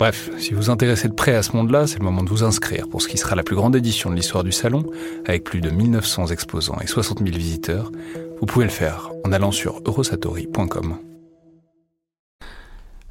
Bref, 0.00 0.30
si 0.38 0.54
vous 0.54 0.62
vous 0.62 0.70
intéressez 0.70 1.08
de 1.08 1.12
près 1.12 1.34
à 1.34 1.42
ce 1.42 1.54
monde-là, 1.54 1.86
c'est 1.86 1.98
le 1.98 2.06
moment 2.06 2.22
de 2.22 2.30
vous 2.30 2.42
inscrire 2.42 2.88
pour 2.88 3.02
ce 3.02 3.08
qui 3.08 3.18
sera 3.18 3.36
la 3.36 3.42
plus 3.42 3.54
grande 3.54 3.76
édition 3.76 4.08
de 4.08 4.14
l'histoire 4.14 4.42
du 4.42 4.50
salon, 4.50 4.86
avec 5.26 5.44
plus 5.44 5.60
de 5.60 5.68
1900 5.68 6.28
exposants 6.28 6.78
et 6.80 6.86
60 6.86 7.18
000 7.18 7.36
visiteurs, 7.36 7.92
vous 8.40 8.46
pouvez 8.46 8.64
le 8.64 8.70
faire 8.70 9.10
en 9.26 9.32
allant 9.32 9.52
sur 9.52 9.82
eurosatori.com. 9.84 10.96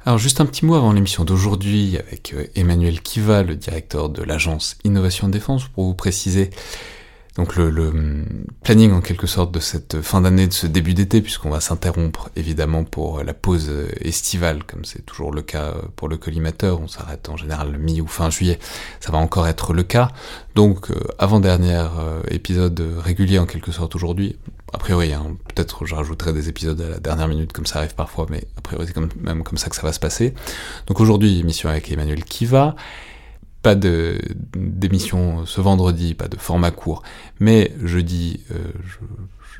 Alors 0.04 0.18
juste 0.18 0.40
un 0.40 0.46
petit 0.46 0.66
mot 0.66 0.74
avant 0.74 0.92
l'émission 0.92 1.24
d'aujourd'hui 1.24 1.96
avec 1.96 2.34
euh, 2.34 2.46
Emmanuel 2.56 3.00
Kiva, 3.02 3.44
le 3.44 3.54
directeur 3.54 4.08
de 4.08 4.24
l'agence 4.24 4.76
Innovation 4.82 5.28
Défense, 5.28 5.68
pour 5.68 5.84
vous 5.84 5.94
préciser 5.94 6.50
donc 7.36 7.56
le, 7.56 7.88
hum, 7.88 8.26
planning 8.62 8.92
en 8.92 9.00
quelque 9.00 9.26
sorte 9.26 9.52
de 9.52 9.60
cette 9.60 10.00
fin 10.02 10.20
d'année, 10.20 10.46
de 10.46 10.52
ce 10.52 10.66
début 10.66 10.94
d'été, 10.94 11.22
puisqu'on 11.22 11.50
va 11.50 11.60
s'interrompre 11.60 12.30
évidemment 12.36 12.84
pour 12.84 13.22
la 13.22 13.34
pause 13.34 13.68
euh, 13.68 13.88
estivale, 14.00 14.64
comme 14.64 14.84
c'est 14.84 15.04
toujours 15.06 15.32
le 15.32 15.42
cas 15.42 15.64
euh, 15.64 15.82
pour 15.96 16.08
le 16.08 16.16
collimateur, 16.16 16.80
on 16.80 16.88
s'arrête 16.88 17.28
en 17.28 17.36
général 17.36 17.78
mi 17.78 18.00
ou 18.00 18.06
fin 18.06 18.30
juillet, 18.30 18.58
ça 19.00 19.12
va 19.12 19.18
encore 19.18 19.46
être 19.46 19.72
le 19.72 19.82
cas. 19.82 20.10
Donc 20.56 20.88
avant-dernier 21.18 21.84
épisode 22.28 22.82
régulier 22.98 23.38
en 23.38 23.46
quelque 23.46 23.70
sorte 23.70 23.94
aujourd'hui, 23.94 24.36
a 24.72 24.78
priori, 24.78 25.12
hein, 25.12 25.36
peut-être 25.48 25.84
je 25.84 25.94
rajouterai 25.94 26.32
des 26.32 26.48
épisodes 26.48 26.80
à 26.80 26.88
la 26.88 26.98
dernière 26.98 27.28
minute 27.28 27.52
comme 27.52 27.66
ça 27.66 27.78
arrive 27.78 27.94
parfois, 27.94 28.26
mais 28.30 28.44
a 28.56 28.60
priori 28.60 28.86
c'est 28.86 28.92
quand 28.92 29.06
même 29.20 29.42
comme 29.42 29.58
ça 29.58 29.68
que 29.68 29.76
ça 29.76 29.82
va 29.82 29.92
se 29.92 30.00
passer. 30.00 30.34
Donc 30.86 31.00
aujourd'hui, 31.00 31.40
émission 31.40 31.68
avec 31.68 31.90
Emmanuel 31.90 32.24
Kiva. 32.24 32.74
Pas 33.62 33.74
d'émission 33.74 35.44
ce 35.44 35.60
vendredi, 35.60 36.14
pas 36.14 36.28
de 36.28 36.36
format 36.36 36.70
court, 36.70 37.02
mais 37.40 37.74
jeudi, 37.82 38.40
euh, 38.52 38.72
je, 38.86 38.98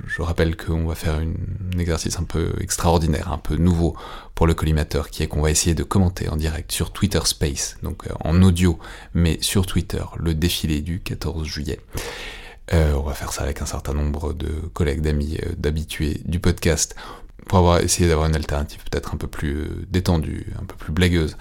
je, 0.06 0.22
rappelle 0.22 0.56
qu'on 0.56 0.86
va 0.86 0.94
faire 0.94 1.16
un 1.16 1.78
exercice 1.78 2.18
un 2.18 2.24
peu 2.24 2.54
extraordinaire, 2.60 3.30
un 3.30 3.38
peu 3.38 3.56
nouveau 3.56 3.94
pour 4.34 4.46
le 4.46 4.54
collimateur, 4.54 5.10
qui 5.10 5.22
est 5.22 5.26
qu'on 5.26 5.42
va 5.42 5.50
essayer 5.50 5.74
de 5.74 5.82
commenter 5.82 6.30
en 6.30 6.36
direct 6.36 6.72
sur 6.72 6.92
Twitter 6.92 7.20
Space, 7.24 7.76
donc 7.82 8.06
euh, 8.06 8.14
en 8.24 8.42
audio, 8.42 8.78
mais 9.12 9.36
sur 9.42 9.66
Twitter, 9.66 10.02
le 10.16 10.34
défilé 10.34 10.80
du 10.80 11.00
14 11.00 11.46
juillet. 11.46 11.78
Euh, 12.72 12.94
on 12.94 13.02
va 13.02 13.14
faire 13.14 13.32
ça 13.32 13.42
avec 13.42 13.62
un 13.62 13.66
certain 13.66 13.94
nombre 13.94 14.32
de 14.32 14.48
collègues, 14.72 15.00
d'amis, 15.00 15.38
euh, 15.42 15.52
d'habitués 15.56 16.20
du 16.24 16.38
podcast, 16.38 16.94
pour 17.48 17.58
avoir 17.58 17.80
essayé 17.80 18.08
d'avoir 18.08 18.28
une 18.28 18.36
alternative 18.36 18.80
peut-être 18.88 19.12
un 19.12 19.16
peu 19.16 19.26
plus 19.26 19.56
euh, 19.56 19.86
détendue, 19.90 20.46
un 20.60 20.64
peu 20.64 20.76
plus 20.76 20.92
blagueuse 20.92 21.36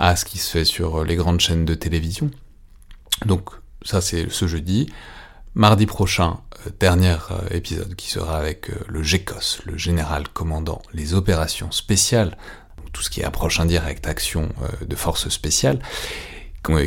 à 0.00 0.16
ce 0.16 0.24
qui 0.24 0.38
se 0.38 0.50
fait 0.50 0.64
sur 0.64 1.04
les 1.04 1.14
grandes 1.14 1.38
chaînes 1.38 1.64
de 1.64 1.74
télévision. 1.74 2.32
Donc 3.26 3.50
ça 3.82 4.00
c'est 4.00 4.28
ce 4.28 4.48
jeudi. 4.48 4.92
Mardi 5.54 5.86
prochain, 5.86 6.40
dernier 6.80 7.16
épisode 7.52 7.94
qui 7.94 8.10
sera 8.10 8.36
avec 8.36 8.70
le 8.88 9.02
GECOS, 9.02 9.62
le 9.66 9.76
général 9.76 10.28
commandant 10.28 10.82
les 10.92 11.14
opérations 11.14 11.70
spéciales, 11.70 12.36
tout 12.92 13.02
ce 13.02 13.10
qui 13.10 13.20
est 13.20 13.24
approche 13.24 13.60
indirecte, 13.60 14.06
action 14.06 14.48
de 14.84 14.96
forces 14.96 15.28
spéciales 15.28 15.80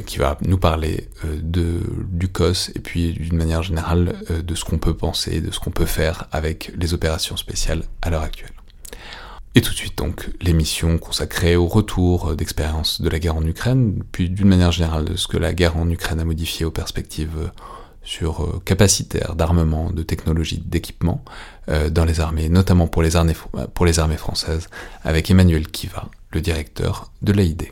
qui 0.05 0.17
va 0.17 0.37
nous 0.41 0.57
parler 0.57 1.09
euh, 1.25 1.39
du 1.41 2.27
COS 2.27 2.71
et 2.75 2.79
puis 2.79 3.13
d'une 3.13 3.37
manière 3.37 3.63
générale 3.63 4.15
euh, 4.29 4.41
de 4.41 4.55
ce 4.55 4.63
qu'on 4.65 4.77
peut 4.77 4.95
penser, 4.95 5.41
de 5.41 5.51
ce 5.51 5.59
qu'on 5.59 5.71
peut 5.71 5.85
faire 5.85 6.27
avec 6.31 6.71
les 6.77 6.93
opérations 6.93 7.37
spéciales 7.37 7.83
à 8.01 8.09
l'heure 8.09 8.21
actuelle. 8.21 8.52
Et 9.55 9.61
tout 9.61 9.71
de 9.71 9.77
suite 9.77 9.97
donc 9.97 10.29
l'émission 10.41 10.97
consacrée 10.97 11.55
au 11.55 11.67
retour 11.67 12.35
d'expérience 12.35 13.01
de 13.01 13.09
la 13.09 13.19
guerre 13.19 13.35
en 13.35 13.45
Ukraine, 13.45 14.01
puis 14.11 14.29
d'une 14.29 14.47
manière 14.47 14.71
générale 14.71 15.05
de 15.05 15.15
ce 15.15 15.27
que 15.27 15.37
la 15.37 15.53
guerre 15.53 15.77
en 15.77 15.89
Ukraine 15.89 16.19
a 16.19 16.25
modifié 16.25 16.65
aux 16.65 16.71
perspectives 16.71 17.37
euh, 17.37 17.47
sur 18.03 18.61
capacitaire 18.65 19.35
d'armement, 19.35 19.89
de 19.89 20.03
technologie, 20.03 20.61
d'équipement 20.65 21.23
dans 21.69 22.03
les 22.03 22.19
armées, 22.19 22.49
notamment 22.49 22.85
pour 22.85 23.01
les 23.01 23.15
armées, 23.15 23.33
pour 23.73 23.85
les 23.85 23.97
armées 23.97 24.17
françaises, 24.17 24.67
avec 25.05 25.31
Emmanuel 25.31 25.69
Kiva, 25.69 26.09
le 26.31 26.41
directeur 26.41 27.13
de 27.21 27.31
l'AID. 27.31 27.71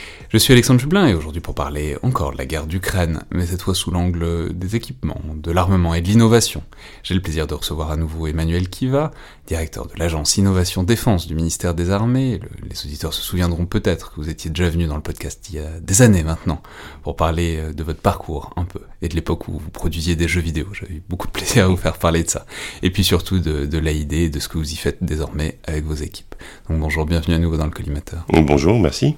Je 0.31 0.37
suis 0.37 0.53
Alexandre 0.53 0.79
Jublin 0.79 1.07
et 1.07 1.13
aujourd'hui 1.13 1.41
pour 1.41 1.55
parler 1.55 1.97
encore 2.03 2.31
de 2.31 2.37
la 2.37 2.45
guerre 2.45 2.65
d'Ukraine, 2.65 3.25
mais 3.31 3.45
cette 3.45 3.63
fois 3.63 3.75
sous 3.75 3.91
l'angle 3.91 4.53
des 4.57 4.77
équipements, 4.77 5.19
de 5.35 5.51
l'armement 5.51 5.93
et 5.93 5.99
de 5.99 6.07
l'innovation. 6.07 6.63
J'ai 7.03 7.15
le 7.15 7.21
plaisir 7.21 7.47
de 7.47 7.53
recevoir 7.53 7.91
à 7.91 7.97
nouveau 7.97 8.27
Emmanuel 8.27 8.69
Kiva, 8.69 9.11
directeur 9.45 9.87
de 9.87 9.91
l'agence 9.97 10.37
Innovation 10.37 10.83
Défense 10.83 11.27
du 11.27 11.35
ministère 11.35 11.73
des 11.73 11.89
Armées. 11.89 12.39
les 12.63 12.85
auditeurs 12.85 13.13
se 13.13 13.21
souviendront 13.21 13.65
peut-être 13.65 14.11
que 14.11 14.21
vous 14.21 14.29
étiez 14.29 14.49
déjà 14.49 14.69
venu 14.69 14.85
dans 14.85 14.95
le 14.95 15.01
podcast 15.01 15.49
il 15.49 15.57
y 15.57 15.59
a 15.59 15.81
des 15.81 16.01
années 16.01 16.23
maintenant 16.23 16.63
pour 17.03 17.17
parler 17.17 17.57
euh, 17.57 17.73
de 17.73 17.83
votre 17.83 17.99
parcours 17.99 18.53
un 18.55 18.63
peu 18.63 18.79
et 19.01 19.09
de 19.09 19.15
l'époque 19.15 19.49
où 19.49 19.59
vous 19.59 19.69
produisiez 19.69 20.15
des 20.15 20.29
jeux 20.29 20.39
vidéo. 20.39 20.67
J'avais 20.71 20.93
eu 20.93 21.03
beaucoup 21.09 21.27
de 21.27 21.33
plaisir 21.33 21.65
à 21.65 21.67
vous 21.67 21.75
faire 21.75 21.97
parler 21.97 22.23
de 22.23 22.29
ça. 22.29 22.45
Et 22.83 22.89
puis 22.89 23.03
surtout 23.03 23.39
de, 23.39 23.65
de 23.65 23.77
l'AID 23.77 24.13
et 24.13 24.29
de 24.29 24.39
ce 24.39 24.47
que 24.47 24.57
vous 24.57 24.71
y 24.71 24.77
faites 24.77 25.03
désormais 25.03 25.59
avec 25.65 25.83
vos 25.83 25.95
équipes. 25.95 26.35
Donc 26.69 26.79
bonjour, 26.79 27.05
bienvenue 27.05 27.35
à 27.35 27.37
nouveau 27.37 27.57
dans 27.57 27.65
le 27.65 27.71
collimateur. 27.71 28.25
Bonjour, 28.29 28.79
merci. 28.79 29.17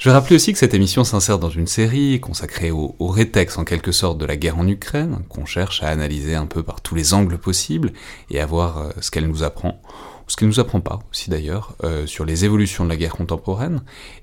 Je 0.00 0.08
vais 0.08 0.14
rappeler 0.14 0.36
aussi 0.36 0.54
que 0.54 0.58
cette 0.58 0.72
émission 0.72 1.04
s'insère 1.04 1.38
dans 1.38 1.50
une 1.50 1.66
série 1.66 2.20
consacrée 2.20 2.70
au, 2.70 2.96
au, 2.98 3.08
rétex 3.08 3.58
en 3.58 3.64
quelque 3.64 3.92
sorte 3.92 4.16
de 4.16 4.24
la 4.24 4.38
guerre 4.38 4.56
en 4.56 4.66
Ukraine, 4.66 5.18
qu'on 5.28 5.44
cherche 5.44 5.82
à 5.82 5.88
analyser 5.88 6.34
un 6.34 6.46
peu 6.46 6.62
par 6.62 6.80
tous 6.80 6.94
les 6.94 7.12
angles 7.12 7.36
possibles 7.36 7.92
et 8.30 8.40
à 8.40 8.46
voir 8.46 8.78
euh, 8.78 8.90
ce 9.02 9.10
qu'elle 9.10 9.26
nous 9.26 9.42
apprend, 9.42 9.82
ou 10.26 10.30
ce 10.30 10.36
qu'elle 10.36 10.48
nous 10.48 10.58
apprend 10.58 10.80
pas 10.80 11.00
aussi 11.10 11.28
d'ailleurs, 11.28 11.76
euh, 11.84 12.06
sur 12.06 12.24
les 12.24 12.46
évolutions 12.46 12.84
de 12.84 12.88
la 12.88 12.96
guerre 12.96 13.14
contemporaine 13.14 13.82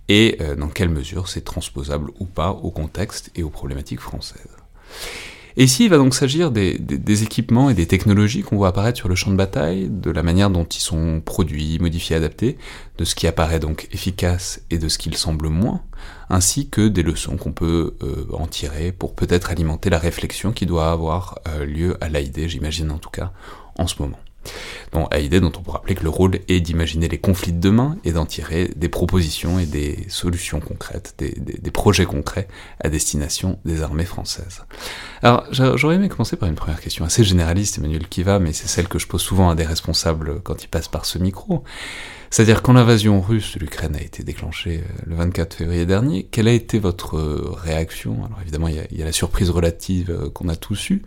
et 0.09 0.37
euh, 0.41 0.55
dans 0.55 0.69
quelle 0.69 0.89
mesure 0.89 1.29
c'est 1.29 1.43
transposable 1.43 2.09
ou 2.19 2.25
pas 2.25 2.49
au 2.49 2.71
contexte 2.71 3.29
et 3.35 3.43
aux 3.43 3.51
problématiques 3.51 3.99
françaises. 3.99 4.49
Et 5.59 5.63
ici, 5.63 5.85
il 5.85 5.89
va 5.89 5.97
donc 5.97 6.13
s'agir 6.13 6.51
des, 6.51 7.23
équipements 7.23 7.71
et 7.71 7.73
des 7.73 7.87
technologies 7.87 8.43
qu'on 8.43 8.57
voit 8.57 8.67
apparaître 8.67 8.99
sur 8.99 9.09
le 9.09 9.15
champ 9.15 9.31
de 9.31 9.35
bataille, 9.35 9.89
de 9.89 10.11
la 10.11 10.21
manière 10.21 10.51
dont 10.51 10.65
ils 10.65 10.79
sont 10.79 11.19
produits, 11.19 11.79
modifiés, 11.79 12.15
adaptés, 12.15 12.59
de 12.99 13.03
ce 13.03 13.15
qui 13.15 13.25
apparaît 13.25 13.59
donc 13.59 13.87
efficace 13.91 14.61
et 14.69 14.77
de 14.77 14.87
ce 14.87 14.99
qui 14.99 15.09
le 15.09 15.15
semble 15.15 15.49
moins, 15.49 15.81
ainsi 16.29 16.69
que 16.69 16.87
des 16.87 17.01
leçons 17.01 17.37
qu'on 17.37 17.53
peut 17.53 17.95
euh, 18.03 18.27
en 18.33 18.45
tirer 18.45 18.91
pour 18.91 19.15
peut-être 19.15 19.49
alimenter 19.49 19.89
la 19.89 19.97
réflexion 19.97 20.51
qui 20.51 20.67
doit 20.67 20.91
avoir 20.91 21.39
euh, 21.47 21.65
lieu 21.65 21.97
à 22.01 22.09
l'AID, 22.09 22.47
j'imagine 22.47 22.91
en 22.91 22.99
tout 22.99 23.09
cas, 23.09 23.31
en 23.79 23.87
ce 23.87 23.99
moment. 23.99 24.19
À 25.11 25.19
idée 25.19 25.39
dont 25.39 25.51
on 25.55 25.61
peut 25.61 25.71
rappeler 25.71 25.93
que 25.93 26.03
le 26.03 26.09
rôle 26.09 26.39
est 26.47 26.59
d'imaginer 26.59 27.07
les 27.07 27.19
conflits 27.19 27.51
de 27.51 27.59
demain 27.59 27.97
et 28.03 28.11
d'en 28.11 28.25
tirer 28.25 28.71
des 28.75 28.89
propositions 28.89 29.59
et 29.59 29.65
des 29.65 30.05
solutions 30.09 30.59
concrètes, 30.59 31.13
des, 31.17 31.71
projets 31.71 32.05
concrets 32.05 32.47
à 32.83 32.89
destination 32.89 33.59
des 33.63 33.83
armées 33.83 34.05
françaises. 34.05 34.63
Alors 35.21 35.45
j'aurais 35.51 35.95
aimé 35.95 36.09
commencer 36.09 36.35
par 36.35 36.49
une 36.49 36.55
première 36.55 36.81
question 36.81 37.05
assez 37.05 37.23
généraliste, 37.23 37.77
Emmanuel 37.77 38.07
Kiva, 38.07 38.39
mais 38.39 38.53
c'est 38.53 38.67
celle 38.67 38.87
que 38.87 38.97
je 38.97 39.07
pose 39.07 39.21
souvent 39.21 39.49
à 39.49 39.55
des 39.55 39.65
responsables 39.65 40.41
quand 40.41 40.63
ils 40.63 40.67
passent 40.67 40.87
par 40.87 41.05
ce 41.05 41.19
micro. 41.19 41.63
C'est-à-dire 42.29 42.61
quand 42.61 42.73
l'invasion 42.73 43.21
russe 43.21 43.55
de 43.55 43.59
l'Ukraine 43.59 43.95
a 43.95 44.01
été 44.01 44.23
déclenchée 44.23 44.83
euh, 44.83 45.03
le 45.05 45.15
24 45.15 45.53
février 45.53 45.85
dernier, 45.85 46.23
quelle 46.23 46.47
a 46.47 46.51
été 46.51 46.79
votre 46.79 47.17
euh, 47.17 47.53
réaction? 47.53 48.25
Alors 48.25 48.39
évidemment, 48.41 48.67
il 48.67 48.75
y, 48.75 48.79
a, 48.79 48.83
il 48.91 48.97
y, 48.97 49.01
a, 49.01 49.05
la 49.05 49.11
surprise 49.11 49.49
relative 49.49 50.11
euh, 50.11 50.29
qu'on 50.29 50.49
a 50.49 50.55
tous 50.55 50.89
eue, 50.89 51.03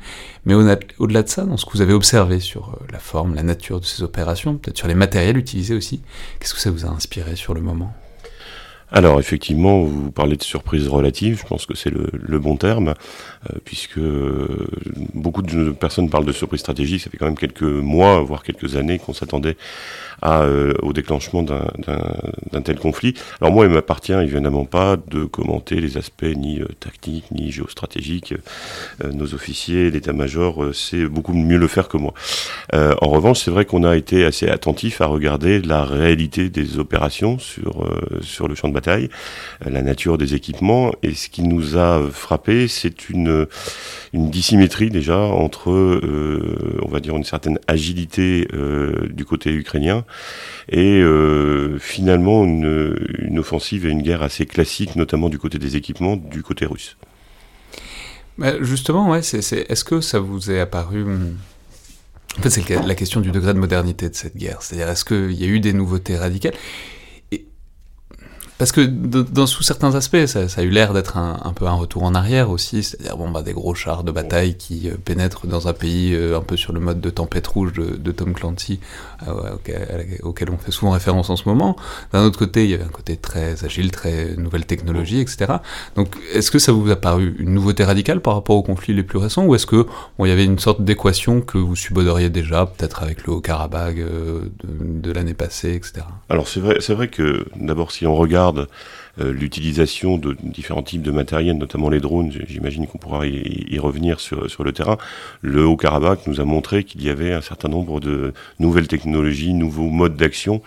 mais 0.47 0.55
au-delà 0.55 1.23
de 1.23 1.29
ça, 1.29 1.45
dans 1.45 1.57
ce 1.57 1.67
que 1.67 1.73
vous 1.73 1.83
avez 1.83 1.93
observé 1.93 2.41
sur 2.41 2.79
la 2.91 2.99
forme, 2.99 3.30
la 3.35 3.43
nature 3.43 3.81
de 3.81 3.85
ces 3.85 4.03
opérations, 4.03 4.57
peut-être 4.57 4.79
sur 4.79 4.89
les 4.89 4.95
matériels 4.95 5.37
utilisés 5.37 5.75
aussi, 5.75 6.03
qu'est-ce 6.39 6.55
que 6.55 6.61
ça 6.61 6.71
vous 6.71 6.87
a 6.87 6.89
inspiré 6.89 7.37
sur 7.37 7.55
le 7.55 7.61
moment? 7.61 7.93
Alors 8.93 9.21
effectivement, 9.21 9.83
vous 9.85 10.11
parlez 10.11 10.37
de 10.37 10.43
surprise 10.43 10.89
relative, 10.89 11.39
je 11.41 11.47
pense 11.47 11.65
que 11.65 11.77
c'est 11.77 11.91
le, 11.91 12.39
bon 12.41 12.57
terme, 12.57 12.95
puisque 13.65 13.99
euh, 13.99 14.67
beaucoup 15.15 15.43
de 15.43 15.71
personnes 15.71 16.11
parlent 16.11 16.25
de 16.25 16.33
surprise 16.33 16.61
stratégique, 16.61 17.01
ça 17.01 17.11
fait 17.11 17.17
quand 17.17 17.27
même 17.27 17.39
quelques 17.39 17.63
mois, 17.63 18.21
voire 18.21 18.43
quelques 18.43 18.77
années 18.77 18.99
qu'on 18.99 19.15
s'attendait 19.15 19.57
euh, 20.25 20.75
au 20.83 20.93
déclenchement 20.93 21.43
d'un 21.43 22.63
tel 22.63 22.79
conflit. 22.79 23.15
Alors 23.41 23.53
moi, 23.53 23.67
il 23.67 23.73
m'appartient 23.73 24.13
évidemment 24.13 24.65
pas 24.65 24.97
de 24.97 25.25
commenter 25.25 25.81
les 25.81 25.97
aspects 25.97 26.25
ni 26.25 26.61
tactiques, 26.79 27.31
ni 27.31 27.51
géostratégiques. 27.51 28.35
nos 29.13 29.35
officiers 29.35 29.91
d'état-major 29.91 30.75
c'est 30.75 31.07
beaucoup 31.07 31.33
mieux 31.33 31.59
le 31.59 31.69
faire 31.69 31.89
que 31.89 31.97
moi. 31.97 32.13
en 32.73 33.09
revanche, 33.09 33.41
c'est 33.41 33.51
vrai 33.51 33.65
qu'on 33.65 33.85
a 33.85 33.97
été 33.97 34.25
assez 34.25 34.49
attentif 34.49 35.01
à 35.01 35.07
regarder 35.07 35.61
la 35.61 35.85
réalité 35.85 36.51
des 36.51 36.79
opérations 36.79 37.39
sur, 37.39 37.87
sur 38.21 38.49
le 38.49 38.55
champ 38.55 38.69
de 38.69 38.75
bataille, 38.75 39.09
euh, 39.67 39.71
la 39.71 39.83
nature 39.83 40.19
des 40.19 40.35
équipements. 40.35 40.93
Et 41.03 41.15
ce 41.15 41.29
qui 41.29 41.43
nous 41.43 41.77
a 41.77 42.01
frappé, 42.11 42.69
c'est 42.69 43.09
une, 43.09 43.30
une 44.13 44.31
dissymétrie 44.31 44.91
déjà 44.91 45.19
entre, 45.19 45.71
euh, 45.71 46.79
on 46.83 46.89
va 46.89 47.01
dire, 47.01 47.17
une 47.17 47.25
certaine 47.25 47.59
agilité 47.69 48.49
euh, 48.53 49.09
du 49.11 49.25
côté 49.25 49.51
ukrainien 49.53 50.05
et 50.71 51.03
finalement 51.79 52.45
une, 52.45 53.39
offensive 53.39 53.87
et 53.87 53.91
une 53.91 54.03
guerre 54.03 54.23
assez 54.23 54.47
classique, 54.47 54.97
notamment 54.97 55.29
du 55.29 55.39
côté 55.39 55.59
des 55.59 55.77
équipements, 55.77 56.17
du 56.17 56.43
côté 56.43 56.67
russe. 56.67 56.97
justement, 58.61 59.11
ouais, 59.11 59.23
c'est, 59.23 59.39
est-ce 59.39 59.85
que 59.85 60.01
ça 60.01 60.21
vous 60.21 60.51
est 60.51 60.61
apparu 60.61 61.03
hum, 61.03 61.37
en 62.39 62.43
fait, 62.43 62.51
c'est 62.51 62.69
la 62.87 62.95
question 62.95 63.21
du 63.21 63.33
degré 63.33 63.53
de 63.53 63.59
modernité 63.59 64.09
de 64.09 64.15
cette 64.15 64.37
guerre. 64.37 64.63
C'est-à-dire, 64.63 64.89
est-ce 64.89 65.05
qu'il 65.05 65.33
y 65.33 65.45
a 65.45 65.49
eu 65.49 65.59
des 65.59 65.73
nouveautés 65.73 66.17
radicales? 66.17 66.55
Parce 68.61 68.73
que 68.73 68.83
dans, 68.83 69.47
sous 69.47 69.63
certains 69.63 69.95
aspects, 69.95 70.27
ça, 70.27 70.41
a 70.55 70.63
eu 70.63 70.69
l'air 70.69 70.93
d'être 70.93 71.17
un, 71.17 71.53
peu 71.55 71.67
un 71.67 71.73
retour 71.73 72.03
en 72.03 72.15
arrière 72.15 72.51
aussi, 72.51 72.83
c'est-à-dire 72.83 73.17
bon, 73.17 73.31
bah, 73.31 73.41
des 73.41 73.55
gros 73.55 73.75
chars 73.75 74.05
de 74.05 74.13
bataille 74.13 74.59
qui 74.59 74.91
euh, 74.91 74.97
pénètrent 75.03 75.47
dans 75.47 75.67
un 75.67 75.73
pays 75.73 76.13
euh, 76.15 76.37
un 76.37 76.43
peu 76.43 76.59
sur 76.59 76.75
le 76.75 76.81
mode 76.81 77.01
de 77.01 77.09
Tempête 77.09 77.47
Rouge 77.47 77.73
de, 77.73 78.13
Tom 78.13 78.35
Clancy, 78.35 78.79
euh, 79.27 79.57
auquel, 80.23 80.51
on 80.51 80.59
fait 80.59 80.73
souvent 80.73 80.91
référence 80.91 81.31
en 81.31 81.37
ce 81.37 81.49
moment. 81.49 81.75
D'un 82.13 82.23
autre 82.23 82.39
côté, 82.39 82.65
il 82.65 82.71
y 82.71 82.75
avait 82.75 82.85
un 82.85 82.89
côté 82.89 83.17
très 83.17 83.65
agile, 83.65 83.93
très 83.93 84.37
nouvelle 84.37 84.67
technologie, 84.67 85.21
etc. 85.21 85.55
Donc 85.97 86.19
est-ce 86.35 86.51
que 86.51 86.59
ça 86.59 86.73
vous 86.73 86.91
a 86.91 86.97
paru 86.97 87.37
une 87.39 87.55
nouveauté 87.55 87.83
radicale 87.85 88.21
par 88.21 88.35
rapport 88.35 88.57
aux 88.57 88.63
conflits 88.63 88.93
les 88.93 89.05
plus 89.05 89.19
récents, 89.19 89.47
ou 89.47 89.55
est-ce 89.55 89.65
que 89.65 89.87
bon, 90.19 90.27
il 90.27 90.29
y 90.29 90.33
avait 90.33 90.45
une 90.45 90.59
sorte 90.59 90.83
d'équation 90.83 91.41
que 91.41 91.57
vous 91.57 91.77
suboderiez 91.77 92.29
déjà, 92.29 92.67
peut-être 92.67 93.03
avec 93.03 93.27
le 93.27 93.33
Haut-Karabakh 93.33 93.97
de, 93.97 95.13
l'année 95.13 95.33
passée, 95.33 95.73
etc. 95.73 96.05
Alors 96.29 96.47
c'est 96.47 96.61
vrai, 96.61 96.77
vrai 96.91 97.09
que 97.09 97.47
d'abord 97.57 97.91
si 97.91 98.07
on 98.07 98.15
regarde 98.15 98.50
euh, 98.59 99.33
l'utilisation 99.33 100.19
de 100.19 100.37
différents 100.43 100.83
types 100.83 101.03
de 101.03 101.11
matériel, 101.11 101.59
notamment 101.59 101.89
les 101.89 102.01
drones, 102.01 102.33
j'imagine 102.49 102.87
qu'on 102.87 102.99
pourra 102.99 103.27
y, 103.27 103.79
revenir 103.79 104.21
sur, 104.21 104.51
sur 104.51 104.63
le 104.63 104.73
terrain. 104.73 104.99
Le 105.43 105.65
Haut-Karabakh 105.65 106.27
nous 106.27 106.41
a 106.41 106.45
montré 106.45 106.85
qu'il 106.85 107.03
y 107.03 107.09
avait 107.09 107.33
un 107.33 107.41
certain 107.41 107.69
nombre 107.69 108.01
de 108.01 108.33
nouvelles 108.59 108.89
technologies, 108.89 109.55
nouveaux 109.55 109.89
modes 109.89 110.17
d'action 110.17 110.63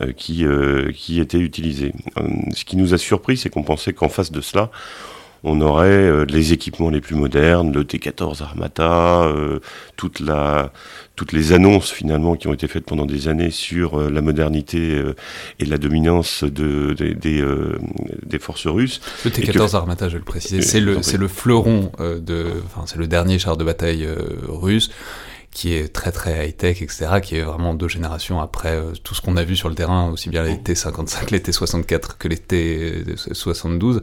euh, 0.00 0.12
qui, 0.12 0.44
euh, 0.44 0.92
qui 0.92 1.20
étaient 1.20 1.38
utilisés. 1.38 1.92
ce 2.52 2.64
qui 2.64 2.76
nous 2.76 2.94
a 2.94 2.98
surpris, 2.98 3.36
c'est 3.36 3.50
qu'on 3.50 3.62
pensait 3.62 3.92
qu'en 3.92 4.08
face 4.08 4.32
de 4.32 4.40
cela, 4.40 4.70
on 5.44 5.60
aurait 5.60 6.26
les 6.26 6.52
équipements 6.52 6.90
les 6.90 7.00
plus 7.00 7.14
modernes, 7.16 7.72
le 7.72 7.84
T-14 7.84 8.42
Armata, 8.42 9.30
toute 9.96 10.20
la, 10.20 10.72
toutes 11.16 11.32
les 11.32 11.52
annonces 11.52 11.90
finalement 11.90 12.34
qui 12.34 12.48
ont 12.48 12.52
été 12.52 12.66
faites 12.66 12.84
pendant 12.84 13.06
des 13.06 13.28
années 13.28 13.50
sur 13.50 14.00
euh, 14.00 14.10
la 14.10 14.20
modernité 14.20 14.94
euh, 14.94 15.14
et 15.60 15.64
la 15.64 15.78
dominance 15.78 16.42
de, 16.42 16.92
des, 16.94 17.40
euh, 17.40 17.78
des 18.24 18.38
forces 18.38 18.66
russes. 18.66 19.00
Le 19.24 19.30
T-14 19.30 19.76
Armata, 19.76 20.08
je 20.08 20.14
vais 20.14 20.18
le 20.18 20.24
préciser, 20.24 20.62
c'est 20.62 20.80
le, 20.80 20.96
le 21.16 21.28
fleuron 21.28 21.92
de, 21.98 22.46
enfin 22.66 22.82
c'est 22.86 22.98
le 22.98 23.06
dernier 23.06 23.38
char 23.38 23.56
de 23.56 23.64
bataille 23.64 24.08
russe 24.48 24.90
qui 25.50 25.72
est 25.72 25.92
très 25.92 26.10
très 26.10 26.48
high-tech, 26.48 26.82
etc., 26.82 27.06
qui 27.22 27.36
est 27.36 27.42
vraiment 27.42 27.74
deux 27.74 27.86
générations 27.86 28.40
après 28.40 28.76
tout 29.04 29.14
ce 29.14 29.20
qu'on 29.20 29.36
a 29.36 29.44
vu 29.44 29.54
sur 29.54 29.68
le 29.68 29.76
terrain, 29.76 30.10
aussi 30.10 30.28
bien 30.28 30.42
les 30.42 30.58
T-55, 30.58 31.30
les 31.30 31.40
T-64 31.40 32.16
que 32.18 32.26
les 32.26 32.38
T-72, 32.38 34.00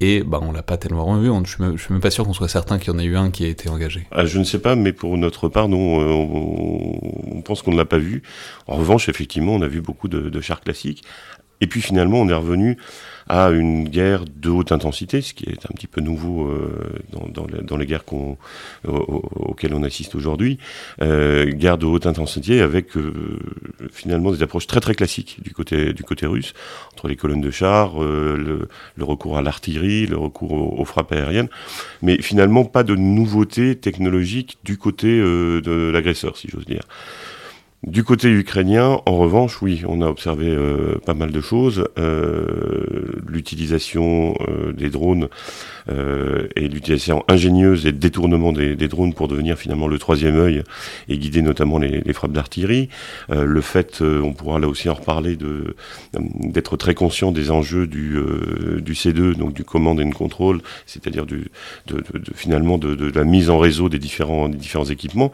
et 0.00 0.22
bah, 0.22 0.38
on 0.42 0.52
l'a 0.52 0.62
pas 0.62 0.76
tellement 0.76 1.04
revu. 1.04 1.30
Je 1.44 1.50
suis, 1.50 1.78
suis 1.82 1.92
même 1.92 2.00
pas 2.00 2.10
sûr 2.10 2.24
qu'on 2.24 2.32
soit 2.32 2.48
certain 2.48 2.78
qu'il 2.78 2.92
y 2.92 2.96
en 2.96 2.98
ait 2.98 3.04
eu 3.04 3.16
un 3.16 3.30
qui 3.30 3.44
a 3.44 3.48
été 3.48 3.68
engagé. 3.68 4.06
Ah, 4.10 4.26
je 4.26 4.38
ne 4.38 4.44
sais 4.44 4.60
pas, 4.60 4.76
mais 4.76 4.92
pour 4.92 5.16
notre 5.18 5.48
part, 5.48 5.68
nous, 5.68 5.76
on, 5.76 7.42
pense 7.42 7.62
qu'on 7.62 7.72
ne 7.72 7.76
l'a 7.76 7.84
pas 7.84 7.98
vu. 7.98 8.22
En 8.66 8.76
revanche, 8.76 9.08
effectivement, 9.08 9.54
on 9.54 9.62
a 9.62 9.68
vu 9.68 9.80
beaucoup 9.80 10.08
de 10.08 10.40
chars 10.40 10.60
classiques. 10.60 11.04
Et 11.60 11.66
puis 11.66 11.80
finalement, 11.80 12.20
on 12.20 12.28
est 12.28 12.34
revenu 12.34 12.76
à 13.28 13.50
une 13.50 13.88
guerre 13.88 14.24
de 14.24 14.48
haute 14.48 14.72
intensité, 14.72 15.20
ce 15.20 15.34
qui 15.34 15.44
est 15.44 15.66
un 15.66 15.74
petit 15.74 15.86
peu 15.86 16.00
nouveau 16.00 16.48
euh, 16.48 16.94
dans, 17.12 17.28
dans, 17.28 17.46
dans, 17.62 17.76
les 17.76 17.84
guerres 17.84 18.04
qu'on, 18.04 18.38
auxquelles 18.86 19.74
on 19.74 19.82
assiste 19.82 20.14
aujourd'hui. 20.14 20.58
Euh, 21.02 21.44
guerre 21.50 21.76
de 21.76 21.84
haute 21.84 22.06
intensité 22.06 22.62
avec 22.62 22.96
euh, 22.96 23.38
finalement 23.92 24.32
des 24.32 24.42
approches 24.42 24.66
très 24.66 24.80
très 24.80 24.94
classiques 24.94 25.42
du 25.42 25.52
côté 25.52 25.92
du 25.92 26.04
côté 26.04 26.26
russe, 26.26 26.54
entre 26.94 27.08
les 27.08 27.16
colonnes 27.16 27.42
de 27.42 27.50
chars, 27.50 28.02
euh, 28.02 28.36
le, 28.36 28.68
le, 28.96 29.04
recours 29.04 29.36
à 29.36 29.42
l'artillerie, 29.42 30.06
le 30.06 30.16
recours 30.16 30.52
aux, 30.52 30.80
aux, 30.80 30.84
frappes 30.86 31.12
aériennes, 31.12 31.48
mais 32.00 32.22
finalement 32.22 32.64
pas 32.64 32.82
de 32.82 32.94
nouveautés 32.94 33.76
technologiques 33.76 34.58
du 34.64 34.78
côté 34.78 35.18
de 35.18 35.90
l'agresseur, 35.92 36.36
si 36.36 36.48
j'ose 36.48 36.64
dire. 36.64 36.82
Du 37.86 38.02
côté 38.02 38.28
ukrainien, 38.28 39.00
en 39.06 39.16
revanche, 39.16 39.62
oui, 39.62 39.82
on 39.86 40.02
a 40.02 40.08
observé 40.08 40.48
euh, 40.48 40.98
pas 41.06 41.14
mal 41.14 41.30
de 41.30 41.40
choses. 41.40 41.84
Euh, 41.96 43.04
l'utilisation 43.28 44.34
euh, 44.48 44.72
des 44.72 44.90
drones 44.90 45.28
et 46.54 46.68
l'utilisation 46.68 47.24
ingénieuse 47.28 47.86
et 47.86 47.92
détournement 47.92 48.52
des, 48.52 48.76
drones 48.88 49.14
pour 49.14 49.26
devenir 49.26 49.56
finalement 49.56 49.88
le 49.88 49.98
troisième 49.98 50.36
œil 50.36 50.62
et 51.08 51.16
guider 51.16 51.40
notamment 51.40 51.78
les, 51.78 52.12
frappes 52.12 52.32
d'artillerie. 52.32 52.90
le 53.30 53.60
fait, 53.62 54.02
on 54.02 54.34
pourra 54.34 54.58
là 54.58 54.68
aussi 54.68 54.90
en 54.90 54.94
reparler, 54.94 55.36
de 55.36 55.74
d'être 56.18 56.76
très 56.76 56.92
conscient 56.92 57.32
des 57.32 57.50
enjeux 57.50 57.86
du, 57.86 58.18
du 58.82 58.92
C2, 58.92 59.34
donc 59.34 59.54
du 59.54 59.64
command 59.64 59.98
and 59.98 60.10
control, 60.10 60.60
c'est-à-dire 60.84 61.24
du 61.24 61.50
de, 61.86 62.04
de, 62.12 62.34
finalement 62.34 62.76
de, 62.76 63.10
la 63.10 63.24
mise 63.24 63.48
en 63.48 63.56
réseau 63.56 63.88
des 63.88 63.98
différents 63.98 64.50
des 64.50 64.58
différents 64.58 64.84
équipements. 64.84 65.32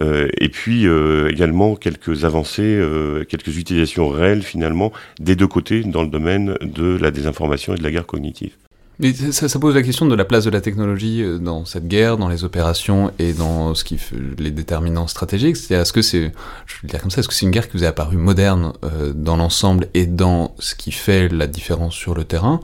et 0.00 0.48
puis 0.48 0.86
également 1.28 1.76
quelques 1.80 2.24
avancées, 2.24 2.62
euh, 2.62 3.24
quelques 3.24 3.56
utilisations 3.56 4.08
réelles 4.08 4.42
finalement 4.42 4.92
des 5.18 5.36
deux 5.36 5.48
côtés 5.48 5.82
dans 5.82 6.02
le 6.02 6.08
domaine 6.08 6.54
de 6.60 6.96
la 6.96 7.10
désinformation 7.10 7.74
et 7.74 7.78
de 7.78 7.82
la 7.82 7.90
guerre 7.90 8.06
cognitive. 8.06 8.52
Mais 9.00 9.14
ça, 9.14 9.58
pose 9.58 9.74
la 9.74 9.82
question 9.82 10.04
de 10.04 10.14
la 10.14 10.26
place 10.26 10.44
de 10.44 10.50
la 10.50 10.60
technologie 10.60 11.22
euh, 11.22 11.38
dans 11.38 11.64
cette 11.64 11.88
guerre, 11.88 12.18
dans 12.18 12.28
les 12.28 12.44
opérations 12.44 13.10
et 13.18 13.32
dans 13.32 13.74
ce 13.74 13.82
qui 13.82 13.98
les 14.38 14.50
déterminants 14.50 15.06
stratégiques. 15.06 15.56
C'est-à-dire, 15.56 15.80
est-ce 15.80 15.94
que 15.94 16.02
c'est, 16.02 16.32
je 16.66 16.74
vais 16.82 16.88
dire 16.88 17.00
comme 17.00 17.10
ça, 17.10 17.20
est-ce 17.20 17.28
que 17.28 17.32
c'est 17.32 17.46
une 17.46 17.50
guerre 17.50 17.66
qui 17.66 17.78
vous 17.78 17.84
est 17.84 17.86
apparue 17.86 18.18
moderne 18.18 18.74
euh, 18.84 19.14
dans 19.14 19.38
l'ensemble 19.38 19.88
et 19.94 20.04
dans 20.04 20.54
ce 20.58 20.74
qui 20.74 20.92
fait 20.92 21.30
la 21.30 21.46
différence 21.46 21.94
sur 21.94 22.14
le 22.14 22.24
terrain, 22.24 22.60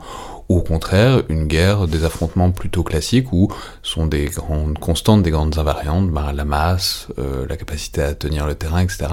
au 0.49 0.61
contraire 0.61 1.23
une 1.29 1.45
guerre, 1.45 1.87
des 1.87 2.05
affrontements 2.05 2.51
plutôt 2.51 2.83
classiques 2.83 3.33
où 3.33 3.51
sont 3.83 4.07
des 4.07 4.25
grandes 4.25 4.79
constantes, 4.79 5.23
des 5.23 5.31
grandes 5.31 5.57
invariantes, 5.57 6.09
bah, 6.09 6.31
la 6.33 6.45
masse, 6.45 7.07
euh, 7.19 7.45
la 7.47 7.57
capacité 7.57 8.01
à 8.01 8.15
tenir 8.15 8.47
le 8.47 8.55
terrain, 8.55 8.81
etc., 8.81 9.07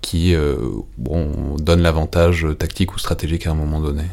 qui 0.00 0.34
euh, 0.34 0.56
bon, 0.96 1.56
donnent 1.58 1.82
l'avantage 1.82 2.46
tactique 2.58 2.94
ou 2.94 2.98
stratégique 2.98 3.46
à 3.46 3.50
un 3.50 3.54
moment 3.54 3.80
donné 3.80 4.04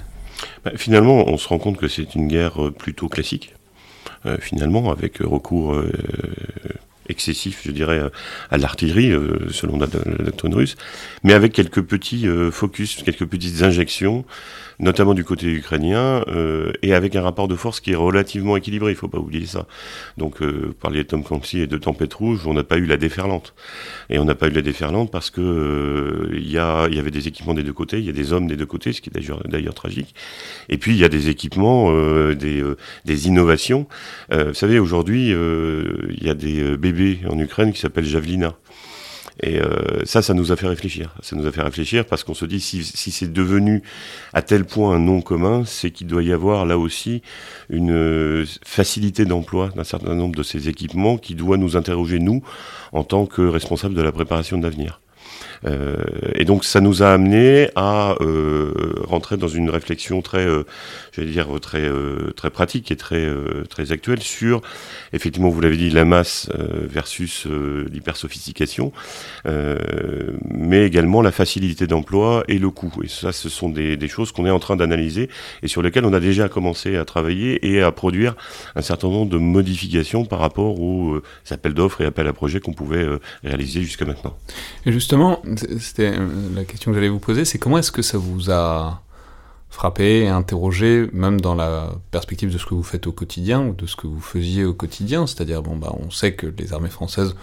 bah, 0.65 0.72
Finalement, 0.75 1.27
on 1.27 1.38
se 1.38 1.48
rend 1.48 1.60
compte 1.60 1.77
que 1.77 1.88
c'est 1.88 2.15
une 2.15 2.27
guerre 2.27 2.63
euh, 2.63 2.72
plutôt 2.72 3.08
classique, 3.08 3.56
finalement, 4.39 4.89
avec 4.89 5.18
recours 5.18 5.75
excessif, 7.10 7.62
je 7.65 7.72
dirais, 7.72 8.01
à 8.51 8.57
l'artillerie, 8.57 9.13
selon 9.51 9.77
la, 9.77 9.88
doctrine 9.88 10.53
russe, 10.53 10.75
mais 11.24 11.33
avec 11.33 11.53
quelques 11.53 11.81
petits 11.81 12.27
focus, 12.51 13.03
quelques 13.03 13.25
petites 13.25 13.62
injections 13.63 14.25
notamment 14.79 15.13
du 15.13 15.24
côté 15.24 15.48
ukrainien, 15.48 16.24
euh, 16.27 16.72
et 16.81 16.93
avec 16.93 17.15
un 17.15 17.22
rapport 17.22 17.48
de 17.48 17.55
force 17.55 17.79
qui 17.79 17.91
est 17.91 17.95
relativement 17.95 18.57
équilibré, 18.57 18.91
il 18.91 18.95
faut 18.95 19.07
pas 19.07 19.17
oublier 19.17 19.45
ça. 19.45 19.65
Donc, 20.17 20.41
euh, 20.41 20.74
parler 20.79 21.03
de 21.03 21.07
Tom 21.07 21.24
Clancy 21.24 21.62
et 21.62 21.67
de 21.67 21.77
Tempête 21.77 22.13
Rouge, 22.13 22.45
on 22.45 22.53
n'a 22.53 22.63
pas 22.63 22.77
eu 22.77 22.86
la 22.86 22.98
déferlante. 22.98 23.53
Et 24.10 24.19
on 24.19 24.25
n'a 24.25 24.36
pas 24.36 24.48
eu 24.48 24.51
la 24.51 24.62
déferlante 24.62 25.12
parce 25.12 25.29
que 25.29 25.41
euh, 25.41 26.29
il 26.33 26.50
y, 26.50 26.57
a, 26.57 26.88
y 26.89 27.00
avait 27.00 27.12
des 27.12 27.27
équipements 27.27 27.53
des 27.53 27.63
deux 27.63 27.74
côtés, 27.74 28.00
il 28.00 28.05
y 28.05 28.10
a 28.10 28.13
des 28.13 28.33
hommes 28.33 28.48
des 28.48 28.55
deux 28.55 28.65
côtés, 28.65 28.93
ce 28.93 29.01
qui 29.01 29.10
est 29.10 29.48
d'ailleurs 29.48 29.74
tragique. 29.74 30.13
Et 30.69 30.77
puis, 30.77 30.93
il 30.93 30.98
y 30.98 31.05
a 31.05 31.10
des 31.10 31.29
équipements, 31.29 31.88
euh, 31.91 32.36
des, 32.36 32.62
euh, 32.62 32.77
des 33.05 33.27
innovations. 33.27 33.88
vous 34.31 34.53
savez, 34.53 34.79
aujourd'hui, 34.79 35.29
il 35.29 36.24
y 36.24 36.29
a 36.29 36.33
des 36.33 36.77
bébés 36.77 36.93
en 37.30 37.38
Ukraine 37.40 37.74
qui 37.74 37.80
s'appellent 37.80 38.06
Javelina. 38.06 38.56
Et 39.42 39.60
euh, 39.60 40.06
ça, 40.06 40.22
ça 40.22 40.34
nous 40.34 40.52
a 40.52 40.56
fait 40.56 40.68
réfléchir. 40.68 41.16
Ça 41.22 41.36
nous 41.36 41.48
a 41.48 41.52
fait 41.52 41.62
réfléchir 41.62 42.06
parce 42.06 42.24
qu'on 42.24 42.36
se 42.36 42.46
dit 42.46 42.60
si, 42.60 42.84
si 42.84 43.12
c'est 43.12 43.32
devenu 43.32 43.82
à 44.34 44.42
tel 44.42 44.64
point 44.64 44.96
un 44.96 45.00
nom 45.00 45.22
commun, 45.22 45.64
c'est 45.66 45.92
qu'il 45.92 46.08
doit 46.08 46.24
y 46.24 46.32
avoir 46.32 46.66
là 46.66 46.78
aussi 46.78 47.24
une 47.70 47.92
euh, 47.92 48.46
facilité 48.64 49.26
d'emploi 49.26 49.70
d'un 49.76 49.84
certain 49.84 50.14
nombre 50.14 50.36
de 50.36 50.44
ces 50.44 50.70
équipements 50.70 51.18
qui 51.18 51.34
doit 51.34 51.58
nous 51.58 51.76
interroger 51.76 52.20
nous 52.20 52.44
en 52.92 53.04
tant 53.04 53.26
que 53.26 53.42
responsables 53.42 53.96
de 53.96 54.02
la 54.02 54.12
préparation 54.12 54.58
de 54.58 54.64
l'avenir. 54.64 55.02
Et 56.36 56.46
donc 56.46 56.66
ça 56.66 56.82
nous 56.82 57.04
a 57.04 57.12
amené 57.12 57.70
à 57.75 58.16
rentrer 59.04 59.38
dans 59.38 59.48
une 59.48 59.70
réflexion 59.70 60.22
très, 60.22 60.46
j'allais 61.13 61.32
dire 61.32 61.48
très 61.62 61.90
très 62.36 62.50
pratique 62.50 62.92
et 62.92 62.98
très 62.98 63.30
très 63.70 63.92
actuelle 63.92 64.22
sur 64.22 64.62
effectivement 65.13 65.50
vous 65.50 65.62
l'avez 65.62 65.78
dit 65.78 65.90
la 65.90 66.06
masse 66.06 66.50
versus 66.60 67.46
l'hypersophistication, 67.46 68.92
mais 69.46 70.86
également 70.86 71.22
la 71.22 71.32
facilité 71.32 71.88
d'emploi 71.88 72.44
et 72.48 72.60
le 72.60 72.70
coût. 72.70 72.94
Et 73.04 73.08
ça, 73.08 73.32
ce 73.32 73.50
sont 73.50 73.70
des, 73.70 73.98
des 73.98 74.08
choses 74.08 74.32
qu'on 74.32 74.46
est 74.46 74.52
en 74.52 74.60
train 74.60 74.75
d'analyser 74.75 75.30
et 75.62 75.68
sur 75.68 75.82
lesquelles 75.82 76.06
on 76.06 76.13
a 76.13 76.20
déjà 76.20 76.50
commencé 76.50 76.96
à 76.98 77.06
travailler 77.06 77.68
et 77.68 77.82
à 77.82 77.92
produire 77.92 78.36
un 78.75 78.82
certain 78.82 79.08
nombre 79.08 79.32
de 79.32 79.38
modifications 79.38 80.25
par 80.25 80.40
rapport 80.40 80.80
aux 80.80 81.16
euh, 81.16 81.24
appels 81.52 81.74
d'offres 81.74 82.02
et 82.02 82.06
appels 82.06 82.28
à 82.28 82.34
projets 82.34 82.60
qu'on 82.60 82.74
pouvait 82.74 83.04
euh, 83.04 83.20
réaliser 83.44 83.82
jusqu'à 83.82 84.06
maintenant. 84.06 84.38
Et 84.86 84.92
justement, 84.92 85.23
c'était 85.80 86.13
euh, 86.18 86.27
la 86.56 86.63
question 86.63 86.92
que 86.92 86.96
j'allais 86.96 87.10
vous 87.10 87.20
poser, 87.20 87.46
c'est 87.46 87.58
comment 87.58 87.77
est-ce 87.77 87.92
que 87.92 88.01
ça 88.01 88.18
vous 88.18 88.51
a 88.51 89.01
frappé 89.70 90.22
et 90.22 90.27
interrogé, 90.27 91.10
même 91.13 91.42
dans 91.42 91.56
la 91.56 91.89
perspective 92.12 92.51
de 92.51 92.58
ce 92.58 92.65
que 92.65 92.75
vous 92.75 92.84
faites 92.84 93.08
au 93.08 93.12
quotidien 93.12 93.62
ou 93.62 93.74
de 93.74 93.86
ce 93.86 93.96
que 93.96 94.08
vous 94.08 94.22
faisiez 94.22 94.65
au 94.65 94.74
quotidien, 94.74 95.25
c'est-à-dire 95.25 95.63
bon 95.63 95.75
bah 95.75 95.92
on 96.00 96.12
sait 96.12 96.34
que 96.34 96.48
les 96.48 96.74
armées 96.74 96.89
françaises 96.89 97.36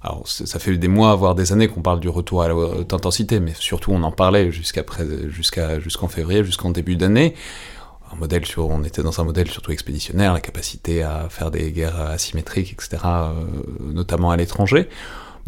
alors, 0.00 0.28
ça 0.28 0.60
fait 0.60 0.76
des 0.76 0.86
mois, 0.86 1.16
voire 1.16 1.34
des 1.34 1.52
années 1.52 1.66
qu'on 1.66 1.82
parle 1.82 1.98
du 1.98 2.08
retour 2.08 2.42
à 2.42 2.48
la 2.48 2.54
haute 2.54 2.94
intensité, 2.94 3.40
mais 3.40 3.52
surtout 3.58 3.90
on 3.90 4.04
en 4.04 4.12
parlait 4.12 4.52
jusqu'à 4.52 4.84
jusqu'à 5.28 5.80
jusqu'en 5.80 6.06
février, 6.06 6.44
jusqu'en 6.44 6.70
début 6.70 6.94
d'année 6.94 7.34
un 8.12 8.16
modèle 8.16 8.46
sur, 8.46 8.68
on 8.68 8.84
était 8.84 9.02
dans 9.02 9.20
un 9.20 9.24
modèle 9.24 9.50
surtout 9.50 9.72
expéditionnaire, 9.72 10.32
la 10.32 10.40
capacité 10.40 11.02
à 11.02 11.28
faire 11.28 11.50
des 11.50 11.72
guerres 11.72 12.00
asymétriques, 12.00 12.72
etc., 12.72 12.96
euh, 13.04 13.32
notamment 13.80 14.30
à 14.30 14.36
l'étranger. 14.36 14.88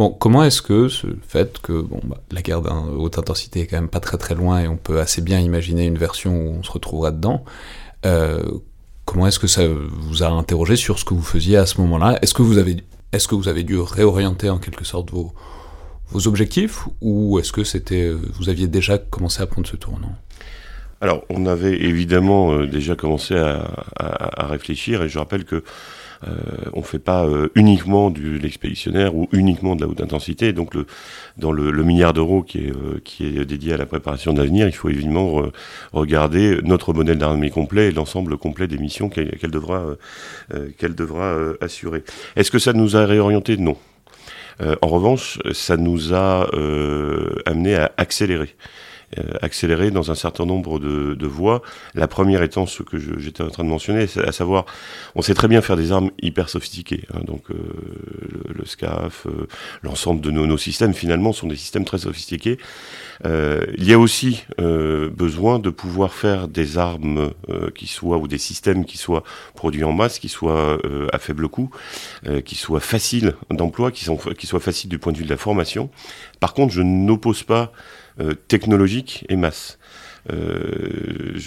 Comment 0.09 0.45
est-ce 0.45 0.63
que 0.63 0.89
ce 0.89 1.09
fait 1.27 1.59
que 1.61 1.83
bah, 1.83 2.19
la 2.31 2.43
guerre 2.43 2.63
d'un 2.63 2.87
haute 2.89 3.19
intensité 3.19 3.61
est 3.61 3.67
quand 3.67 3.77
même 3.77 3.89
pas 3.89 4.01
très 4.01 4.17
très 4.17 4.35
loin 4.35 4.61
et 4.61 4.69
on 4.69 4.77
peut 4.77 5.01
assez 5.01 5.21
bien 5.21 5.41
imaginer 5.41 5.85
une 5.85 5.99
version 5.99 6.35
où 6.35 6.57
on 6.59 6.63
se 6.63 6.71
retrouvera 6.71 7.11
dedans, 7.11 7.45
euh, 8.07 8.43
comment 9.05 9.27
est-ce 9.27 9.39
que 9.39 9.47
ça 9.47 9.63
vous 9.67 10.23
a 10.23 10.29
interrogé 10.29 10.77
sur 10.77 10.99
ce 10.99 11.05
que 11.05 11.13
vous 11.13 11.23
faisiez 11.23 11.57
à 11.57 11.67
ce 11.67 11.81
moment-là? 11.83 12.19
Est-ce 12.23 12.35
que 12.35 12.43
vous 12.43 12.59
avez 12.59 12.79
est-ce 13.13 13.27
que 13.27 13.35
vous 13.35 13.49
avez 13.49 13.65
dû 13.65 13.79
réorienter 13.79 14.49
en 14.51 14.59
quelque 14.59 14.85
sorte 14.85 15.11
vos, 15.11 15.33
objectifs 16.27 16.85
ou 17.01 17.39
est-ce 17.39 17.53
que 17.53 17.65
c'était 17.65 18.11
vous 18.11 18.49
aviez 18.49 18.69
déjà 18.69 18.99
commencé 18.99 19.43
à 19.43 19.47
prendre 19.47 19.67
ce 19.67 19.77
tournant? 19.77 20.15
Alors, 21.01 21.25
on 21.31 21.47
avait 21.47 21.81
évidemment 21.81 22.53
euh, 22.53 22.67
déjà 22.67 22.95
commencé 22.95 23.35
à, 23.35 24.47
réfléchir, 24.47 25.03
et 25.03 25.09
je 25.09 25.19
rappelle 25.19 25.45
que 25.45 25.65
euh, 26.29 26.35
on 26.75 26.83
fait 26.83 26.99
pas 26.99 27.25
euh, 27.25 27.49
uniquement 27.55 28.11
du 28.11 28.39
l'expéditionnaire 28.39 29.15
ou 29.15 29.29
uniquement 29.33 29.75
de 29.75 29.81
la 29.83 29.89
haute 29.89 30.01
intensité. 30.03 30.53
Donc, 30.53 30.75
le, 30.75 30.87
dans 31.39 31.51
le, 31.51 31.71
le 31.71 31.83
milliard 31.83 32.13
d'euros 32.13 32.43
qui 32.43 32.59
est 32.59 32.71
euh, 32.71 33.01
qui 33.05 33.27
est 33.27 33.45
dédié 33.45 33.73
à 33.73 33.77
la 33.79 33.87
préparation 33.87 34.33
d'avenir, 34.33 34.67
il 34.67 34.73
faut 34.73 34.91
évidemment 34.91 35.43
regarder 35.93 36.61
notre 36.63 36.93
modèle 36.93 37.19
d'armée 37.19 37.51
complet 37.51 37.89
et 37.89 37.93
l'ensemble 37.93 38.37
complet 38.37 38.67
des 38.67 38.79
missions 38.79 39.09
qu'elle 39.09 39.51
devra 39.51 39.97
qu'elle 40.79 40.95
devra 40.95 41.37
assurer. 41.61 42.05
Est-ce 42.37 42.51
que 42.51 42.59
ça 42.59 42.73
nous 42.73 42.97
a 42.97 43.07
réorienté 43.07 43.57
Non. 43.57 43.77
en 44.61 44.87
revanche, 44.87 45.39
ça 45.53 45.77
nous 45.77 46.15
a 46.15 46.49
amené 47.47 47.77
à 47.77 47.93
accélérer. 47.97 48.55
Euh, 49.19 49.23
accéléré 49.43 49.91
dans 49.91 50.13
un 50.13 50.15
certain 50.15 50.47
nombre 50.47 50.79
de, 50.79 51.15
de 51.15 51.27
voies. 51.27 51.63
La 51.97 52.07
première 52.07 52.45
étant 52.45 52.67
ce 52.67 52.85
que 52.85 52.97
j'étais 53.19 53.43
en 53.43 53.49
train 53.49 53.65
de 53.65 53.69
mentionner, 53.69 54.07
à 54.25 54.31
savoir, 54.31 54.67
on 55.17 55.23
sait 55.23 55.35
très 55.35 55.49
bien 55.49 55.63
faire 55.63 55.77
des 55.77 55.91
armes 55.91 56.13
hyper 56.23 56.49
sophistiquées. 56.49 57.09
Hein, 57.13 57.23
donc 57.25 57.51
euh, 57.51 57.57
le, 58.55 58.65
SCAF, 58.65 59.27
euh, 59.27 59.49
l'ensemble 59.83 60.21
de 60.21 60.31
nos, 60.31 60.47
nos, 60.47 60.57
systèmes 60.57 60.95
finalement 60.95 61.33
sont 61.33 61.49
des 61.49 61.57
systèmes 61.57 61.85
très 61.85 61.99
sophistiqués. 61.99 62.59
il 63.25 63.85
y 63.85 63.93
a 63.93 63.99
aussi 63.99 64.45
besoin 64.59 65.59
de 65.59 65.71
pouvoir 65.71 66.15
faire 66.15 66.47
des 66.47 66.79
armes 66.79 67.33
qui 67.75 67.87
soient 67.87 68.19
ou 68.19 68.29
des 68.29 68.39
systèmes 68.39 68.85
qui 68.85 68.97
soient 68.97 69.25
produits 69.55 69.85
en 69.85 69.93
masse, 69.93 70.19
qui 70.19 70.29
soient 70.29 70.79
à 71.13 71.19
faible 71.19 71.49
coût, 71.49 71.71
qui 72.45 72.55
soient 72.55 72.81
faciles 72.81 73.35
d'emploi, 73.51 73.91
qui, 73.91 74.05
sont, 74.05 74.17
qui 74.17 74.47
soient 74.47 74.61
faciles 74.61 74.89
du 74.89 74.99
point 74.99 75.13
de 75.13 75.19
vue 75.19 75.25
de 75.25 75.31
la 75.31 75.37
formation. 75.37 75.91
Par 76.39 76.55
contre, 76.55 76.73
je 76.73 76.83
n'oppose 76.83 77.43
pas 77.43 77.73
euh, 77.73 78.10
technologique 78.49 79.25
et 79.29 79.37
masse. 79.37 79.79
Euh, 80.31 81.39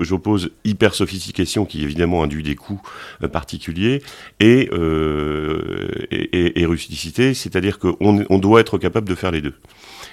J'oppose 0.00 0.50
hyper 0.64 0.94
sophistication 0.94 1.64
qui 1.64 1.82
évidemment 1.82 2.22
induit 2.22 2.42
des 2.42 2.56
coûts 2.56 2.82
euh, 3.22 3.28
particuliers 3.28 4.02
et, 4.40 4.68
euh, 4.72 5.88
et, 6.10 6.66
rusticité, 6.66 7.34
c'est-à-dire 7.34 7.78
qu'on 7.78 8.24
on 8.28 8.38
doit 8.38 8.60
être 8.60 8.78
capable 8.78 9.08
de 9.08 9.14
faire 9.14 9.30
les 9.30 9.40
deux. 9.40 9.54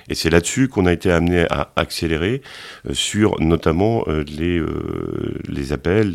Et 0.10 0.16
c'est 0.16 0.30
là-dessus 0.30 0.68
qu'on 0.68 0.86
a 0.86 0.94
été 0.94 1.12
amené 1.12 1.46
à 1.50 1.72
accélérer 1.76 2.42
euh, 2.88 2.94
sur 2.94 3.40
notamment 3.40 4.06
les, 4.08 5.74
appels, 5.74 6.14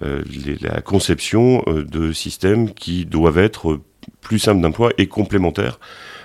la 0.00 0.80
conception 0.82 1.64
de 1.66 2.12
systèmes 2.12 2.72
qui 2.74 3.04
doivent 3.04 3.38
être 3.38 3.80
plus 4.20 4.38
simples 4.38 4.60
d'emploi 4.60 4.90
et 4.98 5.06
complémentaires 5.06 5.78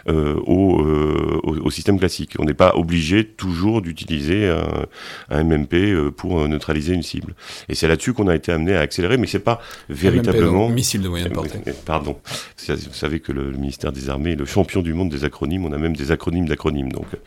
euh, 0.10 0.36
au, 0.45 0.81
euh, 0.81 1.39
au, 1.43 1.55
au, 1.55 1.72
système 1.72 1.98
classique. 1.98 2.36
On 2.38 2.43
n'est 2.43 2.53
pas 2.53 2.75
obligé 2.75 3.24
toujours 3.25 3.81
d'utiliser 3.81 4.50
un, 4.50 4.86
un, 5.29 5.43
MMP 5.43 5.74
euh, 5.75 6.12
pour 6.12 6.45
neutraliser 6.48 6.93
une 6.93 7.03
cible. 7.03 7.36
Et 7.69 7.75
c'est 7.75 7.88
là-dessus 7.88 8.12
qu'on 8.13 8.27
a 8.27 8.36
été 8.36 8.51
amené 8.51 8.75
à 8.75 8.81
accélérer, 8.81 9.17
mais 9.17 9.27
c'est 9.27 9.39
pas 9.39 9.62
véritablement... 9.89 10.67
MMP, 10.67 10.75
missile 10.75 11.01
de 11.01 11.07
moyenne 11.07 11.31
portée. 11.31 11.60
Pardon. 11.86 12.17
Vous 12.67 12.93
savez 12.93 13.22
que 13.22 13.31
le 13.31 13.51
ministère 13.51 13.93
des 13.93 14.10
Armées 14.10 14.31
est 14.31 14.36
le 14.36 14.45
champion 14.45 14.81
du 14.81 14.93
monde 14.93 15.10
des 15.10 15.24
acronymes. 15.24 15.65
On 15.65 15.72
a 15.72 15.77
même 15.77 15.95
des 15.95 16.12
acronymes 16.12 16.48
d'acronymes. 16.48 16.91
Donc, 16.91 17.07
il 17.13 17.17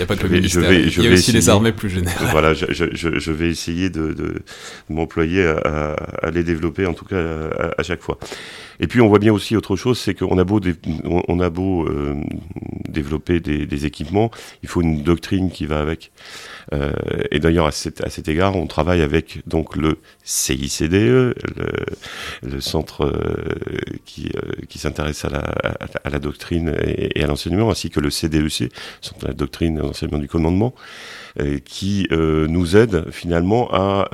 n'y 0.00 0.02
a 0.02 0.06
pas 0.06 0.16
que 0.16 0.24
le 0.24 0.30
ministère. 0.30 0.62
Je 0.62 0.66
vais, 0.68 0.88
je 0.90 1.00
Il 1.02 1.04
y 1.06 1.10
a 1.10 1.12
aussi 1.12 1.32
les 1.32 1.48
armées 1.48 1.72
plus 1.72 1.88
générales. 1.88 2.28
Voilà, 2.32 2.52
je, 2.52 2.66
je, 2.68 2.86
je 2.92 3.32
vais 3.32 3.48
essayer 3.48 3.90
de, 3.90 4.08
de, 4.08 4.12
de 4.14 4.42
m'employer 4.88 5.46
à, 5.46 5.96
à, 6.22 6.30
les 6.30 6.42
développer, 6.42 6.86
en 6.86 6.94
tout 6.94 7.04
cas 7.04 7.16
à, 7.16 7.80
à 7.80 7.82
chaque 7.82 8.02
fois. 8.02 8.18
Et 8.80 8.86
puis 8.86 9.00
on 9.00 9.08
voit 9.08 9.18
bien 9.18 9.32
aussi 9.32 9.56
autre 9.56 9.76
chose, 9.76 9.98
c'est 9.98 10.14
qu'on 10.14 10.38
a 10.38 10.44
beau, 10.44 10.60
on 11.28 11.40
a 11.40 11.50
beau 11.50 11.86
euh, 11.86 12.16
développer 12.88 13.40
des, 13.40 13.66
des, 13.66 13.86
équipements, 13.86 14.30
il 14.62 14.68
faut 14.68 14.82
une 14.82 15.02
doctrine 15.02 15.50
qui 15.50 15.66
va 15.66 15.80
avec. 15.80 16.12
Euh, 16.72 16.92
et 17.30 17.38
d'ailleurs 17.38 17.66
à 17.66 17.72
cet, 17.72 18.02
à 18.02 18.10
cet 18.10 18.28
égard, 18.28 18.56
on 18.56 18.66
travaille 18.66 19.02
avec 19.02 19.40
donc 19.46 19.76
le 19.76 19.98
CICDE, 20.24 20.92
le, 20.94 21.34
le 22.42 22.60
centre 22.60 23.04
euh, 23.04 23.78
qui, 24.06 24.30
euh, 24.34 24.52
qui 24.70 24.78
s'intéresse 24.78 25.24
à 25.26 25.28
la, 25.28 25.40
à, 25.40 26.10
la, 26.10 26.18
doctrine 26.18 26.74
et, 26.82 27.20
et 27.20 27.22
à 27.22 27.26
l'enseignement, 27.26 27.70
ainsi 27.70 27.90
que 27.90 28.00
le 28.00 28.10
CDEC, 28.10 28.72
centre 29.02 29.20
de 29.20 29.28
la 29.28 29.34
doctrine 29.34 29.76
et 29.76 29.80
l'enseignement 29.80 30.18
du 30.18 30.28
commandement, 30.28 30.74
euh, 31.40 31.58
qui 31.58 32.06
nous 32.10 32.76
aide 32.76 33.10
finalement 33.10 33.68
à 33.72 34.08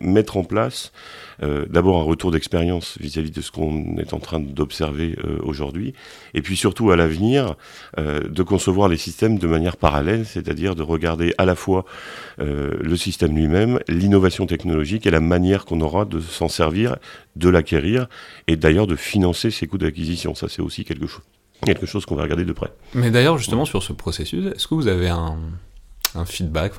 mettre 0.00 0.36
en 0.36 0.44
place 0.44 0.92
d'abord 1.40 2.00
un 2.00 2.04
retour 2.04 2.30
d'expérience 2.30 2.96
vis-à-vis 2.98 3.30
de 3.30 3.42
ce 3.42 3.50
qu'on 3.50 3.98
est 3.98 4.14
en 4.14 4.18
train 4.18 4.40
d'observer 4.40 5.16
aujourd'hui, 5.42 5.92
et 6.32 6.40
puis 6.40 6.56
surtout 6.56 6.90
à 6.90 6.96
l'avenir 6.96 7.56
de 7.98 8.42
concevoir 8.42 8.88
les 8.88 8.96
systèmes 8.96 9.38
de 9.38 9.46
manière 9.46 9.76
parallèle, 9.76 10.24
c'est-à-dire 10.24 10.74
de 10.74 10.82
regarder 10.82 11.34
à 11.36 11.44
la 11.44 11.54
fois 11.54 11.84
le 12.38 12.96
système 12.96 13.36
lui-même, 13.36 13.78
l'innovation 13.88 14.46
technologique 14.46 14.95
et 15.04 15.10
la 15.10 15.20
manière 15.20 15.64
qu'on 15.66 15.80
aura 15.80 16.04
de 16.04 16.20
s'en 16.20 16.48
servir, 16.48 16.96
de 17.34 17.48
l'acquérir, 17.48 18.08
et 18.46 18.56
d'ailleurs 18.56 18.86
de 18.86 18.96
financer 18.96 19.50
ces 19.50 19.66
coûts 19.66 19.78
d'acquisition. 19.78 20.34
Ça, 20.34 20.46
c'est 20.48 20.62
aussi 20.62 20.84
quelque 20.84 21.06
chose 21.06 21.22
quelque 21.62 21.86
chose 21.86 22.06
qu'on 22.06 22.16
va 22.16 22.22
regarder 22.22 22.44
de 22.44 22.52
près. 22.52 22.70
Mais 22.94 23.10
d'ailleurs, 23.10 23.38
justement, 23.38 23.64
sur 23.64 23.82
ce 23.82 23.92
processus, 23.92 24.46
est-ce 24.54 24.66
que 24.66 24.74
vous 24.74 24.88
avez 24.88 25.08
un, 25.08 25.36
feedback, 26.24 26.72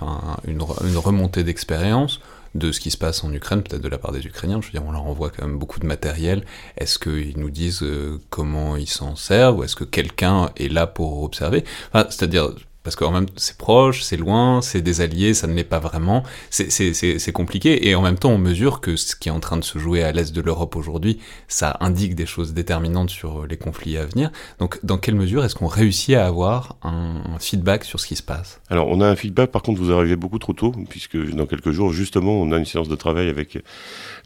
une, 0.47 0.61
une 0.83 0.97
remontée 0.97 1.43
d'expérience 1.43 2.19
de 2.55 2.71
ce 2.71 2.79
qui 2.79 2.89
se 2.91 2.97
passe 2.97 3.23
en 3.23 3.31
Ukraine, 3.33 3.61
peut-être 3.61 3.81
de 3.81 3.87
la 3.87 3.97
part 3.97 4.11
des 4.11 4.25
Ukrainiens? 4.25 4.59
Je 4.61 4.67
veux 4.67 4.71
dire, 4.71 4.83
on 4.85 4.91
leur 4.91 5.03
envoie 5.03 5.29
quand 5.29 5.45
même 5.45 5.57
beaucoup 5.57 5.79
de 5.79 5.85
matériel. 5.85 6.43
Est-ce 6.77 6.99
qu'ils 6.99 7.37
nous 7.37 7.49
disent 7.49 7.83
euh, 7.83 8.19
comment 8.29 8.75
ils 8.77 8.89
s'en 8.89 9.15
servent 9.15 9.59
ou 9.59 9.63
est-ce 9.63 9.75
que 9.75 9.83
quelqu'un 9.83 10.49
est 10.57 10.71
là 10.71 10.87
pour 10.87 11.23
observer? 11.23 11.63
C'est-à-dire, 11.93 12.51
parce 12.87 12.95
qu'en 12.95 13.11
même 13.11 13.25
c'est 13.35 13.57
proche, 13.57 14.01
c'est 14.01 14.15
loin, 14.15 14.61
c'est 14.61 14.81
des 14.81 15.01
alliés, 15.01 15.33
ça 15.33 15.45
ne 15.45 15.53
l'est 15.53 15.65
pas 15.65 15.79
vraiment, 15.79 16.23
c'est 16.49 17.31
compliqué, 17.33 17.89
et 17.89 17.95
en 17.95 18.01
même 18.01 18.17
temps 18.17 18.29
on 18.29 18.37
mesure 18.37 18.79
que 18.79 18.95
ce 18.95 19.13
qui 19.13 19.27
est 19.27 19.31
en 19.33 19.41
train 19.41 19.57
de 19.57 19.63
se 19.65 19.77
jouer 19.77 20.03
à 20.03 20.13
l'est 20.13 20.33
de 20.33 20.39
l'Europe 20.39 20.77
aujourd'hui, 20.77 21.19
ça 21.49 21.75
indique 21.81 22.15
des 22.15 22.25
choses 22.25 22.53
déterminantes 22.53 23.09
sur 23.09 23.45
les 23.45 23.57
conflits 23.57 23.97
à 23.97 24.05
venir, 24.05 24.31
donc 24.59 24.79
dans 24.83 24.97
quelle 24.97 25.15
mesure 25.15 25.43
est-ce 25.43 25.55
qu'on 25.55 25.67
réussit 25.67 26.15
à 26.15 26.27
avoir 26.27 26.77
un, 26.81 27.23
un, 27.35 27.39
feedback 27.39 27.83
sur 27.83 27.99
ce 27.99 28.07
qui 28.07 28.15
se 28.15 28.23
passe? 28.23 28.61
Alors 28.69 28.87
on 28.87 29.01
a 29.01 29.09
un 29.09 29.17
feedback, 29.17 29.51
par 29.51 29.63
contre 29.63 29.81
vous 29.81 29.91
arrivez 29.91 30.15
beaucoup 30.15 30.39
trop 30.39 30.53
tôt, 30.53 30.71
puisque 30.87 31.17
dans 31.35 31.45
quelques 31.45 31.71
jours 31.71 31.91
justement 31.91 32.39
on 32.39 32.53
a 32.53 32.57
une 32.57 32.63
séance 32.63 32.87
de 32.87 32.95
travail 32.95 33.27
avec 33.27 33.57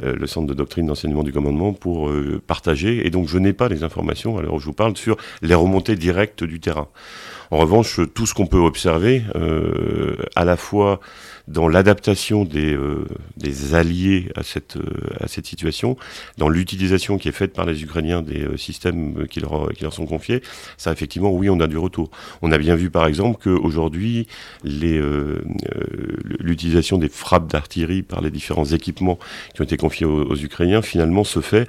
euh, 0.04 0.16
le 0.16 0.28
centre 0.28 0.46
de 0.46 0.54
doctrine 0.54 0.86
d'enseignement 0.86 1.24
du 1.24 1.34
commandement 1.34 1.74
pour 1.74 2.10
euh, 2.10 2.40
partager, 2.46 3.08
et 3.08 3.10
donc 3.10 3.28
je 3.28 3.40
n'ai 3.40 3.54
pas 3.54 3.70
les 3.70 3.82
informations, 3.82 4.38
alors 4.38 4.60
je 4.60 4.66
vous 4.66 4.74
parle 4.74 4.96
sur 4.98 5.18
les 5.42 5.56
remontées 5.56 5.96
directes 5.96 6.44
du 6.44 6.60
terrain. 6.60 6.90
En 7.52 7.58
revanche, 7.58 8.00
tout 8.14 8.26
ce 8.26 8.34
qu'on 8.34 8.48
peut 8.48 8.58
observer 8.58 9.24
à 10.36 10.46
la 10.46 10.56
fois 10.58 11.00
dans 11.48 11.68
l'adaptation 11.68 12.46
des, 12.46 12.78
des 13.38 13.76
alliés 13.76 14.30
à 14.36 14.44
cette, 14.44 14.78
à 15.20 15.28
cette 15.28 15.46
situation, 15.46 15.98
dans 16.38 16.50
l'utilisation 16.50 17.18
qui 17.18 17.30
est 17.30 17.34
faite 17.34 17.54
par 17.54 17.66
les 17.66 17.84
Ukrainiens 17.84 18.22
des 18.22 18.58
systèmes 18.58 19.28
qui 19.28 19.40
leur, 19.40 19.72
qui 19.74 19.84
leur 19.84 19.94
sont 19.94 20.06
confiés, 20.06 20.42
ça 20.78 20.92
effectivement, 20.92 21.32
oui, 21.32 21.50
on 21.50 21.60
a 21.60 21.68
du 21.68 21.78
retour. 21.78 22.12
On 22.42 22.52
a 22.52 22.58
bien 22.58 22.76
vu 22.76 22.90
par 22.90 23.08
exemple 23.08 23.40
qu'aujourd'hui, 23.42 24.28
l'utilisation 26.40 26.98
des 26.98 27.10
frappes 27.10 27.48
d'artillerie 27.52 28.04
par 28.04 28.22
les 28.22 28.32
différents 28.32 28.66
équipements 28.66 29.20
qui 29.54 29.62
ont 29.62 29.66
été 29.66 29.78
confiés 29.78 30.06
aux 30.06 30.36
Ukrainiens, 30.36 30.82
finalement, 30.82 31.24
se 31.24 31.40
fait 31.42 31.68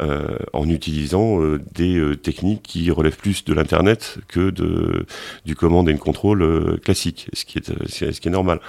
euh, 0.00 0.38
en 0.54 0.68
utilisant 0.68 1.42
euh, 1.42 1.60
des 1.74 1.98
euh, 1.98 2.16
techniques 2.16 2.62
qui 2.62 2.90
relèvent 2.90 3.18
plus 3.18 3.44
de 3.44 3.52
l'internet 3.52 4.18
que 4.28 4.48
de 4.48 5.04
du 5.44 5.54
command 5.54 5.86
and 5.88 5.98
control 5.98 6.78
classique, 6.80 7.28
ce 7.34 7.44
qui 7.44 7.58
est 7.58 7.88
ce 7.88 8.20
qui 8.20 8.28
est 8.28 8.30
normal. 8.30 8.60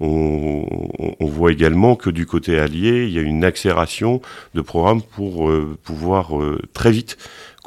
On, 0.00 0.64
on, 1.20 1.26
voit 1.26 1.52
également 1.52 1.96
que 1.96 2.10
du 2.10 2.26
côté 2.26 2.58
allié, 2.58 3.06
il 3.06 3.12
y 3.12 3.18
a 3.18 3.22
une 3.22 3.44
accélération 3.44 4.20
de 4.54 4.60
programmes 4.60 5.02
pour 5.02 5.50
pouvoir 5.82 6.32
très 6.72 6.90
vite 6.90 7.16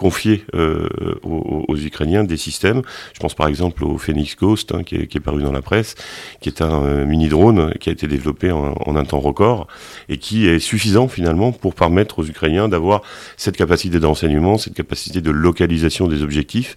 confier 0.02 0.44
euh, 0.56 0.90
aux, 1.22 1.78
Ukrainiens 1.78 2.24
des 2.24 2.38
systèmes. 2.38 2.82
Je 3.14 3.20
pense 3.20 3.36
par 3.36 3.48
exemple 3.48 3.84
au 3.84 4.00
Phoenix 4.00 4.36
Ghost, 4.36 4.74
hein, 4.74 4.82
qui, 4.84 4.96
est, 4.96 5.20
paru 5.20 5.44
dans 5.44 5.52
la 5.52 5.62
presse, 5.62 5.94
qui 6.42 6.50
est 6.50 6.64
un 6.64 6.84
euh, 6.84 7.06
mini-drone 7.06 7.76
qui 7.80 7.90
a 7.90 7.92
été 7.92 8.08
développé 8.08 8.52
en, 8.52 8.96
un 8.96 9.06
temps 9.06 9.20
record 9.20 9.68
et 10.10 10.18
qui 10.18 10.48
est 10.48 10.58
suffisant 10.58 11.08
finalement 11.08 11.52
pour 11.52 11.76
permettre 11.76 12.18
aux 12.18 12.26
Ukrainiens 12.26 12.68
d'avoir 12.68 13.04
cette 13.38 13.58
capacité 13.58 14.00
d'enseignement, 14.00 14.58
cette 14.58 14.74
capacité 14.74 15.22
de 15.22 15.30
localisation 15.30 16.08
des 16.08 16.24
objectifs 16.24 16.76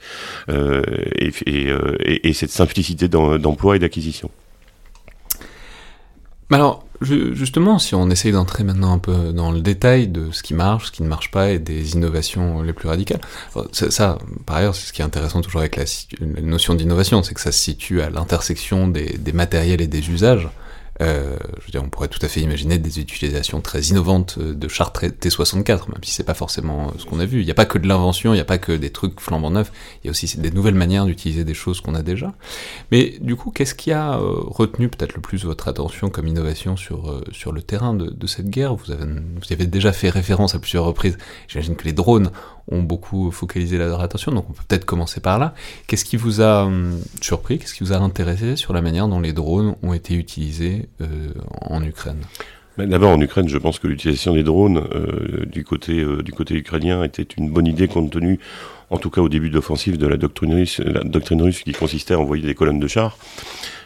euh, 0.50 0.82
et, 1.16 2.32
cette 2.34 2.50
simplicité 2.50 3.08
d'emploi 3.08 3.76
et 3.76 3.78
d'acquisition. 3.78 4.30
Alors, 6.50 6.84
justement, 7.00 7.78
si 7.78 7.94
on 7.94 8.10
essaye 8.10 8.32
d'entrer 8.32 8.64
maintenant 8.64 8.92
un 8.92 8.98
peu 8.98 9.32
dans 9.32 9.50
le 9.50 9.60
détail 9.60 10.08
de 10.08 10.30
ce 10.30 10.42
qui 10.42 10.54
marche, 10.54 10.86
ce 10.86 10.92
qui 10.92 11.02
ne 11.02 11.08
marche 11.08 11.30
pas 11.30 11.50
et 11.50 11.58
des 11.58 11.92
innovations 11.92 12.62
les 12.62 12.72
plus 12.72 12.88
radicales, 12.88 13.20
ça, 13.72 14.18
par 14.46 14.56
ailleurs, 14.56 14.74
c'est 14.74 14.88
ce 14.88 14.92
qui 14.92 15.02
est 15.02 15.04
intéressant 15.04 15.40
toujours 15.40 15.60
avec 15.60 15.76
la, 15.76 15.84
notion 16.42 16.74
d'innovation, 16.74 17.22
c'est 17.22 17.34
que 17.34 17.40
ça 17.40 17.52
se 17.52 17.58
situe 17.58 18.02
à 18.02 18.10
l'intersection 18.10 18.88
des, 18.88 19.18
matériels 19.32 19.80
et 19.80 19.86
des 19.86 20.10
usages. 20.10 20.48
Euh, 21.00 21.36
je 21.58 21.64
veux 21.64 21.70
dire, 21.70 21.82
on 21.82 21.88
pourrait 21.88 22.08
tout 22.08 22.20
à 22.22 22.28
fait 22.28 22.40
imaginer 22.40 22.78
des 22.78 23.00
utilisations 23.00 23.60
très 23.60 23.80
innovantes 23.82 24.36
euh, 24.38 24.54
de 24.54 24.68
chars 24.68 24.92
T64, 24.92 25.88
même 25.88 26.02
si 26.02 26.12
c'est 26.12 26.24
pas 26.24 26.34
forcément 26.34 26.88
euh, 26.88 26.90
ce 26.98 27.04
qu'on 27.04 27.18
a 27.18 27.26
vu. 27.26 27.40
Il 27.40 27.44
n'y 27.44 27.50
a 27.50 27.54
pas 27.54 27.66
que 27.66 27.78
de 27.78 27.88
l'invention, 27.88 28.32
il 28.32 28.36
n'y 28.36 28.40
a 28.40 28.44
pas 28.44 28.58
que 28.58 28.72
des 28.72 28.90
trucs 28.90 29.20
flambant 29.20 29.50
neufs, 29.50 29.72
il 30.02 30.06
y 30.06 30.08
a 30.08 30.12
aussi 30.12 30.38
des 30.38 30.50
nouvelles 30.50 30.74
manières 30.74 31.06
d'utiliser 31.06 31.44
des 31.44 31.54
choses 31.54 31.80
qu'on 31.80 31.94
a 31.94 32.02
déjà. 32.02 32.32
Mais 32.92 33.16
du 33.20 33.34
coup, 33.34 33.50
qu'est-ce 33.50 33.74
qui 33.74 33.92
a 33.92 34.16
retenu 34.16 34.88
peut-être 34.88 35.14
le 35.14 35.20
plus 35.20 35.44
votre 35.44 35.68
attention 35.68 36.10
comme 36.10 36.28
innovation 36.28 36.76
sur, 36.76 37.22
sur 37.32 37.52
le 37.52 37.62
terrain 37.62 37.94
de, 37.94 38.26
cette 38.26 38.48
guerre? 38.48 38.74
Vous 38.74 38.84
vous 38.86 39.52
avez 39.52 39.66
déjà 39.66 39.92
fait 39.92 40.10
référence 40.10 40.54
à 40.54 40.58
plusieurs 40.58 40.84
reprises. 40.84 41.18
J'imagine 41.48 41.76
que 41.76 41.84
les 41.84 41.92
drones 41.92 42.30
ont 42.71 42.83
beaucoup 42.83 43.30
focalisé 43.30 43.78
leur 43.78 44.00
attention, 44.00 44.33
donc 44.33 44.47
on 44.49 44.52
peut 44.52 44.62
peut-être 44.66 44.85
commencer 44.85 45.21
par 45.21 45.38
là. 45.38 45.54
Qu'est-ce 45.87 46.04
qui 46.04 46.16
vous 46.16 46.40
a 46.40 46.64
hum, 46.64 46.99
surpris, 47.21 47.59
qu'est-ce 47.59 47.75
qui 47.75 47.85
vous 47.85 47.92
a 47.92 47.97
intéressé 47.97 48.56
sur 48.56 48.73
la 48.73 48.83
manière 48.83 49.09
dont 49.09 49.21
les 49.21 49.33
drones 49.33 49.76
ont 49.83 49.92
été 49.92 50.14
utilisés 50.14 50.88
euh, 51.00 51.33
en 51.62 51.83
Ukraine? 51.83 52.23
D'abord, 52.76 53.11
en 53.11 53.21
Ukraine, 53.21 53.49
je 53.49 53.59
pense 53.59 53.78
que 53.78 53.87
l'utilisation 53.87 54.35
des 54.35 54.42
drones 54.42 54.78
euh, 54.78 55.47
du, 55.47 55.62
côté, 55.62 56.00
euh, 56.00 56.23
du 56.23 56.33
côté 56.33 56.56
ukrainien 56.56 57.04
était 57.04 57.23
une 57.23 57.49
bonne 57.49 57.68
idée 57.68 57.87
compte 57.87 58.11
tenu, 58.11 58.40
en 58.90 58.99
tout 58.99 59.11
cas 59.11 59.21
au 59.21 59.28
début 59.28 59.49
de 59.49 59.54
l'offensive, 59.54 59.97
de 59.97 60.09
la 60.09 60.16
doctrine 60.16 60.54
russe, 60.54 60.80
la 60.80 61.04
doctrine 61.04 61.40
russe 61.40 61.62
qui 61.62 61.73
consistait 61.73 62.14
à 62.14 62.18
envoyer 62.18 62.44
des 62.44 62.54
colonnes 62.54 62.80
de 62.80 62.88
chars. 62.88 63.16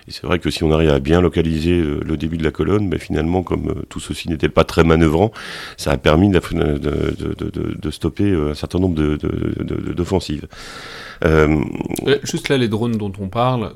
Et 0.08 0.10
c'est 0.10 0.26
vrai 0.26 0.38
que 0.38 0.48
si 0.48 0.64
on 0.64 0.72
arrive 0.72 0.88
à 0.88 1.00
bien 1.00 1.20
localiser 1.20 1.78
euh, 1.78 2.00
le 2.02 2.16
début 2.16 2.38
de 2.38 2.44
la 2.44 2.50
colonne, 2.50 2.88
ben 2.88 2.98
finalement, 2.98 3.42
comme 3.42 3.68
euh, 3.68 3.82
tout 3.90 4.00
ceci 4.00 4.30
n'était 4.30 4.48
pas 4.48 4.64
très 4.64 4.82
manœuvrant, 4.82 5.32
ça 5.76 5.90
a 5.90 5.98
permis 5.98 6.30
de, 6.30 6.40
de, 6.78 7.90
stopper 7.90 8.30
euh, 8.30 8.52
un 8.52 8.54
certain 8.54 8.78
nombre 8.78 8.94
d'offensives. 9.92 10.46
Euh, 11.24 11.62
Juste 12.22 12.48
là, 12.48 12.56
les 12.56 12.68
drones 12.68 12.96
dont 12.96 13.12
on 13.20 13.28
parle, 13.28 13.72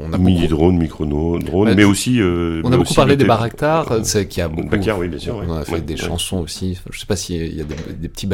on 0.00 0.12
a 0.12 0.18
mini 0.18 0.48
drones, 0.48 0.76
micro 0.76 1.04
drones, 1.04 1.74
mais 1.74 1.84
aussi. 1.84 2.20
on 2.20 2.72
a 2.72 2.76
beaucoup 2.76 2.94
parlé 2.94 3.16
des 3.16 3.24
Bayraktar, 3.24 4.00
c'est 4.02 4.26
qui 4.26 4.40
a 4.40 4.48
beaucoup. 4.48 4.74
oui, 4.98 5.08
bien 5.08 5.18
sûr. 5.18 5.36
On 5.46 5.54
a 5.54 5.64
fait 5.64 5.82
des 5.82 5.96
chansons 5.96 6.38
aussi. 6.38 6.80
Je 6.90 6.98
sais 6.98 7.06
pas 7.06 7.16
s'il 7.16 7.54
y 7.54 7.60
a 7.60 7.64
des, 7.64 8.08
petits 8.08 8.28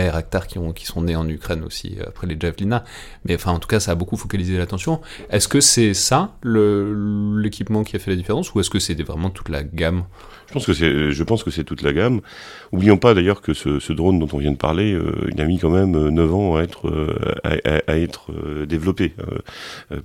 qui 0.49 0.59
ont 0.59 0.73
qui 0.73 0.87
sont 0.87 1.03
nés 1.03 1.17
en 1.17 1.29
Ukraine 1.29 1.65
aussi 1.65 1.97
après 2.07 2.27
les 2.27 2.37
Javelina, 2.39 2.85
mais 3.27 3.35
enfin 3.35 3.53
en 3.53 3.59
tout 3.59 3.69
cas 3.69 3.81
ça 3.81 3.93
a 3.93 3.95
beaucoup 3.95 4.17
focalisé 4.17 4.57
l'attention. 4.57 5.01
Est-ce 5.29 5.49
que 5.49 5.61
c'est 5.61 5.93
ça 5.93 6.33
le 6.43 6.95
l'équipement 7.37 7.85
qui 7.85 7.97
a 7.97 7.99
fait 7.99 8.11
la 8.11 8.17
différence 8.17 8.55
ou 8.55 8.61
est-ce 8.61 8.71
que 8.71 8.79
c'était 8.79 9.03
vraiment 9.03 9.31
toute 9.31 9.49
la 9.49 9.63
gamme? 9.63 10.05
Je 10.51 10.55
pense 10.55 10.67
que 10.67 10.73
c'est, 10.73 11.13
je 11.13 11.23
pense 11.23 11.45
que 11.45 11.53
c'est 11.53 11.63
toute 11.63 11.83
la 11.83 11.93
gamme. 11.93 12.23
Oublions 12.73 12.97
pas 12.97 13.15
d'ailleurs 13.15 13.41
que 13.41 13.55
ce, 13.55 13.93
drone 13.93 14.19
dont 14.19 14.27
on 14.33 14.39
vient 14.39 14.51
de 14.51 14.57
parler, 14.57 14.93
euh, 14.93 15.31
il 15.33 15.41
a 15.41 15.45
mis 15.45 15.59
quand 15.59 15.71
même 15.71 16.09
9 16.09 16.35
ans 16.35 16.57
à 16.57 16.63
être, 16.63 16.89
euh, 16.89 17.17
à, 17.87 17.97
être 17.97 18.33
euh, 18.33 18.67
développé 18.67 19.13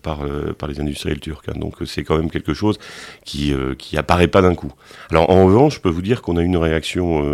par, 0.03 0.19
par 0.59 0.69
les 0.69 0.79
industriels 0.79 1.19
turcs. 1.19 1.41
Hein. 1.47 1.57
Donc 1.57 1.77
c'est 1.85 2.03
quand 2.03 2.17
même 2.17 2.29
quelque 2.29 2.53
chose 2.53 2.77
qui, 3.23 3.53
qui 3.79 3.97
apparaît 3.97 4.27
pas 4.27 4.43
d'un 4.43 4.53
coup. 4.53 4.71
Alors 5.09 5.31
en 5.31 5.45
revanche, 5.45 5.75
je 5.75 5.79
peux 5.79 5.89
vous 5.89 6.03
dire 6.03 6.21
qu'on 6.21 6.37
a 6.37 6.43
une 6.43 6.57
réaction 6.57 7.25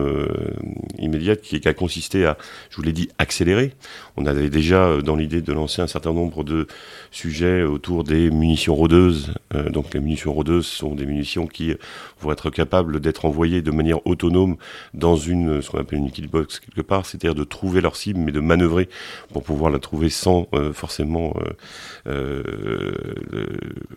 immédiate 0.97 1.41
qui, 1.41 1.59
qui, 1.59 1.67
a 1.67 1.73
consisté 1.73 2.25
à, 2.25 2.37
je 2.69 2.77
vous 2.77 2.83
l'ai 2.83 2.93
dit, 2.93 3.09
accélérer. 3.17 3.73
On 4.15 4.25
avait 4.25 4.49
déjà 4.49 5.01
dans 5.01 5.17
l'idée 5.17 5.41
de 5.41 5.51
lancer 5.51 5.81
un 5.81 5.87
certain 5.87 6.13
nombre 6.13 6.45
de 6.45 6.67
sujets 7.11 7.63
autour 7.63 8.05
des 8.05 8.31
munitions 8.31 8.75
rôdeuses. 8.75 9.33
donc 9.69 9.93
les 9.93 9.99
munitions 9.99 10.31
rôdeuses 10.31 10.65
sont 10.65 10.95
des 10.95 11.05
munitions 11.05 11.47
qui 11.47 11.73
vont 12.21 12.31
être 12.31 12.49
capables 12.49 13.00
d'être 13.01 13.25
envoyés 13.25 13.61
de 13.61 13.71
manière 13.71 14.05
autonome 14.05 14.57
dans 14.93 15.15
une, 15.15 15.61
ce 15.61 15.69
qu'on 15.69 15.79
appelle 15.79 15.99
une 15.99 16.11
killbox 16.11 16.59
quelque 16.59 16.81
part, 16.81 17.05
c'est-à-dire 17.05 17.35
de 17.35 17.43
trouver 17.43 17.81
leur 17.81 17.95
cible, 17.95 18.19
mais 18.19 18.31
de 18.31 18.39
manœuvrer 18.39 18.89
pour 19.33 19.43
pouvoir 19.43 19.71
la 19.71 19.79
trouver 19.79 20.09
sans 20.09 20.47
euh, 20.53 20.73
forcément, 20.73 21.33
euh, 22.07 22.43
euh, 23.33 23.45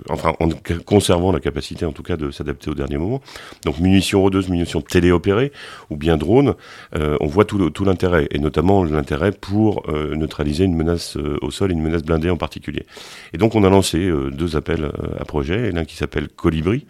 enfin, 0.09 0.35
en 0.41 0.49
conservant 0.85 1.33
la 1.33 1.41
capacité 1.41 1.85
en 1.85 1.93
tout 1.93 2.03
cas 2.03 2.17
de 2.17 2.31
s'adapter 2.31 2.71
au 2.71 2.75
dernier 2.75 2.97
moment. 2.97 3.21
Donc 3.65 3.79
munitions 3.79 4.21
rôdeuses, 4.21 4.49
munitions 4.49 4.81
téléopérées 4.81 5.53
ou 5.91 5.97
bien 5.97 6.17
drones, 6.17 6.55
on 6.95 7.27
voit 7.27 7.45
tout, 7.45 7.85
l'intérêt, 7.85 8.29
et 8.31 8.39
notamment 8.39 8.85
l'intérêt 8.85 9.33
pour 9.33 9.85
neutraliser 9.93 10.65
une 10.65 10.77
menace 10.77 11.17
au 11.17 11.51
sol 11.51 11.73
une 11.73 11.83
menace 11.83 12.03
blindée 12.03 12.31
en 12.31 12.37
particulier. 12.37 12.87
Et 13.33 13.39
donc 13.39 13.55
on 13.55 13.65
a 13.65 13.71
lancé 13.71 14.11
deux 14.33 14.57
appels 14.57 14.91
à 15.19 15.25
projet, 15.25 15.73
l'un 15.73 15.85
qui 15.85 15.97
s'appelle 15.97 16.29
Colibri, 16.29 16.87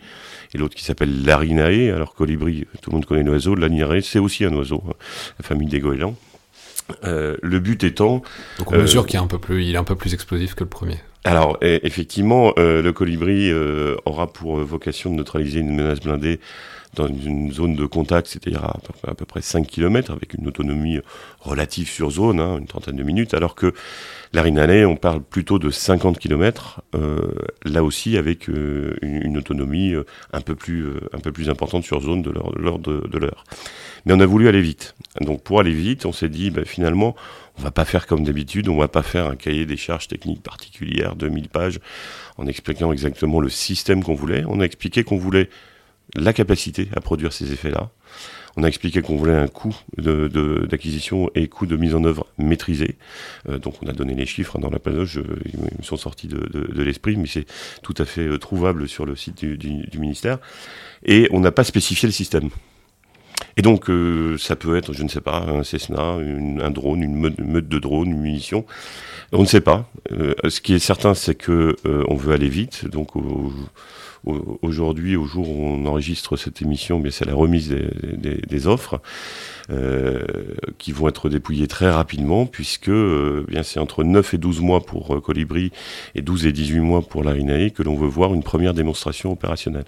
et 0.54 0.58
l'autre 0.58 0.74
qui 0.74 0.84
s'appelle 0.84 1.24
l'arinae. 1.24 1.90
Colibri, 2.12 2.66
tout 2.82 2.90
le 2.90 2.96
monde 2.96 3.06
connaît 3.06 3.22
l'oiseau, 3.22 3.54
l'arinae 3.54 4.02
c'est 4.02 4.18
aussi 4.18 4.44
un 4.44 4.52
oiseau, 4.52 4.82
hein, 4.86 4.92
la 5.38 5.44
famille 5.44 5.68
des 5.68 5.80
goélands. 5.80 6.14
Euh, 7.04 7.36
le 7.42 7.60
but 7.60 7.82
étant. 7.82 8.22
Donc 8.58 8.72
on 8.72 8.76
mesure 8.76 9.02
euh, 9.02 9.04
qu'il 9.06 9.18
est 9.18 9.22
un 9.22 9.26
peu 9.26 9.38
plus, 9.38 9.64
il 9.64 9.74
est 9.74 9.78
un 9.78 9.84
peu 9.84 9.96
plus 9.96 10.12
explosif 10.12 10.54
que 10.54 10.64
le 10.64 10.68
premier. 10.68 10.98
Alors 11.24 11.56
effectivement, 11.62 12.52
euh, 12.58 12.82
le 12.82 12.92
colibri 12.92 13.50
aura 14.04 14.30
pour 14.30 14.58
vocation 14.58 15.10
de 15.10 15.16
neutraliser 15.16 15.60
une 15.60 15.74
menace 15.74 16.00
blindée 16.00 16.40
dans 16.94 17.08
une 17.08 17.52
zone 17.52 17.74
de 17.74 17.86
contact, 17.86 18.28
c'est-à-dire 18.28 18.64
à, 18.64 19.14
peu 19.14 19.24
près 19.24 19.42
5 19.42 19.66
km, 19.66 20.12
avec 20.12 20.34
une 20.34 20.46
autonomie 20.46 21.00
relative 21.40 21.88
sur 21.88 22.10
zone, 22.10 22.40
hein, 22.40 22.58
une 22.58 22.66
trentaine 22.66 22.96
de 22.96 23.02
minutes, 23.02 23.34
alors 23.34 23.54
que 23.54 23.72
l'arinalais, 24.32 24.84
on 24.84 24.96
parle 24.96 25.22
plutôt 25.22 25.58
de 25.58 25.70
50 25.70 26.18
km, 26.18 26.82
euh, 26.94 27.32
là 27.64 27.84
aussi 27.84 28.16
avec 28.16 28.48
euh, 28.48 28.96
une, 29.02 29.36
autonomie 29.36 29.92
euh, 29.92 30.04
un, 30.32 30.40
peu 30.40 30.54
plus, 30.54 31.48
importante 31.48 31.84
sur 31.84 32.00
zone 32.00 32.22
de 32.22 32.30
l'ordre 32.30 33.06
de, 33.06 33.18
l'heure. 33.18 33.44
Mais 34.04 34.12
on 34.12 34.20
a 34.20 34.26
voulu 34.26 34.48
aller 34.48 34.60
vite. 34.60 34.94
Donc 35.20 35.42
pour 35.42 35.60
aller 35.60 35.72
vite, 35.72 36.04
on 36.06 36.12
s'est 36.12 36.28
dit, 36.28 36.50
bah, 36.50 36.64
finalement, 36.64 37.14
on 37.58 37.62
va 37.62 37.70
pas 37.70 37.84
faire 37.84 38.06
comme 38.06 38.24
d'habitude, 38.24 38.68
on 38.68 38.76
va 38.76 38.88
pas 38.88 39.02
faire 39.02 39.26
un 39.26 39.36
cahier 39.36 39.66
des 39.66 39.76
charges 39.76 40.08
techniques 40.08 40.42
particulières 40.42 41.14
de 41.14 41.28
1000 41.28 41.48
pages 41.48 41.78
en 42.36 42.46
expliquant 42.46 42.92
exactement 42.92 43.40
le 43.40 43.48
système 43.48 44.02
qu'on 44.02 44.14
voulait. 44.14 44.44
On 44.48 44.60
a 44.60 44.64
expliqué 44.64 45.04
qu'on 45.04 45.18
voulait 45.18 45.48
la 46.14 46.32
capacité 46.32 46.88
à 46.94 47.00
produire 47.00 47.32
ces 47.32 47.52
effets-là. 47.52 47.90
On 48.56 48.62
a 48.62 48.68
expliqué 48.68 49.02
qu'on 49.02 49.16
voulait 49.16 49.34
un 49.34 49.48
coût 49.48 49.74
d'acquisition 49.98 51.30
et 51.34 51.48
coût 51.48 51.66
de 51.66 51.76
mise 51.76 51.94
en 51.94 52.04
œuvre 52.04 52.26
maîtrisé. 52.38 52.96
Euh, 53.48 53.58
donc 53.58 53.74
on 53.82 53.88
a 53.88 53.92
donné 53.92 54.14
les 54.14 54.26
chiffres 54.26 54.58
dans 54.58 54.70
la 54.70 54.78
page, 54.78 55.20
ils 55.44 55.58
me 55.58 55.82
sont 55.82 55.96
sortis 55.96 56.28
de, 56.28 56.82
l'esprit, 56.82 57.16
mais 57.16 57.26
c'est 57.26 57.46
tout 57.82 57.94
à 57.98 58.04
fait 58.04 58.26
euh, 58.26 58.38
trouvable 58.38 58.88
sur 58.88 59.06
le 59.06 59.16
site 59.16 59.44
du, 59.44 59.98
ministère. 59.98 60.38
Et 61.04 61.28
on 61.32 61.40
n'a 61.40 61.50
pas 61.50 61.64
spécifié 61.64 62.06
le 62.06 62.12
système. 62.12 62.50
Et 63.56 63.62
donc, 63.62 63.88
ça 64.38 64.56
peut 64.56 64.76
être, 64.76 64.92
je 64.92 65.02
ne 65.04 65.08
sais 65.08 65.20
pas, 65.20 65.44
un 65.46 65.62
Cessna, 65.62 66.02
un 66.02 66.70
drone, 66.70 67.02
une 67.02 67.16
meute, 67.16 67.68
de 67.68 67.78
drones, 67.78 68.10
une 68.10 68.20
munition. 68.20 68.64
On 69.32 69.42
ne 69.42 69.46
sait 69.46 69.60
pas. 69.60 69.88
ce 70.10 70.60
qui 70.60 70.74
est 70.74 70.80
certain, 70.80 71.14
c'est 71.14 71.36
que 71.36 71.76
on 71.84 72.16
veut 72.16 72.32
aller 72.32 72.48
vite. 72.48 72.86
Donc, 72.88 73.10
aujourd'hui, 74.62 75.16
au 75.16 75.24
jour 75.24 75.48
où 75.48 75.64
on 75.64 75.86
enregistre 75.86 76.36
cette 76.36 76.62
émission, 76.62 77.02
c'est 77.10 77.26
la 77.26 77.34
remise 77.34 77.68
des, 77.68 78.66
offres 78.66 79.00
euh, 79.70 80.22
qui 80.78 80.92
vont 80.92 81.08
être 81.08 81.28
dépouillées 81.28 81.66
très 81.66 81.90
rapidement, 81.90 82.46
puisque 82.46 82.88
euh, 82.88 83.44
bien 83.48 83.62
c'est 83.62 83.80
entre 83.80 84.04
9 84.04 84.34
et 84.34 84.38
12 84.38 84.60
mois 84.60 84.80
pour 84.80 85.14
euh, 85.14 85.20
Colibri 85.20 85.70
et 86.14 86.22
12 86.22 86.46
et 86.46 86.52
18 86.52 86.80
mois 86.80 87.02
pour 87.02 87.24
l'Arinae 87.24 87.70
que 87.70 87.82
l'on 87.82 87.96
veut 87.96 88.08
voir 88.08 88.32
une 88.32 88.42
première 88.42 88.74
démonstration 88.74 89.32
opérationnelle. 89.32 89.84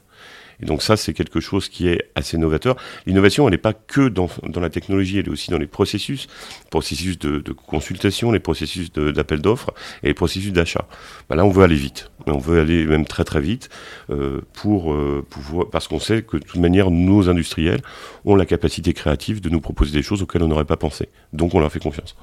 Et 0.60 0.66
donc 0.66 0.82
ça, 0.82 0.96
c'est 0.96 1.12
quelque 1.12 1.40
chose 1.40 1.68
qui 1.68 1.88
est 1.88 2.10
assez 2.14 2.38
novateur. 2.38 2.76
L'innovation, 3.06 3.46
elle 3.46 3.52
n'est 3.52 3.58
pas 3.58 3.72
que 3.72 4.08
dans, 4.08 4.28
dans, 4.42 4.60
la 4.60 4.70
technologie, 4.70 5.18
elle 5.18 5.26
est 5.26 5.30
aussi 5.30 5.50
dans 5.50 5.58
les 5.58 5.66
processus, 5.66 6.28
processus 6.70 7.18
de, 7.18 7.40
consultation, 7.52 8.32
les 8.32 8.40
processus 8.40 8.92
d'appel 8.92 9.40
d'offres 9.40 9.72
et 10.02 10.08
les 10.08 10.14
processus 10.14 10.52
d'achat. 10.52 10.86
Bah 11.28 11.36
là, 11.36 11.44
on 11.44 11.50
veut 11.50 11.64
aller 11.64 11.76
vite. 11.76 12.10
On 12.26 12.38
veut 12.38 12.60
aller 12.60 12.86
même 12.86 13.06
très 13.06 13.24
très 13.24 13.40
vite 13.40 13.68
euh, 14.10 14.40
pour 14.52 14.92
euh, 14.92 15.24
parce 15.70 15.86
qu'on 15.88 16.00
sait 16.00 16.22
que 16.22 16.36
de 16.36 16.44
toute 16.44 16.60
manière, 16.60 16.90
nos 16.90 17.28
industriels 17.28 17.80
ont 18.24 18.34
la 18.34 18.46
capacité 18.46 18.92
créative 18.92 19.40
de 19.40 19.48
nous 19.48 19.60
proposer 19.60 19.92
des 19.92 20.02
choses 20.02 20.22
auxquelles 20.22 20.42
on 20.42 20.48
n'aurait 20.48 20.64
pas 20.64 20.76
pensé. 20.76 21.08
Donc, 21.32 21.54
on 21.54 21.60
leur 21.60 21.70
fait 21.70 21.80
confiance. 21.80 22.16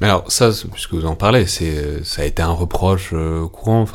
Mais 0.00 0.06
alors 0.06 0.30
ça, 0.30 0.50
puisque 0.72 0.94
vous 0.94 1.06
en 1.06 1.16
parlez, 1.16 1.46
ça 1.46 2.22
a 2.22 2.24
été 2.24 2.42
un 2.42 2.52
reproche 2.52 3.10
euh, 3.12 3.46
courant. 3.48 3.86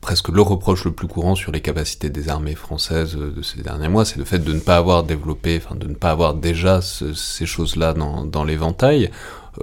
Presque 0.00 0.28
le 0.28 0.40
reproche 0.42 0.84
le 0.84 0.92
plus 0.92 1.08
courant 1.08 1.34
sur 1.34 1.52
les 1.52 1.60
capacités 1.60 2.10
des 2.10 2.28
armées 2.28 2.54
françaises 2.54 3.16
euh, 3.16 3.32
de 3.32 3.42
ces 3.42 3.62
derniers 3.62 3.88
mois, 3.88 4.04
c'est 4.04 4.18
le 4.18 4.24
fait 4.24 4.38
de 4.38 4.52
ne 4.52 4.60
pas 4.60 4.76
avoir 4.76 5.02
développé, 5.02 5.60
enfin 5.62 5.74
de 5.74 5.86
ne 5.86 5.94
pas 5.94 6.10
avoir 6.10 6.34
déjà 6.34 6.80
ces 6.80 7.46
choses-là 7.46 7.94
dans, 7.94 8.44
l'éventail. 8.44 9.10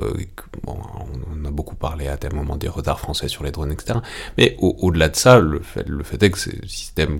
Euh, 0.01 0.13
on 0.67 1.45
a 1.45 1.51
beaucoup 1.51 1.75
parlé 1.75 2.07
à 2.07 2.17
tel 2.17 2.33
moment 2.33 2.57
des 2.57 2.67
retards 2.67 2.99
français 2.99 3.29
sur 3.29 3.43
les 3.43 3.51
drones, 3.51 3.71
etc. 3.71 3.99
Mais 4.37 4.57
au-delà 4.59 5.07
de 5.07 5.15
ça, 5.15 5.39
le 5.39 5.61
fait, 5.61 6.21
est 6.21 6.29
que 6.29 6.37
ces 6.37 6.59
systèmes, 6.67 7.19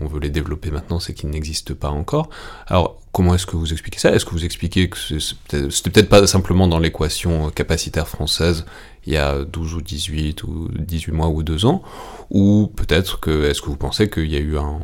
on 0.00 0.06
veut 0.06 0.20
les 0.20 0.30
développer 0.30 0.70
maintenant, 0.70 1.00
c'est 1.00 1.14
qu'ils 1.14 1.30
n'existent 1.30 1.74
pas 1.74 1.88
encore. 1.88 2.30
Alors, 2.68 3.00
comment 3.10 3.34
est-ce 3.34 3.46
que 3.46 3.56
vous 3.56 3.72
expliquez 3.72 3.98
ça? 3.98 4.12
Est-ce 4.12 4.24
que 4.24 4.30
vous 4.30 4.44
expliquez 4.44 4.88
que 4.88 4.98
c'était 5.18 5.62
peut-être 5.90 6.08
pas 6.08 6.24
simplement 6.28 6.68
dans 6.68 6.78
l'équation 6.78 7.50
capacitaire 7.50 8.06
française 8.06 8.64
il 9.06 9.12
y 9.12 9.16
a 9.16 9.44
12 9.44 9.74
ou 9.74 9.80
18 9.80 10.44
ou 10.44 10.68
18 10.78 11.12
mois 11.12 11.28
ou 11.28 11.42
2 11.42 11.66
ans 11.66 11.82
Ou 12.30 12.70
peut-être 12.74 13.20
que, 13.20 13.44
est-ce 13.44 13.60
que 13.60 13.66
vous 13.66 13.76
pensez 13.76 14.08
qu'il 14.08 14.30
y 14.30 14.36
a 14.36 14.40
eu 14.40 14.58
un, 14.58 14.80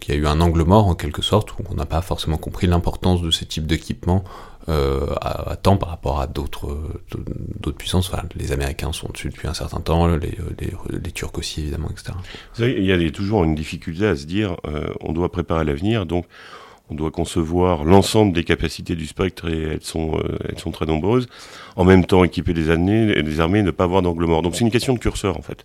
qu'il 0.00 0.14
y 0.14 0.18
a 0.18 0.20
eu 0.20 0.26
un 0.26 0.40
angle 0.40 0.62
mort 0.64 0.86
en 0.86 0.94
quelque 0.94 1.22
sorte, 1.22 1.52
où 1.52 1.62
on 1.70 1.74
n'a 1.74 1.86
pas 1.86 2.02
forcément 2.02 2.38
compris 2.38 2.66
l'importance 2.66 3.22
de 3.22 3.30
ces 3.30 3.46
types 3.46 3.66
d'équipements 3.66 4.24
euh, 4.68 5.14
à, 5.20 5.56
temps 5.56 5.76
par 5.76 5.88
rapport 5.88 6.20
à 6.20 6.26
d'autres 6.26 6.78
d'autres 7.60 7.76
puissances? 7.76 8.10
Les 8.34 8.52
Américains 8.52 8.92
sont 8.92 9.08
dessus 9.08 9.28
depuis 9.28 9.48
un 9.48 9.54
certain 9.54 9.80
temps, 9.80 10.06
les, 10.06 11.12
Turcs 11.12 11.36
aussi 11.36 11.62
évidemment, 11.62 11.88
etc. 11.90 12.12
Savez, 12.54 12.76
il 12.78 12.84
y 12.84 12.92
a 12.92 13.10
toujours 13.10 13.44
une 13.44 13.54
difficulté 13.54 14.06
à 14.06 14.16
se 14.16 14.24
dire, 14.24 14.56
euh, 14.66 14.92
on 15.00 15.12
doit 15.12 15.30
préparer 15.30 15.64
l'avenir, 15.64 16.06
donc 16.06 16.24
on 16.90 16.94
doit 16.94 17.10
concevoir 17.10 17.84
l'ensemble 17.84 18.32
des 18.32 18.44
capacités 18.44 18.96
du 18.96 19.06
spectre 19.06 19.48
et 19.48 19.62
elles 19.62 19.82
sont, 19.82 20.18
euh, 20.18 20.36
elles 20.48 20.58
sont 20.58 20.72
très 20.72 20.86
nombreuses. 20.86 21.28
En 21.76 21.84
même 21.84 22.04
temps, 22.04 22.24
équiper 22.24 22.52
les, 22.52 22.70
années, 22.70 23.14
les 23.14 23.40
armées, 23.40 23.62
ne 23.62 23.70
pas 23.70 23.84
avoir 23.84 24.02
d'angle 24.02 24.24
mort. 24.26 24.42
Donc 24.42 24.56
c'est 24.56 24.64
une 24.64 24.70
question 24.70 24.94
de 24.94 24.98
curseur 24.98 25.38
en 25.38 25.42
fait. 25.42 25.64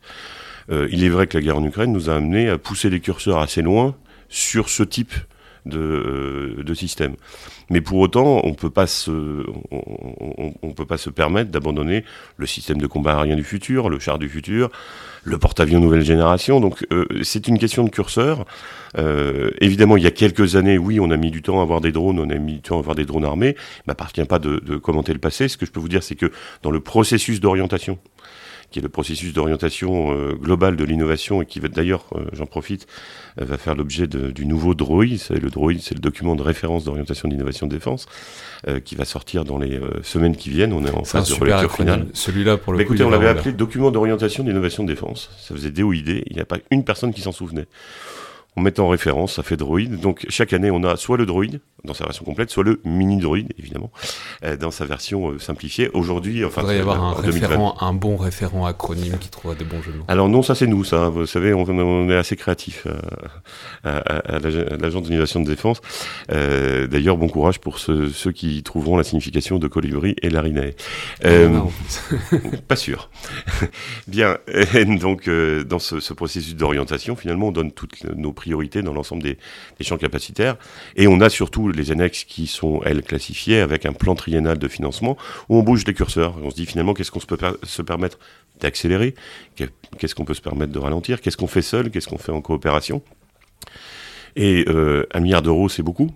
Euh, 0.72 0.88
il 0.92 1.04
est 1.04 1.10
vrai 1.10 1.28
que 1.28 1.38
la 1.38 1.44
guerre 1.44 1.58
en 1.58 1.64
Ukraine 1.64 1.92
nous 1.92 2.10
a 2.10 2.16
amené 2.16 2.50
à 2.50 2.58
pousser 2.58 2.90
les 2.90 3.00
curseurs 3.00 3.40
assez 3.40 3.62
loin 3.62 3.96
sur 4.30 4.70
ce 4.70 4.84
type 4.84 5.14
de, 5.66 5.80
euh, 5.80 6.64
de 6.64 6.74
système. 6.74 7.16
Mais 7.70 7.82
pour 7.82 7.98
autant, 8.00 8.42
on 8.44 8.54
peut 8.54 8.72
on, 9.72 10.72
peut 10.74 10.86
pas 10.86 10.98
se 10.98 11.10
permettre 11.10 11.50
d'abandonner 11.50 12.04
le 12.38 12.46
système 12.46 12.78
de 12.80 12.88
combat 12.88 13.18
aérien 13.18 13.36
du 13.36 13.44
futur, 13.44 13.90
le 13.90 13.98
char 14.00 14.20
du 14.20 14.30
futur, 14.30 14.70
le 15.26 15.38
porte-avions 15.38 15.80
nouvelle 15.80 16.04
génération. 16.04 16.62
Donc 16.62 16.86
euh, 16.94 17.06
c'est 17.24 17.48
une 17.48 17.60
question 17.60 17.84
de 17.84 17.90
curseur. 17.90 18.46
Euh, 18.98 19.52
évidemment, 19.60 19.98
il 19.98 20.04
y 20.04 20.08
a 20.08 20.12
quelques 20.12 20.56
années, 20.56 20.78
oui, 20.78 21.00
on 21.02 21.12
a 21.12 21.18
mis 21.18 21.32
du 21.32 21.42
temps 21.42 21.60
à 21.60 21.64
avoir 21.64 21.82
des 21.82 21.92
drones, 21.92 22.20
on 22.20 22.30
a 22.30 22.36
mis 22.36 22.54
du 22.54 22.62
temps 22.62 22.78
à 22.78 22.80
avoir 22.80 22.96
des 22.96 23.06
drones 23.06 23.26
armés. 23.26 23.56
Il 23.58 23.84
m'appartient 23.88 24.24
pas 24.24 24.40
de, 24.40 24.60
de 24.60 24.78
commenter 24.78 25.12
le 25.12 25.20
passé. 25.20 25.50
Ce 25.50 25.58
que 25.58 25.66
je 25.66 25.72
peux 25.72 25.82
vous 25.82 25.90
dire, 25.90 26.04
c'est 26.04 26.16
que 26.16 26.32
dans 26.62 26.72
le 26.72 26.80
processus 26.80 27.42
d'orientation 27.42 27.98
qui 28.72 28.80
est 28.80 28.82
le 28.82 28.90
processus 28.90 29.34
d'orientation 29.34 30.14
euh, 30.14 30.34
globale 30.34 30.76
de 30.76 30.84
l'innovation 30.84 31.42
et 31.42 31.46
qui 31.46 31.60
va 31.60 31.68
d'ailleurs, 31.68 32.06
euh, 32.16 32.26
j'en 32.34 32.46
profite, 32.46 32.88
euh, 33.40 33.46
va 33.46 33.58
faire 33.58 33.76
l'objet 33.76 34.08
du 34.08 34.46
nouveau 34.46 34.74
DROI. 34.74 35.06
Le 35.30 35.50
DROI, 35.50 35.74
c'est 35.80 35.96
le 35.96 36.02
document 36.02 36.36
de 36.36 36.42
référence 36.42 36.84
d'orientation 36.84 37.28
d'innovation 37.28 37.68
de 37.68 37.74
défense, 37.74 38.08
qui 38.84 38.96
va 38.96 39.06
sortir 39.06 39.46
dans 39.46 39.60
les 39.60 39.80
semaines 40.02 40.36
qui 40.36 40.50
viennent. 40.50 40.74
On 40.74 40.84
est 40.86 40.92
en 40.92 41.04
phase 41.04 41.30
de 41.30 41.36
relecture 41.36 41.72
finale. 41.72 42.08
Celui-là, 42.14 42.58
pour 42.58 42.74
le 42.74 42.80
coup, 42.80 42.84
écoutez, 42.84 43.04
on 43.04 43.10
l'avait 43.10 43.28
appelé 43.28 43.52
document 43.52 43.92
d'orientation 43.92 44.44
d'innovation 44.44 44.84
de 44.84 44.90
défense. 44.90 45.30
Ça 45.40 45.54
faisait 45.54 45.70
DOID. 45.72 46.24
Il 46.26 46.36
n'y 46.36 46.42
a 46.42 46.46
pas 46.46 46.58
une 46.72 46.84
personne 46.84 47.14
qui 47.14 47.22
s'en 47.22 47.32
souvenait 47.32 47.68
on 48.58 48.62
met 48.62 48.80
en 48.80 48.88
référence, 48.88 49.34
ça 49.34 49.44
fait 49.44 49.58
droïde. 49.58 50.00
Donc 50.00 50.26
chaque 50.30 50.54
année, 50.54 50.72
on 50.72 50.84
a 50.84 50.96
soit 50.96 51.18
le 51.18 51.26
droïde 51.26 51.60
dans 51.84 51.94
sa 51.94 52.06
version 52.06 52.26
complète, 52.26 52.50
soit 52.50 52.64
le 52.64 52.80
mini 52.84 53.18
droïde 53.18 53.54
évidemment 53.60 53.92
euh, 54.44 54.56
dans 54.58 54.72
sa 54.72 54.86
version 54.86 55.32
euh, 55.32 55.40
simplifiée. 55.40 55.90
Aujourd'hui, 55.94 56.44
enfin, 56.46 56.62
il 56.62 56.64
devrait 56.64 56.78
y 56.78 56.80
avoir 56.80 57.04
un, 57.04 57.14
référent, 57.14 57.76
un 57.82 57.94
bon 57.94 58.16
référent 58.16 58.66
acronyme 58.66 59.18
qui 59.20 59.30
trouve 59.30 59.56
des 59.56 59.66
bons 59.66 59.82
jeux 59.82 59.92
de 59.92 59.98
mots. 59.98 60.06
Alors 60.08 60.30
non, 60.30 60.42
ça 60.42 60.56
c'est 60.56 60.68
nous, 60.68 60.84
ça. 60.84 61.10
Vous 61.10 61.26
savez, 61.26 61.54
on, 61.54 62.10
est 62.10 62.16
assez 62.16 62.36
créatif 62.36 62.88
euh, 63.86 64.02
à, 64.06 64.40
l'agence 64.40 65.04
d'innovation 65.04 65.42
de 65.42 65.48
défense. 65.48 65.82
D'ailleurs, 66.30 67.18
bon 67.18 67.28
courage 67.28 67.60
pour 67.60 67.80
ceux, 67.80 68.12
qui 68.34 68.64
trouveront 68.64 68.98
la 68.98 69.04
signification 69.04 69.60
de 69.60 69.68
colibri 69.68 70.16
et 70.22 70.30
l'ariné. 70.30 70.76
pas 72.68 72.76
sûr. 72.76 73.10
Bien. 74.08 74.38
donc 75.00 75.30
dans 75.30 75.80
ce, 75.80 76.00
ce 76.00 76.14
processus 76.14 76.56
d'orientation, 76.56 77.16
finalement, 77.16 77.50
on 77.50 77.52
donne 77.52 77.72
toutes 77.72 78.04
nos 78.16 78.32
priorité 78.46 78.84
dans 78.84 78.94
l'ensemble 78.94 79.24
des, 79.24 79.38
champs 79.82 79.98
capacitaires. 79.98 80.56
Et 80.96 81.08
on 81.08 81.20
a 81.20 81.30
surtout 81.30 81.70
les 81.70 81.92
annexes 81.92 82.24
qui 82.24 82.46
sont, 82.46 82.82
elles, 82.86 83.02
classifiées 83.02 83.60
avec 83.60 83.86
un 83.86 83.94
plan 83.94 84.16
triennal 84.16 84.58
de 84.58 84.68
financement 84.68 85.18
où 85.50 85.58
on 85.58 85.64
bouge 85.64 85.84
les 85.88 85.94
curseurs. 85.94 86.36
On 86.44 86.52
se 86.52 86.56
dit 86.56 86.68
finalement 86.68 86.94
qu'est-ce 86.94 87.12
qu'on 87.12 87.20
peut 87.20 87.38
se 87.64 87.82
permettre 87.82 88.20
d'accélérer, 88.60 89.16
qu'est-ce 89.56 90.16
qu'on 90.16 90.26
peut 90.26 90.34
se 90.36 90.42
permettre 90.42 90.72
de 90.72 90.80
ralentir, 90.80 91.22
qu'est-ce 91.22 91.38
qu'on 91.38 91.48
fait 91.48 91.64
seul, 91.64 91.90
qu'est-ce 91.90 92.08
qu'on 92.08 92.20
fait 92.20 92.32
en 92.32 92.42
coopération? 92.42 93.02
Et 94.36 94.66
euh, 94.68 95.08
un 95.14 95.20
milliard 95.20 95.42
d'euros, 95.42 95.70
c'est 95.70 95.84
beaucoup, 95.84 96.12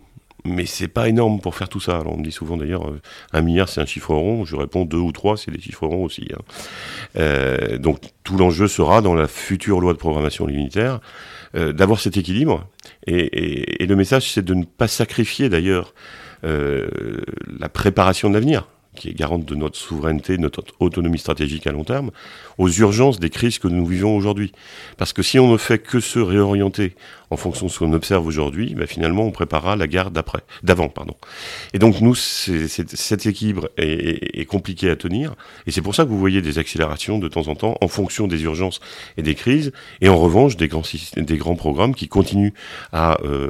mais 0.45 0.65
c'est 0.65 0.87
pas 0.87 1.09
énorme 1.09 1.39
pour 1.41 1.55
faire 1.55 1.69
tout 1.69 1.79
ça. 1.79 1.97
Alors 1.97 2.13
on 2.13 2.17
me 2.17 2.23
dit 2.23 2.31
souvent 2.31 2.57
d'ailleurs, 2.57 2.87
euh, 2.87 3.01
un 3.33 3.41
milliard 3.41 3.69
c'est 3.69 3.81
un 3.81 3.85
chiffre 3.85 4.13
rond. 4.13 4.45
Je 4.45 4.55
réponds 4.55 4.85
deux 4.85 4.97
ou 4.97 5.11
trois, 5.11 5.37
c'est 5.37 5.51
des 5.51 5.59
chiffres 5.59 5.87
ronds 5.87 6.05
aussi. 6.05 6.27
Hein. 6.33 6.41
Euh, 7.17 7.77
donc 7.77 7.99
tout 8.23 8.37
l'enjeu 8.37 8.67
sera 8.67 9.01
dans 9.01 9.13
la 9.13 9.27
future 9.27 9.79
loi 9.79 9.93
de 9.93 9.97
programmation 9.97 10.45
militaire 10.45 10.99
euh, 11.55 11.73
d'avoir 11.73 11.99
cet 11.99 12.17
équilibre. 12.17 12.67
Et, 13.07 13.85
le 13.85 13.95
message, 13.95 14.31
c'est 14.31 14.45
de 14.45 14.53
ne 14.53 14.65
pas 14.65 14.87
sacrifier 14.87 15.49
d'ailleurs 15.49 15.93
euh, 16.43 16.87
la 17.59 17.69
préparation 17.69 18.29
de 18.29 18.35
l'avenir 18.35 18.67
qui 18.95 19.09
est 19.09 19.13
garante 19.13 19.45
de 19.45 19.55
notre 19.55 19.77
souveraineté, 19.77 20.35
de 20.35 20.41
notre 20.41 20.63
autonomie 20.79 21.19
stratégique 21.19 21.67
à 21.67 21.71
long 21.71 21.83
terme, 21.83 22.11
aux 22.57 22.69
urgences 22.69 23.19
des 23.19 23.29
crises 23.29 23.59
que 23.59 23.67
nous 23.67 23.85
vivons 23.85 24.15
aujourd'hui. 24.15 24.51
Parce 24.97 25.13
que 25.13 25.21
si 25.21 25.39
on 25.39 25.51
ne 25.51 25.57
fait 25.57 25.79
que 25.79 25.99
se 25.99 26.19
réorienter 26.19 26.95
en 27.31 27.37
fonction 27.37 27.67
de 27.67 27.71
ce 27.71 27.79
qu'on 27.79 27.93
observe 27.93 28.25
aujourd'hui, 28.25 28.73
bah 28.75 28.87
finalement, 28.87 29.23
on 29.23 29.31
préparera 29.31 29.75
la 29.75 29.87
guerre 29.87 30.11
d'après, 30.11 30.41
d'avant, 30.63 30.89
pardon. 30.89 31.15
Et 31.73 31.79
donc, 31.79 32.01
nous, 32.01 32.15
cet 32.15 33.25
équilibre 33.25 33.69
est, 33.77 34.39
est, 34.39 34.45
compliqué 34.45 34.89
à 34.89 34.95
tenir, 34.95 35.35
et 35.67 35.71
c'est 35.71 35.81
pour 35.81 35.95
ça 35.95 36.03
que 36.03 36.09
vous 36.09 36.19
voyez 36.19 36.41
des 36.41 36.57
accélérations 36.57 37.19
de 37.19 37.27
temps 37.27 37.47
en 37.47 37.55
temps 37.55 37.77
en 37.81 37.87
fonction 37.87 38.27
des 38.27 38.43
urgences 38.43 38.79
et 39.17 39.21
des 39.21 39.35
crises, 39.35 39.71
et 40.01 40.09
en 40.09 40.17
revanche, 40.17 40.57
des 40.57 40.67
grands, 40.67 40.83
des 41.15 41.37
grands 41.37 41.55
programmes 41.55 41.93
qui 41.93 42.07
continuent 42.07 42.53
à, 42.91 43.19
euh, 43.23 43.49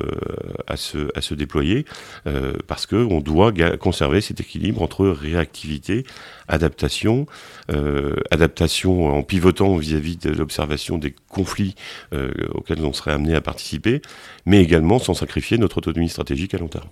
à, 0.68 0.76
se, 0.76 1.10
à 1.16 1.22
se 1.22 1.34
déployer, 1.34 1.86
euh, 2.28 2.54
parce 2.68 2.86
qu'on 2.86 3.22
doit 3.22 3.52
conserver 3.78 4.22
cet 4.22 4.42
équilibre 4.42 4.82
entre 4.82 5.08
réactivité, 5.08 6.06
adaptation, 6.50 7.28
euh, 7.72 8.16
adaptation 8.32 9.08
en 9.08 9.24
pivotant 9.24 9.76
vis-à-vis 9.78 10.18
de 10.18 10.32
l'observation 10.32 10.98
des 10.98 11.16
conflits 11.30 11.76
euh, 12.14 12.32
auxquels 12.54 12.84
on 12.84 12.94
serait 12.94 13.14
amené 13.14 13.36
à 13.36 13.42
participer, 13.42 14.02
mais 14.46 14.62
également 14.62 15.00
sans 15.00 15.14
sacrifier 15.14 15.58
notre 15.58 15.78
autonomie 15.78 16.10
stratégique 16.10 16.54
à 16.54 16.58
long 16.58 16.68
terme. 16.68 16.90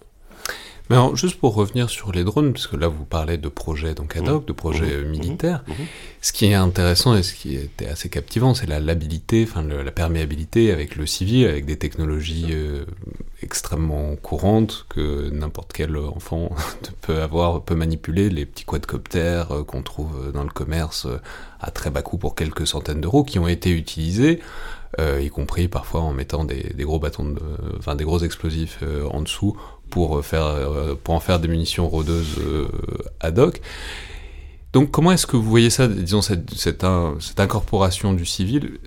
Mais 0.90 0.96
alors, 0.96 1.16
juste 1.16 1.40
pour 1.40 1.54
revenir 1.54 1.90
sur 1.90 2.12
les 2.12 2.24
drones, 2.24 2.54
parce 2.54 2.68
que 2.68 2.78
là 2.78 2.88
vous 2.88 3.04
parlez 3.04 3.38
de 3.38 3.50
projets 3.50 3.94
donc 3.94 4.16
ad 4.16 4.28
hoc, 4.28 4.46
de 4.46 4.54
projets 4.54 4.98
mmh. 4.98 5.10
militaires, 5.10 5.64
mmh. 5.68 5.72
Mmh. 5.72 5.86
ce 6.22 6.32
qui 6.32 6.46
est 6.46 6.54
intéressant 6.54 7.16
et 7.16 7.24
ce 7.24 7.34
qui 7.34 7.56
était 7.56 7.88
assez 7.88 8.10
captivant, 8.10 8.54
c'est 8.54 8.68
la 8.68 8.80
labilité, 8.80 9.46
enfin 9.48 9.64
la 9.64 9.92
perméabilité 9.92 10.72
avec 10.72 10.96
le 10.96 11.06
civil, 11.06 11.48
avec 11.48 11.66
des 11.66 11.78
technologies 11.78 12.48
euh, 12.52 12.86
extrêmement 13.42 14.16
courantes 14.16 14.86
que 14.88 15.30
n'importe 15.30 15.74
quel 15.74 15.98
enfant 15.98 16.52
peut 17.02 17.22
avoir, 17.22 17.64
peut 17.64 17.76
manipuler, 17.76 18.30
les 18.30 18.46
petits 18.46 18.66
quadcoptères 18.66 19.52
euh, 19.52 19.64
qu'on 19.64 19.84
trouve 19.84 20.32
dans 20.32 20.44
le 20.44 20.50
commerce 20.50 21.06
euh, 21.06 21.20
à 21.60 21.72
très 21.72 21.90
bas 21.90 22.02
coût 22.02 22.18
pour 22.18 22.36
quelques 22.36 22.66
centaines 22.66 23.02
d'euros, 23.02 23.24
qui 23.24 23.40
ont 23.40 23.48
été 23.48 23.72
utilisés 23.72 24.40
y 25.22 25.30
compris 25.30 25.68
parfois 25.68 26.02
en 26.02 26.12
mettant 26.12 26.44
des, 26.44 26.74
gros 26.80 26.98
bâtons, 26.98 27.26
de, 27.26 27.40
enfin 27.78 27.94
des 27.94 28.04
gros 28.04 28.20
explosifs 28.20 28.80
en 29.12 29.22
dessous 29.22 29.56
pour 29.90 30.24
faire, 30.26 30.56
pour 31.04 31.14
en 31.14 31.20
faire 31.20 31.40
des 31.40 31.48
munitions 31.48 31.88
rôdeuses 31.88 32.40
ad 33.20 33.40
hoc. 33.40 33.62
Donc 34.74 34.92
comment 34.92 35.12
est-ce 35.12 35.26
que 35.26 35.38
vous 35.38 35.50
voyez 35.50 35.70
ça, 35.70 35.88
disons 35.88 36.22
cette, 36.22 36.54
cette, 36.54 36.84
incorporation 37.40 38.14
du 38.14 38.26
civil? 38.26 38.80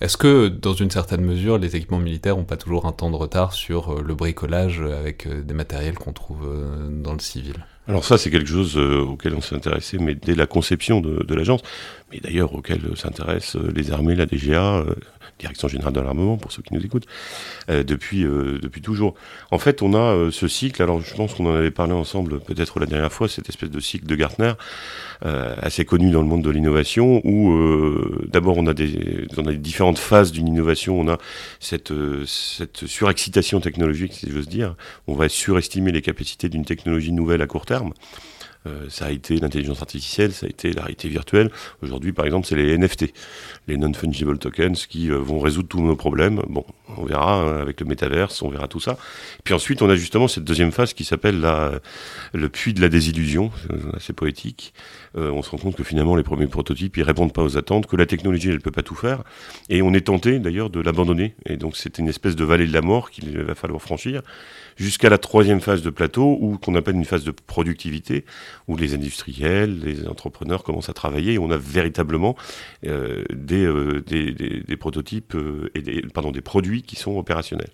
Est-ce 0.00 0.16
que, 0.16 0.48
dans 0.48 0.74
une 0.74 0.90
certaine 0.90 1.22
mesure, 1.22 1.58
les 1.58 1.76
équipements 1.76 1.98
militaires 1.98 2.36
n'ont 2.36 2.44
pas 2.44 2.56
toujours 2.56 2.86
un 2.86 2.92
temps 2.92 3.10
de 3.10 3.16
retard 3.16 3.52
sur 3.52 3.92
euh, 3.92 4.02
le 4.04 4.14
bricolage 4.14 4.80
avec 4.80 5.26
euh, 5.26 5.42
des 5.42 5.54
matériels 5.54 5.94
qu'on 5.94 6.12
trouve 6.12 6.44
euh, 6.44 6.88
dans 6.90 7.12
le 7.12 7.18
civil? 7.18 7.54
Alors 7.90 8.04
ça, 8.04 8.18
c'est 8.18 8.30
quelque 8.30 8.48
chose 8.48 8.76
auquel 8.76 9.34
on 9.34 9.40
s'est 9.40 9.56
intéressé, 9.56 9.98
mais 9.98 10.14
dès 10.14 10.36
la 10.36 10.46
conception 10.46 11.00
de, 11.00 11.34
l'agence, 11.34 11.60
mais 12.12 12.20
d'ailleurs 12.20 12.54
auquel 12.54 12.80
s'intéressent 12.94 13.60
les 13.74 13.90
armées, 13.90 14.14
la 14.14 14.26
DGA, 14.26 14.84
Direction 15.40 15.68
Générale 15.68 15.94
de 15.94 16.00
l'Armement, 16.00 16.36
pour 16.36 16.52
ceux 16.52 16.62
qui 16.62 16.72
nous 16.72 16.84
écoutent, 16.84 17.06
depuis, 17.68 18.22
depuis 18.22 18.80
toujours. 18.80 19.14
En 19.50 19.58
fait, 19.58 19.82
on 19.82 19.94
a 19.94 20.30
ce 20.30 20.46
cycle, 20.46 20.80
alors 20.82 21.00
je 21.00 21.14
pense 21.14 21.34
qu'on 21.34 21.46
en 21.46 21.54
avait 21.54 21.72
parlé 21.72 21.92
ensemble 21.92 22.38
peut-être 22.38 22.78
la 22.78 22.86
dernière 22.86 23.12
fois, 23.12 23.28
cette 23.28 23.48
espèce 23.48 23.70
de 23.70 23.80
cycle 23.80 24.06
de 24.06 24.14
Gartner, 24.14 24.52
euh, 25.26 25.54
assez 25.60 25.84
connu 25.84 26.10
dans 26.10 26.22
le 26.22 26.26
monde 26.26 26.42
de 26.42 26.48
l'innovation, 26.48 27.20
où 27.24 27.52
euh, 27.52 28.26
d'abord 28.26 28.56
on 28.56 28.66
a 28.66 28.72
des 28.72 29.26
a 29.36 29.52
différentes 29.52 29.98
phases 29.98 30.32
d'une 30.32 30.48
innovation. 30.48 30.98
On 30.98 31.08
a 31.08 31.18
cette 31.58 31.90
euh, 31.90 32.24
cette 32.26 32.86
surexcitation 32.86 33.60
technologique, 33.60 34.14
si 34.14 34.30
j'ose 34.30 34.48
dire. 34.48 34.76
On 35.06 35.14
va 35.14 35.28
surestimer 35.28 35.92
les 35.92 36.00
capacités 36.00 36.48
d'une 36.48 36.64
technologie 36.64 37.12
nouvelle 37.12 37.42
à 37.42 37.46
court 37.46 37.66
terme. 37.66 37.79
Euh, 38.66 38.86
ça 38.90 39.06
a 39.06 39.10
été 39.10 39.36
l'intelligence 39.36 39.80
artificielle, 39.80 40.32
ça 40.32 40.44
a 40.44 40.48
été 40.48 40.72
la 40.72 40.82
réalité 40.82 41.08
virtuelle. 41.08 41.50
Aujourd'hui, 41.82 42.12
par 42.12 42.26
exemple, 42.26 42.46
c'est 42.46 42.56
les 42.56 42.76
NFT, 42.76 43.06
les 43.68 43.78
non-fungible 43.78 44.38
tokens, 44.38 44.86
qui 44.86 45.10
euh, 45.10 45.16
vont 45.16 45.40
résoudre 45.40 45.68
tous 45.68 45.80
nos 45.80 45.96
problèmes. 45.96 46.42
Bon, 46.48 46.66
on 46.98 47.04
verra 47.04 47.36
hein, 47.36 47.60
avec 47.62 47.80
le 47.80 47.86
métaverse, 47.86 48.42
on 48.42 48.50
verra 48.50 48.68
tout 48.68 48.80
ça. 48.80 48.98
Puis 49.44 49.54
ensuite, 49.54 49.80
on 49.80 49.88
a 49.88 49.96
justement 49.96 50.28
cette 50.28 50.44
deuxième 50.44 50.72
phase 50.72 50.92
qui 50.92 51.04
s'appelle 51.04 51.40
le 52.34 52.48
puits 52.50 52.74
de 52.74 52.82
la 52.82 52.90
désillusion, 52.90 53.50
assez 53.94 54.12
poétique. 54.12 54.74
Euh, 55.16 55.30
on 55.30 55.42
se 55.42 55.50
rend 55.50 55.58
compte 55.58 55.76
que 55.76 55.84
finalement, 55.84 56.14
les 56.14 56.22
premiers 56.22 56.46
prototypes, 56.46 56.98
ils 56.98 57.02
répondent 57.02 57.32
pas 57.32 57.42
aux 57.42 57.56
attentes, 57.56 57.86
que 57.86 57.96
la 57.96 58.06
technologie, 58.06 58.50
elle 58.50 58.60
peut 58.60 58.70
pas 58.70 58.82
tout 58.82 58.94
faire. 58.94 59.22
Et 59.70 59.80
on 59.80 59.94
est 59.94 60.06
tenté, 60.06 60.38
d'ailleurs, 60.38 60.68
de 60.68 60.80
l'abandonner. 60.80 61.34
Et 61.46 61.56
donc, 61.56 61.76
c'est 61.78 61.98
une 61.98 62.08
espèce 62.08 62.36
de 62.36 62.44
vallée 62.44 62.66
de 62.66 62.74
la 62.74 62.82
mort 62.82 63.10
qu'il 63.10 63.38
va 63.38 63.54
falloir 63.54 63.80
franchir 63.80 64.20
jusqu'à 64.80 65.10
la 65.10 65.18
troisième 65.18 65.60
phase 65.60 65.82
de 65.82 65.90
plateau, 65.90 66.38
ou 66.40 66.56
qu'on 66.56 66.74
appelle 66.74 66.96
une 66.96 67.04
phase 67.04 67.22
de 67.22 67.32
productivité, 67.32 68.24
où 68.66 68.78
les 68.78 68.94
industriels, 68.94 69.78
les 69.78 70.08
entrepreneurs 70.08 70.64
commencent 70.64 70.88
à 70.88 70.94
travailler 70.94 71.34
et 71.34 71.38
on 71.38 71.50
a 71.50 71.58
véritablement 71.58 72.34
euh, 72.86 73.22
euh, 73.52 74.00
des, 74.00 74.32
des, 74.32 74.76
prototypes 74.76 75.34
euh, 75.34 75.70
et 75.74 75.82
des, 75.82 76.00
pardon, 76.02 76.32
des 76.32 76.40
produits 76.40 76.82
qui 76.82 76.96
sont 76.96 77.18
opérationnels. 77.18 77.68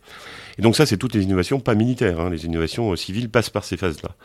Et 0.59 0.63
donc 0.63 0.75
ça, 0.75 0.85
c'est 0.85 0.97
toutes 0.97 1.15
les 1.15 1.23
innovations, 1.23 1.61
pas 1.61 1.77
militaires, 1.77 2.19
hein. 2.19 2.29
les 2.29 2.45
innovations 2.45 2.97
civiles 2.97 3.31
passent 3.31 3.51
par 3.51 3.65
ces 3.65 3.77
phases-là. 3.77 4.17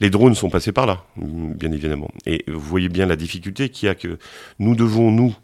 Les 0.00 0.10
drones 0.10 0.34
sont 0.34 0.50
passés 0.50 0.72
par 0.72 0.86
là, 0.86 1.04
bien 1.16 1.70
évidemment. 1.70 2.10
Et 2.26 2.44
vous 2.48 2.60
voyez 2.60 2.88
bien 2.88 3.06
la 3.06 3.16
difficulté 3.16 3.68
qu'il 3.68 3.86
y 3.86 3.90
a 3.90 3.94
que 3.94 4.18
nous 4.58 4.74
devons, 4.74 5.12
nous, 5.12 5.36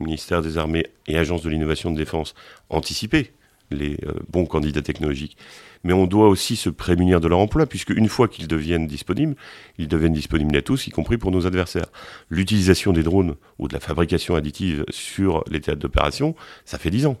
ministère 0.00 0.42
des 0.42 0.58
Armées 0.58 0.86
et 1.06 1.16
Agence 1.16 1.42
de 1.42 1.50
l'innovation 1.50 1.92
de 1.92 1.96
défense, 1.96 2.34
anticiper 2.70 3.32
les 3.70 3.98
bons 4.30 4.46
candidats 4.46 4.82
technologiques 4.82 5.36
mais 5.84 5.92
on 5.92 6.06
doit 6.06 6.28
aussi 6.28 6.56
se 6.56 6.70
prémunir 6.70 7.20
de 7.20 7.28
leur 7.28 7.38
emploi, 7.38 7.66
puisque 7.66 7.90
une 7.90 8.08
fois 8.08 8.28
qu'ils 8.28 8.48
deviennent 8.48 8.86
disponibles, 8.86 9.36
ils 9.78 9.88
deviennent 9.88 10.12
disponibles 10.12 10.56
à 10.56 10.62
tous, 10.62 10.86
y 10.86 10.90
compris 10.90 11.18
pour 11.18 11.30
nos 11.30 11.46
adversaires. 11.46 11.86
L'utilisation 12.30 12.92
des 12.92 13.02
drones 13.02 13.36
ou 13.58 13.68
de 13.68 13.74
la 13.74 13.80
fabrication 13.80 14.34
additive 14.34 14.84
sur 14.90 15.44
les 15.50 15.60
théâtres 15.60 15.80
d'opération, 15.80 16.34
ça 16.64 16.78
fait 16.78 16.90
10 16.90 17.06
ans. 17.06 17.16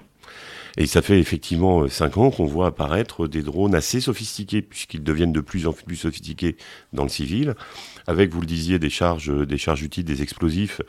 Et 0.80 0.86
ça 0.86 1.02
fait 1.02 1.18
effectivement 1.18 1.88
5 1.88 2.18
ans 2.18 2.30
qu'on 2.30 2.46
voit 2.46 2.68
apparaître 2.68 3.26
des 3.26 3.42
drones 3.42 3.74
assez 3.74 4.00
sophistiqués, 4.00 4.62
puisqu'ils 4.62 5.02
deviennent 5.02 5.32
de 5.32 5.40
plus 5.40 5.66
en 5.66 5.72
plus 5.72 5.96
sophistiqués 5.96 6.56
dans 6.92 7.02
le 7.02 7.08
civil, 7.08 7.56
avec, 8.06 8.32
vous 8.32 8.40
le 8.40 8.46
disiez, 8.46 8.78
des 8.78 8.88
charges, 8.88 9.28
des 9.44 9.58
charges 9.58 9.82
utiles, 9.82 10.04
des 10.04 10.22
explosifs. 10.22 10.80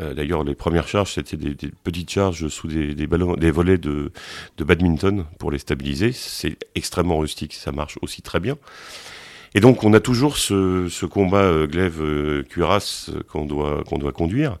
Euh, 0.00 0.14
d'ailleurs, 0.14 0.44
les 0.44 0.54
premières 0.54 0.86
charges, 0.86 1.14
c'était 1.14 1.36
des, 1.36 1.56
petites 1.82 2.08
charges 2.08 2.46
sous 2.46 2.68
des, 2.68 2.94
ballons, 3.08 3.34
des 3.34 3.50
volets 3.50 3.78
de, 3.78 4.12
badminton 4.58 5.24
pour 5.40 5.50
les 5.50 5.58
stabiliser. 5.58 6.12
C'est 6.12 6.56
extrêmement 6.76 7.18
rustique, 7.18 7.52
ça 7.54 7.72
marche 7.72 7.98
aussi 8.00 8.22
très 8.22 8.38
bien. 8.38 8.56
Et 9.56 9.60
donc, 9.60 9.82
on 9.82 9.92
a 9.92 9.98
toujours 9.98 10.36
ce, 10.36 11.04
combat 11.06 11.42
euh, 11.42 11.66
glaive-cuirasse 11.66 13.10
euh, 13.10 13.24
qu'on 13.24 13.44
doit, 13.44 13.82
qu'on 13.88 13.98
doit 13.98 14.12
conduire. 14.12 14.58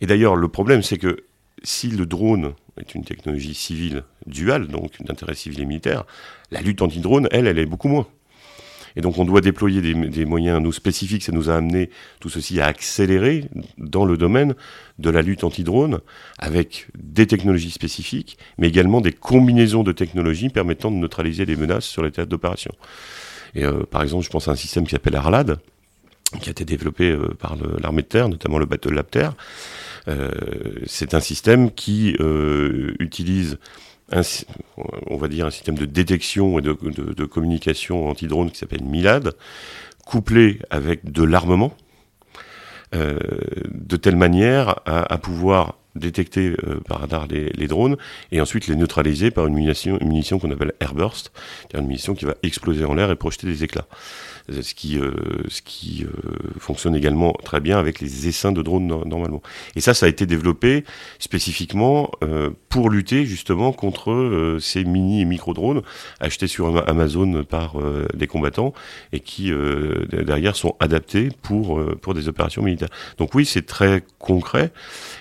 Et 0.00 0.06
d'ailleurs, 0.06 0.36
le 0.36 0.48
problème, 0.48 0.82
c'est 0.82 0.96
que 0.96 1.18
si 1.62 1.88
le 1.88 2.06
drone 2.06 2.54
est 2.80 2.94
une 2.94 3.04
technologie 3.04 3.54
civile 3.54 4.04
duale, 4.26 4.68
donc 4.68 5.02
d'intérêt 5.02 5.34
civil 5.34 5.60
et 5.60 5.64
militaire, 5.64 6.04
la 6.50 6.60
lutte 6.60 6.82
anti-drone, 6.82 7.28
elle, 7.30 7.46
elle 7.46 7.58
est 7.58 7.66
beaucoup 7.66 7.88
moins. 7.88 8.06
Et 8.96 9.00
donc 9.00 9.18
on 9.18 9.24
doit 9.24 9.40
déployer 9.40 9.80
des, 9.80 10.24
moyens 10.24 10.60
nous 10.60 10.72
spécifiques. 10.72 11.22
Ça 11.22 11.32
nous 11.32 11.50
a 11.50 11.56
amené 11.56 11.90
tout 12.20 12.28
ceci 12.28 12.60
à 12.60 12.66
accélérer 12.66 13.44
dans 13.78 14.04
le 14.04 14.16
domaine 14.16 14.54
de 14.98 15.10
la 15.10 15.22
lutte 15.22 15.44
anti-drone 15.44 16.00
avec 16.38 16.88
des 16.98 17.26
technologies 17.26 17.70
spécifiques, 17.70 18.38
mais 18.58 18.68
également 18.68 19.00
des 19.00 19.12
combinaisons 19.12 19.82
de 19.82 19.92
technologies 19.92 20.50
permettant 20.50 20.90
de 20.90 20.96
neutraliser 20.96 21.46
les 21.46 21.56
menaces 21.56 21.86
sur 21.86 22.02
les 22.02 22.10
théâtres 22.10 22.30
d'opération. 22.30 22.72
Et 23.54 23.64
euh, 23.64 23.84
par 23.84 24.02
exemple, 24.02 24.24
je 24.24 24.30
pense 24.30 24.48
à 24.48 24.52
un 24.52 24.56
système 24.56 24.84
qui 24.84 24.90
s'appelle 24.90 25.16
Arlad, 25.16 25.58
qui 26.40 26.48
a 26.48 26.52
été 26.52 26.64
développé 26.64 27.10
euh, 27.10 27.28
par 27.38 27.56
l'armée 27.80 28.02
de 28.02 28.06
terre, 28.08 28.28
notamment 28.28 28.58
le 28.58 28.66
bateau 28.66 28.90
Lapter. 28.90 29.30
Euh, 30.08 30.30
c'est 30.86 31.14
un 31.14 31.20
système 31.20 31.70
qui 31.70 32.16
utilise 32.98 33.58
on 35.06 35.16
va 35.16 35.28
dire 35.28 35.46
un 35.46 35.50
système 35.50 35.76
de 35.76 35.86
détection 35.86 36.58
et 36.58 36.62
de, 36.62 37.24
communication 37.24 38.08
anti-drone 38.08 38.50
qui 38.50 38.58
s'appelle 38.58 38.84
MILAD, 38.84 39.32
couplé 40.04 40.58
avec 40.70 41.10
de 41.10 41.22
l'armement, 41.22 41.74
euh, 42.94 43.18
de 43.70 43.96
telle 43.96 44.16
manière 44.16 44.80
à, 44.84 45.16
pouvoir 45.18 45.78
détecter 45.94 46.54
euh, 46.66 46.80
par 46.86 47.00
radar 47.00 47.26
les, 47.26 47.66
drones 47.66 47.96
et 48.32 48.40
ensuite 48.40 48.66
les 48.66 48.76
neutraliser 48.76 49.30
par 49.30 49.46
une 49.46 49.54
munition, 49.54 49.98
une 49.98 50.08
munition 50.08 50.38
qu'on 50.38 50.50
appelle 50.50 50.72
airburst, 50.80 51.32
c'est-à-dire 51.34 51.80
une 51.80 51.86
munition 51.86 52.14
qui 52.14 52.24
va 52.24 52.34
exploser 52.42 52.84
en 52.84 52.94
l'air 52.94 53.10
et 53.10 53.16
projeter 53.16 53.46
des 53.46 53.64
éclats 53.64 53.86
ce 54.60 54.74
qui, 54.74 54.98
euh, 54.98 55.10
euh, 55.10 56.10
fonctionne 56.58 56.94
également 56.94 57.32
très 57.44 57.60
bien 57.60 57.78
avec 57.78 58.00
les 58.00 58.28
essaims 58.28 58.52
de 58.52 58.62
drones 58.62 58.86
normalement. 58.86 59.42
Et 59.76 59.80
ça, 59.80 59.94
ça 59.94 60.06
a 60.06 60.08
été 60.08 60.26
développé 60.26 60.84
spécifiquement 61.18 62.10
euh, 62.22 62.50
pour 62.68 62.90
lutter 62.90 63.24
justement 63.24 63.72
contre 63.72 64.58
ces 64.60 64.84
mini 64.84 65.22
et 65.22 65.24
micro 65.24 65.54
drones 65.54 65.82
achetés 66.20 66.46
sur 66.46 66.88
Amazon 66.88 67.44
par 67.44 67.76
des 68.14 68.26
combattants 68.26 68.72
et 69.12 69.20
qui 69.20 69.52
derrière 70.10 70.56
sont 70.56 70.76
adaptés 70.80 71.28
pour 71.42 71.80
pour 72.00 72.14
des 72.14 72.28
opérations 72.28 72.62
militaires. 72.62 72.88
Donc 73.18 73.34
oui, 73.34 73.44
c'est 73.44 73.66
très 73.66 74.02
concret, 74.18 74.72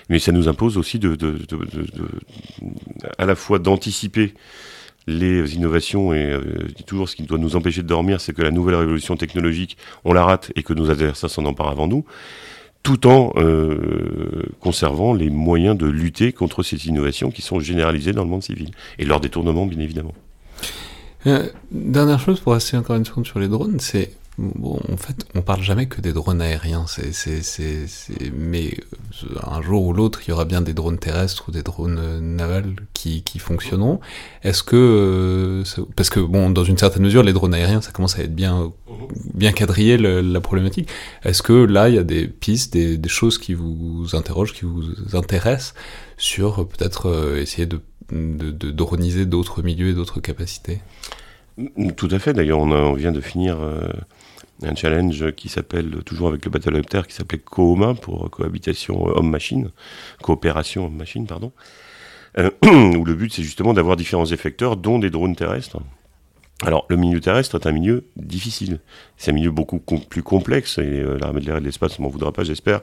mais 0.09 0.19
ça 0.19 0.31
nous 0.31 0.47
impose 0.47 0.77
aussi 0.77 0.99
de 0.99 1.17
à 3.17 3.25
la 3.25 3.35
fois 3.35 3.59
d'anticiper 3.59 4.33
les 5.07 5.55
innovations 5.55 6.13
et 6.13 6.31
euh, 6.31 6.67
toujours 6.85 7.09
ce 7.09 7.15
qui 7.15 7.23
doit 7.23 7.37
nous 7.37 7.55
empêcher 7.55 7.81
de 7.81 7.87
dormir, 7.87 8.21
c'est 8.21 8.33
que 8.33 8.41
la 8.41 8.51
nouvelle 8.51 8.75
révolution 8.75 9.17
technologique, 9.17 9.77
on 10.05 10.13
la 10.13 10.23
rate 10.23 10.51
et 10.55 10.63
que 10.63 10.73
nos 10.73 10.89
adversaires 10.89 11.29
s'en 11.29 11.45
emparent 11.45 11.69
avant 11.69 11.87
nous, 11.87 12.05
tout 12.83 13.07
en 13.07 13.31
euh, 13.37 14.43
conservant 14.59 15.13
les 15.13 15.29
moyens 15.29 15.77
de 15.77 15.85
lutter 15.85 16.33
contre 16.33 16.63
ces 16.63 16.87
innovations 16.87 17.31
qui 17.31 17.41
sont 17.41 17.59
généralisées 17.59 18.13
dans 18.13 18.23
le 18.23 18.29
monde 18.29 18.43
civil 18.43 18.71
et 18.97 19.05
leur 19.05 19.19
détournement, 19.19 19.65
bien 19.65 19.79
évidemment. 19.79 20.13
Euh, 21.27 21.47
dernière 21.71 22.19
chose 22.19 22.39
pour 22.39 22.53
rester 22.53 22.77
encore 22.77 22.95
une 22.95 23.05
seconde 23.05 23.27
sur 23.27 23.39
les 23.39 23.47
drones, 23.47 23.79
c'est 23.79 24.11
En 24.39 24.97
fait, 24.97 25.25
on 25.35 25.41
parle 25.41 25.61
jamais 25.61 25.87
que 25.87 25.99
des 25.99 26.13
drones 26.13 26.41
aériens, 26.41 26.85
c'est, 26.87 27.11
c'est, 27.11 27.41
c'est, 27.43 28.31
mais 28.33 28.71
euh, 29.23 29.27
un 29.45 29.61
jour 29.61 29.85
ou 29.85 29.93
l'autre, 29.93 30.21
il 30.25 30.29
y 30.29 30.33
aura 30.33 30.45
bien 30.45 30.61
des 30.61 30.73
drones 30.73 30.97
terrestres 30.97 31.49
ou 31.49 31.51
des 31.51 31.63
drones 31.63 31.99
euh, 31.99 32.19
navals 32.21 32.75
qui, 32.93 33.23
qui 33.23 33.39
fonctionneront. 33.39 33.99
Est-ce 34.41 34.63
que, 34.63 34.75
euh, 34.77 35.83
parce 35.97 36.09
que 36.09 36.21
bon, 36.21 36.49
dans 36.49 36.63
une 36.63 36.77
certaine 36.77 37.03
mesure, 37.03 37.23
les 37.23 37.33
drones 37.33 37.53
aériens, 37.53 37.81
ça 37.81 37.91
commence 37.91 38.17
à 38.17 38.23
être 38.23 38.33
bien, 38.33 38.71
bien 39.33 39.51
quadrillé 39.51 39.97
la 39.97 40.39
problématique. 40.39 40.89
Est-ce 41.23 41.43
que 41.43 41.53
là, 41.53 41.89
il 41.89 41.95
y 41.95 41.99
a 41.99 42.03
des 42.03 42.27
pistes, 42.27 42.73
des, 42.73 42.97
des 42.97 43.09
choses 43.09 43.37
qui 43.37 43.53
vous 43.53 44.07
interrogent, 44.13 44.53
qui 44.53 44.65
vous 44.65 44.83
intéressent 45.13 45.75
sur 46.17 46.67
peut-être 46.67 47.35
essayer 47.37 47.67
de, 47.67 47.81
de, 48.11 48.49
de 48.49 48.71
droniser 48.71 49.25
d'autres 49.25 49.61
milieux 49.61 49.89
et 49.89 49.93
d'autres 49.93 50.21
capacités? 50.21 50.79
Tout 51.97 52.07
à 52.09 52.17
fait. 52.17 52.33
D'ailleurs, 52.33 52.59
on, 52.59 52.93
vient 52.93 53.11
de 53.11 53.21
finir 53.21 53.57
un 54.63 54.75
challenge 54.75 55.31
qui 55.31 55.49
s'appelle, 55.49 56.03
toujours 56.05 56.27
avec 56.29 56.45
le 56.45 56.51
Battlehopter, 56.51 57.01
qui 57.07 57.13
s'appelait 57.13 57.39
COHOMA 57.39 57.95
pour 57.95 58.29
cohabitation 58.29 59.05
homme-machine, 59.07 59.71
coopération 60.21 60.85
homme-machine, 60.85 61.25
pardon, 61.27 61.51
euh, 62.37 62.49
où 62.65 63.03
le 63.03 63.13
but 63.15 63.33
c'est 63.33 63.43
justement 63.43 63.73
d'avoir 63.73 63.95
différents 63.95 64.25
effecteurs, 64.25 64.77
dont 64.77 64.99
des 64.99 65.09
drones 65.09 65.35
terrestres, 65.35 65.79
Alors, 66.63 66.85
le 66.89 66.95
milieu 66.95 67.19
terrestre 67.19 67.55
est 67.55 67.65
un 67.65 67.71
milieu 67.71 68.05
difficile. 68.17 68.79
C'est 69.17 69.31
un 69.31 69.33
milieu 69.33 69.51
beaucoup 69.51 69.79
plus 69.79 70.21
complexe, 70.21 70.77
et 70.77 70.81
euh, 70.81 71.17
l'armée 71.19 71.41
de 71.41 71.47
l'air 71.47 71.57
et 71.57 71.59
de 71.59 71.65
l'espace 71.65 71.97
ne 71.97 72.03
m'en 72.03 72.09
voudra 72.09 72.31
pas, 72.31 72.43
j'espère, 72.43 72.81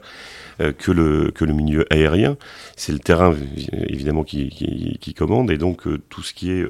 euh, 0.59 0.73
que, 0.73 0.91
le, 0.91 1.31
que 1.31 1.45
le 1.45 1.53
milieu 1.53 1.85
aérien. 1.89 2.35
C'est 2.75 2.91
le 2.91 2.99
terrain, 2.99 3.33
évidemment, 3.87 4.23
qui, 4.23 4.49
qui, 4.99 5.13
commande, 5.13 5.49
et 5.49 5.57
donc 5.57 5.87
euh, 5.87 5.97
tout 6.09 6.23
ce 6.23 6.33
qui 6.33 6.51
est 6.51 6.65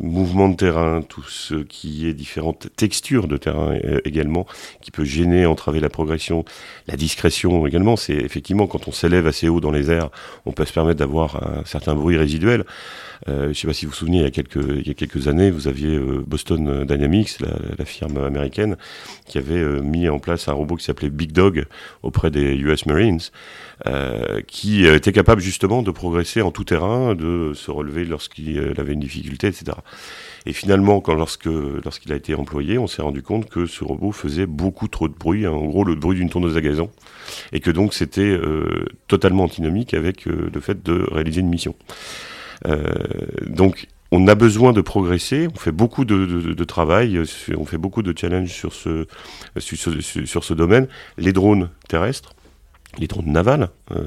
mouvement 0.00 0.48
de 0.48 0.56
terrain, 0.56 1.02
tout 1.02 1.22
ce 1.22 1.54
qui 1.54 2.08
est 2.08 2.14
différentes 2.14 2.68
textures 2.76 3.28
de 3.28 3.36
terrain 3.36 3.76
également, 4.04 4.46
qui 4.80 4.90
peut 4.90 5.04
gêner, 5.04 5.46
entraver 5.46 5.80
la 5.80 5.88
progression, 5.88 6.44
la 6.88 6.96
discrétion 6.96 7.66
également. 7.66 7.96
C'est 7.96 8.14
effectivement, 8.14 8.66
quand 8.66 8.88
on 8.88 8.92
s'élève 8.92 9.26
assez 9.26 9.48
haut 9.48 9.60
dans 9.60 9.70
les 9.70 9.90
airs, 9.90 10.10
on 10.44 10.52
peut 10.52 10.64
se 10.64 10.72
permettre 10.72 10.98
d'avoir 10.98 11.42
un 11.42 11.64
certain 11.64 11.94
bruit 11.94 12.16
résiduel. 12.16 12.64
Je 13.26 13.48
ne 13.48 13.52
sais 13.52 13.66
pas 13.66 13.72
si 13.72 13.86
vous 13.86 13.92
vous 13.92 13.96
souvenez, 13.96 14.18
il 14.18 14.22
y 14.22 14.26
a 14.26 14.30
quelques 14.30 14.84
années, 15.26 15.50
vous 15.50 15.68
aviez 15.68 15.96
euh, 15.96 16.22
Boston 16.26 16.84
Dynamics, 16.84 17.38
la, 17.40 17.84
firme 17.84 18.18
américaine, 18.18 18.76
qui 19.26 19.38
avait 19.38 19.54
euh, 19.54 19.80
mis 19.80 20.08
en 20.08 20.18
place 20.18 20.48
un 20.48 20.52
robot 20.52 20.76
qui 20.76 20.84
s'appelait 20.84 21.10
Big 21.10 21.32
Dog 21.32 21.66
auprès 22.02 22.30
des 22.30 22.54
US 22.56 22.86
Marines, 22.86 23.20
euh, 23.86 24.40
qui 24.46 24.86
était 24.86 25.12
capable 25.12 25.40
justement 25.40 25.82
de 25.82 25.90
progresser 25.90 26.42
en 26.42 26.50
tout 26.50 26.64
terrain, 26.64 27.14
de 27.14 27.52
se 27.54 27.70
relever 27.70 28.04
lorsqu'il 28.04 28.74
avait 28.78 28.92
une 28.92 29.00
difficulté, 29.00 29.46
etc. 29.46 29.76
Et 30.46 30.52
finalement, 30.52 31.00
quand 31.00 31.14
lorsque 31.14 31.46
lorsqu'il 31.46 32.12
a 32.12 32.16
été 32.16 32.34
employé, 32.34 32.78
on 32.78 32.86
s'est 32.86 33.02
rendu 33.02 33.22
compte 33.22 33.48
que 33.48 33.66
ce 33.66 33.84
robot 33.84 34.12
faisait 34.12 34.46
beaucoup 34.46 34.88
trop 34.88 35.08
de 35.08 35.14
bruit, 35.14 35.46
hein, 35.46 35.52
en 35.52 35.64
gros 35.66 35.84
le 35.84 35.94
bruit 35.94 36.16
d'une 36.16 36.30
tourneuse 36.30 36.56
à 36.56 36.60
gazon, 36.60 36.90
et 37.52 37.60
que 37.60 37.70
donc 37.70 37.94
c'était 37.94 38.38
totalement 39.08 39.44
antinomique 39.44 39.94
avec 39.94 40.26
le 40.26 40.60
fait 40.60 40.82
de 40.82 41.06
réaliser 41.10 41.40
une 41.40 41.48
mission. 41.48 41.74
Donc 43.46 43.88
on 44.16 44.28
a 44.28 44.36
besoin 44.36 44.72
de 44.72 44.80
progresser, 44.80 45.48
on 45.52 45.58
fait 45.58 45.72
beaucoup 45.72 46.04
de, 46.04 46.64
travail, 46.64 47.20
on 47.56 47.64
fait 47.64 47.78
beaucoup 47.78 48.02
de 48.02 48.16
challenges 48.16 48.52
sur 48.52 48.72
ce, 48.72 49.06
sur, 49.58 50.44
ce 50.44 50.54
domaine. 50.54 50.86
Les 51.18 51.32
drones 51.32 51.68
terrestres, 51.88 52.32
les 52.98 53.08
drones 53.08 53.32
navals, 53.32 53.70
euh, 53.90 54.04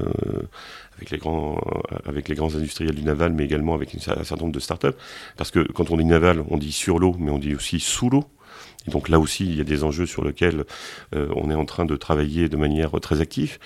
avec, 0.96 1.10
les 1.10 1.18
grands, 1.18 1.60
avec 2.06 2.28
les 2.28 2.34
grands 2.34 2.54
industriels 2.54 2.94
du 2.94 3.02
naval, 3.02 3.34
mais 3.34 3.44
également 3.44 3.74
avec 3.74 3.94
un 3.94 3.98
certain 3.98 4.36
nombre 4.36 4.54
de 4.54 4.60
startups. 4.60 4.96
Parce 5.36 5.50
que 5.50 5.60
quand 5.60 5.90
on 5.90 5.98
dit 5.98 6.06
naval, 6.06 6.42
on 6.48 6.56
dit 6.56 6.72
sur 6.72 6.98
l'eau, 6.98 7.14
mais 7.18 7.30
on 7.30 7.38
dit 7.38 7.54
aussi 7.54 7.78
sous 7.78 8.08
l'eau 8.08 8.24
donc 8.88 9.08
là 9.08 9.18
aussi, 9.18 9.44
il 9.44 9.56
y 9.56 9.60
a 9.60 9.64
des 9.64 9.84
enjeux 9.84 10.06
sur 10.06 10.24
lesquels 10.24 10.64
euh, 11.14 11.28
on 11.36 11.50
est 11.50 11.54
en 11.54 11.64
train 11.64 11.84
de 11.84 11.96
travailler 11.96 12.48
de 12.48 12.56
manière 12.56 12.92
très 13.00 13.20
active. 13.20 13.58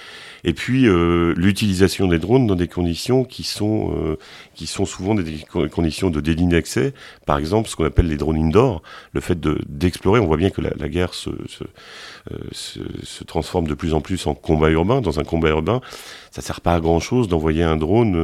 Et 0.44 0.52
puis 0.52 0.86
euh, 0.86 1.34
l'utilisation 1.36 2.08
des 2.08 2.18
drones 2.18 2.46
dans 2.46 2.56
des 2.56 2.68
conditions 2.68 3.24
qui 3.24 3.44
sont 3.44 3.94
euh, 3.96 4.16
qui 4.54 4.66
sont 4.66 4.84
souvent 4.84 5.14
des 5.14 5.44
conditions 5.70 6.10
de 6.10 6.20
déligne 6.20 6.50
d'accès. 6.50 6.92
Par 7.26 7.38
exemple, 7.38 7.68
ce 7.68 7.76
qu'on 7.76 7.84
appelle 7.84 8.08
les 8.08 8.16
drones 8.16 8.36
indoor, 8.36 8.82
le 9.12 9.20
fait 9.20 9.38
de 9.38 9.58
d'explorer. 9.68 10.20
On 10.20 10.26
voit 10.26 10.36
bien 10.36 10.50
que 10.50 10.60
la, 10.60 10.88
guerre 10.88 11.14
se, 11.14 11.30
se, 12.52 13.24
transforme 13.24 13.66
de 13.66 13.74
plus 13.74 13.94
en 13.94 14.00
plus 14.00 14.26
en 14.26 14.34
combat 14.34 14.70
urbain. 14.70 15.00
Dans 15.00 15.20
un 15.20 15.24
combat 15.24 15.50
urbain, 15.50 15.80
ça 16.30 16.42
sert 16.42 16.60
pas 16.60 16.74
à 16.74 16.80
grand 16.80 17.00
chose 17.00 17.28
d'envoyer 17.28 17.62
un 17.62 17.76
drone 17.76 18.16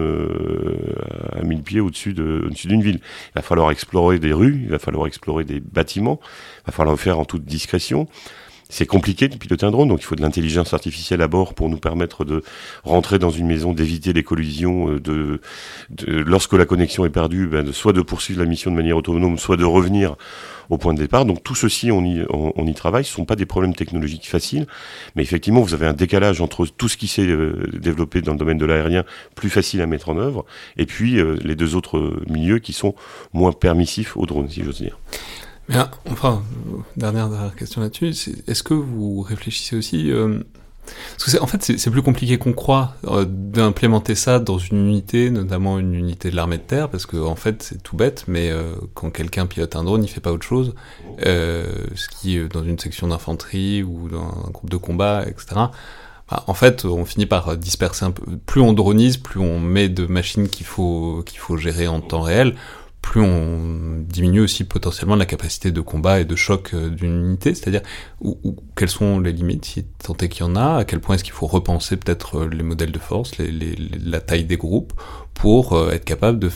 à 1.32 1.42
1000 1.42 1.62
pieds 1.62 1.80
au-dessus 1.80 2.12
de, 2.12 2.44
au-dessus 2.46 2.68
d'une 2.68 2.82
ville. 2.82 3.00
Il 3.30 3.34
va 3.36 3.42
falloir 3.42 3.70
explorer 3.70 4.18
des 4.18 4.32
rues, 4.32 4.60
il 4.64 4.70
va 4.70 4.78
falloir 4.78 5.06
explorer 5.06 5.44
des 5.44 5.60
bâtiments, 5.60 6.20
il 6.62 6.66
va 6.66 6.72
falloir 6.72 6.94
le 6.94 7.00
faire 7.00 7.18
en 7.18 7.24
toute 7.24 7.44
discrétion. 7.44 8.08
C'est 8.70 8.86
compliqué 8.86 9.28
de 9.28 9.36
piloter 9.36 9.64
un 9.64 9.70
drone, 9.70 9.88
donc 9.88 10.02
il 10.02 10.04
faut 10.04 10.14
de 10.14 10.20
l'intelligence 10.20 10.74
artificielle 10.74 11.22
à 11.22 11.28
bord 11.28 11.54
pour 11.54 11.70
nous 11.70 11.78
permettre 11.78 12.26
de 12.26 12.42
rentrer 12.84 13.18
dans 13.18 13.30
une 13.30 13.46
maison, 13.46 13.72
d'éviter 13.72 14.12
les 14.12 14.22
collisions, 14.22 14.90
euh, 14.90 15.00
de, 15.00 15.40
lorsque 16.06 16.52
la 16.52 16.66
connexion 16.66 17.06
est 17.06 17.10
perdue, 17.10 17.46
ben 17.46 17.72
soit 17.72 17.94
de 17.94 18.02
poursuivre 18.02 18.40
la 18.40 18.46
mission 18.46 18.70
de 18.70 18.76
manière 18.76 18.98
autonome, 18.98 19.38
soit 19.38 19.56
de 19.56 19.64
revenir 19.64 20.16
au 20.68 20.76
point 20.76 20.92
de 20.92 20.98
départ. 20.98 21.24
Donc 21.24 21.42
tout 21.42 21.54
ceci, 21.54 21.90
on 21.90 22.04
y, 22.04 22.74
travaille. 22.74 23.04
Ce 23.04 23.12
ne 23.12 23.16
sont 23.16 23.24
pas 23.24 23.36
des 23.36 23.46
problèmes 23.46 23.74
technologiques 23.74 24.28
faciles, 24.28 24.66
mais 25.16 25.22
effectivement, 25.22 25.62
vous 25.62 25.72
avez 25.72 25.86
un 25.86 25.94
décalage 25.94 26.42
entre 26.42 26.66
tout 26.66 26.88
ce 26.88 26.98
qui 26.98 27.08
s'est 27.08 27.26
euh, 27.26 27.66
développé 27.72 28.20
dans 28.20 28.32
le 28.32 28.38
domaine 28.38 28.58
de 28.58 28.66
l'aérien, 28.66 29.04
plus 29.34 29.48
facile 29.48 29.80
à 29.80 29.86
mettre 29.86 30.10
en 30.10 30.18
œuvre, 30.18 30.44
et 30.76 30.84
puis 30.84 31.18
euh, 31.18 31.36
les 31.42 31.56
deux 31.56 31.74
autres 31.74 32.20
milieux 32.28 32.58
qui 32.58 32.74
sont 32.74 32.94
moins 33.32 33.52
permissifs 33.52 34.14
aux 34.18 34.26
drones, 34.26 34.50
si 34.50 34.62
j'ose 34.62 34.82
dire. 34.82 34.98
Mais 35.68 35.76
enfin, 36.10 36.42
dernière, 36.96 37.28
question 37.56 37.80
là-dessus, 37.80 38.14
est-ce 38.46 38.62
que 38.62 38.74
vous 38.74 39.20
réfléchissez 39.20 39.76
aussi 39.76 40.10
euh, 40.10 40.40
parce 41.18 41.32
que 41.32 41.42
en 41.42 41.46
fait, 41.46 41.62
c'est 41.62 41.90
plus 41.90 42.02
compliqué 42.02 42.38
qu'on 42.38 42.52
croit 42.52 42.94
euh, 43.06 43.24
d'implémenter 43.28 44.14
ça 44.14 44.38
dans 44.38 44.58
une 44.58 44.78
unité, 44.78 45.30
notamment 45.30 45.78
une 45.78 45.94
unité 45.94 46.30
de 46.30 46.36
l'armée 46.36 46.58
de 46.58 46.62
terre, 46.62 46.88
parce 46.88 47.06
que 47.06 47.16
en 47.16 47.36
fait, 47.36 47.62
c'est 47.62 47.82
tout 47.82 47.96
bête, 47.96 48.24
mais 48.28 48.50
euh, 48.50 48.74
quand 48.94 49.10
quelqu'un 49.10 49.46
pilote 49.46 49.76
un 49.76 49.84
drone, 49.84 50.04
il 50.04 50.08
fait 50.08 50.20
pas 50.20 50.32
autre 50.32 50.46
chose. 50.46 50.74
Euh, 51.26 51.66
ce 51.94 52.08
qui, 52.08 52.38
dans 52.48 52.62
une 52.62 52.78
section 52.78 53.08
d'infanterie 53.08 53.82
ou 53.82 54.08
dans 54.08 54.46
un 54.46 54.50
groupe 54.50 54.70
de 54.70 54.76
combat, 54.76 55.24
etc. 55.26 55.46
Bah, 56.30 56.44
en 56.46 56.54
fait, 56.54 56.84
on 56.84 57.04
finit 57.04 57.26
par 57.26 57.56
disperser 57.56 58.04
un 58.04 58.10
peu. 58.10 58.24
Plus 58.46 58.60
on 58.60 58.72
dronise, 58.72 59.16
plus 59.16 59.40
on 59.40 59.58
met 59.58 59.88
de 59.88 60.06
machines 60.06 60.48
qu'il 60.48 60.66
faut 60.66 61.22
qu'il 61.24 61.38
faut 61.38 61.56
gérer 61.56 61.88
en 61.88 62.00
temps 62.00 62.20
réel 62.20 62.54
plus 63.02 63.20
on 63.20 64.04
diminue 64.06 64.40
aussi 64.40 64.64
potentiellement 64.64 65.16
la 65.16 65.26
capacité 65.26 65.70
de 65.70 65.80
combat 65.80 66.20
et 66.20 66.24
de 66.24 66.36
choc 66.36 66.70
euh, 66.74 66.90
d'une 66.90 67.26
unité, 67.26 67.54
c'est-à-dire 67.54 67.82
où, 68.20 68.36
quelles 68.76 68.90
sont 68.90 69.20
les 69.20 69.32
limites, 69.32 69.64
si 69.64 69.84
tant 69.84 70.16
est 70.16 70.28
qu'il 70.28 70.44
y 70.44 70.48
en 70.48 70.56
a, 70.56 70.78
à 70.78 70.84
quel 70.84 71.00
point 71.00 71.14
est-ce 71.14 71.24
qu'il 71.24 71.32
faut 71.32 71.46
repenser 71.46 71.96
peut-être 71.96 72.40
euh, 72.40 72.48
les 72.48 72.62
modèles 72.62 72.92
de 72.92 72.98
force, 72.98 73.38
les, 73.38 73.50
la 74.04 74.20
taille 74.20 74.44
des 74.44 74.56
groupes, 74.56 74.92
pour 75.34 75.74
euh, 75.74 75.90
être 75.92 76.04
capable 76.04 76.38
de 76.38 76.50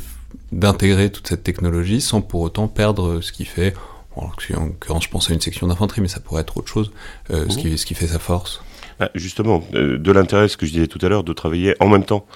d'intégrer 0.51 1.11
toute 1.11 1.27
cette 1.29 1.43
technologie 1.43 2.01
sans 2.01 2.21
pour 2.21 2.43
autant 2.43 2.69
perdre 2.69 3.23
ce 3.23 3.33
qui 3.33 3.47
fait, 3.47 3.75
en 4.17 4.27
l'occurrence 4.27 5.05
je 5.05 5.09
pense 5.09 5.31
à 5.31 5.35
une 5.35 5.41
section 5.41 5.67
d'infanterie, 5.67 6.03
mais 6.03 6.09
ça 6.09 6.21
pourrait 6.21 6.43
être 6.43 6.59
autre 6.59 6.69
chose, 6.69 6.91
ce, 7.31 7.57
qui, 7.57 7.77
ce 7.79 7.87
qui 7.87 7.95
fait 7.95 8.07
sa 8.07 8.19
force. 8.19 8.63
Bah, 8.99 9.11
justement, 9.15 9.63
de 9.73 10.13
l'intérêt, 10.13 10.49
ce 10.49 10.59
que 10.59 10.67
je 10.67 10.73
disais 10.73 10.87
tout 10.87 10.99
à 11.03 11.09
l'heure, 11.09 11.25
de 11.25 11.33
travailler 11.33 11.75
en 11.81 11.89
même 11.89 12.05
temps 12.05 12.27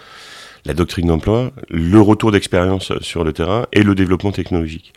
la 0.67 0.75
doctrine 0.75 1.07
d'emploi, 1.07 1.53
le 1.71 2.01
retour 2.01 2.33
d'expérience 2.33 2.93
sur 3.01 3.23
le 3.23 3.33
terrain 3.33 3.67
et 3.73 3.83
le 3.83 3.95
développement 3.95 4.33
technologique. 4.33 4.93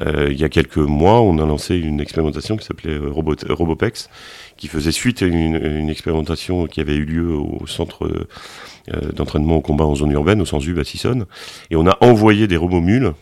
Euh, 0.00 0.28
il 0.30 0.38
y 0.38 0.44
a 0.44 0.48
quelques 0.48 0.76
mois, 0.76 1.22
on 1.22 1.38
a 1.38 1.46
lancé 1.46 1.76
une 1.76 2.00
expérimentation 2.00 2.56
qui 2.56 2.66
s'appelait 2.66 2.98
euh, 2.98 3.10
Robopex, 3.10 4.10
qui 4.56 4.68
faisait 4.68 4.92
suite 4.92 5.22
à 5.22 5.26
une, 5.26 5.88
expérimentation 5.88 6.66
qui 6.66 6.80
avait 6.80 6.96
eu 6.96 7.04
lieu 7.04 7.30
au 7.30 7.66
centre 7.66 8.04
euh, 8.04 9.12
d'entraînement 9.12 9.56
au 9.56 9.60
combat 9.60 9.84
en 9.84 9.94
zone 9.94 10.10
urbaine, 10.10 10.42
au 10.42 10.44
sens 10.44 10.66
U 10.66 10.78
à 10.80 10.84
Sissonne. 10.84 11.24
Et 11.70 11.76
on 11.76 11.86
a 11.86 11.96
envoyé 12.00 12.46
des 12.46 12.56
robots 12.56 12.80
mules, 12.80 13.14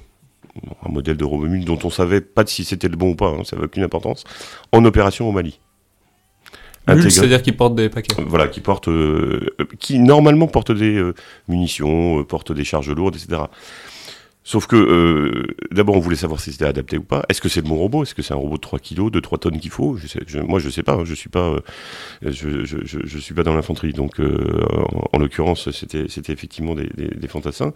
un 0.84 0.88
modèle 0.88 1.16
de 1.16 1.24
robot 1.24 1.46
mule 1.46 1.64
dont 1.64 1.78
on 1.84 1.90
savait 1.90 2.22
pas 2.22 2.44
si 2.46 2.64
c'était 2.64 2.88
le 2.88 2.96
bon 2.96 3.10
ou 3.10 3.14
pas, 3.14 3.28
hein, 3.28 3.44
ça 3.44 3.56
n'avait 3.56 3.66
aucune 3.66 3.84
importance, 3.84 4.24
en 4.72 4.84
opération 4.84 5.28
au 5.28 5.32
Mali 5.32 5.60
c'est-à-dire 6.86 7.42
qu'ils 7.42 7.56
portent 7.56 7.74
des 7.74 7.88
paquets. 7.88 8.14
Voilà, 8.26 8.48
qui 8.48 8.60
portent, 8.60 8.88
euh, 8.88 9.56
qui 9.78 9.98
normalement 9.98 10.46
portent 10.46 10.72
des 10.72 10.96
euh, 10.96 11.14
munitions, 11.48 12.20
euh, 12.20 12.24
portent 12.24 12.52
des 12.52 12.64
charges 12.64 12.90
lourdes, 12.90 13.16
etc. 13.16 13.42
Sauf 14.46 14.66
que, 14.66 15.46
d'abord, 15.70 15.96
on 15.96 16.00
voulait 16.00 16.16
savoir 16.16 16.38
si 16.38 16.52
c'était 16.52 16.66
adapté 16.66 16.98
ou 16.98 17.02
pas. 17.02 17.24
Est-ce 17.30 17.40
que 17.40 17.48
c'est 17.48 17.62
le 17.62 17.66
bon 17.66 17.76
robot? 17.76 18.02
Est-ce 18.02 18.14
que 18.14 18.20
c'est 18.20 18.34
un 18.34 18.36
robot 18.36 18.56
de 18.56 18.60
3 18.60 18.78
kilos, 18.78 19.10
de 19.10 19.18
3 19.18 19.38
tonnes 19.38 19.58
qu'il 19.58 19.70
faut? 19.70 19.96
Je 19.96 20.06
sais, 20.06 20.20
Moi, 20.46 20.60
je 20.60 20.68
sais 20.68 20.82
pas. 20.82 20.92
Hein, 20.92 21.04
je 21.06 21.14
suis 21.14 21.30
pas, 21.30 21.56
je, 22.20 22.66
je, 22.66 22.76
je, 22.84 23.18
suis 23.18 23.32
pas 23.32 23.42
dans 23.42 23.54
l'infanterie. 23.54 23.94
Donc, 23.94 24.20
en, 24.20 25.18
l'occurrence, 25.18 25.70
c'était, 25.70 26.08
c'était 26.10 26.34
effectivement 26.34 26.74
des, 26.74 26.90
des, 26.94 27.06
des 27.06 27.26
fantassins. 27.28 27.72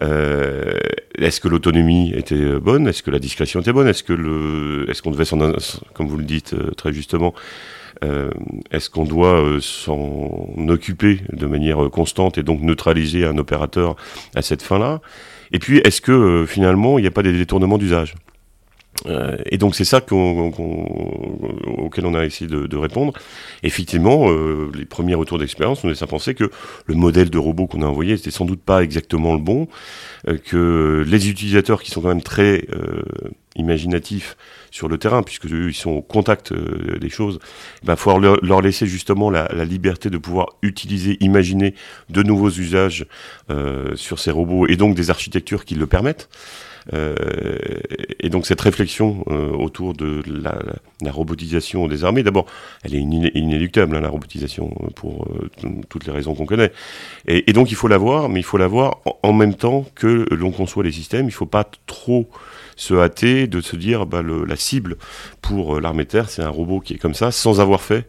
est-ce 0.00 1.40
que 1.42 1.48
l'autonomie 1.48 2.14
était 2.16 2.58
bonne? 2.58 2.88
Est-ce 2.88 3.02
que 3.02 3.10
la 3.10 3.18
discrétion 3.18 3.60
était 3.60 3.74
bonne? 3.74 3.86
Est-ce 3.86 4.02
que 4.02 4.14
le, 4.14 4.86
est-ce 4.88 5.02
qu'on 5.02 5.10
devait 5.10 5.26
s'en, 5.26 5.40
comme 5.92 6.08
vous 6.08 6.16
le 6.16 6.24
dites 6.24 6.54
très 6.74 6.94
justement, 6.94 7.34
euh, 7.34 7.81
est-ce 8.70 8.90
qu'on 8.90 9.04
doit 9.04 9.40
euh, 9.40 9.60
s'en 9.60 10.46
occuper 10.68 11.20
de 11.32 11.46
manière 11.46 11.90
constante 11.90 12.38
et 12.38 12.42
donc 12.42 12.60
neutraliser 12.60 13.24
un 13.24 13.38
opérateur 13.38 13.96
à 14.34 14.42
cette 14.42 14.62
fin-là? 14.62 15.00
Et 15.52 15.58
puis, 15.58 15.78
est-ce 15.78 16.00
que 16.00 16.12
euh, 16.12 16.46
finalement, 16.46 16.98
il 16.98 17.02
n'y 17.02 17.08
a 17.08 17.10
pas 17.10 17.22
des 17.22 17.32
détournements 17.32 17.78
d'usage? 17.78 18.14
Et 19.46 19.58
donc 19.58 19.74
c'est 19.74 19.84
ça 19.84 20.00
auquel 20.00 22.06
on 22.06 22.14
a 22.14 22.24
essayé 22.24 22.48
de, 22.48 22.76
répondre. 22.76 23.12
Effectivement, 23.62 24.28
les 24.74 24.84
premiers 24.84 25.14
retours 25.14 25.38
d'expérience 25.38 25.82
nous 25.82 25.90
laissent 25.90 26.02
à 26.02 26.06
penser 26.06 26.34
que 26.34 26.50
le 26.86 26.94
modèle 26.94 27.30
de 27.30 27.38
robot 27.38 27.66
qu'on 27.66 27.82
a 27.82 27.86
envoyé 27.86 28.14
n'était 28.14 28.30
sans 28.30 28.44
doute 28.44 28.62
pas 28.62 28.82
exactement 28.82 29.32
le 29.32 29.40
bon, 29.40 29.66
que 30.44 31.04
les 31.06 31.28
utilisateurs 31.28 31.82
qui 31.82 31.90
sont 31.90 32.00
quand 32.00 32.08
même 32.08 32.22
très 32.22 32.66
imaginatifs 33.56 34.36
sur 34.70 34.88
le 34.88 34.98
terrain, 34.98 35.22
puisque 35.22 35.46
eux, 35.46 35.68
ils 35.68 35.74
sont 35.74 35.90
au 35.90 36.02
contact 36.02 36.52
des 36.52 37.10
choses, 37.10 37.38
il 37.82 37.96
falloir 37.96 38.38
leur, 38.40 38.60
laisser 38.60 38.86
justement 38.86 39.30
la, 39.30 39.48
liberté 39.64 40.10
de 40.10 40.18
pouvoir 40.18 40.46
utiliser, 40.62 41.16
imaginer 41.20 41.74
de 42.08 42.22
nouveaux 42.22 42.50
usages 42.50 43.06
sur 43.94 44.18
ces 44.18 44.30
robots 44.30 44.66
et 44.68 44.76
donc 44.76 44.94
des 44.94 45.10
architectures 45.10 45.64
qui 45.64 45.74
le 45.74 45.86
permettent. 45.86 46.28
Euh, 46.92 47.16
et 48.20 48.28
donc 48.28 48.46
cette 48.46 48.60
réflexion 48.60 49.24
euh, 49.28 49.50
autour 49.50 49.94
de 49.94 50.22
la, 50.26 51.12
robotisation 51.12 51.88
des 51.88 52.04
armées, 52.04 52.22
d'abord, 52.22 52.46
elle 52.82 52.94
est 52.94 53.00
inéluctable, 53.00 53.96
hein, 53.96 54.00
la 54.00 54.08
robotisation, 54.08 54.74
euh, 54.82 54.86
pour 54.94 55.28
toutes 55.88 56.06
les 56.06 56.12
raisons 56.12 56.34
qu'on 56.34 56.46
connaît. 56.46 56.72
Et, 57.26 57.52
donc 57.52 57.70
il 57.70 57.74
faut 57.74 57.88
la 57.88 57.98
voir, 57.98 58.28
mais 58.28 58.40
il 58.40 58.44
faut 58.44 58.58
la 58.58 58.66
voir 58.66 58.98
en, 59.22 59.32
même 59.32 59.54
temps 59.54 59.86
que 59.94 60.26
l'on 60.30 60.50
conçoit 60.50 60.84
les 60.84 60.92
systèmes. 60.92 61.24
Il 61.26 61.26
ne 61.26 61.32
faut 61.32 61.46
pas 61.46 61.68
trop 61.86 62.28
se 62.76 62.94
hâter 62.94 63.46
de 63.46 63.60
se 63.60 63.76
dire 63.76 64.06
bah, 64.06 64.22
la 64.22 64.56
cible 64.56 64.96
pour 65.40 65.80
l'armée 65.80 66.06
terre, 66.06 66.30
c'est 66.30 66.42
un 66.42 66.48
robot 66.48 66.80
qui 66.80 66.94
est 66.94 66.98
comme 66.98 67.14
ça, 67.14 67.30
sans 67.30 67.60
avoir 67.60 67.82
fait 67.82 68.08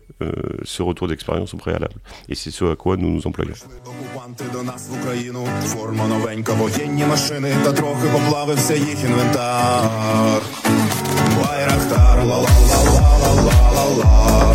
ce 0.65 0.83
retour 0.83 1.09
d'expérience 1.09 1.55
au 1.55 1.57
préalable. 1.57 1.95
Et 2.29 2.35
c'est 2.35 2.51
ce 2.51 2.65
à 2.73 2.77
quoi 2.77 2.97
nous 2.97 3.11
nous 3.11 3.27
employons. 3.27 3.55
Окупанти 3.87 4.45
до 4.53 4.63
нас 4.63 4.89
в 4.91 4.95
Україну, 5.01 5.47
форма 5.65 6.07
новенька, 6.07 6.53
воєнні 6.53 7.05
машини, 7.05 7.55
та 7.65 7.73
трохи 7.73 8.09
поплавився 8.09 8.75
їх 8.75 9.05
інвентар. 9.05 10.43
Байрактар, 11.37 12.25
ла-ла-ла-ла-ла-ла-ла-ла. 12.25 14.55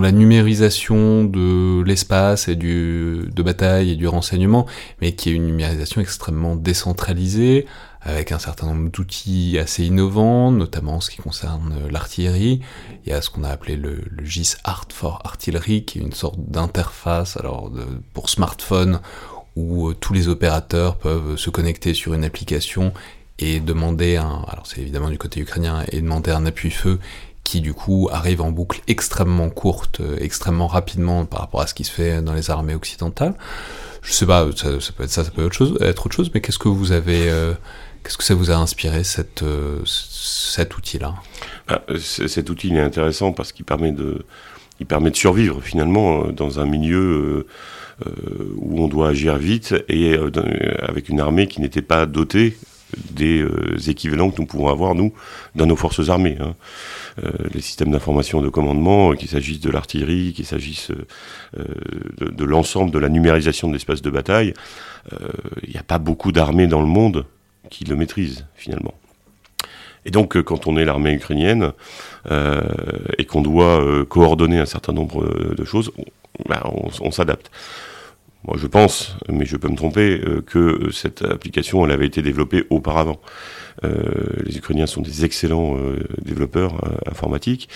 la 0.00 0.12
numérisation 0.12 1.24
de 1.24 1.82
l'espace 1.82 2.46
et 2.46 2.54
de 2.54 3.42
bataille 3.42 3.90
et 3.90 3.96
du 3.96 4.06
renseignement, 4.06 4.66
mais 5.00 5.12
qui 5.12 5.30
est 5.30 5.32
une 5.32 5.46
numérisation 5.46 6.00
extrêmement 6.00 6.54
décentralisée, 6.54 7.66
avec 8.00 8.32
un 8.32 8.38
certain 8.38 8.68
nombre 8.68 8.90
d'outils 8.90 9.58
assez 9.58 9.84
innovants, 9.84 10.52
notamment 10.52 10.96
en 10.96 11.00
ce 11.00 11.10
qui 11.10 11.18
concerne 11.18 11.74
euh, 11.82 11.90
l'artillerie. 11.90 12.60
Il 13.04 13.10
y 13.10 13.12
a 13.12 13.20
ce 13.20 13.30
qu'on 13.30 13.44
a 13.44 13.48
appelé 13.48 13.76
le, 13.76 14.04
GIS 14.22 14.56
Art 14.64 14.88
for 14.92 15.20
Artillery, 15.24 15.84
qui 15.84 15.98
est 15.98 16.02
une 16.02 16.12
sorte 16.12 16.38
d'interface 16.38 17.38
pour 18.14 18.28
smartphone 18.30 19.00
où 19.56 19.88
euh, 19.88 19.94
tous 19.94 20.12
les 20.12 20.28
opérateurs 20.28 20.96
peuvent 20.96 21.36
se 21.36 21.50
connecter 21.50 21.94
sur 21.94 22.14
une 22.14 22.24
application 22.24 22.92
et 23.40 23.60
demander 23.60 24.16
un, 24.16 24.44
alors 24.48 24.66
c'est 24.66 24.80
évidemment 24.80 25.10
du 25.10 25.18
côté 25.18 25.40
ukrainien, 25.40 25.84
et 25.90 26.00
demander 26.00 26.30
un 26.30 26.46
appui-feu 26.46 26.98
qui 27.44 27.60
du 27.60 27.72
coup 27.72 28.08
arrive 28.12 28.42
en 28.42 28.50
boucle 28.50 28.80
extrêmement 28.88 29.48
courte, 29.48 30.00
euh, 30.00 30.16
extrêmement 30.20 30.66
rapidement 30.66 31.24
par 31.24 31.40
rapport 31.40 31.60
à 31.60 31.66
ce 31.66 31.74
qui 31.74 31.84
se 31.84 31.90
fait 31.90 32.22
dans 32.22 32.34
les 32.34 32.50
armées 32.50 32.74
occidentales. 32.74 33.34
Je 34.02 34.12
sais 34.12 34.26
pas, 34.26 34.46
ça, 34.54 34.92
peut 34.96 35.04
être 35.04 35.10
ça, 35.10 35.24
ça 35.24 35.30
peut 35.30 35.42
être 35.42 35.46
autre 35.46 35.56
chose, 35.56 35.78
être 35.80 36.06
autre 36.06 36.14
chose 36.14 36.30
mais 36.32 36.40
qu'est-ce 36.40 36.58
que 36.58 36.68
vous 36.68 36.92
avez 36.92 37.28
Qu'est-ce 38.08 38.16
que 38.16 38.24
ça 38.24 38.34
vous 38.34 38.50
a 38.50 38.54
inspiré, 38.54 39.02
euh, 39.42 39.82
cet 39.84 40.78
outil-là? 40.78 41.14
Ah, 41.68 41.82
Cet 41.98 42.48
outil 42.48 42.74
est 42.74 42.80
intéressant 42.80 43.32
parce 43.32 43.52
qu'il 43.52 43.66
permet 43.66 43.92
de, 43.92 44.24
il 44.80 44.86
permet 44.86 45.10
de 45.10 45.16
survivre 45.16 45.60
finalement 45.60 46.24
euh, 46.24 46.32
dans 46.32 46.58
un 46.58 46.64
milieu 46.64 47.46
euh, 48.06 48.54
où 48.56 48.82
on 48.82 48.88
doit 48.88 49.10
agir 49.10 49.36
vite 49.36 49.74
et 49.90 50.16
avec 50.80 51.10
une 51.10 51.20
armée 51.20 51.48
qui 51.48 51.60
n'était 51.60 51.82
pas 51.82 52.06
dotée 52.06 52.56
des 53.10 53.44
équivalents 53.88 54.30
que 54.30 54.40
nous 54.40 54.46
pouvons 54.46 54.68
avoir, 54.68 54.94
nous, 54.94 55.12
dans 55.54 55.66
nos 55.66 55.76
forces 55.76 56.08
armées. 56.08 56.38
Hein. 56.40 56.54
les 57.52 57.60
systèmes 57.60 57.90
d'information 57.90 58.40
de 58.40 58.48
commandement, 58.48 59.12
qu'il 59.12 59.28
s'agisse 59.28 59.60
de 59.60 59.68
l'artillerie, 59.68 60.32
qu'il 60.32 60.46
s'agisse 60.46 60.90
de 61.54 62.44
l'ensemble 62.44 62.90
de 62.90 62.98
la 62.98 63.10
numérisation 63.10 63.68
de 63.68 63.74
l'espace 63.74 64.00
de 64.00 64.08
bataille, 64.08 64.54
il 65.62 65.68
n'y 65.68 65.76
a 65.76 65.82
pas 65.82 65.98
beaucoup 65.98 66.32
d'armées 66.32 66.66
dans 66.66 66.80
le 66.80 66.86
monde 66.86 67.26
qui 67.70 67.84
le 67.84 67.96
maîtrise 67.96 68.46
finalement. 68.54 68.94
Et 70.04 70.10
donc, 70.10 70.36
euh, 70.36 70.42
quand 70.42 70.66
on 70.66 70.76
est 70.76 70.84
l'armée 70.86 71.12
ukrainienne 71.12 71.72
euh, 72.30 72.62
et 73.18 73.24
qu'on 73.24 73.42
doit 73.42 73.82
euh, 73.82 74.04
coordonner 74.06 74.58
un 74.58 74.66
certain 74.66 74.92
nombre 74.94 75.54
de 75.54 75.64
choses, 75.64 75.92
on, 75.98 76.48
bah, 76.48 76.62
s'adapte. 77.10 77.50
Moi, 78.44 78.56
je 78.58 78.66
pense, 78.66 79.16
mais 79.28 79.44
je 79.44 79.56
peux 79.56 79.68
me 79.68 79.76
tromper, 79.76 80.22
que 80.46 80.90
cette 80.92 81.22
application, 81.22 81.84
elle 81.84 81.90
avait 81.90 82.06
été 82.06 82.22
développée 82.22 82.64
auparavant. 82.70 83.20
les 83.82 84.56
Ukrainiens 84.56 84.86
sont 84.86 85.02
des 85.02 85.24
excellents 85.24 85.76
développeurs 86.22 86.80
informatiques. 87.10 87.68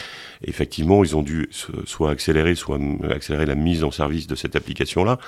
effectivement, 0.44 1.02
ils 1.02 1.16
ont 1.16 1.22
dû 1.22 1.50
soit 1.84 2.10
accélérer, 2.10 2.54
soit 2.54 2.78
accélérer 3.10 3.44
la 3.44 3.56
mise 3.56 3.82
en 3.82 3.90
service 3.90 4.28
de 4.28 4.36
cette 4.36 4.54
application-là. 4.54 5.18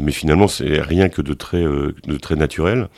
mais 0.00 0.10
finalement, 0.10 0.48
c'est 0.48 0.80
rien 0.80 1.10
que 1.10 1.20
de 1.20 1.34
très 1.34 2.36
naturel 2.36 2.88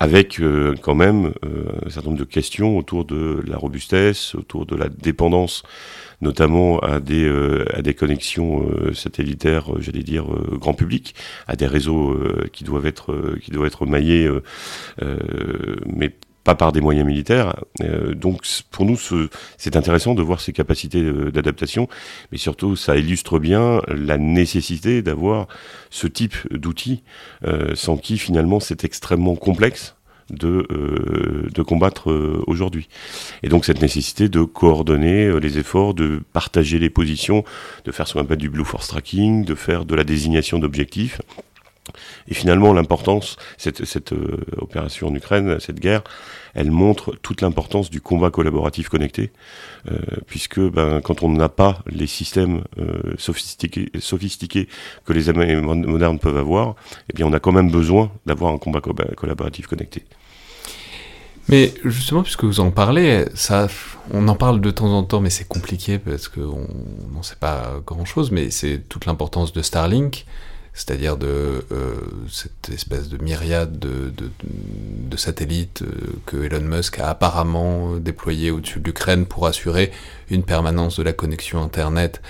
avec 0.00 0.40
euh, 0.40 0.74
quand 0.80 0.94
même 0.94 1.32
euh, 1.44 1.72
un 1.84 1.90
certain 1.90 2.10
nombre 2.10 2.20
de 2.20 2.24
questions 2.24 2.76
autour 2.76 3.04
de 3.04 3.42
la 3.46 3.56
robustesse, 3.56 4.34
autour 4.34 4.66
de 4.66 4.76
la 4.76 4.88
dépendance, 4.88 5.62
notamment 6.20 6.78
à 6.80 7.00
des, 7.00 7.24
euh, 7.24 7.64
à 7.74 7.82
des 7.82 7.94
connexions 7.94 8.66
satellitaires, 8.94 9.70
j'allais 9.78 10.02
dire 10.02 10.26
grand 10.52 10.74
public, 10.74 11.14
à 11.46 11.56
des 11.56 11.66
réseaux 11.66 12.18
qui 12.52 12.64
doivent 12.64 12.86
être 12.86 13.36
qui 13.42 13.50
doivent 13.50 13.66
être 13.66 13.86
maillés, 13.86 14.28
mais 15.86 16.14
pas 16.46 16.54
par 16.54 16.70
des 16.70 16.80
moyens 16.80 17.04
militaires. 17.04 17.56
Euh, 17.82 18.14
donc 18.14 18.42
pour 18.70 18.84
nous, 18.84 18.96
c'est 19.58 19.74
intéressant 19.74 20.14
de 20.14 20.22
voir 20.22 20.40
ces 20.40 20.52
capacités 20.52 21.02
d'adaptation, 21.32 21.88
mais 22.30 22.38
surtout 22.38 22.76
ça 22.76 22.96
illustre 22.96 23.40
bien 23.40 23.82
la 23.88 24.16
nécessité 24.16 25.02
d'avoir 25.02 25.48
ce 25.90 26.06
type 26.06 26.36
d'outils, 26.52 27.02
euh, 27.44 27.74
sans 27.74 27.96
qui 27.96 28.16
finalement 28.16 28.60
c'est 28.60 28.84
extrêmement 28.84 29.34
complexe 29.34 29.96
de, 30.30 30.68
euh, 30.70 31.48
de 31.52 31.62
combattre 31.62 32.12
aujourd'hui. 32.46 32.88
Et 33.42 33.48
donc 33.48 33.64
cette 33.64 33.82
nécessité 33.82 34.28
de 34.28 34.42
coordonner 34.44 35.40
les 35.40 35.58
efforts, 35.58 35.94
de 35.94 36.20
partager 36.32 36.78
les 36.78 36.90
positions, 36.90 37.42
de 37.84 37.90
faire 37.90 38.06
ce 38.06 38.12
qu'on 38.12 38.20
appelle 38.20 38.38
du 38.38 38.50
blue 38.50 38.64
force 38.64 38.86
tracking, 38.86 39.44
de 39.44 39.56
faire 39.56 39.84
de 39.84 39.96
la 39.96 40.04
désignation 40.04 40.60
d'objectifs. 40.60 41.20
Et 42.28 42.34
finalement, 42.34 42.72
l'importance, 42.72 43.36
cette, 43.56 43.84
cette 43.84 44.12
euh, 44.12 44.44
opération 44.58 45.08
en 45.08 45.14
Ukraine, 45.14 45.58
cette 45.60 45.80
guerre, 45.80 46.02
elle 46.54 46.70
montre 46.70 47.14
toute 47.22 47.42
l'importance 47.42 47.90
du 47.90 48.00
combat 48.00 48.30
collaboratif 48.30 48.88
connecté, 48.88 49.30
euh, 49.90 49.98
puisque 50.26 50.60
ben, 50.60 51.00
quand 51.02 51.22
on 51.22 51.28
n'a 51.28 51.48
pas 51.48 51.82
les 51.86 52.06
systèmes 52.06 52.64
euh, 52.78 53.14
sophistiqués, 53.18 54.68
que 55.04 55.12
les 55.12 55.28
armées 55.28 55.54
modernes 55.56 56.18
peuvent 56.18 56.38
avoir, 56.38 56.74
eh 57.10 57.12
bien, 57.14 57.26
on 57.26 57.32
a 57.32 57.40
quand 57.40 57.52
même 57.52 57.70
besoin 57.70 58.10
d'avoir 58.24 58.52
un 58.52 58.58
combat 58.58 58.80
collaboratif 58.80 59.66
connecté. 59.66 60.04
Mais 61.48 61.74
justement, 61.84 62.22
puisque 62.22 62.44
vous 62.44 62.58
en 62.58 62.72
parlez, 62.72 63.24
ça, 63.34 63.68
on 64.12 64.26
en 64.26 64.34
parle 64.34 64.60
de 64.60 64.70
temps 64.70 64.92
en 64.92 65.04
temps, 65.04 65.20
mais 65.20 65.30
c'est 65.30 65.46
compliqué 65.46 65.98
parce 65.98 66.28
qu'on 66.28 66.66
n'en 67.12 67.22
sait 67.22 67.36
pas 67.36 67.80
grand-chose, 67.86 68.32
mais 68.32 68.50
c'est 68.50 68.88
toute 68.88 69.06
l'importance 69.06 69.52
de 69.52 69.62
Starlink 69.62 70.26
c'est-à-dire 70.76 71.16
de 71.16 71.64
cette 72.30 72.68
espèce 72.72 73.08
de 73.08 73.16
myriade 73.16 73.78
de, 73.78 75.16
satellites 75.16 75.82
que 76.26 76.36
Elon 76.36 76.60
Musk 76.60 76.98
a 76.98 77.08
apparemment 77.08 77.96
déployés 77.96 78.50
au-dessus 78.50 78.80
de 78.80 78.84
l'Ukraine 78.84 79.24
pour 79.24 79.46
assurer 79.46 79.90
une 80.28 80.42
permanence 80.42 80.98
de 80.98 81.02
la 81.02 81.14
connexion 81.14 81.62
Internet 81.62 82.20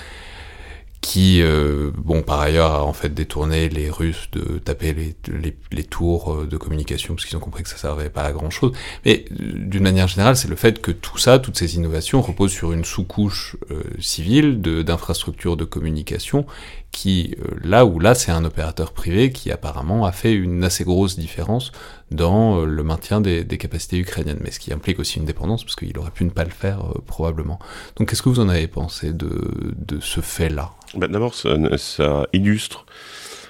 qui, 1.06 1.40
euh, 1.40 1.92
bon, 1.96 2.22
par 2.22 2.40
ailleurs, 2.40 2.72
a 2.72 2.82
en 2.82 2.92
fait 2.92 3.10
détourné 3.10 3.68
les 3.68 3.90
Russes 3.90 4.28
de 4.32 4.58
taper 4.58 4.92
les, 4.92 5.56
les, 5.70 5.84
tours 5.84 6.32
euh, 6.32 6.46
de 6.46 6.56
communication 6.56 7.14
parce 7.14 7.26
qu'ils 7.26 7.36
ont 7.36 7.40
compris 7.40 7.62
que 7.62 7.68
ça 7.68 7.76
servait 7.76 8.10
pas 8.10 8.24
à 8.24 8.32
grand 8.32 8.50
chose. 8.50 8.72
Mais 9.04 9.24
euh, 9.30 9.52
d'une 9.54 9.84
manière 9.84 10.08
générale, 10.08 10.36
c'est 10.36 10.48
le 10.48 10.56
fait 10.56 10.82
que 10.82 10.90
tout 10.90 11.16
ça, 11.16 11.38
toutes 11.38 11.56
ces 11.56 11.76
innovations 11.76 12.20
reposent 12.22 12.50
sur 12.50 12.72
une 12.72 12.84
sous-couche 12.84 13.56
civile 14.00 14.60
d'infrastructures 14.60 15.56
de, 15.56 15.64
communication 15.64 16.44
qui, 16.90 17.36
là 17.62 17.84
où 17.84 18.00
là, 18.00 18.16
c'est 18.16 18.32
un 18.32 18.44
opérateur 18.44 18.92
privé 18.92 19.30
qui 19.30 19.52
apparemment 19.52 20.06
a 20.06 20.12
fait 20.12 20.32
une 20.32 20.64
assez 20.64 20.82
grosse 20.82 21.16
différence 21.18 21.70
dans 22.10 22.64
le 22.64 22.82
maintien 22.84 23.20
des, 23.20 23.44
capacités 23.58 23.98
ukrainiennes, 23.98 24.38
mais 24.40 24.50
ce 24.50 24.60
qui 24.60 24.72
implique 24.72 24.98
aussi 24.98 25.18
une 25.18 25.24
dépendance 25.24 25.64
parce 25.64 25.74
qu'il 25.76 25.96
aurait 25.98 26.10
pu 26.10 26.24
ne 26.24 26.30
pas 26.30 26.44
le 26.44 26.50
faire 26.50 26.84
probablement. 27.06 27.58
Donc, 27.96 28.08
qu'est-ce 28.08 28.22
que 28.22 28.28
vous 28.28 28.40
en 28.40 28.48
avez 28.48 28.68
pensé 28.68 29.12
de, 29.12 29.98
ce 30.00 30.20
fait-là? 30.20 30.72
Bah, 30.94 31.08
D'abord, 31.08 31.34
ça, 31.34 32.26
illustre 32.32 32.86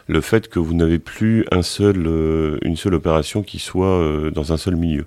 le 0.06 0.20
fait 0.20 0.48
que 0.48 0.58
vous 0.58 0.74
n'avez 0.74 0.98
plus 0.98 1.44
euh, 1.52 2.58
une 2.62 2.76
seule 2.76 2.94
opération 2.94 3.42
qui 3.42 3.58
soit 3.58 3.86
euh, 3.86 4.30
dans 4.30 4.52
un 4.52 4.56
seul 4.56 4.76
milieu. 4.76 5.06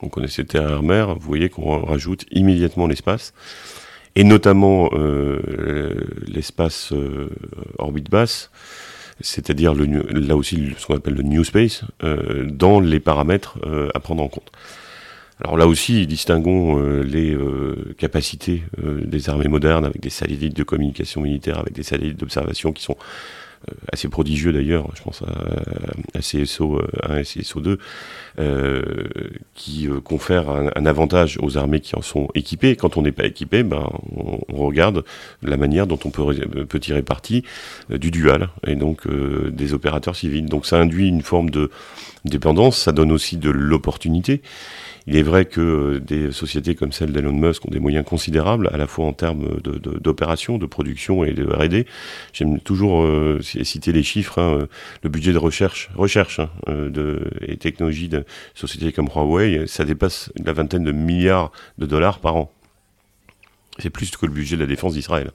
On 0.00 0.08
connaissait 0.08 0.44
terre-mer, 0.44 1.14
vous 1.14 1.26
voyez 1.26 1.48
qu'on 1.48 1.84
rajoute 1.84 2.26
immédiatement 2.30 2.86
l'espace, 2.86 3.32
et 4.14 4.24
notamment 4.24 4.90
euh, 4.92 5.94
l'espace 6.26 6.92
orbite 7.78 8.10
basse, 8.10 8.50
c'est-à-dire 9.20 9.74
là 9.74 10.36
aussi 10.36 10.74
ce 10.78 10.86
qu'on 10.86 10.96
appelle 10.96 11.14
le 11.14 11.22
new 11.22 11.44
space, 11.44 11.84
dans 12.44 12.80
les 12.80 13.00
paramètres 13.00 13.58
à 13.94 14.00
prendre 14.00 14.22
en 14.22 14.28
compte. 14.28 14.50
Alors 15.42 15.56
là 15.58 15.66
aussi, 15.66 16.06
distinguons 16.06 16.80
euh, 16.80 17.02
les 17.02 17.34
euh, 17.34 17.94
capacités 17.98 18.62
euh, 18.82 19.00
des 19.04 19.28
armées 19.28 19.48
modernes 19.48 19.84
avec 19.84 20.00
des 20.00 20.10
satellites 20.10 20.56
de 20.56 20.62
communication 20.62 21.20
militaire, 21.20 21.58
avec 21.58 21.74
des 21.74 21.82
satellites 21.82 22.18
d'observation 22.18 22.72
qui 22.72 22.82
sont 22.82 22.96
assez 23.92 24.08
prodigieux 24.08 24.52
d'ailleurs, 24.52 24.88
je 24.94 25.02
pense 25.02 25.22
à, 26.14 26.20
CSO 26.20 26.80
1 27.02 27.16
et 27.16 27.22
CSO 27.22 27.60
2, 27.60 27.78
qui 29.54 29.88
confèrent 30.04 30.50
un, 30.50 30.86
avantage 30.86 31.38
aux 31.40 31.56
armées 31.56 31.80
qui 31.80 31.96
en 31.96 32.02
sont 32.02 32.28
équipées. 32.34 32.76
Quand 32.76 32.96
on 32.96 33.02
n'est 33.02 33.12
pas 33.12 33.26
équipé, 33.26 33.62
ben, 33.62 33.88
on, 34.14 34.56
regarde 34.56 35.04
la 35.42 35.56
manière 35.56 35.86
dont 35.86 35.98
on 36.04 36.10
peut, 36.10 36.34
peut 36.68 36.78
tirer 36.78 37.02
parti 37.02 37.44
du 37.90 38.10
dual 38.10 38.50
et 38.66 38.74
donc 38.74 39.08
des 39.08 39.72
opérateurs 39.74 40.16
civils. 40.16 40.46
Donc 40.46 40.66
ça 40.66 40.78
induit 40.78 41.08
une 41.08 41.22
forme 41.22 41.50
de 41.50 41.70
dépendance, 42.24 42.78
ça 42.78 42.92
donne 42.92 43.12
aussi 43.12 43.36
de 43.36 43.50
l'opportunité. 43.50 44.42
Il 45.08 45.16
est 45.16 45.22
vrai 45.22 45.44
que 45.44 45.60
euh, 45.60 46.00
des 46.00 46.32
sociétés 46.32 46.74
comme 46.74 46.90
celle 46.90 47.12
d'Elon 47.12 47.32
Musk 47.32 47.64
ont 47.64 47.70
des 47.70 47.78
moyens 47.78 48.04
considérables, 48.04 48.68
à 48.72 48.76
la 48.76 48.86
fois 48.86 49.06
en 49.06 49.12
termes 49.12 49.60
d'opération, 49.62 50.58
de, 50.58 50.66
production 50.66 51.24
et 51.24 51.32
de 51.32 51.44
R&D. 51.46 51.86
J'aime 52.32 52.58
toujours 52.60 53.04
euh, 53.04 53.40
citer 53.42 53.92
les 53.92 54.02
chiffres. 54.02 54.40
Hein, 54.40 54.58
euh, 54.62 54.66
le 55.02 55.08
budget 55.08 55.32
de 55.32 55.38
recherche, 55.38 55.90
recherche 55.94 56.40
hein, 56.40 56.50
de, 56.66 57.30
et 57.40 57.56
technologie 57.56 58.08
de 58.08 58.24
sociétés 58.54 58.92
comme 58.92 59.08
Huawei, 59.08 59.66
ça 59.66 59.84
dépasse 59.84 60.32
la 60.42 60.52
vingtaine 60.52 60.84
de 60.84 60.92
milliards 60.92 61.52
de 61.78 61.86
dollars 61.86 62.18
par 62.18 62.36
an. 62.36 62.52
C'est 63.78 63.90
plus 63.90 64.10
que 64.10 64.26
le 64.26 64.32
budget 64.32 64.56
de 64.56 64.62
la 64.62 64.66
défense 64.66 64.94
d'Israël. 64.94 65.32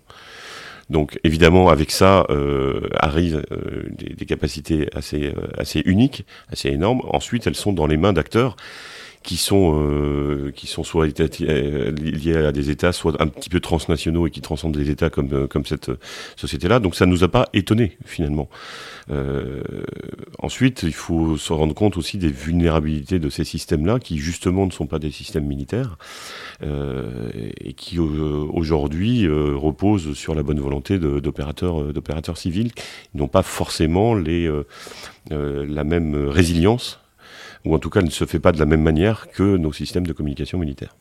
Donc 0.89 1.19
évidemment, 1.23 1.69
avec 1.69 1.91
ça 1.91 2.25
euh, 2.29 2.89
arrivent 2.99 3.43
des, 3.91 4.13
des, 4.13 4.25
capacités 4.25 4.89
assez, 4.93 5.33
assez 5.57 5.81
uniques, 5.85 6.25
assez 6.51 6.69
énormes. 6.69 7.01
Ensuite, 7.05 7.47
elles 7.47 7.55
sont 7.55 7.71
dans 7.71 7.87
les 7.87 7.97
mains 7.97 8.13
d'acteurs 8.13 8.57
qui 9.23 9.37
sont 9.37 9.79
euh, 9.79 10.51
qui 10.55 10.67
sont 10.67 10.83
soit 10.83 11.07
euh, 11.19 11.91
liés 11.91 12.37
à 12.37 12.51
des 12.51 12.69
États, 12.69 12.91
soit 12.91 13.21
un 13.21 13.27
petit 13.27 13.49
peu 13.49 13.59
transnationaux 13.59 14.27
et 14.27 14.31
qui 14.31 14.41
transcendent 14.41 14.75
des 14.75 14.89
États 14.89 15.09
comme 15.09 15.33
euh, 15.33 15.47
comme 15.47 15.65
cette 15.65 15.91
société-là. 16.35 16.79
Donc 16.79 16.95
ça 16.95 17.05
nous 17.05 17.23
a 17.23 17.27
pas 17.27 17.47
étonné 17.53 17.97
finalement. 18.05 18.49
Euh, 19.11 19.61
ensuite, 20.39 20.83
il 20.83 20.93
faut 20.93 21.37
se 21.37 21.53
rendre 21.53 21.75
compte 21.75 21.97
aussi 21.97 22.17
des 22.17 22.31
vulnérabilités 22.31 23.19
de 23.19 23.29
ces 23.29 23.43
systèmes-là, 23.43 23.99
qui 23.99 24.17
justement 24.17 24.65
ne 24.65 24.71
sont 24.71 24.87
pas 24.87 24.99
des 24.99 25.11
systèmes 25.11 25.45
militaires 25.45 25.97
euh, 26.63 27.29
et 27.59 27.73
qui 27.73 27.99
aujourd'hui 27.99 29.27
reposent 29.27 30.13
sur 30.13 30.33
la 30.35 30.43
bonne 30.43 30.59
volonté 30.59 30.97
d'opérateurs 30.97 31.93
d'opérateurs 31.93 32.37
civils, 32.37 32.73
qui 32.73 32.83
n'ont 33.15 33.27
pas 33.27 33.43
forcément 33.43 34.15
les 34.15 34.49
la 35.29 35.83
même 35.83 36.15
résilience 36.27 37.00
ou 37.65 37.75
en 37.75 37.79
tout 37.79 37.89
cas 37.89 38.01
ne 38.01 38.09
se 38.09 38.25
fait 38.25 38.39
pas 38.39 38.51
de 38.51 38.59
la 38.59 38.65
même 38.65 38.81
manière 38.81 39.27
que 39.31 39.57
nos 39.57 39.73
systèmes 39.73 40.07
de 40.07 40.13
communication 40.13 40.57
militaire. 40.57 40.95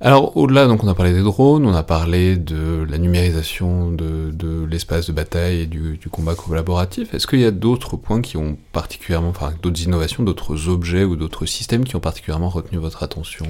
Alors 0.00 0.36
au-delà, 0.36 0.68
donc 0.68 0.84
on 0.84 0.88
a 0.88 0.94
parlé 0.94 1.12
des 1.12 1.22
drones, 1.22 1.66
on 1.66 1.74
a 1.74 1.82
parlé 1.82 2.36
de 2.36 2.86
la 2.88 2.98
numérisation 2.98 3.90
de, 3.90 4.30
de 4.30 4.64
l'espace 4.64 5.08
de 5.08 5.12
bataille 5.12 5.62
et 5.62 5.66
du, 5.66 5.96
du 5.96 6.08
combat 6.08 6.36
collaboratif. 6.36 7.14
Est-ce 7.14 7.26
qu'il 7.26 7.40
y 7.40 7.44
a 7.44 7.50
d'autres 7.50 7.96
points 7.96 8.20
qui 8.20 8.36
ont 8.36 8.56
particulièrement, 8.72 9.30
enfin 9.30 9.54
d'autres 9.60 9.82
innovations, 9.82 10.22
d'autres 10.22 10.68
objets 10.68 11.02
ou 11.02 11.16
d'autres 11.16 11.46
systèmes 11.46 11.82
qui 11.82 11.96
ont 11.96 12.00
particulièrement 12.00 12.48
retenu 12.48 12.78
votre 12.78 13.02
attention? 13.02 13.44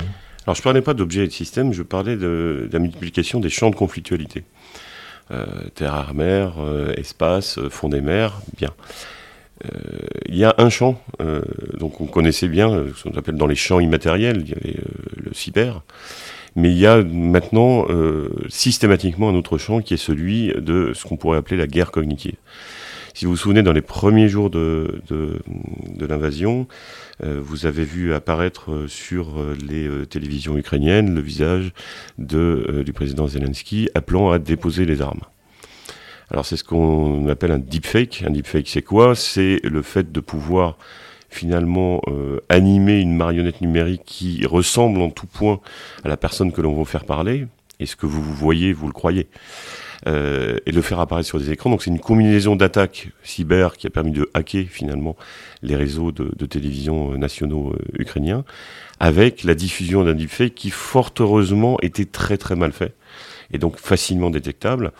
Alors 0.47 0.57
je 0.57 0.62
parlais 0.62 0.80
pas 0.80 0.95
d'objets 0.95 1.24
et 1.24 1.26
de 1.26 1.32
systèmes, 1.32 1.74
je 1.74 1.82
parlais 1.82 2.16
de, 2.16 2.66
de, 2.66 2.70
la 2.72 2.78
multiplication 2.78 3.41
des 3.41 3.51
champs 3.51 3.68
de 3.68 3.76
conflictualité. 3.76 4.45
Euh, 5.30 5.45
terre, 5.74 6.14
mer, 6.14 6.55
euh, 6.59 6.95
espace, 6.95 7.59
euh, 7.59 7.68
fond 7.68 7.91
des 7.91 8.01
mers, 8.01 8.41
bien. 8.57 8.70
Euh, 9.64 10.06
il 10.28 10.36
y 10.36 10.44
a 10.44 10.54
un 10.59 10.70
champ, 10.70 11.00
euh, 11.20 11.42
donc 11.78 12.00
on 12.00 12.06
connaissait 12.06 12.48
bien, 12.48 12.70
euh, 12.70 12.90
ce 12.94 13.04
qu'on 13.04 13.18
appelle 13.18 13.36
dans 13.36 13.46
les 13.46 13.54
champs 13.54 13.80
immatériels, 13.80 14.42
il 14.44 14.50
y 14.50 14.54
avait 14.54 14.76
le 15.16 15.34
cyber, 15.34 15.82
mais 16.54 16.70
il 16.70 16.78
y 16.78 16.86
a 16.86 17.02
maintenant 17.02 17.86
systématiquement 18.48 19.28
un 19.28 19.34
autre 19.34 19.59
champ 19.59 19.80
qui 19.80 19.94
est 19.94 19.98
celui 19.98 20.48
de 20.48 20.92
ce 20.94 21.04
qu'on 21.06 21.16
pourrait 21.16 21.38
appeler 21.38 21.56
la 21.56 21.66
guerre 21.68 21.92
cognitive. 21.92 22.34
Si 23.14 23.26
vous 23.26 23.32
vous 23.32 23.36
souvenez, 23.36 23.62
dans 23.62 23.72
les 23.72 23.82
premiers 23.82 24.28
jours 24.28 24.50
de, 24.50 25.00
l'invasion, 26.00 26.66
vous 27.22 27.66
avez 27.66 27.84
vu 27.84 28.12
apparaître 28.12 28.86
sur 28.88 29.36
les 29.68 29.88
télévisions 30.06 30.56
ukrainiennes 30.56 31.14
le 31.14 31.20
visage 31.20 31.72
du 32.18 32.92
président 32.92 33.28
Zelensky 33.28 33.88
appelant 33.94 34.30
à 34.32 34.38
déposer 34.40 34.84
les 34.84 35.00
armes. 35.00 35.22
Alors 36.31 36.45
c'est 36.45 36.57
ce 36.57 36.64
qu'on 36.64 37.29
appelle 37.29 37.53
un 37.53 37.59
deepfake. 37.59 38.24
Un 38.26 38.31
deepfake 38.31 38.68
c'est 38.68 38.83
quoi? 38.83 39.14
C'est 39.14 39.61
le 39.64 39.83
fait 39.83 40.12
de 40.12 40.20
pouvoir 40.20 40.76
finalement 41.31 42.01
euh, 42.09 42.41
animer 42.49 43.01
une 43.01 43.14
marionnette 43.14 43.61
numérique 43.61 44.03
qui 44.05 44.47
ressemble 44.47 45.01
en 45.01 45.11
tout 45.11 45.26
point 45.26 45.61
à 46.05 46.09
la 46.09 46.16
personne 46.16 46.53
que 46.53 46.61
l'on 46.61 46.74
veut 46.74 46.85
faire 46.85 47.05
parler. 47.05 47.47
Et 47.81 47.87
ce 47.87 47.97
que 47.97 48.07
vous 48.07 48.22
voyez, 48.22 48.72
vous 48.72 48.87
le 48.87 48.93
croyez. 48.93 49.29
Euh, 50.07 50.59
et 50.64 50.70
le 50.70 50.81
faire 50.81 51.01
apparaître 51.01 51.26
sur 51.26 51.41
des 51.41 51.51
écrans. 51.51 51.70
Donc 51.70 51.83
c'est 51.83 51.91
une 51.91 51.99
combinaison 51.99 52.55
d'attaques 52.55 53.09
cyber 53.24 53.76
qui 53.76 53.89
a 53.89 53.91
permis 53.91 54.12
de 54.12 54.31
hacker 54.33 54.66
finalement 54.68 55.16
les 55.62 55.74
réseaux 55.74 56.12
de, 56.12 56.47
télévision 56.47 57.18
nationaux 57.18 57.72
euh, 57.72 58.01
ukrainiens, 58.01 58.45
avec 59.01 59.43
la 59.43 59.57
diffusion 59.57 60.05
d'un 60.05 60.14
deepfake 60.14 60.55
qui 60.55 60.70
fort 60.70 61.11
heureusement 61.18 61.79
était 61.83 62.05
très 62.05 62.39
très 62.39 62.55
mal 62.55 62.72
fait 62.72 62.95
et 63.53 63.59
donc 63.59 63.76
facilement 63.76 64.31
détectable. 64.31 64.93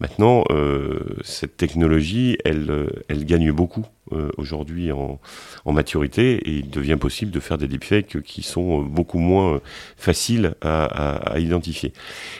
Maintenant, 0.00 0.44
euh, 0.50 0.98
cette 1.22 1.56
technologie, 1.56 2.36
elle, 2.44 2.68
euh, 2.68 2.88
elle 3.08 3.24
gagne 3.24 3.52
beaucoup 3.52 3.86
euh, 4.12 4.28
aujourd'hui 4.36 4.90
en, 4.90 5.20
maturité 5.66 6.34
et 6.34 6.50
il 6.58 6.70
devient 6.70 6.96
possible 6.96 7.30
de 7.30 7.40
faire 7.40 7.58
des 7.58 7.68
deepfakes 7.68 8.20
qui 8.22 8.42
sont 8.42 8.82
beaucoup 8.82 9.18
moins 9.18 9.60
faciles 9.96 10.54
à 10.60 11.38
identifier. 11.38 11.92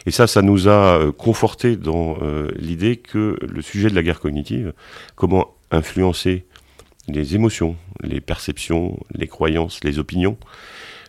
Et 0.07 0.11
ça, 0.11 0.27
ça 0.27 0.43
nous 0.43 0.69
a 0.69 1.11
conforté 1.17 1.77
dans 1.77 2.19
l'idée 2.57 2.97
que 2.97 3.37
le 3.43 3.63
sujet 3.63 3.89
de 3.89 3.95
la 3.95 4.05
guerre 4.05 4.21
cognitive, 4.21 4.73
comment 5.17 5.55
influencer 5.73 6.45
les 7.09 7.35
émotions, 7.35 7.77
les 8.03 8.21
perceptions, 8.21 9.01
les 9.13 9.27
croyances, 9.27 9.83
les 9.83 9.99
opinions, 9.99 10.37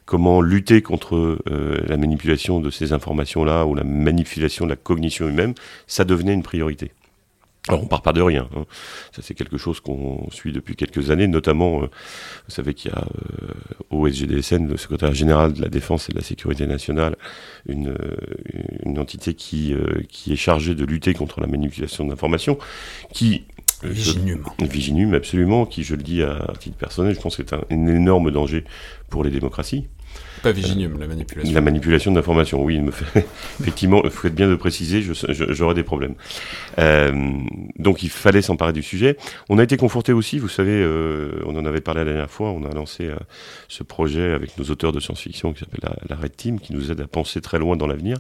comment 0.06 0.42
lutter 0.42 0.82
contre 0.82 1.40
euh, 1.50 1.84
la 1.88 1.98
manipulation 1.98 2.60
de 2.60 2.70
ces 2.70 2.94
informations-là 2.94 3.66
ou 3.66 3.76
la 3.76 3.84
manipulation 3.84 4.66
de 4.66 4.72
la 4.72 4.76
cognition 4.76 5.28
humaine, 5.28 5.56
ça 5.88 6.06
devenait 6.06 6.34
une 6.34 6.44
priorité. 6.44 6.92
Alors 7.68 7.82
on 7.82 7.88
part 7.88 8.04
pas 8.04 8.14
de 8.14 8.22
rien, 8.22 8.48
hein. 8.56 8.66
ça 9.12 9.24
c'est 9.24 9.34
quelque 9.34 9.58
chose 9.58 9.80
qu'on 9.80 10.30
suit 10.30 10.52
depuis 10.52 10.76
quelques 10.76 11.10
années, 11.10 11.26
notamment, 11.26 11.82
euh, 11.82 11.88
vous 12.48 12.54
savez 12.54 12.76
qu'il 12.76 12.92
y 12.92 12.94
a 12.94 13.00
euh, 13.00 13.48
au 13.90 14.08
SGDSN, 14.08 14.68
le 14.68 14.78
secrétaire 14.78 15.16
général 15.16 15.54
de 15.54 15.64
la 15.64 15.70
Défense 15.70 16.08
et 16.08 16.14
de 16.14 16.18
la 16.20 16.24
Sécurité 16.24 16.68
nationale, 16.68 17.16
une, 17.68 17.98
une 18.86 19.00
entité 19.00 19.34
qui, 19.34 19.74
qui 20.10 20.34
est 20.34 20.36
chargée 20.36 20.76
de 20.76 20.86
lutter 20.86 21.16
contre 21.16 21.42
la 21.42 21.48
manipulation 21.48 22.06
d'informations, 22.06 22.60
qui 23.12 23.46
Viginum. 23.84 24.44
Viginum, 24.60 25.14
absolument, 25.14 25.66
qui, 25.66 25.84
je 25.84 25.96
le 25.96 26.04
dis 26.04 26.24
à 26.24 26.54
titre 26.60 26.78
personnel, 26.78 27.16
je 27.16 27.20
pense 27.20 27.36
que 27.36 27.44
c'est 27.48 27.56
un, 27.56 27.64
énorme 27.70 28.32
danger 28.32 28.64
pour 29.10 29.24
les 29.24 29.32
démocraties. 29.32 29.88
Viginium, 30.52 31.00
la 31.00 31.08
manipulation. 31.08 31.54
La 31.54 31.62
manipulation 31.62 32.14
oui. 32.64 32.80
Me 32.80 32.92
fait... 32.92 33.26
Effectivement, 33.62 34.02
il 34.04 34.10
faut 34.10 34.28
être 34.28 34.36
bien 34.36 34.50
de 34.50 34.56
préciser, 34.56 35.02
j'aurais 35.30 35.74
des 35.74 35.84
problèmes. 35.84 36.16
Euh, 36.80 37.12
donc 37.78 38.04
il 38.04 38.10
fallait 38.10 38.42
s'emparer 38.42 38.74
du 38.74 38.84
sujet. 38.84 39.18
On 39.50 39.58
a 39.58 39.64
été 39.64 39.78
conforté 39.78 40.14
aussi, 40.14 40.40
vous 40.40 40.48
savez, 40.48 40.72
euh, 40.72 41.42
on 41.46 41.56
en 41.56 41.66
avait 41.66 41.82
parlé 41.82 42.04
la 42.04 42.12
dernière 42.12 42.30
fois, 42.30 42.50
on 42.50 42.64
a 42.66 42.74
lancé 42.74 43.06
euh, 43.06 43.16
ce 43.68 43.84
projet 43.84 44.32
avec 44.32 44.58
nos 44.58 44.66
auteurs 44.66 44.92
de 44.92 45.00
science-fiction 45.00 45.54
qui 45.54 45.60
s'appelle 45.60 45.90
la, 46.10 46.16
Red 46.16 46.36
Team, 46.36 46.60
qui 46.60 46.74
nous 46.74 46.92
aide 46.92 47.02
à 47.02 47.08
penser 47.08 47.42
très 47.42 47.60
loin 47.60 47.76
dans 47.76 47.88
l'avenir, 47.88 48.18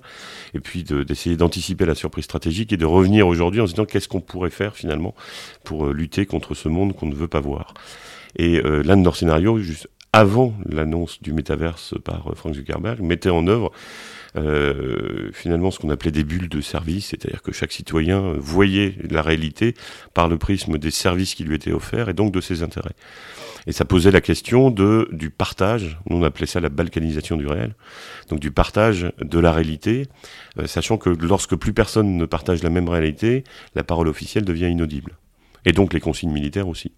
et 0.53 0.59
puis 0.59 0.84
d'essayer 0.84 1.38
d'anticiper 1.38 1.86
la 1.86 1.95
surprise 1.95 2.26
stratégique 2.26 2.73
et 2.73 2.78
de 2.78 2.86
revenir 2.86 3.28
aujourd'hui 3.28 3.61
en 3.61 3.67
se 3.67 3.73
disant 3.73 3.86
qu'est-ce 3.86 4.07
qu'on 4.07 4.21
pourrait 4.21 4.49
faire 4.49 4.76
finalement 4.76 5.15
pour 5.63 5.88
lutter 5.88 6.26
contre 6.26 6.53
ce 6.53 6.69
monde 6.69 6.95
qu'on 6.95 7.07
ne 7.07 7.15
veut 7.15 7.28
pas 7.28 7.39
voir. 7.39 7.73
Et 8.38 8.61
l'un 8.61 8.97
de 8.97 9.01
nos 9.01 9.13
scénarios, 9.13 9.59
juste 9.59 9.88
avant 10.16 10.53
l'annonce 10.66 11.22
du 11.22 11.34
métaverse 11.34 11.93
par 12.05 12.32
euh, 12.32 12.36
Frank 12.36 12.53
Zuckerberg, 12.55 13.01
mettait 13.01 13.30
en 13.30 13.47
œuvre 13.47 13.74
euh, 14.38 15.30
finalement 15.34 15.72
ce 15.72 15.80
qu'on 15.80 15.89
appelait 15.89 16.11
des 16.11 16.24
bulles 16.24 16.47
de 16.47 16.61
service, 16.61 17.07
c'est-à-dire 17.07 17.41
que 17.41 17.51
chaque 17.51 17.74
citoyen 17.74 18.34
voyait 18.38 18.95
la 19.09 19.22
réalité 19.22 19.74
par 20.13 20.30
le 20.30 20.38
prisme 20.38 20.78
des 20.78 20.91
services 20.91 21.36
qui 21.36 21.43
lui 21.43 21.55
étaient 21.55 21.74
offerts 21.74 22.07
et 22.07 22.13
donc 22.13 22.32
de 22.34 22.39
ses 22.39 22.63
intérêts. 22.63 22.95
Et 23.68 23.74
ça 23.74 23.84
posait 23.84 24.11
la 24.11 24.22
question 24.22 24.72
de, 24.72 25.09
du 25.11 25.32
partage, 25.32 25.99
on 26.09 26.24
appelait 26.24 26.45
ça 26.45 26.61
la 26.61 26.70
balkanisation 26.70 27.36
du 27.36 27.47
réel, 27.47 27.76
donc 28.30 28.39
du 28.39 28.51
partage 28.51 29.11
de 29.20 29.39
la 29.39 29.51
réalité, 29.51 30.07
euh, 30.59 30.66
sachant 30.66 30.97
que 30.97 31.09
lorsque 31.09 31.57
plus 31.57 31.74
personne 31.74 32.16
ne 32.16 32.26
partage 32.26 32.63
la 32.63 32.70
même 32.70 32.88
réalité, 32.88 33.43
la 33.76 33.84
parole 33.84 34.07
officielle 34.07 34.45
devient 34.45 34.70
inaudible. 34.70 35.18
Et 35.66 35.74
donc 35.74 35.93
les 35.93 35.99
consignes 35.99 36.32
militaires 36.32 36.70
aussi. 36.70 36.93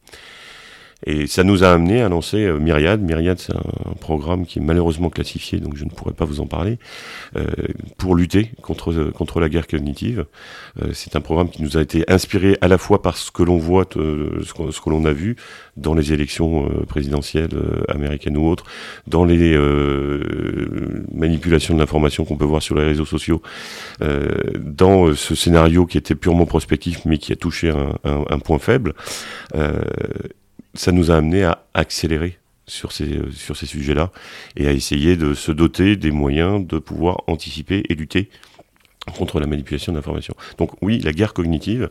Et 1.06 1.28
ça 1.28 1.44
nous 1.44 1.64
a 1.64 1.70
amené 1.70 2.02
à 2.02 2.10
lancer 2.10 2.46
euh, 2.46 2.58
Myriad. 2.58 3.02
Myriad, 3.02 3.38
c'est 3.40 3.54
un, 3.56 3.62
programme 4.00 4.46
qui 4.46 4.60
est 4.60 4.62
malheureusement 4.62 5.10
classifié, 5.10 5.60
donc 5.60 5.76
je 5.76 5.84
ne 5.84 5.90
pourrais 5.90 6.14
pas 6.14 6.24
vous 6.24 6.40
en 6.40 6.46
parler, 6.46 6.78
euh, 7.36 7.46
pour 7.98 8.16
lutter 8.16 8.52
contre, 8.62 8.94
euh, 8.94 9.12
contre 9.12 9.40
la 9.42 9.50
guerre 9.50 9.68
cognitive. 9.68 10.26
Euh, 10.82 10.92
c'est 10.94 11.16
un 11.16 11.22
programme 11.22 11.50
qui 11.50 11.62
nous 11.62 11.78
a 11.78 11.82
été 11.82 12.10
inspiré 12.10 12.58
à 12.62 12.70
la 12.70 12.78
fois 12.78 13.02
par 13.02 13.18
ce 13.18 13.32
que 13.32 13.44
l'on 13.44 13.58
voit, 13.58 13.86
euh, 13.98 14.42
ce 14.46 14.54
que, 14.54 14.72
ce 14.72 14.80
que 14.80 14.90
l'on 14.90 15.04
a 15.04 15.12
vu 15.12 15.36
dans 15.76 15.94
les 15.94 16.14
élections 16.14 16.70
présidentielles 16.88 17.52
américaines 17.90 18.38
ou 18.38 18.48
autres, 18.48 18.64
dans 19.06 19.26
les 19.26 19.56
manipulations 21.14 21.76
de 21.76 21.80
l'information 21.80 22.26
qu'on 22.26 22.36
peut 22.36 22.46
voir 22.46 22.64
sur 22.64 22.74
les 22.74 22.84
réseaux 22.84 23.06
sociaux, 23.06 23.44
dans 24.60 25.14
ce 25.14 25.36
scénario 25.36 25.86
qui 25.86 26.00
était 26.00 26.16
purement 26.16 26.48
prospectif 26.48 27.06
mais 27.06 27.20
qui 27.20 27.32
a 27.32 27.36
touché 27.36 27.70
un, 27.70 27.94
un, 28.06 28.24
un 28.28 28.40
point 28.40 28.58
faible 28.58 28.96
ça 30.78 30.92
nous 30.92 31.12
a 31.12 31.16
amené 31.16 31.44
à 31.44 31.64
accélérer 31.74 32.38
sur 32.68 32.92
ces, 32.92 33.20
sur 33.32 33.56
ces 33.56 33.66
sujets-là 33.66 34.12
et 34.56 34.68
à 34.68 34.72
essayer 34.72 35.16
de 35.16 35.34
se 35.34 35.52
doter 35.52 35.96
des 35.96 36.12
moyens 36.12 36.66
de 36.66 36.80
pouvoir 36.80 37.24
anticiper 37.28 37.84
et 37.90 37.96
lutter 37.96 38.30
contre 39.18 39.40
la 39.40 39.48
manipulation 39.48 39.94
d'informations. 39.94 40.36
Donc 40.58 40.72
oui, 40.82 41.00
la 41.00 41.14
guerre 41.14 41.34
cognitive, 41.34 41.90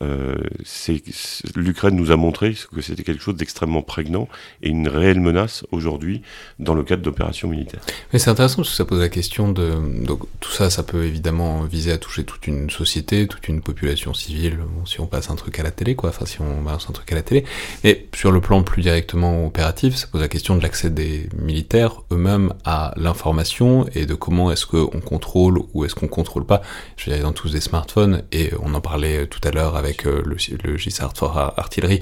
l'Ukraine 0.00 1.96
nous 1.96 2.10
a 2.10 2.16
montré 2.16 2.54
que 2.74 2.80
c'était 2.80 3.02
quelque 3.02 3.22
chose 3.22 3.36
d'extrêmement 3.36 3.82
prégnant 3.82 4.28
et 4.62 4.68
une 4.68 4.88
réelle 4.88 5.20
menace 5.20 5.64
aujourd'hui 5.70 6.22
dans 6.58 6.74
le 6.74 6.82
cadre 6.82 7.02
d'opérations 7.02 7.48
militaires. 7.48 7.80
Mais 8.12 8.18
c'est 8.18 8.30
intéressant 8.30 8.56
parce 8.56 8.70
que 8.70 8.76
ça 8.76 8.84
pose 8.84 9.00
la 9.00 9.08
question 9.08 9.52
de 9.52 9.74
donc 10.04 10.20
tout 10.40 10.50
ça, 10.50 10.70
ça 10.70 10.82
peut 10.82 11.04
évidemment 11.04 11.62
viser 11.62 11.92
à 11.92 11.98
toucher 11.98 12.24
toute 12.24 12.46
une 12.46 12.70
société, 12.70 13.26
toute 13.26 13.48
une 13.48 13.60
population 13.60 14.14
civile. 14.14 14.58
si 14.86 15.00
on 15.00 15.06
passe 15.06 15.30
un 15.30 15.36
truc 15.36 15.58
à 15.58 15.62
la 15.62 15.70
télé, 15.70 15.94
quoi, 15.94 16.10
enfin 16.10 16.26
si 16.26 16.40
on 16.40 16.62
balance 16.62 16.88
un 16.88 16.92
truc 16.92 17.10
à 17.12 17.14
la 17.14 17.22
télé. 17.22 17.44
Mais 17.82 18.06
sur 18.14 18.32
le 18.32 18.40
plan 18.40 18.62
plus 18.62 18.82
directement 18.82 19.46
opératif, 19.46 19.96
ça 19.96 20.06
pose 20.06 20.20
la 20.20 20.28
question 20.28 20.56
de 20.56 20.62
l'accès 20.62 20.90
des 20.90 21.28
militaires 21.36 22.02
eux-mêmes 22.12 22.52
à 22.64 22.92
l'information 22.96 23.86
et 23.94 24.06
de 24.06 24.14
comment 24.14 24.50
est-ce 24.50 24.66
qu'on 24.66 25.00
contrôle 25.00 25.60
ou 25.72 25.84
est-ce 25.84 25.94
qu'on 25.94 26.08
contrôle 26.08 26.46
pas. 26.46 26.62
Je 26.96 27.10
veux 27.10 27.16
dire, 27.16 27.24
dans 27.24 27.32
tous 27.32 27.52
des 27.52 27.60
smartphones 27.60 28.22
et 28.32 28.50
on 28.60 28.74
en 28.74 28.80
parlait 28.80 29.26
tout 29.26 29.40
à 29.44 29.50
l'heure 29.50 29.76
avec 29.84 30.06
euh, 30.06 30.22
le, 30.24 30.36
le 30.64 30.76
GISART 30.76 31.12
for 31.16 31.36
Artillery, 31.56 32.00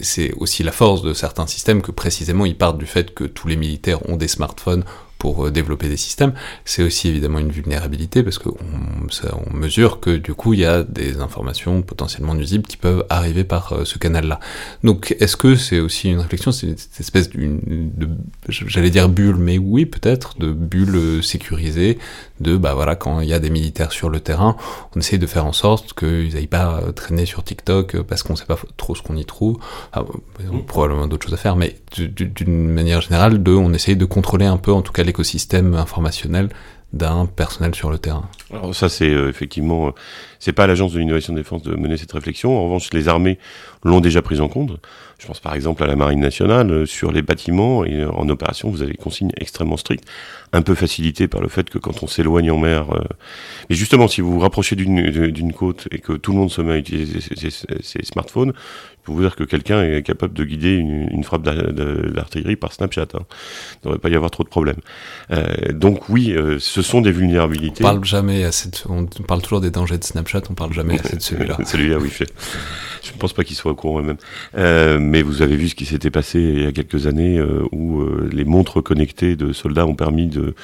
c'est 0.00 0.32
aussi 0.34 0.62
la 0.62 0.72
force 0.72 1.02
de 1.02 1.12
certains 1.12 1.46
systèmes 1.46 1.82
que 1.82 1.90
précisément 1.90 2.46
ils 2.46 2.56
partent 2.56 2.78
du 2.78 2.86
fait 2.86 3.12
que 3.12 3.24
tous 3.24 3.48
les 3.48 3.56
militaires 3.56 4.08
ont 4.08 4.16
des 4.16 4.28
smartphones 4.28 4.84
pour 5.18 5.46
euh, 5.46 5.50
développer 5.50 5.88
des 5.88 5.96
systèmes, 5.96 6.34
c'est 6.64 6.82
aussi 6.82 7.08
évidemment 7.08 7.38
une 7.38 7.50
vulnérabilité 7.50 8.22
parce 8.22 8.38
qu'on 8.38 8.54
on 8.58 9.56
mesure 9.56 10.00
que 10.00 10.16
du 10.16 10.34
coup 10.34 10.52
il 10.52 10.60
y 10.60 10.64
a 10.64 10.82
des 10.82 11.20
informations 11.20 11.82
potentiellement 11.82 12.34
nuisibles 12.34 12.66
qui 12.66 12.76
peuvent 12.76 13.04
arriver 13.08 13.44
par 13.44 13.72
euh, 13.72 13.84
ce 13.84 13.98
canal-là. 13.98 14.40
Donc 14.84 15.16
est-ce 15.18 15.36
que 15.36 15.56
c'est 15.56 15.80
aussi 15.80 16.10
une 16.10 16.20
réflexion, 16.20 16.52
c'est 16.52 16.78
cette 16.78 17.00
espèce 17.00 17.30
d'une, 17.30 17.90
j'allais 18.48 18.90
dire 18.90 19.08
bulle, 19.08 19.36
mais 19.36 19.58
oui 19.58 19.86
peut-être, 19.86 20.38
de 20.38 20.52
bulle 20.52 21.22
sécurisée, 21.22 21.98
de 22.40 22.56
bah 22.56 22.74
voilà 22.74 22.96
quand 22.96 23.20
il 23.20 23.28
y 23.28 23.32
a 23.32 23.38
des 23.38 23.50
militaires 23.50 23.92
sur 23.92 24.10
le 24.10 24.20
terrain, 24.20 24.56
on 24.94 25.00
essaye 25.00 25.18
de 25.18 25.26
faire 25.26 25.46
en 25.46 25.52
sorte 25.52 25.92
qu'ils 25.94 26.34
n'aillent 26.34 26.46
pas 26.46 26.80
traîner 26.94 27.26
sur 27.26 27.42
TikTok 27.42 28.02
parce 28.02 28.22
qu'on 28.22 28.36
sait 28.36 28.44
pas 28.44 28.58
trop 28.76 28.94
ce 28.94 29.02
qu'on 29.02 29.16
y 29.16 29.24
trouve, 29.24 29.58
ah, 29.92 30.04
probablement 30.66 31.06
d'autres 31.06 31.26
choses 31.26 31.34
à 31.34 31.38
faire, 31.38 31.56
mais 31.56 31.76
d'une 31.96 32.68
manière 32.68 33.00
générale, 33.00 33.42
de, 33.42 33.52
on 33.52 33.72
essaye 33.72 33.96
de 33.96 34.04
contrôler 34.04 34.46
un 34.46 34.58
peu 34.58 34.72
en 34.72 34.82
tout 34.82 34.92
cas 34.92 35.02
l'écosystème 35.02 35.74
informationnel 35.74 36.48
d'un 36.92 37.26
personnel 37.26 37.74
sur 37.74 37.90
le 37.90 37.98
terrain. 37.98 38.28
Alors 38.50 38.74
ça 38.74 38.88
c'est 38.88 39.10
euh, 39.10 39.28
effectivement, 39.28 39.88
euh, 39.88 39.90
c'est 40.38 40.52
pas 40.52 40.64
à 40.64 40.66
l'agence 40.66 40.92
de 40.92 40.98
l'innovation 40.98 41.32
de 41.32 41.38
défense 41.38 41.62
de 41.62 41.74
mener 41.74 41.96
cette 41.96 42.12
réflexion. 42.12 42.56
En 42.58 42.64
revanche, 42.64 42.92
les 42.92 43.08
armées 43.08 43.38
l'ont 43.84 44.00
déjà 44.00 44.22
prise 44.22 44.40
en 44.40 44.48
compte. 44.48 44.78
Je 45.18 45.26
pense 45.26 45.40
par 45.40 45.54
exemple 45.54 45.82
à 45.82 45.86
la 45.86 45.96
marine 45.96 46.20
nationale 46.20 46.70
euh, 46.70 46.86
sur 46.86 47.10
les 47.10 47.22
bâtiments 47.22 47.84
et 47.84 48.04
en 48.04 48.28
opération, 48.28 48.70
vous 48.70 48.82
avez 48.82 48.92
des 48.92 48.98
consignes 48.98 49.32
extrêmement 49.36 49.78
strictes, 49.78 50.04
un 50.52 50.62
peu 50.62 50.74
facilitées 50.74 51.26
par 51.26 51.40
le 51.40 51.48
fait 51.48 51.70
que 51.70 51.78
quand 51.78 52.02
on 52.02 52.06
s'éloigne 52.06 52.50
en 52.50 52.58
mer, 52.58 52.86
mais 53.68 53.76
justement 53.76 54.08
si 54.08 54.20
vous 54.20 54.32
vous 54.32 54.38
rapprochez 54.40 54.76
d'une 54.76 55.52
côte 55.52 55.88
et 55.90 55.98
que 55.98 56.12
tout 56.12 56.32
le 56.32 56.38
monde 56.38 56.50
se 56.50 56.60
met 56.60 56.74
à 56.74 56.76
utiliser 56.76 57.20
ses 57.80 58.04
smartphones, 58.04 58.52
peux 59.06 59.12
vous 59.12 59.22
dire 59.22 59.36
que 59.36 59.44
quelqu'un 59.44 59.82
est 59.82 60.02
capable 60.02 60.34
de 60.34 60.44
guider 60.44 60.74
une, 60.74 61.08
une 61.10 61.24
frappe 61.24 61.42
d'artillerie 61.42 62.56
par 62.56 62.72
Snapchat. 62.72 63.08
Hein. 63.14 63.20
Il 63.20 63.78
ne 63.78 63.84
devrait 63.84 63.98
pas 63.98 64.08
y 64.08 64.16
avoir 64.16 64.30
trop 64.30 64.42
de 64.42 64.48
problèmes. 64.48 64.80
Euh, 65.30 65.72
donc 65.72 66.08
oui, 66.08 66.32
euh, 66.32 66.58
ce 66.58 66.82
sont 66.82 67.00
des 67.00 67.12
vulnérabilités. 67.12 67.84
On 67.84 67.88
parle 67.88 68.04
jamais 68.04 68.44
assez 68.44 68.68
de, 68.68 68.76
on 68.88 69.06
parle 69.06 69.42
toujours 69.42 69.60
des 69.60 69.70
dangers 69.70 69.98
de 69.98 70.04
Snapchat, 70.04 70.35
on 70.50 70.54
parle 70.54 70.72
jamais 70.72 70.98
assez 70.98 71.16
de 71.16 71.22
celui-là. 71.22 71.56
celui-là, 71.64 71.98
oui. 71.98 72.10
Je 73.02 73.12
ne 73.12 73.18
pense 73.18 73.32
pas 73.32 73.44
qu'il 73.44 73.56
soit 73.56 73.70
au 73.70 73.74
courant 73.74 74.02
même. 74.02 74.16
Euh, 74.56 74.98
mais 75.00 75.22
vous 75.22 75.42
avez 75.42 75.56
vu 75.56 75.68
ce 75.68 75.74
qui 75.74 75.86
s'était 75.86 76.10
passé 76.10 76.40
il 76.40 76.64
y 76.64 76.66
a 76.66 76.72
quelques 76.72 77.06
années 77.06 77.38
euh, 77.38 77.62
où 77.72 78.00
euh, 78.00 78.28
les 78.32 78.44
montres 78.44 78.82
connectées 78.82 79.36
de 79.36 79.52
soldats 79.52 79.86
ont 79.86 79.94
permis 79.94 80.26
de, 80.26 80.54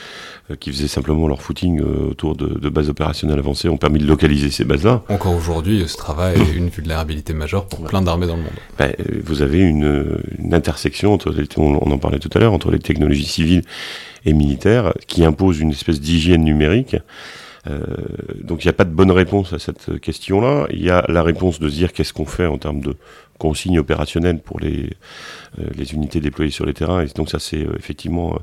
euh, 0.50 0.56
qui 0.56 0.70
faisaient 0.70 0.88
simplement 0.88 1.28
leur 1.28 1.40
footing 1.40 1.80
autour 1.80 2.34
de, 2.36 2.58
de, 2.58 2.68
bases 2.68 2.88
opérationnelles 2.88 3.38
avancées, 3.38 3.68
ont 3.68 3.76
permis 3.76 4.00
de 4.00 4.06
localiser 4.06 4.50
ces 4.50 4.64
bases-là. 4.64 5.02
Encore 5.08 5.36
aujourd'hui, 5.36 5.84
ce 5.86 5.96
travail 5.96 6.40
est 6.40 6.56
une 6.56 6.68
vulnérabilité 6.68 7.32
majeure 7.32 7.66
pour 7.66 7.84
plein 7.84 8.02
d'armées 8.02 8.26
dans 8.26 8.36
le 8.36 8.42
monde. 8.42 8.52
Ben, 8.78 8.92
vous 9.24 9.42
avez 9.42 9.60
une, 9.60 10.20
une 10.38 10.54
intersection 10.54 11.12
entre 11.12 11.30
les, 11.30 11.46
on, 11.56 11.78
on 11.80 11.90
en 11.92 11.98
parlait 11.98 12.18
tout 12.18 12.30
à 12.34 12.38
l'heure 12.38 12.52
entre 12.52 12.70
les 12.70 12.80
technologies 12.80 13.24
civiles 13.24 13.62
et 14.24 14.32
militaires 14.32 14.92
qui 15.06 15.24
impose 15.24 15.60
une 15.60 15.70
espèce 15.70 16.00
d'hygiène 16.00 16.44
numérique 16.44 16.96
donc 17.66 18.64
il 18.64 18.66
n'y 18.66 18.70
a 18.70 18.74
pas 18.74 18.84
de 18.84 18.90
bonne 18.90 19.12
réponse 19.12 19.52
à 19.52 19.58
cette 19.58 20.00
question-là. 20.00 20.66
Il 20.70 20.82
y 20.82 20.90
a 20.90 21.04
la 21.08 21.22
réponse 21.22 21.60
de 21.60 21.68
se 21.68 21.74
dire 21.74 21.92
qu'est-ce 21.92 22.12
qu'on 22.12 22.26
fait 22.26 22.46
en 22.46 22.58
termes 22.58 22.80
de 22.80 22.96
consignes 23.38 23.78
opérationnelles 23.78 24.38
pour 24.38 24.60
les, 24.60 24.90
euh, 25.58 25.64
les 25.76 25.94
unités 25.94 26.20
déployées 26.20 26.50
sur 26.50 26.66
les 26.66 26.74
terrains. 26.74 27.02
Et 27.02 27.06
donc 27.14 27.30
ça 27.30 27.38
c'est 27.38 27.64
euh, 27.64 27.74
effectivement 27.78 28.38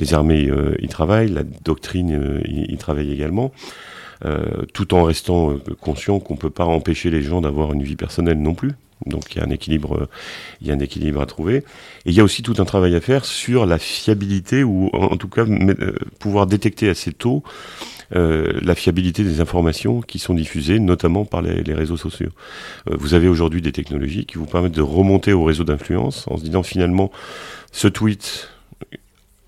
les 0.00 0.14
armées 0.14 0.50
y 0.80 0.88
travaillent, 0.88 1.30
la 1.30 1.44
doctrine 1.44 2.42
y, 2.44 2.76
travaille 2.76 3.12
également. 3.12 3.52
tout 4.72 4.94
en 4.94 5.04
restant 5.04 5.56
conscient 5.80 6.18
qu'on 6.18 6.36
peut 6.36 6.50
pas 6.50 6.64
empêcher 6.64 7.10
les 7.10 7.22
gens 7.22 7.40
d'avoir 7.40 7.72
une 7.72 7.82
vie 7.82 7.96
personnelle 7.96 8.40
non 8.40 8.54
plus. 8.54 8.72
Donc 9.06 9.34
il 9.34 9.38
y 9.38 9.40
a 9.40 9.44
un 9.44 9.50
équilibre, 9.50 10.08
il 10.60 10.68
y 10.68 10.70
a 10.70 10.74
un 10.74 10.78
équilibre 10.78 11.20
à 11.20 11.26
trouver. 11.26 11.56
Et 11.56 12.10
il 12.10 12.14
y 12.14 12.20
a 12.20 12.24
aussi 12.24 12.42
tout 12.42 12.54
un 12.58 12.64
travail 12.64 12.94
à 12.94 13.00
faire 13.00 13.24
sur 13.24 13.66
la 13.66 13.78
fiabilité 13.78 14.64
ou 14.64 14.90
en 14.92 15.16
tout 15.16 15.28
cas 15.28 15.44
pouvoir 16.18 16.46
détecter 16.46 16.88
assez 16.88 17.12
tôt 17.12 17.42
euh, 17.44 17.93
la 18.14 18.74
fiabilité 18.74 19.24
des 19.24 19.40
informations 19.40 20.00
qui 20.00 20.18
sont 20.18 20.34
diffusées, 20.34 20.78
notamment 20.78 21.24
par 21.24 21.42
les, 21.42 21.74
réseaux 21.74 21.96
sociaux. 21.96 22.30
Euh, 22.88 22.96
vous 22.98 23.14
avez 23.14 23.28
aujourd'hui 23.28 23.60
des 23.60 23.72
technologies 23.72 24.26
qui 24.26 24.38
vous 24.38 24.46
permettent 24.46 24.72
de 24.72 24.82
remonter 24.82 25.32
au 25.32 25.44
réseau 25.44 25.64
d'influence 25.64 26.26
en 26.28 26.36
se 26.36 26.44
disant 26.44 26.62
finalement, 26.62 27.10
ce 27.72 27.88
tweet, 27.88 28.50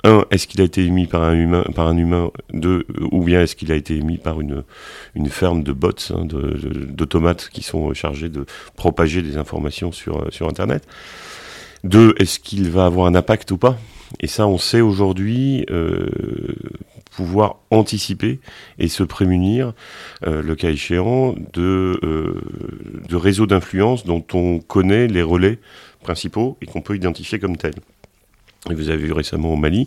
un, 0.04 0.24
est-ce 0.30 0.46
qu'il 0.46 0.60
a 0.60 0.64
été 0.64 0.84
émis 0.84 1.06
par 1.06 1.22
un 1.22 1.34
humain, 1.34 1.64
par 1.74 1.86
un 1.86 1.96
humain, 1.96 2.30
deux, 2.52 2.86
ou 3.12 3.22
bien 3.22 3.42
est-ce 3.42 3.56
qu'il 3.56 3.72
a 3.72 3.76
été 3.76 3.96
émis 3.96 4.18
par 4.18 4.40
une, 4.40 4.64
ferme 5.28 5.62
de 5.62 5.72
bots, 5.72 5.90
hein, 6.10 6.26
d'automates 6.26 7.48
qui 7.52 7.62
sont 7.62 7.92
chargés 7.94 8.28
de 8.28 8.46
propager 8.74 9.22
des 9.22 9.36
informations 9.36 9.92
sur, 9.92 10.26
sur 10.32 10.48
Internet? 10.48 10.86
Deux, 11.84 12.14
est-ce 12.18 12.40
qu'il 12.40 12.70
va 12.70 12.86
avoir 12.86 13.06
un 13.06 13.14
impact 13.14 13.50
ou 13.52 13.58
pas? 13.58 13.78
Et 14.20 14.26
ça, 14.26 14.46
on 14.46 14.58
sait 14.58 14.80
aujourd'hui, 14.80 15.66
euh, 15.70 16.08
pouvoir 17.16 17.60
anticiper 17.70 18.40
et 18.78 18.88
se 18.88 19.02
prémunir, 19.02 19.72
euh, 20.26 20.42
le 20.42 20.54
cas 20.54 20.70
échéant, 20.70 21.34
de, 21.54 21.98
euh, 22.02 22.42
de 23.08 23.16
réseaux 23.16 23.46
d'influence 23.46 24.04
dont 24.04 24.24
on 24.34 24.60
connaît 24.60 25.06
les 25.06 25.22
relais 25.22 25.58
principaux 26.02 26.58
et 26.60 26.66
qu'on 26.66 26.82
peut 26.82 26.94
identifier 26.94 27.38
comme 27.38 27.56
tels. 27.56 27.74
Et 28.70 28.74
vous 28.74 28.88
avez 28.88 28.98
vu 28.98 29.12
récemment 29.12 29.52
au 29.52 29.56
Mali 29.56 29.86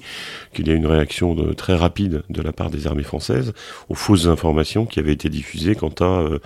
qu'il 0.54 0.68
y 0.68 0.72
a 0.72 0.74
une 0.74 0.86
réaction 0.86 1.36
très 1.56 1.76
rapide 1.76 2.24
de 2.30 2.42
la 2.42 2.52
part 2.52 2.70
des 2.70 2.88
armées 2.88 3.04
françaises 3.04 3.54
aux 3.90 3.96
fausses 3.96 4.28
informations 4.28 4.86
qui 4.86 5.00
avaient 5.00 5.14
été 5.14 5.30
diffusées 5.30 5.76
quant 5.76 5.94
à 6.00 6.04
euh, 6.04 6.40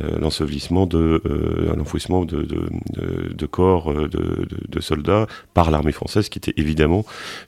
euh, 0.00 0.18
l'ensevelissement 0.18 0.86
de, 0.86 1.22
euh, 1.24 1.74
l'enfouissement 1.76 2.24
de, 2.24 2.42
de, 2.42 3.46
corps 3.46 3.92
de, 3.94 4.80
soldats 4.80 5.26
par 5.54 5.70
l'armée 5.70 5.92
française, 5.92 6.28
qui 6.28 6.38
était 6.38 6.54
évidemment 6.56 7.04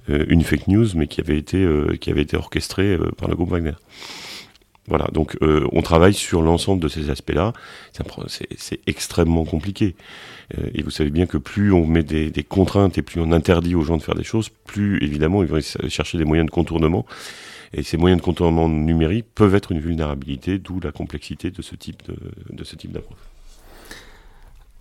une 0.09 0.43
fake 0.43 0.69
news, 0.69 0.87
mais 0.95 1.07
qui 1.07 1.21
avait 1.21 1.39
été, 1.39 1.67
qui 2.01 2.11
avait 2.11 2.23
été 2.23 2.37
orchestrée 2.37 2.99
par 3.17 3.29
le 3.29 3.35
groupe 3.35 3.51
Wagner. 3.51 3.73
Voilà, 4.89 5.09
donc 5.13 5.37
on 5.41 5.83
travaille 5.83 6.15
sur 6.15 6.41
l'ensemble 6.41 6.83
de 6.83 6.89
ces 6.89 7.11
aspects-là. 7.11 7.53
C'est 8.27 8.81
extrêmement 8.87 9.45
compliqué. 9.45 9.95
Euh, 10.57 10.71
et 10.75 10.83
vous 10.83 10.91
savez 10.91 11.11
bien 11.11 11.27
que 11.27 11.39
plus 11.39 11.73
on 11.73 11.87
met 11.87 12.03
des, 12.03 12.45
contraintes 12.49 12.99
et 12.99 13.03
plus 13.03 13.21
on 13.21 13.33
interdit 13.33 13.75
aux 13.75 13.83
gens 13.83 13.97
de 13.97 14.03
faire 14.03 14.15
des 14.15 14.25
choses, 14.25 14.49
plus 14.49 15.03
évidemment 15.03 15.43
ils 15.43 15.49
vont 15.49 15.61
chercher 15.89 16.19
des 16.19 16.25
moyens 16.25 16.47
de 16.47 16.51
contournement. 16.51 17.07
Et 17.75 17.83
ces 17.83 17.99
moyens 17.99 18.21
de 18.21 18.25
contournement 18.25 18.69
numérique 18.69 19.27
peuvent 19.35 19.55
être 19.55 19.73
une 19.73 19.81
vulnérabilité, 19.81 20.59
d'où 20.59 20.81
la 20.81 20.91
complexité 20.91 21.51
de 21.51 21.61
ce 21.61 21.75
type 21.75 22.03
de 22.51 22.65
ce 22.65 22.77
type 22.77 22.93
d'approche. 22.93 23.19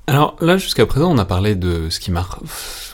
Alors 0.09 0.37
là, 0.39 0.55
jusqu'à 0.55 0.85
présent, 0.85 1.11
on 1.11 1.17
a 1.17 1.25
parlé 1.25 1.55
de 1.55 1.89
ce 1.89 1.99
qui 1.99 2.13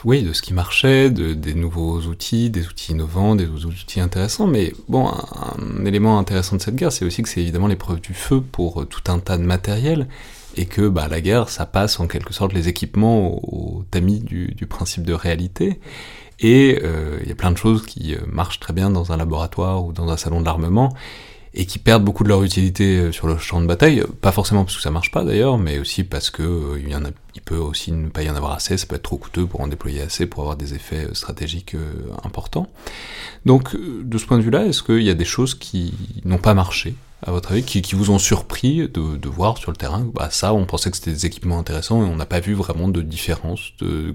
oui, 0.04 0.22
de 0.24 0.32
ce 0.32 0.42
qui 0.42 0.52
marchait, 0.52 1.10
de, 1.10 1.32
des 1.32 1.54
nouveaux 1.54 2.00
outils, 2.00 2.50
des 2.50 2.66
outils 2.66 2.90
innovants, 2.90 3.36
des 3.36 3.46
outils 3.46 4.00
intéressants. 4.00 4.48
Mais 4.48 4.72
bon, 4.88 5.08
un, 5.08 5.84
élément 5.84 6.18
intéressant 6.18 6.56
de 6.56 6.60
cette 6.60 6.74
guerre, 6.74 6.90
c'est 6.90 7.04
aussi 7.04 7.22
que 7.22 7.28
c'est 7.28 7.40
évidemment 7.40 7.68
l'épreuve 7.68 8.00
du 8.00 8.14
feu 8.14 8.40
pour 8.40 8.84
tout 8.88 9.12
un 9.12 9.20
tas 9.20 9.38
de 9.38 9.44
matériel 9.44 10.08
et 10.56 10.66
que 10.66 10.88
bah, 10.88 11.06
la 11.08 11.20
guerre, 11.20 11.50
ça 11.50 11.66
passe 11.66 12.00
en 12.00 12.08
quelque 12.08 12.34
sorte 12.34 12.52
les 12.52 12.66
équipements 12.66 13.38
au, 13.44 13.84
tamis 13.92 14.18
du, 14.18 14.66
principe 14.68 15.04
de 15.04 15.12
réalité. 15.12 15.78
Et 16.40 16.80
euh, 16.82 17.20
il 17.22 17.28
y 17.28 17.32
a 17.32 17.36
plein 17.36 17.52
de 17.52 17.56
choses 17.56 17.86
qui 17.86 18.16
euh, 18.16 18.18
marchent 18.26 18.58
très 18.58 18.72
bien 18.72 18.90
dans 18.90 19.12
un 19.12 19.16
laboratoire 19.16 19.84
ou 19.84 19.92
dans 19.92 20.08
un 20.08 20.16
salon 20.16 20.40
de 20.40 20.46
l'armement 20.46 20.92
et 21.54 21.66
qui 21.66 21.78
perdent 21.78 22.04
beaucoup 22.04 22.24
de 22.24 22.28
leur 22.28 22.42
utilité 22.42 22.98
euh, 22.98 23.12
sur 23.12 23.26
le 23.26 23.38
champ 23.38 23.60
de 23.60 23.66
bataille, 23.66 24.02
pas 24.20 24.32
forcément 24.32 24.64
parce 24.64 24.76
que 24.76 24.82
ça 24.82 24.90
marche 24.90 25.10
pas 25.10 25.24
d'ailleurs, 25.24 25.56
mais 25.56 25.78
aussi 25.78 26.04
parce 26.04 26.30
que 26.30 26.42
a, 26.42 27.10
il 27.34 27.42
peut 27.42 27.56
aussi 27.56 27.92
ne 27.92 28.08
pas 28.08 28.22
y 28.22 28.30
en 28.30 28.36
avoir 28.36 28.52
assez, 28.52 28.76
ça 28.76 28.86
peut 28.86 28.96
être 28.96 29.02
trop 29.02 29.16
coûteux 29.16 29.46
pour 29.46 29.60
en 29.60 29.68
déployer 29.68 30.02
assez 30.02 30.26
pour 30.26 30.42
avoir 30.42 30.56
des 30.56 30.74
effets 30.74 31.08
stratégiques 31.12 31.76
importants. 32.24 32.68
Donc 33.46 33.76
de 33.76 34.18
ce 34.18 34.26
point 34.26 34.38
de 34.38 34.42
vue-là, 34.42 34.66
est-ce 34.66 34.82
qu'il 34.82 35.02
y 35.02 35.10
a 35.10 35.14
des 35.14 35.24
choses 35.24 35.54
qui 35.54 35.94
n'ont 36.24 36.38
pas 36.38 36.54
marché 36.54 36.94
à 37.26 37.30
votre 37.30 37.52
avis, 37.52 37.62
qui, 37.62 37.94
vous 37.94 38.10
ont 38.10 38.18
surpris 38.18 38.88
de, 38.88 39.28
voir 39.28 39.56
sur 39.58 39.70
le 39.70 39.76
terrain? 39.76 40.06
Bah 40.14 40.28
Ça, 40.30 40.52
on 40.52 40.66
pensait 40.66 40.90
que 40.90 40.96
c'était 40.96 41.12
des 41.12 41.26
équipements 41.26 41.58
intéressants 41.58 42.04
et 42.04 42.06
on 42.06 42.16
n'a 42.16 42.26
pas 42.26 42.40
vu 42.40 42.52
vraiment 42.52 42.88
de 42.88 43.00
différence 43.00 43.72
de, 43.78 44.14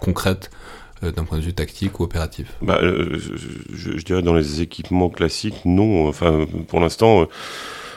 concrète 0.00 0.50
euh, 0.52 0.83
d'un 1.12 1.24
point 1.24 1.38
de 1.38 1.42
vue 1.42 1.54
tactique 1.54 2.00
ou 2.00 2.04
opératif? 2.04 2.52
Bah, 2.62 2.78
euh, 2.82 3.18
je, 3.72 4.02
dirais 4.02 4.22
dans 4.22 4.34
les 4.34 4.60
équipements 4.60 5.08
classiques, 5.08 5.64
non. 5.64 6.08
Enfin, 6.08 6.46
pour 6.68 6.80
l'instant, 6.80 7.26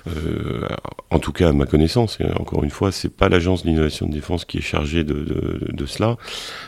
euh, 0.07 0.67
en 1.09 1.19
tout 1.19 1.31
cas 1.31 1.49
à 1.49 1.53
ma 1.53 1.65
connaissance, 1.65 2.17
encore 2.39 2.63
une 2.63 2.69
fois, 2.69 2.91
c'est 2.91 3.09
pas 3.09 3.29
l'agence 3.29 3.63
d'innovation 3.63 4.07
de 4.07 4.13
défense 4.13 4.45
qui 4.45 4.57
est 4.59 4.61
chargée 4.61 5.03
de, 5.03 5.85
cela, 5.85 6.17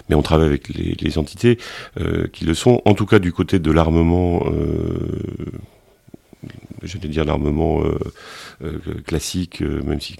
mais 0.09 0.15
on 0.15 0.21
travaille 0.21 0.47
avec 0.47 0.69
les, 0.69 0.95
les 0.99 1.17
entités 1.17 1.57
qui 2.33 2.45
le 2.45 2.53
sont. 2.53 2.81
En 2.85 2.93
tout 2.93 3.05
cas, 3.05 3.19
du 3.19 3.33
côté 3.33 3.59
de 3.59 3.71
l'armement 3.71 4.43
j'allais 6.83 7.09
dire 7.09 7.25
l'armement 7.25 7.83
euh, 7.83 7.97
euh, 8.63 8.79
classique, 9.05 9.61
euh, 9.61 9.81
même 9.83 9.99
si 9.99 10.15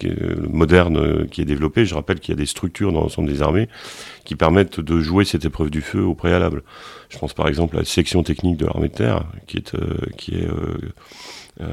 moderne, 0.48 1.26
qui 1.28 1.40
est 1.40 1.46
développé. 1.46 1.86
Je 1.86 1.94
rappelle 1.94 2.20
qu'il 2.20 2.32
y 2.34 2.36
a 2.36 2.40
des 2.40 2.46
structures 2.46 2.92
dans 2.92 3.00
l'ensemble 3.00 3.28
des 3.28 3.42
armées 3.42 3.68
qui 4.24 4.36
permettent 4.36 4.80
de 4.80 5.00
jouer 5.00 5.24
cette 5.24 5.44
épreuve 5.44 5.70
du 5.70 5.80
feu 5.80 6.02
au 6.02 6.14
préalable. 6.14 6.62
Je 7.08 7.18
pense 7.18 7.32
par 7.32 7.48
exemple 7.48 7.76
à 7.76 7.80
la 7.80 7.84
section 7.84 8.22
technique 8.22 8.56
de 8.56 8.66
l'armée 8.66 8.88
de 8.88 8.94
terre, 8.94 9.24
qui 9.46 9.58
est, 9.58 9.74
qui 10.16 10.34
est 10.34 10.48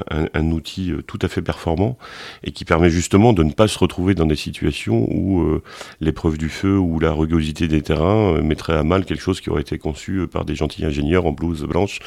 un, 0.10 0.52
outil 0.52 0.92
euh, 0.92 1.02
tout 1.02 1.20
à 1.22 1.28
fait 1.28 1.42
performant 1.42 1.98
et 2.44 2.52
qui 2.52 2.66
permet 2.66 2.90
justement 2.90 3.34
de 3.34 3.44
ne 3.44 3.52
pas 3.52 3.68
se 3.68 3.78
retrouver 3.80 4.16
dans 4.16 4.26
des 4.26 4.36
situations 4.36 5.08
où 5.10 5.42
euh, 5.42 5.62
l'épreuve 6.02 6.38
du 6.38 6.50
feu 6.50 6.78
ou 6.78 7.00
la 7.00 7.12
rugosité 7.12 7.68
des 7.68 7.82
terrains 7.82 8.36
euh, 8.36 8.42
mettrait 8.42 8.76
à 8.76 8.84
mal 8.84 9.06
quelque 9.06 9.22
chose 9.22 9.42
qui 9.42 9.50
aurait 9.50 9.62
été 9.62 9.78
conçu 9.78 10.28
par 10.32 10.46
des 10.46 10.56
gentils 10.56 10.86
ingénieurs 10.86 11.26
en 11.26 11.32
blouse 11.32 11.64
blanche. 11.64 12.00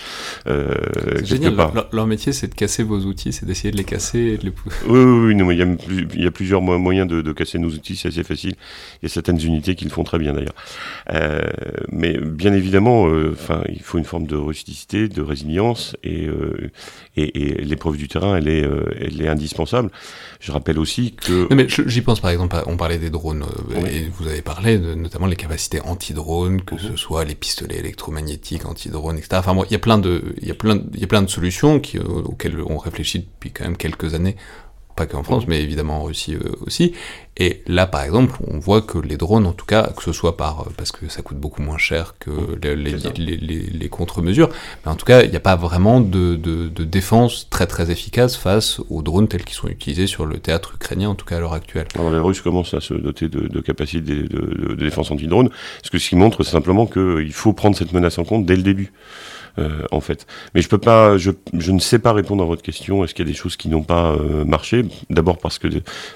c'est 0.47 1.25
génial, 1.25 1.55
leur, 1.93 2.07
métier 2.07 2.33
c'est 2.33 2.49
de 2.49 2.55
casser 2.55 2.83
vos 2.83 3.01
outils, 3.01 3.33
c'est 3.33 3.47
d'essayer 3.47 3.71
de 3.71 3.77
les 3.77 3.85
casser 3.85 4.19
et 4.19 4.39
de 4.39 4.45
les... 4.45 4.53
Oui, 4.87 5.01
oui, 5.01 5.43
oui 5.43 5.55
il, 5.55 5.59
y 5.59 5.63
a, 5.63 5.67
il, 6.15 6.23
y 6.23 6.27
a, 6.27 6.31
plusieurs 6.31 6.61
moyens 6.63 7.09
de, 7.09 7.23
de 7.23 7.33
casser 7.33 7.59
nos 7.59 7.71
outils, 7.71 7.97
c'est 7.97 8.09
assez 8.09 8.25
facile. 8.25 8.55
Il 9.03 9.05
y 9.05 9.07
a 9.07 9.09
certaines 9.09 9.41
unités 9.41 9.75
qui 9.75 9.85
le 9.85 9.91
font 9.91 10.05
très 10.05 10.19
bien 10.19 10.33
d'ailleurs. 10.33 10.55
mais 11.91 12.19
bien 12.19 12.53
évidemment, 12.53 13.05
enfin, 13.33 13.63
il 13.69 13.83
faut 13.83 13.99
une 13.99 14.05
forme 14.05 14.27
de 14.27 14.37
rusticité, 14.37 15.09
de 15.09 15.23
résilience 15.23 15.97
et, 16.03 16.29
et, 17.17 17.39
et 17.63 17.65
l'épreuve 17.71 17.97
du 17.97 18.09
terrain, 18.09 18.37
elle 18.37 18.49
est, 18.49 18.65
euh, 18.65 18.85
elle 19.01 19.21
est 19.23 19.29
indispensable. 19.29 19.91
Je 20.41 20.53
rappelle 20.53 20.79
aussi 20.79 21.15
que... 21.15 21.53
mais 21.55 21.67
j'y 21.69 22.03
pense 22.03 22.21
par 22.21 22.31
exemple, 22.31 22.57
on 22.67 22.77
parlait 22.77 22.99
des 22.99 23.11
drones, 23.11 23.45
euh, 23.45 23.87
et 23.87 24.11
vous 24.19 24.27
avez 24.29 24.43
parlé 24.43 24.79
de, 24.79 24.95
notamment 24.95 25.27
les 25.27 25.37
capacités 25.37 25.81
anti-drones, 25.81 26.63
que 26.63 26.79
ce 26.79 26.89
mhm. 26.89 26.97
soit 26.97 27.25
les 27.25 27.35
pistolets 27.35 27.79
électromagnétiques 27.79 28.67
anti-drones, 28.67 29.19
etc. 29.19 29.37
Enfin 29.37 29.55
bon, 29.55 29.65
il 29.65 29.73
y 29.73 29.77
a 29.77 29.79
plein 29.81 29.99
de, 29.99 30.35
il 30.41 30.49
y 30.49 30.51
a 30.51 30.55
plein, 30.55 30.81
il 30.95 31.01
y 31.01 31.05
a 31.05 31.07
plein 31.07 31.23
de 31.23 31.31
solutions 31.31 31.81
qui, 31.81 31.99
auxquelles 31.99 32.61
on 32.67 32.77
réfléchit 32.77 33.21
depuis 33.21 33.51
quand 33.51 33.65
même 33.65 33.77
quelques 33.77 34.15
années 34.15 34.37
pas 35.01 35.07
qu'en 35.07 35.23
France, 35.23 35.47
mais 35.49 35.63
évidemment 35.63 36.03
en 36.03 36.05
Russie 36.05 36.35
euh, 36.35 36.53
aussi. 36.67 36.93
Et 37.39 37.63
là, 37.67 37.87
par 37.87 38.03
exemple, 38.03 38.37
on 38.47 38.59
voit 38.59 38.83
que 38.83 38.99
les 38.99 39.17
drones, 39.17 39.47
en 39.47 39.55
tout 39.55 39.65
cas, 39.65 39.91
que 39.97 40.03
ce 40.03 40.13
soit 40.13 40.37
par 40.37 40.61
euh, 40.61 40.71
parce 40.77 40.93
que 40.93 41.09
ça 41.09 41.23
coûte 41.23 41.39
beaucoup 41.39 41.63
moins 41.63 41.79
cher 41.79 42.17
que 42.19 42.31
les, 42.63 42.77
les, 42.77 43.37
les, 43.37 43.89
contre-mesures, 43.89 44.51
mais 44.85 44.93
en 44.93 44.97
tout 44.97 45.07
cas, 45.07 45.23
il 45.23 45.31
n'y 45.31 45.37
a 45.37 45.41
pas 45.41 45.57
vraiment 45.57 46.03
de, 46.03 46.35
de, 46.35 46.69
de, 46.69 46.85
défense 46.85 47.49
très 47.49 47.67
très 47.67 47.91
efficace 47.91 48.37
face 48.37 48.81
aux 48.91 49.01
drones 49.01 49.27
tels 49.27 49.45
qu'ils 49.45 49.57
sont 49.57 49.69
utilisés 49.69 50.07
sur 50.07 50.27
le 50.27 50.39
théâtre 50.39 50.75
ukrainien, 50.75 51.09
en 51.09 51.15
tout 51.15 51.25
cas 51.25 51.39
à 51.39 51.41
l'heure 51.41 51.55
actuelle. 51.55 51.89
Alors 51.95 52.11
les 52.11 52.19
Russes 52.19 52.43
commencent 52.43 52.75
à 52.75 52.83
se 52.83 52.93
doter 52.93 53.31
de, 53.31 53.49
de 53.49 53.61
capacités 53.61 54.01
de, 54.03 54.27
de, 54.27 54.75
défense 54.75 55.11
anti-drone, 55.11 55.49
ce 55.83 55.91
que 55.91 55.99
ce 55.99 56.11
qui 56.11 56.17
montre 56.17 56.43
simplement 56.43 56.87
qu'il 56.87 57.33
faut 57.33 57.55
prendre 57.55 57.75
cette 57.75 57.95
menace 57.95 58.19
en 58.19 58.25
compte 58.25 58.45
dès 58.45 58.57
le 58.57 58.63
début. 58.63 58.93
Euh, 59.59 59.83
en 59.91 60.01
fait. 60.01 60.27
Mais 60.55 60.63
je 60.63 60.69
peux 60.69 60.79
pas, 60.79 61.19
je, 61.19 61.31
je, 61.59 61.73
ne 61.73 61.81
sais 61.81 61.99
pas 61.99 62.13
répondre 62.13 62.43
à 62.43 62.47
votre 62.47 62.63
question. 62.63 63.05
Est-ce 63.05 63.15
qu'il 63.15 63.27
y 63.27 63.29
a 63.29 63.33
des 63.33 63.37
choses 63.37 63.57
qui 63.57 63.69
n'ont 63.69 63.83
pas 63.83 64.13
euh, 64.13 64.45
marché? 64.45 64.85
D'abord 65.11 65.39
parce 65.39 65.59
que 65.59 65.69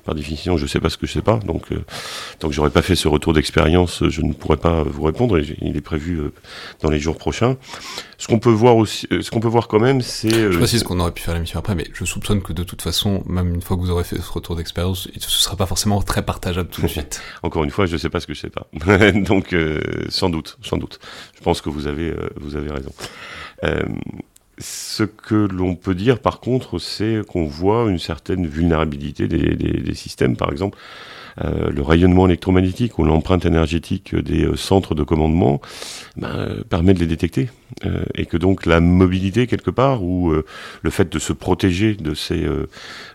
par 0.05 0.14
définition, 0.14 0.57
je 0.57 0.66
sais 0.66 0.80
pas 0.80 0.89
ce 0.89 0.97
que 0.97 1.07
je 1.07 1.12
sais 1.12 1.22
pas. 1.22 1.39
Donc, 1.39 1.72
euh, 1.72 1.85
tant 2.39 2.49
que 2.49 2.55
j'aurais 2.55 2.70
pas 2.70 2.82
fait 2.82 2.95
ce 2.95 3.09
retour 3.09 3.32
d'expérience, 3.32 4.09
je 4.09 4.22
ne 4.22 4.32
pourrais 4.32 4.57
pas 4.57 4.82
vous 4.82 5.03
répondre. 5.03 5.39
Et 5.39 5.57
il 5.62 5.76
est 5.76 5.80
prévu 5.80 6.20
dans 6.80 6.91
les 6.91 7.01
jours 7.01 7.16
prochains. 7.16 7.57
Ce 8.25 8.29
qu'on 8.29 8.39
peut 8.39 8.49
voir 8.49 8.79
aussi, 8.79 9.07
ce 9.20 9.31
qu'on 9.31 9.41
peut 9.41 9.49
voir 9.49 9.68
quand 9.68 9.79
même, 9.79 10.01
c'est. 10.01 10.51
je 10.51 10.57
précise 10.57 10.83
qu'on 10.83 10.99
aurait 10.99 11.12
pu 11.12 11.20
faire 11.20 11.35
l'émission 11.35 11.59
après, 11.59 11.75
mais 11.75 11.87
je 11.93 12.07
soupçonne 12.07 12.41
que 12.41 12.55
de 12.55 12.62
toute 12.62 12.81
façon, 12.81 13.22
même 13.27 13.55
une 13.55 13.61
fois 13.61 13.77
que 13.77 13.83
vous 13.83 13.91
aurez 13.91 14.03
fait 14.03 14.16
ce 14.18 14.33
retour 14.33 14.57
d'expérience, 14.57 15.11
ce 15.18 15.29
sera 15.29 15.57
pas 15.57 15.66
forcément 15.66 16.01
très 16.01 16.22
partageable 16.22 16.70
tout 16.70 16.81
de 16.81 16.87
suite. 16.87 17.20
Encore 17.43 17.64
une 17.64 17.70
fois, 17.70 17.85
je 17.85 17.99
sais 17.99 18.09
pas 18.09 18.20
ce 18.20 18.27
que 18.27 18.33
je 18.33 18.41
sais 18.41 18.49
pas. 18.49 18.66
Donc, 19.12 19.55
sans 20.09 20.31
doute, 20.31 20.57
sans 20.62 20.79
doute. 20.79 21.01
Je 21.37 21.43
pense 21.43 21.61
que 21.61 21.68
vous 21.68 21.87
avez, 21.87 22.14
vous 22.41 22.57
avez 22.57 22.70
raison. 22.70 22.93
Euh, 23.62 23.83
ce 24.57 25.03
que 25.03 25.35
l'on 25.35 25.75
peut 25.75 25.95
dire, 25.95 26.18
par 26.18 26.41
contre, 26.41 26.79
c'est 26.79 27.20
qu'on 27.29 27.45
voit 27.45 27.91
une 27.91 27.99
certaine 27.99 28.47
vulnérabilité 28.47 29.29
des, 29.29 29.55
des 29.55 29.95
systèmes. 29.95 30.39
Par 30.39 30.51
exemple, 30.51 30.79
euh, 31.43 31.70
le 31.70 31.83
rayonnement 31.83 32.27
électromagnétique 32.27 32.99
ou 32.99 33.05
l'empreinte 33.05 33.45
énergétique 33.45 34.14
des 34.14 34.45
euh, 34.45 34.57
centres 34.57 34.95
de 34.95 35.03
commandement 35.03 35.61
ben, 36.16 36.62
permet 36.68 36.95
de 36.95 37.01
les 37.01 37.09
détecter. 37.09 37.49
Euh, 37.85 38.05
et 38.14 38.27
que 38.27 38.37
donc 38.37 38.66
la 38.66 38.81
mobilité 38.81 39.47
quelque 39.47 39.70
part 39.70 40.03
ou 40.03 40.33
le 40.83 40.91
fait 40.91 41.12
de 41.12 41.18
se 41.18 41.33
protéger 41.33 41.95
de 41.95 42.14
ces 42.14 42.41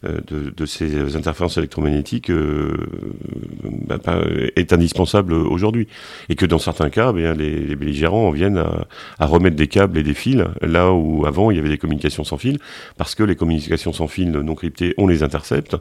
de, 0.04 0.54
de, 0.56 0.66
ces 0.66 1.16
interférences 1.16 1.58
électromagnétiques 1.58 2.30
ben, 2.32 4.00
ben, 4.04 4.22
est 4.56 4.74
indispensable 4.74 5.34
aujourd'hui 5.34 5.88
et 6.28 6.36
que 6.36 6.46
dans 6.46 6.60
certains 6.60 6.90
cas 6.90 7.14
ben, 7.14 7.38
les, 7.38 7.56
les, 7.60 7.76
belligérants 7.76 8.28
en 8.28 8.32
viennent 8.32 8.58
à, 8.58 8.88
à, 9.18 9.26
remettre 9.26 9.56
des 9.56 9.68
câbles 9.68 9.98
et 9.98 10.04
des 10.04 10.14
fils 10.14 10.44
là 10.62 10.92
où 10.92 11.26
avant 11.26 11.52
il 11.52 11.58
y 11.58 11.60
avait 11.60 11.70
des 11.70 11.78
communications 11.78 12.24
sans 12.24 12.38
fil 12.38 12.60
parce 12.98 13.16
que 13.16 13.24
les 13.24 13.36
communications 13.36 13.94
sans 13.94 14.08
fil 14.08 14.32
non 14.32 14.56
cryptées 14.56 14.94
on 14.98 15.08
les 15.08 15.24
intercepte 15.24 15.78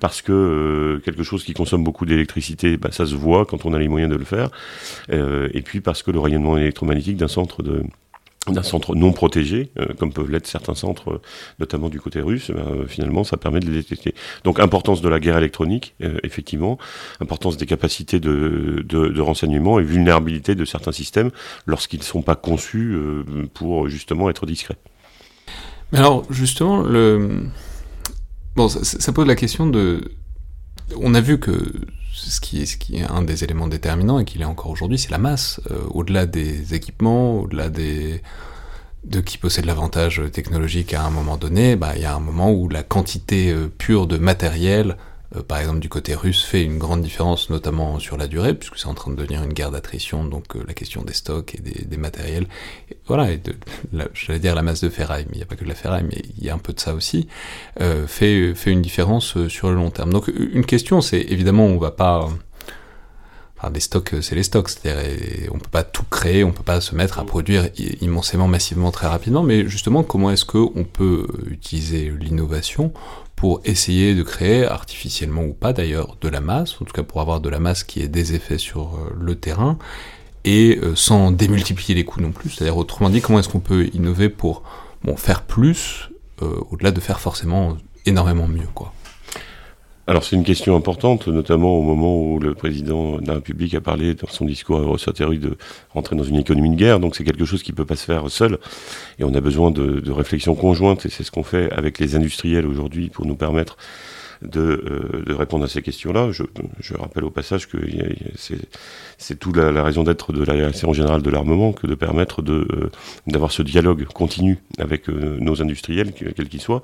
parce 0.00 0.22
que 0.22 1.00
quelque 1.04 1.22
chose 1.22 1.44
qui 1.44 1.54
consomme 1.54 1.84
beaucoup 1.84 2.06
d'électricité, 2.06 2.76
bah, 2.76 2.90
ça 2.92 3.06
se 3.06 3.14
voit 3.14 3.46
quand 3.46 3.66
on 3.66 3.72
a 3.72 3.78
les 3.78 3.88
moyens 3.88 4.10
de 4.10 4.16
le 4.16 4.24
faire. 4.24 4.50
Euh, 5.10 5.48
et 5.52 5.62
puis 5.62 5.80
parce 5.80 6.02
que 6.02 6.10
le 6.10 6.20
rayonnement 6.20 6.56
électromagnétique 6.56 7.16
d'un 7.16 7.28
centre 7.28 7.62
de 7.62 7.82
d'un 8.48 8.62
centre 8.62 8.94
non 8.94 9.12
protégé, 9.12 9.70
euh, 9.78 9.86
comme 9.98 10.12
peuvent 10.12 10.30
l'être 10.30 10.46
certains 10.46 10.74
centres, 10.74 11.20
notamment 11.60 11.88
du 11.88 12.00
côté 12.00 12.20
russe, 12.20 12.50
bah, 12.50 12.64
finalement, 12.88 13.22
ça 13.24 13.36
permet 13.36 13.60
de 13.60 13.66
les 13.66 13.82
détecter. 13.82 14.14
Donc, 14.44 14.58
importance 14.58 15.00
de 15.00 15.08
la 15.08 15.20
guerre 15.20 15.38
électronique, 15.38 15.94
euh, 16.02 16.18
effectivement, 16.24 16.78
importance 17.20 17.56
des 17.56 17.66
capacités 17.66 18.18
de, 18.18 18.84
de, 18.84 19.08
de, 19.08 19.20
renseignement 19.20 19.78
et 19.78 19.84
vulnérabilité 19.84 20.54
de 20.54 20.64
certains 20.64 20.92
systèmes 20.92 21.30
lorsqu'ils 21.66 22.00
ne 22.00 22.04
sont 22.04 22.22
pas 22.22 22.34
conçus 22.34 22.96
pour 23.54 23.88
justement 23.88 24.28
être 24.28 24.46
discrets. 24.46 24.76
Mais 25.92 25.98
alors, 25.98 26.24
justement, 26.30 26.82
le... 26.82 27.42
bon, 28.56 28.68
ça 28.68 29.12
pose 29.12 29.26
la 29.26 29.36
question 29.36 29.66
de 29.66 30.12
on 31.00 31.14
a 31.14 31.20
vu 31.20 31.38
que 31.38 31.52
ce 32.12 32.40
qui, 32.40 32.62
est, 32.62 33.02
un 33.08 33.22
des 33.22 33.44
éléments 33.44 33.68
déterminants 33.68 34.18
et 34.18 34.24
qu'il 34.24 34.42
est 34.42 34.46
encore 34.46 34.70
aujourd'hui, 34.70 34.98
c'est 34.98 35.10
la 35.10 35.18
masse. 35.18 35.60
au-delà 35.90 36.26
des 36.26 36.74
équipements, 36.74 37.40
au-delà 37.40 37.68
des 37.68 38.22
de 39.04 39.20
qui 39.20 39.36
possède 39.36 39.64
l'avantage 39.64 40.22
technologique 40.32 40.94
à 40.94 41.02
un 41.02 41.10
moment 41.10 41.36
donné, 41.36 41.74
bah, 41.74 41.94
il 41.96 42.02
y 42.02 42.04
a 42.04 42.14
un 42.14 42.20
moment 42.20 42.52
où 42.52 42.68
la 42.68 42.84
quantité 42.84 43.52
pure 43.76 44.06
de 44.06 44.16
matériel 44.16 44.90
euh, 44.90 45.11
par 45.40 45.58
exemple 45.58 45.78
du 45.78 45.88
côté 45.88 46.14
russe, 46.14 46.44
fait 46.44 46.62
une 46.62 46.78
grande 46.78 47.00
différence, 47.00 47.48
notamment 47.48 47.98
sur 47.98 48.16
la 48.16 48.26
durée, 48.26 48.54
puisque 48.54 48.78
c'est 48.78 48.86
en 48.86 48.94
train 48.94 49.10
de 49.10 49.16
devenir 49.16 49.42
une 49.42 49.52
guerre 49.52 49.70
d'attrition, 49.70 50.24
donc 50.24 50.56
euh, 50.56 50.62
la 50.66 50.74
question 50.74 51.02
des 51.02 51.14
stocks 51.14 51.54
et 51.54 51.60
des, 51.60 51.96
matériels, 51.96 52.46
voilà, 53.06 53.28
j'allais 54.12 54.38
dire 54.38 54.54
la 54.54 54.62
masse 54.62 54.82
de 54.82 54.90
ferraille, 54.90 55.24
mais 55.28 55.36
il 55.36 55.38
n'y 55.38 55.42
a 55.42 55.46
pas 55.46 55.56
que 55.56 55.64
de 55.64 55.68
la 55.68 55.74
ferraille, 55.74 56.04
mais 56.04 56.20
il 56.36 56.44
y 56.44 56.50
a 56.50 56.54
un 56.54 56.58
peu 56.58 56.72
de 56.72 56.80
ça 56.80 56.94
aussi, 56.94 57.28
euh, 57.80 58.06
fait, 58.06 58.54
fait 58.54 58.70
une 58.70 58.82
différence 58.82 59.46
sur 59.48 59.70
le 59.70 59.76
long 59.76 59.90
terme. 59.90 60.12
Donc 60.12 60.28
une 60.28 60.66
question, 60.66 61.00
c'est 61.00 61.20
évidemment, 61.20 61.66
on 61.66 61.78
va 61.78 61.92
pas... 61.92 62.28
Enfin, 63.56 63.70
des 63.70 63.80
stocks, 63.80 64.16
c'est 64.22 64.34
les 64.34 64.42
stocks, 64.42 64.70
c'est-à-dire 64.70 65.48
on 65.52 65.58
peut 65.58 65.70
pas 65.70 65.84
tout 65.84 66.04
créer, 66.10 66.42
on 66.42 66.50
peut 66.50 66.64
pas 66.64 66.80
se 66.80 66.96
mettre 66.96 67.20
à 67.20 67.24
produire 67.24 67.68
immensément, 68.00 68.48
massivement, 68.48 68.90
très 68.90 69.06
rapidement, 69.06 69.44
mais 69.44 69.68
justement, 69.68 70.02
comment 70.02 70.32
est-ce 70.32 70.44
qu'on 70.44 70.84
peut 70.84 71.28
utiliser 71.48 72.12
l'innovation 72.18 72.92
pour 73.42 73.60
essayer 73.64 74.14
de 74.14 74.22
créer, 74.22 74.64
artificiellement 74.64 75.42
ou 75.42 75.52
pas 75.52 75.72
d'ailleurs, 75.72 76.16
de 76.20 76.28
la 76.28 76.40
masse, 76.40 76.80
en 76.80 76.84
tout 76.84 76.92
cas 76.92 77.02
pour 77.02 77.20
avoir 77.20 77.40
de 77.40 77.48
la 77.48 77.58
masse 77.58 77.82
qui 77.82 78.00
ait 78.00 78.06
des 78.06 78.36
effets 78.36 78.56
sur 78.56 78.94
euh, 78.94 79.12
le 79.18 79.34
terrain, 79.34 79.78
et 80.44 80.78
euh, 80.80 80.94
sans 80.94 81.32
démultiplier 81.32 81.96
les 81.96 82.04
coûts 82.04 82.20
non 82.20 82.30
plus. 82.30 82.50
C'est-à-dire 82.50 82.76
autrement 82.76 83.10
dit, 83.10 83.20
comment 83.20 83.40
est-ce 83.40 83.48
qu'on 83.48 83.58
peut 83.58 83.90
innover 83.94 84.28
pour 84.28 84.62
bon, 85.02 85.16
faire 85.16 85.42
plus, 85.42 86.10
euh, 86.40 86.54
au-delà 86.70 86.92
de 86.92 87.00
faire 87.00 87.18
forcément 87.18 87.76
énormément 88.06 88.46
mieux, 88.46 88.68
quoi. 88.76 88.92
Alors 90.08 90.24
c'est 90.24 90.34
une 90.34 90.42
question 90.42 90.74
importante, 90.74 91.28
notamment 91.28 91.78
au 91.78 91.82
moment 91.82 92.20
où 92.20 92.40
le 92.40 92.54
président 92.54 93.18
de 93.18 93.26
la 93.28 93.34
République 93.34 93.72
a 93.74 93.80
parlé 93.80 94.14
dans 94.14 94.26
son 94.26 94.44
discours 94.44 94.78
à 94.78 95.12
de 95.38 95.56
rentrer 95.90 96.16
dans 96.16 96.24
une 96.24 96.36
économie 96.36 96.70
de 96.70 96.74
guerre, 96.74 96.98
donc 96.98 97.14
c'est 97.14 97.22
quelque 97.22 97.44
chose 97.44 97.62
qui 97.62 97.70
ne 97.70 97.76
peut 97.76 97.84
pas 97.84 97.94
se 97.94 98.04
faire 98.04 98.28
seul, 98.28 98.58
et 99.20 99.24
on 99.24 99.32
a 99.32 99.40
besoin 99.40 99.70
de, 99.70 100.00
de 100.00 100.10
réflexion 100.10 100.56
conjointe, 100.56 101.06
et 101.06 101.08
c'est 101.08 101.22
ce 101.22 101.30
qu'on 101.30 101.44
fait 101.44 101.70
avec 101.70 102.00
les 102.00 102.16
industriels 102.16 102.66
aujourd'hui 102.66 103.10
pour 103.10 103.26
nous 103.26 103.36
permettre 103.36 103.76
de, 104.42 104.60
euh, 104.60 105.22
de 105.24 105.34
répondre 105.34 105.64
à 105.64 105.68
ces 105.68 105.82
questions-là. 105.82 106.30
Je, 106.30 106.94
rappelle 106.94 107.24
au 107.24 107.30
passage 107.30 107.68
que 107.68 107.78
c'est 108.36 109.38
toute 109.38 109.56
la, 109.56 109.82
raison 109.82 110.02
d'être 110.02 110.32
de 110.32 110.44
la 110.44 110.54
direction 110.54 110.92
générale 110.92 111.22
de 111.22 111.30
l'armement 111.30 111.72
que 111.72 111.86
de 111.86 111.94
permettre 111.94 112.42
euh, 112.42 112.90
d'avoir 113.26 113.52
ce 113.52 113.62
dialogue 113.62 114.04
continu 114.04 114.58
avec 114.78 115.08
euh, 115.08 115.38
nos 115.40 115.62
industriels, 115.62 116.12
quels 116.12 116.48
qu'ils 116.48 116.60
soient. 116.60 116.82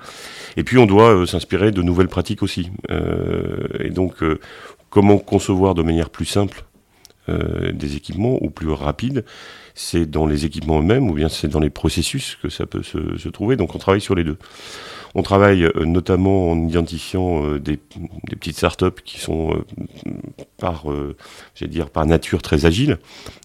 Et 0.57 0.65
puis 0.65 0.79
on 0.79 0.87
doit 0.87 1.27
s'inspirer 1.27 1.71
de 1.71 1.83
nouvelles 1.83 2.09
pratiques 2.09 2.43
aussi. 2.43 2.71
et 3.81 3.91
donc 3.91 4.17
comment 4.91 5.19
concevoir 5.19 5.75
de 5.75 5.83
manière 5.83 6.11
plus 6.11 6.25
simple 6.25 6.65
des 7.29 7.97
équipements 7.97 8.39
ou 8.43 8.49
plus 8.49 8.71
rapides 8.71 9.25
c'est 9.79 10.11
dans 10.11 10.27
les 10.27 10.45
équipements 10.45 10.81
eux-mêmes 10.81 11.09
ou 11.09 11.15
bien 11.15 11.29
c'est 11.29 11.47
dans 11.47 11.61
les 11.61 11.71
processus 11.71 12.37
que 12.43 12.49
ça 12.49 12.67
peut 12.67 12.83
se, 12.83 13.29
trouver. 13.29 13.55
Donc 13.55 13.77
on 13.77 13.79
travaille 13.79 14.01
sur 14.01 14.17
les 14.17 14.25
deux. 14.25 14.37
On 15.15 15.23
travaille 15.23 15.65
euh, 15.65 15.85
notamment 15.85 16.51
en 16.51 16.67
identifiant 16.67 17.45
euh, 17.45 17.59
des, 17.59 17.79
petites 18.31 18.57
startups 18.57 19.03
qui 19.05 19.19
sont 19.19 19.55
euh, 19.55 19.65
par, 20.59 20.87
dire, 21.61 21.91
par 21.91 22.07
nature 22.07 22.43
très 22.43 22.67
agiles, 22.67 22.99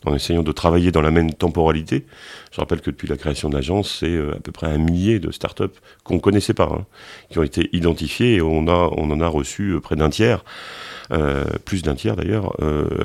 en 0.05 0.15
essayant 0.15 0.43
de 0.43 0.51
travailler 0.51 0.91
dans 0.91 1.01
la 1.01 1.11
même 1.11 1.33
temporalité. 1.33 2.05
Je 2.51 2.59
rappelle 2.59 2.81
que 2.81 2.89
depuis 2.89 3.07
la 3.07 3.17
création 3.17 3.49
de 3.49 3.55
l'agence, 3.55 3.99
c'est 3.99 4.17
à 4.17 4.39
peu 4.39 4.51
près 4.51 4.67
un 4.67 4.77
millier 4.77 5.19
de 5.19 5.31
startups 5.31 5.63
qu'on 6.03 6.19
connaissait 6.19 6.53
pas, 6.53 6.69
hein, 6.71 6.85
qui 7.29 7.39
ont 7.39 7.43
été 7.43 7.69
identifiées 7.73 8.35
et 8.35 8.41
on, 8.41 8.67
en 8.67 9.21
a 9.21 9.27
reçu 9.27 9.77
près 9.81 9.95
d'un 9.95 10.09
tiers. 10.09 10.43
Plus 11.65 11.83
d'un 11.83 11.93
tiers 11.93 12.15
d'ailleurs, 12.15 12.55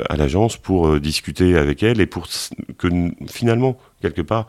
à 0.08 0.16
l'agence 0.16 0.56
pour 0.56 0.98
discuter 1.00 1.56
avec 1.56 1.82
elle 1.82 2.00
et 2.00 2.06
pour 2.06 2.26
que 2.78 2.88
finalement, 3.28 3.78
quelque 4.00 4.22
part, 4.22 4.46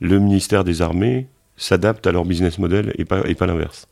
le 0.00 0.18
ministère 0.18 0.64
des 0.64 0.80
Armées 0.80 1.26
s'adapte 1.62 2.06
à 2.06 2.12
leur 2.12 2.24
business 2.24 2.58
model 2.58 2.92
et 2.98 3.04
pas, 3.04 3.20
et 3.26 3.34
pas 3.34 3.46
l'inverse. 3.46 3.86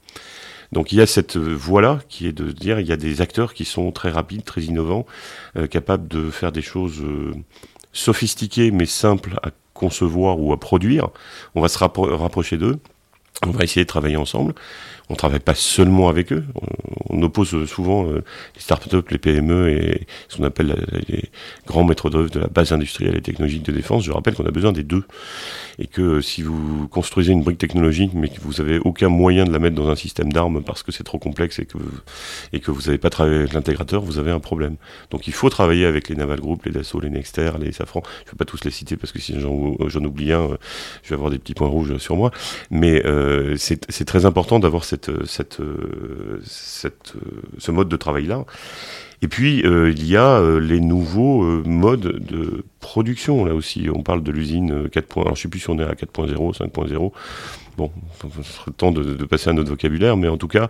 Donc 0.73 0.93
il 0.93 0.99
y 0.99 1.01
a 1.01 1.07
cette 1.07 1.37
voie-là 1.37 2.01
qui 2.09 2.27
est 2.27 2.33
de 2.33 2.53
dire 2.53 2.79
il 2.81 2.87
y 2.87 2.93
a 2.93 2.97
des 2.97 3.21
acteurs 3.21 3.55
qui 3.55 3.65
sont 3.65 3.91
très 3.93 4.11
rapides, 4.11 4.45
très 4.45 4.63
innovants, 4.63 5.07
capables 5.71 6.07
de 6.07 6.31
faire 6.31 6.53
des 6.53 6.63
choses 6.63 7.03
sophistiquées 7.93 8.71
mais 8.71 8.87
simples 8.87 9.39
à 9.43 9.51
concevoir 9.75 10.39
ou 10.39 10.53
à 10.53 10.61
produire. 10.61 11.09
On 11.55 11.61
va 11.61 11.69
se 11.69 11.79
rapprocher 11.79 12.57
d'eux. 12.57 12.79
On 13.47 13.51
va 13.51 13.65
essayer 13.65 13.85
de 13.85 13.89
travailler 13.89 14.17
ensemble 14.17 14.55
on 15.11 15.17
travaille 15.17 15.41
pas 15.41 15.55
seulement 15.55 16.09
avec 16.09 16.33
eux. 16.33 16.45
On, 17.09 17.21
oppose 17.23 17.67
souvent 17.67 18.07
euh, 18.07 18.25
les 18.55 18.61
startups, 18.61 18.97
les 19.11 19.19
PME 19.19 19.69
et 19.69 20.07
ce 20.29 20.39
qu'on 20.39 20.45
appelle 20.45 20.87
les 21.09 21.25
grands 21.67 21.85
maîtres 21.85 22.09
d'œuvre 22.09 22.31
de 22.31 22.41
la 22.41 22.47
base 22.47 22.73
industrielle 22.73 23.15
et 23.15 23.21
technologique 23.21 23.63
de 23.63 23.73
défense. 23.73 24.05
Je 24.05 24.13
rappelle 24.13 24.35
qu'on 24.35 24.47
a 24.47 24.51
besoin 24.51 24.73
des 24.73 24.85
deux 24.85 25.05
et 25.79 25.87
que 25.87 26.23
si 26.23 26.43
vous 26.43 26.89
construisez 26.89 27.33
une 27.33 27.43
brique 27.43 27.59
technologique 27.59 28.13
mais 28.15 28.29
que 28.29 28.41
vous 28.41 28.61
avez 28.63 28.79
aucun 28.79 29.09
moyen 29.09 29.45
de 29.45 29.53
la 29.53 29.59
mettre 29.59 29.77
dans 29.77 29.91
un 29.91 29.97
système 29.97 30.33
d'armes 30.33 30.63
parce 30.63 30.83
que 30.83 30.93
c'est 30.93 31.05
trop 31.05 31.19
complexe 31.19 31.59
et 31.59 31.67
que 31.67 31.77
vous, 31.77 31.91
et 32.53 32.61
que 32.61 32.71
vous 32.71 32.83
n'avez 32.83 32.99
pas 32.99 33.11
travaillé 33.11 33.37
avec 33.39 33.53
l'intégrateur, 33.53 34.03
vous 34.03 34.19
avez 34.19 34.31
un 34.31 34.41
problème. 34.41 34.77
Donc 35.11 35.27
il 35.27 35.35
faut 35.35 35.51
travailler 35.51 35.85
avec 35.85 36.09
les 36.09 36.15
Naval 36.15 36.41
Group, 36.41 36.65
les 36.65 36.73
Dassault, 36.73 37.01
les 37.01 37.11
Nexter, 37.11 37.53
les 37.61 37.73
Safran. 37.73 38.03
Je 38.05 38.29
ne 38.29 38.33
vais 38.33 38.39
pas 38.39 38.45
tous 38.45 38.65
les 38.65 38.71
citer 38.71 38.97
parce 38.97 39.13
que 39.13 39.19
si 39.19 39.39
j'en 39.41 40.05
oublie 40.05 40.33
un, 40.33 40.57
je 41.03 41.11
vais 41.11 41.17
avoir 41.17 41.31
des 41.31 41.39
petits 41.39 41.55
points 41.55 41.69
rouges 41.69 41.99
sur 41.99 42.17
moi. 42.17 42.31
Mais 42.71 43.05
euh, 43.05 43.57
c'est 43.59 44.05
très 44.05 44.25
important 44.25 44.59
d'avoir 44.59 44.85
cette 44.85 45.00
cette, 45.25 45.61
cette, 46.45 47.15
ce 47.59 47.71
mode 47.71 47.89
de 47.89 47.97
travail-là. 47.97 48.45
Et 49.23 49.29
puis, 49.29 49.63
euh, 49.67 49.91
il 49.91 50.07
y 50.07 50.17
a 50.17 50.39
euh, 50.39 50.61
les 50.61 50.81
nouveaux 50.81 51.45
euh, 51.45 51.63
modes 51.67 52.25
de 52.25 52.65
production. 52.81 53.45
Là 53.45 53.55
aussi, 53.55 53.89
on 53.95 54.03
parle 54.03 54.23
de 54.23 54.33
l'usine 54.33 54.87
4.0. 54.87 55.21
Alors, 55.21 55.37
je 55.37 55.43
sais 55.43 55.49
plus 55.49 55.61
si 55.61 55.69
on 55.69 55.79
est 55.79 55.85
à 55.85 55.93
4.0, 55.93 56.57
5.0. 56.57 57.13
Bon, 57.77 57.93
ce 58.23 58.43
serait 58.43 58.65
le 58.69 58.73
temps 58.73 58.93
de, 58.93 59.03
de, 59.03 59.25
passer 59.27 59.51
à 59.51 59.53
notre 59.53 59.71
vocabulaire, 59.71 60.17
mais 60.17 60.29
en 60.29 60.37
tout 60.37 60.49
cas, 60.49 60.69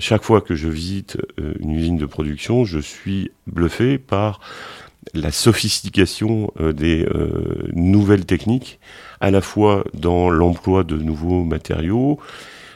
chaque 0.00 0.24
fois 0.24 0.40
que 0.40 0.56
je 0.56 0.66
visite 0.66 1.18
une 1.60 1.70
usine 1.70 1.98
de 1.98 2.06
production, 2.06 2.64
je 2.64 2.80
suis 2.80 3.30
bluffé 3.46 3.98
par 3.98 4.40
la 5.14 5.30
sophistication 5.30 6.50
des 6.58 7.06
nouvelles 7.74 8.24
techniques, 8.24 8.80
à 9.20 9.30
la 9.30 9.40
fois 9.40 9.84
dans 9.94 10.28
l'emploi 10.30 10.82
de 10.82 10.96
nouveaux 10.96 11.44
matériaux, 11.44 12.18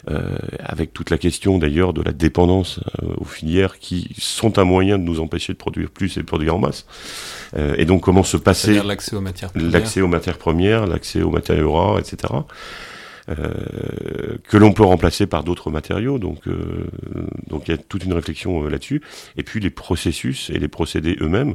euh, 0.08 0.36
avec 0.60 0.92
toute 0.92 1.10
la 1.10 1.18
question 1.18 1.58
d'ailleurs 1.58 1.92
de 1.92 2.02
la 2.02 2.12
dépendance 2.12 2.80
euh, 3.02 3.14
aux 3.18 3.24
filières 3.24 3.78
qui 3.78 4.14
sont 4.18 4.58
un 4.58 4.64
moyen 4.64 4.98
de 4.98 5.04
nous 5.04 5.20
empêcher 5.20 5.52
de 5.52 5.58
produire 5.58 5.90
plus 5.90 6.16
et 6.16 6.20
de 6.20 6.26
produire 6.26 6.56
en 6.56 6.58
masse. 6.58 6.86
Euh, 7.56 7.74
et 7.76 7.84
donc 7.84 8.02
comment 8.02 8.22
se 8.22 8.38
passer 8.38 8.80
l'accès 8.82 9.14
aux 9.14 9.20
matières 9.20 9.50
premières, 9.50 9.70
l'accès 9.72 10.00
aux 10.00 10.08
matières 10.08 10.38
premières, 10.38 10.86
l'accès 10.86 11.22
aux 11.22 11.30
matériaux 11.30 11.72
rares, 11.72 11.98
etc. 11.98 12.32
Euh, 13.38 14.36
que 14.48 14.56
l'on 14.56 14.72
peut 14.72 14.82
remplacer 14.82 15.26
par 15.26 15.44
d'autres 15.44 15.70
matériaux. 15.70 16.18
Donc, 16.18 16.48
euh, 16.48 16.86
donc 17.46 17.68
il 17.68 17.70
y 17.72 17.74
a 17.74 17.76
toute 17.78 18.04
une 18.04 18.12
réflexion 18.12 18.64
euh, 18.64 18.70
là-dessus. 18.70 19.02
Et 19.36 19.42
puis 19.42 19.60
les 19.60 19.70
processus 19.70 20.50
et 20.50 20.58
les 20.58 20.68
procédés 20.68 21.16
eux-mêmes. 21.20 21.54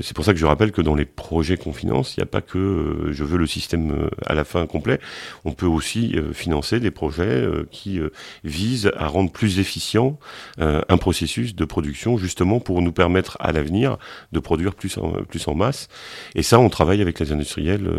C'est 0.00 0.14
pour 0.14 0.24
ça 0.24 0.32
que 0.32 0.38
je 0.38 0.46
rappelle 0.46 0.72
que 0.72 0.82
dans 0.82 0.94
les 0.94 1.04
projets 1.04 1.56
qu'on 1.56 1.72
finance, 1.72 2.16
il 2.16 2.20
n'y 2.20 2.24
a 2.24 2.26
pas 2.26 2.40
que 2.40 3.08
je 3.10 3.24
veux 3.24 3.38
le 3.38 3.46
système 3.46 4.10
à 4.26 4.34
la 4.34 4.44
fin 4.44 4.66
complet. 4.66 5.00
On 5.44 5.52
peut 5.52 5.66
aussi 5.66 6.16
financer 6.32 6.80
des 6.80 6.90
projets 6.90 7.46
qui 7.70 8.00
visent 8.44 8.90
à 8.96 9.06
rendre 9.06 9.30
plus 9.30 9.58
efficient 9.58 10.18
un 10.58 10.96
processus 10.98 11.54
de 11.54 11.64
production, 11.64 12.18
justement 12.18 12.60
pour 12.60 12.82
nous 12.82 12.92
permettre 12.92 13.36
à 13.40 13.52
l'avenir 13.52 13.98
de 14.32 14.40
produire 14.40 14.74
plus 14.74 14.98
en, 14.98 15.12
plus 15.28 15.46
en 15.48 15.54
masse. 15.54 15.88
Et 16.34 16.42
ça, 16.42 16.58
on 16.58 16.68
travaille 16.68 17.00
avec 17.00 17.18
les 17.20 17.32
industriels 17.32 17.90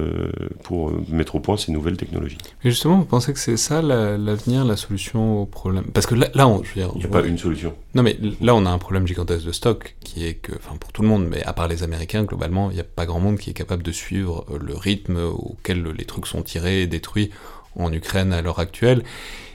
pour 0.63 0.91
mettre 1.09 1.35
au 1.35 1.39
point 1.39 1.57
ces 1.57 1.71
nouvelles 1.71 1.97
technologies. 1.97 2.37
Et 2.63 2.69
justement, 2.69 2.98
vous 2.99 3.05
pensez 3.05 3.33
que 3.33 3.39
c'est 3.39 3.57
ça 3.57 3.81
l'avenir, 3.81 4.65
la, 4.65 4.75
solution 4.75 5.41
au 5.41 5.45
problème? 5.45 5.85
Parce 5.93 6.05
que 6.05 6.15
là, 6.15 6.29
là 6.33 6.47
on, 6.47 6.63
je 6.63 6.69
veux 6.69 6.81
dire, 6.81 6.91
il 6.95 6.99
n'y 6.99 7.05
a 7.05 7.09
pas 7.09 7.25
une 7.25 7.37
solution. 7.37 7.73
Non, 7.95 8.03
mais 8.03 8.17
là, 8.41 8.55
on 8.55 8.65
a 8.65 8.69
un 8.69 8.77
problème 8.77 9.07
gigantesque 9.07 9.45
de 9.45 9.51
stock 9.51 9.95
qui 10.01 10.25
est 10.25 10.35
que, 10.35 10.51
enfin, 10.55 10.75
pour 10.77 10.91
tout 10.91 11.01
le 11.01 11.07
monde, 11.07 11.27
mais 11.27 11.43
à 11.43 11.53
part 11.53 11.67
les 11.67 11.83
Américains, 11.83 12.23
globalement, 12.23 12.71
il 12.71 12.75
n'y 12.75 12.81
a 12.81 12.85
pas 12.85 13.05
grand 13.05 13.19
monde 13.19 13.37
qui 13.37 13.49
est 13.49 13.53
capable 13.53 13.83
de 13.83 13.91
suivre 13.91 14.45
euh, 14.51 14.59
le 14.61 14.75
rythme 14.75 15.17
auquel 15.17 15.83
les 15.83 16.05
trucs 16.05 16.27
sont 16.27 16.41
tirés 16.41 16.83
et 16.83 16.87
détruits 16.87 17.31
en 17.75 17.91
Ukraine 17.91 18.33
à 18.33 18.41
l'heure 18.41 18.59
actuelle. 18.59 19.03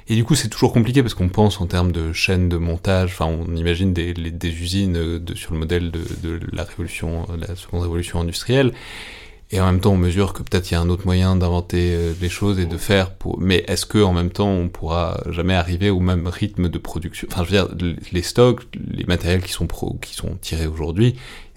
Et 0.08 0.16
du 0.16 0.24
coup, 0.24 0.34
c'est 0.34 0.48
toujours 0.48 0.72
compliqué 0.72 1.02
parce 1.02 1.14
qu'on 1.14 1.30
pense 1.30 1.60
en 1.60 1.66
termes 1.66 1.90
de 1.90 2.12
chaîne 2.12 2.48
de 2.48 2.58
montage. 2.58 3.12
Enfin, 3.12 3.26
on 3.26 3.56
imagine 3.56 3.94
des, 3.94 4.12
des 4.12 4.50
usines 4.50 5.18
de, 5.18 5.34
sur 5.34 5.52
le 5.52 5.58
modèle 5.58 5.90
de, 5.90 6.02
de 6.22 6.40
la 6.52 6.64
révolution, 6.64 7.26
la 7.38 7.56
seconde 7.56 7.82
révolution 7.82 8.20
industrielle 8.20 8.72
et 9.50 9.60
en 9.60 9.66
même 9.66 9.80
temps 9.80 9.92
on 9.92 9.96
mesure 9.96 10.32
que 10.32 10.42
peut-être 10.42 10.70
il 10.70 10.74
y 10.74 10.76
a 10.76 10.80
un 10.80 10.88
autre 10.88 11.04
moyen 11.04 11.36
d'inventer 11.36 11.94
euh, 11.94 12.12
les 12.20 12.28
choses 12.28 12.58
et 12.58 12.66
de 12.66 12.76
faire 12.76 13.14
pour 13.14 13.38
mais 13.38 13.64
est-ce 13.68 13.86
que 13.86 14.02
en 14.02 14.12
même 14.12 14.30
temps 14.30 14.50
on 14.50 14.68
pourra 14.68 15.20
jamais 15.30 15.54
arriver 15.54 15.90
au 15.90 16.00
même 16.00 16.26
rythme 16.26 16.68
de 16.68 16.78
production? 16.78 17.28
Enfin 17.30 17.44
je 17.44 17.50
veux 17.50 17.76
dire 17.76 17.96
les 18.12 18.22
stocks 18.22 18.62
les 18.74 19.04
matériels 19.04 19.42
qui 19.42 19.52
sont 19.52 19.66
pro, 19.66 19.96
qui 20.00 20.14
sont 20.14 20.36
tirés 20.40 20.66
aujourd'hui 20.66 21.16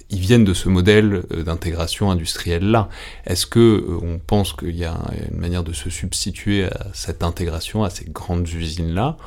ils 0.09 0.19
viennent 0.19 0.45
de 0.45 0.53
ce 0.53 0.69
modèle 0.69 1.23
euh, 1.31 1.43
d'intégration 1.43 2.11
industrielle 2.11 2.69
là 2.69 2.89
est-ce 3.25 3.45
que 3.45 3.59
euh, 3.59 3.99
on 4.01 4.19
pense 4.19 4.53
qu'il 4.53 4.75
y 4.75 4.85
a 4.85 4.97
une 5.31 5.39
manière 5.39 5.63
de 5.63 5.73
se 5.73 5.89
substituer 5.89 6.65
à 6.65 6.87
cette 6.93 7.23
intégration 7.23 7.83
à 7.83 7.89
ces 7.89 8.05
grandes 8.05 8.47
usines 8.49 8.93
là 8.93 9.17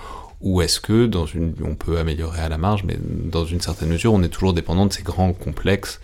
Ou 0.43 0.63
est-ce 0.63 0.81
que, 0.81 1.07
dans 1.07 1.27
une, 1.27 1.55
on 1.63 1.75
peut 1.75 1.99
améliorer 1.99 2.41
à 2.41 2.49
la 2.49 2.57
marge, 2.57 2.85
mais 2.85 2.97
dans 2.99 3.45
une 3.45 3.61
certaine 3.61 3.91
mesure, 3.91 4.15
on 4.15 4.23
est 4.23 4.31
toujours 4.31 4.55
dépendant 4.55 4.87
de 4.87 4.93
ces 4.93 5.03
grands 5.03 5.35
complexes 5.35 6.01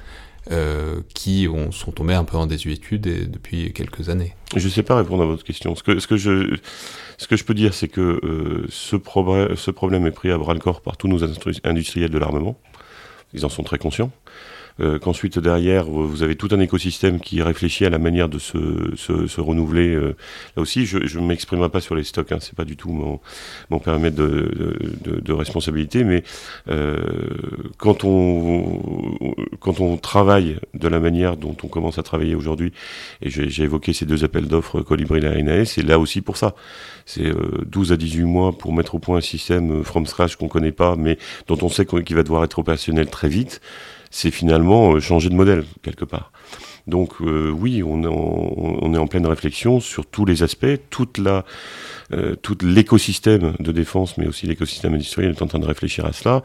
euh, 0.52 1.00
qui 1.14 1.48
ont, 1.52 1.72
sont 1.72 1.90
tombés 1.90 2.14
un 2.14 2.22
peu 2.22 2.36
en 2.36 2.46
désuétude 2.46 3.30
depuis 3.30 3.72
quelques 3.72 4.08
années 4.08 4.34
Je 4.54 4.64
ne 4.64 4.70
sais 4.70 4.84
pas 4.84 4.96
répondre 4.96 5.24
à 5.24 5.26
votre 5.26 5.42
question. 5.42 5.74
Ce 5.74 5.82
que, 5.82 5.98
ce 5.98 6.06
que, 6.06 6.16
je, 6.16 6.56
ce 7.18 7.26
que 7.26 7.36
je 7.36 7.44
peux 7.44 7.54
dire, 7.54 7.74
c'est 7.74 7.88
que 7.88 8.20
euh, 8.22 8.66
ce, 8.68 8.96
ce 8.96 9.70
problème 9.70 10.06
est 10.06 10.12
pris 10.12 10.30
à 10.30 10.38
bras 10.38 10.54
le 10.54 10.60
corps 10.60 10.82
par 10.82 10.96
tous 10.96 11.08
nos 11.08 11.24
industriels 11.24 12.10
de 12.10 12.18
l'armement. 12.18 12.56
Ils 13.34 13.44
en 13.44 13.48
sont 13.48 13.64
très 13.64 13.78
conscients. 13.78 14.12
Euh, 14.78 14.98
qu'ensuite 14.98 15.38
derrière 15.38 15.86
vous 15.86 16.22
avez 16.22 16.36
tout 16.36 16.48
un 16.52 16.60
écosystème 16.60 17.18
qui 17.18 17.40
réfléchit 17.40 17.86
à 17.86 17.90
la 17.90 17.98
manière 17.98 18.28
de 18.28 18.38
se, 18.38 18.94
se, 18.94 19.26
se 19.26 19.40
renouveler. 19.40 19.94
Euh, 19.94 20.14
là 20.54 20.62
aussi, 20.62 20.84
je 20.84 21.18
ne 21.18 21.26
m'exprimerai 21.26 21.70
pas 21.70 21.80
sur 21.80 21.94
les 21.94 22.04
stocks, 22.04 22.30
hein, 22.30 22.38
c'est 22.40 22.54
pas 22.54 22.66
du 22.66 22.76
tout 22.76 22.90
mon, 22.90 23.18
mon 23.70 23.78
périmètre 23.78 24.16
de, 24.16 24.76
de, 25.02 25.18
de, 25.18 25.32
responsabilité, 25.32 26.04
mais 26.04 26.24
euh, 26.68 26.98
quand 27.78 28.04
on 28.04 29.34
quand 29.60 29.80
on 29.80 29.96
travaille 29.96 30.58
de 30.74 30.88
la 30.88 31.00
manière 31.00 31.38
dont 31.38 31.56
on 31.62 31.68
commence 31.68 31.96
à 31.98 32.02
travailler 32.02 32.34
aujourd'hui, 32.34 32.72
et 33.22 33.30
j'ai 33.30 33.62
évoqué 33.62 33.94
ces 33.94 34.04
deux 34.04 34.24
appels 34.24 34.46
d'offres 34.46 34.82
Colibri 34.82 35.24
et 35.24 35.28
RNAS, 35.28 35.64
c'est 35.64 35.82
là 35.82 35.98
aussi 35.98 36.20
pour 36.20 36.36
ça. 36.36 36.54
C'est 37.06 37.32
12 37.66 37.92
à 37.92 37.96
18 37.96 38.24
mois 38.24 38.52
pour 38.52 38.74
mettre 38.74 38.94
au 38.96 38.98
point 38.98 39.18
un 39.18 39.20
système 39.22 39.84
from 39.84 40.06
scratch 40.06 40.36
qu'on 40.36 40.48
connaît 40.48 40.72
pas, 40.72 40.96
mais 40.96 41.16
dont 41.46 41.58
on 41.62 41.68
sait 41.70 41.86
qu'il 41.86 42.16
va 42.16 42.22
devoir 42.22 42.44
être 42.44 42.58
opérationnel 42.58 43.08
très 43.08 43.28
vite 43.28 43.62
c'est 44.16 44.30
finalement 44.30 44.94
euh, 44.94 45.00
changer 45.00 45.28
de 45.28 45.34
modèle 45.34 45.64
quelque 45.82 46.06
part. 46.06 46.32
Donc 46.86 47.20
euh, 47.20 47.50
oui, 47.50 47.82
on, 47.82 48.02
est 48.94 48.98
en 48.98 49.06
pleine 49.08 49.26
réflexion 49.26 49.80
sur 49.80 50.06
tous 50.06 50.24
les 50.24 50.42
aspects, 50.42 50.78
toute 50.88 51.20
euh, 52.12 52.36
tout 52.40 52.56
l'écosystème 52.62 53.54
de 53.58 53.72
défense, 53.72 54.16
mais 54.16 54.26
aussi 54.26 54.46
l'écosystème 54.46 54.94
industriel 54.94 55.32
est 55.32 55.42
en 55.42 55.48
train 55.48 55.58
de 55.58 55.66
réfléchir 55.66 56.06
à 56.06 56.12
cela 56.12 56.42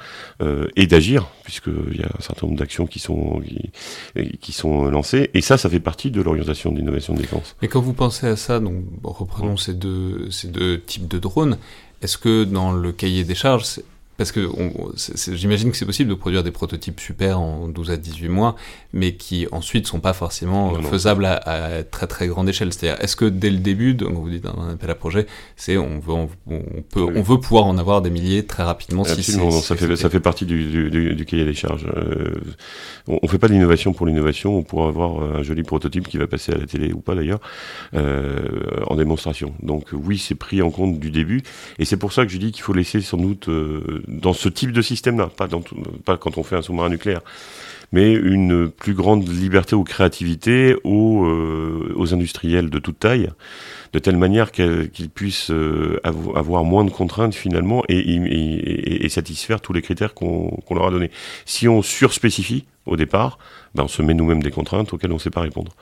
et 0.75 0.87
d'agir, 0.87 1.27
puisqu'il 1.43 1.95
y 1.95 2.03
a 2.03 2.07
un 2.07 2.21
certain 2.21 2.47
nombre 2.47 2.57
d'actions 2.57 2.87
qui 2.87 2.99
sont 2.99 3.39
lancées. 4.89 5.29
Et 5.35 5.41
ça, 5.41 5.59
ça 5.59 5.69
fait 5.69 5.79
partie 5.79 6.09
de 6.09 6.21
l'orientation 6.21 6.71
de 6.71 6.79
l'innovation 6.79 7.13
de 7.13 7.19
défense. 7.19 7.55
Et 7.61 7.67
quand 7.67 7.81
vous 7.81 7.93
pensez 7.93 8.25
à 8.25 8.35
ça, 8.35 8.59
donc 8.59 8.83
reprenons 9.03 9.57
ces 9.57 9.75
deux 9.75 10.81
types 10.87 11.07
de 11.07 11.19
drones. 11.19 11.59
Est-ce 12.01 12.17
que 12.17 12.45
dans 12.45 12.71
le 12.71 12.91
cahier 12.91 13.23
des 13.23 13.35
charges, 13.35 13.79
parce 14.21 14.31
que 14.31 14.47
j'imagine 15.33 15.71
que 15.71 15.77
c'est 15.77 15.85
possible 15.87 16.11
de 16.11 16.15
produire 16.15 16.43
des 16.43 16.51
prototypes 16.51 16.99
super 16.99 17.39
en 17.39 17.67
12 17.67 17.89
à 17.89 17.97
18 17.97 18.29
mois, 18.29 18.55
mais 18.93 19.15
qui 19.15 19.47
ensuite 19.51 19.87
sont 19.87 19.99
pas 19.99 20.13
forcément 20.13 20.75
faisables 20.83 21.25
à, 21.25 21.83
très 21.83 22.05
très 22.05 22.27
grande 22.27 22.47
échelle. 22.47 22.71
C'est-à-dire, 22.71 23.03
est-ce 23.03 23.15
que 23.15 23.25
dès 23.25 23.49
le 23.49 23.57
début, 23.57 23.95
donc 23.95 24.13
vous 24.13 24.29
dites 24.29 24.45
un 24.45 24.73
appel 24.73 24.91
à 24.91 24.93
projet, 24.93 25.25
c'est 25.55 25.75
on 25.75 25.97
veut 25.97 26.13
on, 26.13 26.61
peut 26.87 27.01
on 27.01 27.23
veut 27.23 27.39
pouvoir 27.39 27.65
en 27.65 27.79
avoir 27.79 28.03
des 28.03 28.11
milliers 28.11 28.45
très 28.45 28.61
rapidement. 28.61 29.01
Absolument, 29.01 29.49
si 29.49 29.61
ça 29.63 29.75
fait 29.75 29.95
ça 29.95 30.11
fait 30.11 30.19
partie 30.19 30.45
du, 30.45 30.89
du, 30.91 31.15
du, 31.15 31.25
cahier 31.25 31.45
des 31.45 31.55
charges. 31.55 31.87
Euh, 31.97 32.35
on, 33.07 33.17
on 33.23 33.27
fait 33.27 33.39
pas 33.39 33.47
de 33.47 33.53
l'innovation 33.53 33.91
pour 33.91 34.05
l'innovation, 34.05 34.55
on 34.55 34.61
pourra 34.61 34.87
avoir 34.87 35.19
un 35.19 35.41
joli 35.41 35.63
prototype 35.63 36.07
qui 36.07 36.19
va 36.19 36.27
passer 36.27 36.51
à 36.51 36.57
la 36.57 36.67
télé 36.67 36.93
ou 36.93 36.99
pas 36.99 37.15
d'ailleurs 37.15 37.39
euh, 37.95 38.39
en 38.85 38.95
démonstration. 38.95 39.55
Donc 39.63 39.87
oui, 39.93 40.19
c'est 40.19 40.35
pris 40.35 40.61
en 40.61 40.69
compte 40.69 40.99
du 40.99 41.09
début, 41.09 41.41
et 41.79 41.85
c'est 41.85 41.97
pour 41.97 42.13
ça 42.13 42.23
que 42.23 42.31
je 42.31 42.37
dis 42.37 42.51
qu'il 42.51 42.61
faut 42.61 42.73
laisser 42.73 43.01
sans 43.01 43.17
doute 43.17 43.49
euh, 43.49 44.03
dans 44.11 44.33
ce 44.33 44.49
type 44.49 44.71
de 44.71 44.81
système-là, 44.81 45.29
pas, 45.35 45.47
quand 46.17 46.37
on 46.37 46.43
fait 46.43 46.57
un 46.57 46.61
sous-marin 46.61 46.89
nucléaire, 46.89 47.21
mais 47.91 48.13
une 48.13 48.69
plus 48.69 48.93
grande 48.93 49.27
liberté 49.27 49.75
ou 49.75 49.83
créativité 49.83 50.75
aux, 50.83 51.25
euh, 51.25 52.07
industriels 52.11 52.69
de 52.69 52.79
toute 52.79 52.99
taille, 52.99 53.29
de 53.93 53.99
telle 53.99 54.17
manière 54.17 54.51
qu'ils 54.51 55.09
puissent 55.13 55.51
euh, 55.51 55.99
avoir 56.03 56.63
moins 56.63 56.85
de 56.85 56.89
contraintes 56.89 57.35
finalement 57.35 57.83
et 57.89 59.09
satisfaire 59.09 59.59
tous 59.61 59.73
les 59.73 59.81
critères 59.81 60.13
qu'on 60.13 60.61
leur 60.71 60.87
a 60.87 60.91
donnés. 60.91 61.11
Si 61.45 61.67
on 61.67 61.81
surspécifie 61.81 62.65
au 62.85 62.95
départ, 62.95 63.37
ben 63.75 63.83
on 63.83 63.87
se 63.87 64.01
met 64.01 64.13
nous-mêmes 64.13 64.43
des 64.43 64.51
contraintes 64.51 64.93
auxquelles 64.93 65.11
on 65.11 65.15
ne 65.15 65.19
sait 65.19 65.29
pas 65.29 65.41
répondre. 65.41 65.73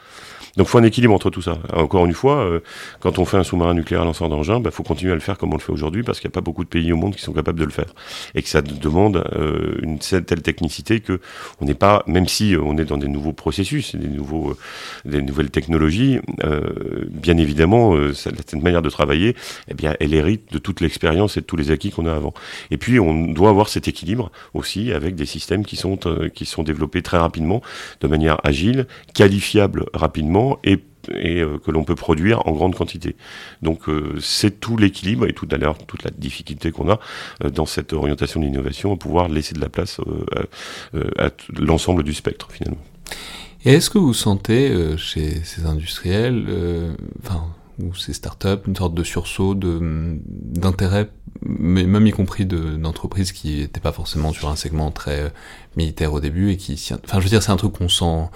Donc 0.58 0.68
il 0.68 0.70
faut 0.70 0.78
un 0.78 0.84
équilibre 0.84 1.14
entre 1.14 1.30
tout 1.30 1.42
ça. 1.42 1.60
Encore 1.74 2.06
une 2.06 2.14
fois, 2.14 2.38
euh, 2.38 2.60
quand 3.00 3.20
on 3.20 3.26
fait 3.26 3.38
un 3.38 3.44
sous-marin 3.44 3.74
nucléaire 3.74 4.06
lanceur 4.06 4.30
d'engin, 4.30 4.58
il 4.58 4.64
bah, 4.64 4.72
faut 4.72 4.84
continuer 4.84 5.12
à 5.12 5.16
le 5.16 5.22
faire 5.22 5.38
comme 5.38 5.54
on 5.54 5.58
le 5.58 5.62
fait 5.62 5.72
aujourd'hui 5.72 6.04
parce 6.04 6.20
qu'il 6.20 6.28
n'y 6.28 6.34
a 6.34 6.36
pas 6.36 6.42
beaucoup 6.42 6.64
de 6.64 6.70
pays 6.70 6.92
au 6.92 6.98
monde 6.98 7.16
qui 7.16 7.22
sont 7.22 7.34
capables 7.34 7.60
de 7.60 7.66
le 7.66 7.72
faire. 7.72 7.94
Et 8.36 8.42
que 8.42 8.50
ça 8.50 8.62
demande 8.62 9.24
euh, 9.36 9.78
une 9.82 10.00
telle 10.00 10.42
technicité 10.42 11.00
que 11.00 11.20
on 11.62 11.66
n'est 11.66 11.74
pas, 11.74 12.04
même 12.08 12.28
si 12.28 12.56
on 12.62 12.78
est 12.78 12.86
dans 12.86 12.98
des 12.98 13.08
nouveaux 13.08 13.34
processus, 13.34 13.96
des, 13.96 14.08
nouveaux, 14.08 14.52
euh, 14.52 14.58
des 15.06 15.22
nouvelles 15.22 15.52
technologies, 15.52 16.20
bien 17.10 17.38
évidemment, 17.38 17.96
cette 18.14 18.54
manière 18.54 18.82
de 18.82 18.90
travailler, 18.90 19.36
eh 19.70 19.74
bien, 19.74 19.96
elle 20.00 20.14
hérite 20.14 20.52
de 20.52 20.58
toute 20.58 20.82
l'expérience 20.82 21.38
et 21.38 21.42
de 21.42 21.46
tous 21.46 21.56
les 21.56 21.72
acquis 21.72 21.92
qu'on 21.92 22.06
a 22.06 22.14
avant. 22.14 22.34
Et 22.72 22.78
puis 22.78 23.00
on 23.00 23.28
doit 23.28 23.50
avoir 23.50 23.70
cet 23.70 23.88
équilibre 23.88 24.32
aussi 24.54 24.92
avec 24.92 25.16
des 25.16 25.26
systèmes 25.26 25.66
qui 25.66 25.76
sont, 25.76 26.00
qui 26.34 26.46
sont 26.46 26.64
développés 26.64 27.02
très 27.02 27.18
rapidement, 27.18 27.62
de 28.02 28.08
manière 28.08 28.40
agile, 28.44 28.88
qualifiable 29.14 29.86
rapidement 29.94 30.49
et 30.64 31.42
euh, 31.42 31.58
que 31.60 31.72
l'on 31.72 31.84
peut 31.84 31.96
produire 31.96 32.46
en 32.48 32.52
grande 32.52 32.76
quantité. 32.76 33.16
Donc 33.62 33.88
euh, 33.88 34.18
c'est 34.22 34.60
tout 34.60 34.78
l'équilibre 34.78 35.26
et 35.28 35.34
tout 35.34 35.46
d'ailleurs 35.46 35.78
toute 35.78 36.04
la 36.04 36.12
difficulté 36.12 36.72
qu'on 36.72 36.90
a 36.90 37.00
euh, 37.44 37.50
dans 37.50 37.66
cette 37.66 37.94
orientation 37.94 38.40
de 38.40 38.46
l'innovation 38.46 38.94
à 38.94 38.98
pouvoir 38.98 39.30
laisser 39.30 39.56
de 39.56 39.62
la 39.62 39.70
place 39.70 40.02
à, 41.18 41.30
l'ensemble 41.58 42.04
du 42.04 42.14
spectre 42.14 42.50
finalement. 42.52 42.82
Et 43.66 43.74
est-ce 43.74 43.90
que 43.90 43.98
vous 43.98 44.14
sentez 44.14 44.74
chez 44.98 45.44
ces 45.44 45.66
industriels, 45.66 46.46
enfin 47.24 47.48
ou 47.82 47.94
ces 47.96 48.14
startups, 48.14 48.68
une 48.68 48.76
sorte 48.76 48.94
de 48.94 49.04
sursaut 49.04 49.56
d'intérêt, 49.56 51.10
mais 51.42 51.86
même 51.86 52.06
y 52.08 52.12
compris 52.12 52.46
d'entreprises 52.46 53.32
qui 53.32 53.58
n'étaient 53.58 53.80
pas 53.80 53.94
forcément 53.94 54.34
sur 54.34 54.50
un 54.50 54.58
segment 54.58 54.92
très 54.92 55.32
militaire 55.78 56.14
au 56.14 56.20
début 56.20 56.52
et 56.52 56.58
qui, 56.58 56.74
enfin 57.06 57.20
je 57.20 57.24
veux 57.24 57.30
dire 57.30 57.42
c'est 57.42 57.52
un 57.52 57.58
truc 57.58 57.74
qu'on 57.74 57.90
sent 57.90 58.30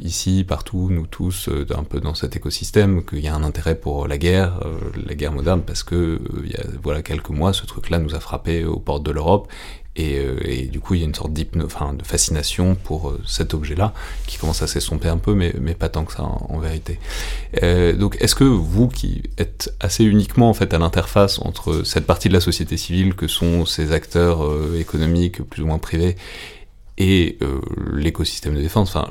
ici, 0.00 0.44
partout, 0.46 0.88
nous 0.90 1.06
tous, 1.06 1.48
euh, 1.48 1.66
un 1.76 1.84
peu 1.84 2.00
dans 2.00 2.14
cet 2.14 2.36
écosystème, 2.36 3.04
qu'il 3.04 3.20
y 3.20 3.28
a 3.28 3.34
un 3.34 3.42
intérêt 3.42 3.74
pour 3.74 4.08
la 4.08 4.18
guerre, 4.18 4.60
euh, 4.64 4.78
la 5.06 5.14
guerre 5.14 5.32
moderne, 5.32 5.62
parce 5.66 5.82
que 5.82 5.94
euh, 5.94 6.18
il 6.44 6.50
y 6.50 6.56
a 6.56 6.64
voilà 6.82 7.02
quelques 7.02 7.30
mois, 7.30 7.52
ce 7.52 7.66
truc-là 7.66 7.98
nous 7.98 8.14
a 8.14 8.20
frappé 8.20 8.64
aux 8.64 8.78
portes 8.78 9.02
de 9.02 9.10
l'Europe, 9.10 9.48
et, 9.96 10.68
du 10.72 10.80
coup 10.80 10.94
il 10.94 11.00
y 11.00 11.02
a 11.02 11.06
une 11.06 11.14
sorte 11.14 11.32
enfin, 11.62 11.92
de 11.92 12.02
fascination 12.04 12.74
pour 12.74 13.12
cet 13.26 13.52
objet-là, 13.52 13.92
qui 14.26 14.38
commence 14.38 14.62
à 14.62 14.66
s'estomper 14.66 15.08
un 15.08 15.18
peu, 15.18 15.34
mais, 15.34 15.52
mais 15.60 15.74
pas 15.74 15.90
tant 15.90 16.04
que 16.04 16.12
ça 16.12 16.22
en, 16.22 16.58
vérité. 16.58 16.98
donc 17.98 18.16
est-ce 18.20 18.34
que 18.34 18.44
vous, 18.44 18.88
qui 18.88 19.24
êtes 19.36 19.74
assez 19.78 20.04
uniquement 20.04 20.48
en 20.48 20.54
fait 20.54 20.72
à 20.72 20.78
l'interface 20.78 21.38
entre 21.40 21.82
cette 21.84 22.06
partie 22.06 22.28
de 22.28 22.34
la 22.34 22.40
société 22.40 22.78
civile 22.78 23.14
que 23.14 23.26
sont 23.26 23.66
ces 23.66 23.92
acteurs 23.92 24.42
économiques 24.78 25.42
plus 25.42 25.64
ou 25.64 25.66
moins 25.66 25.78
privés 25.78 26.16
et 27.00 27.38
euh, 27.40 27.60
l'écosystème 27.94 28.54
de 28.54 28.60
défense, 28.60 28.94
enfin 28.94 29.10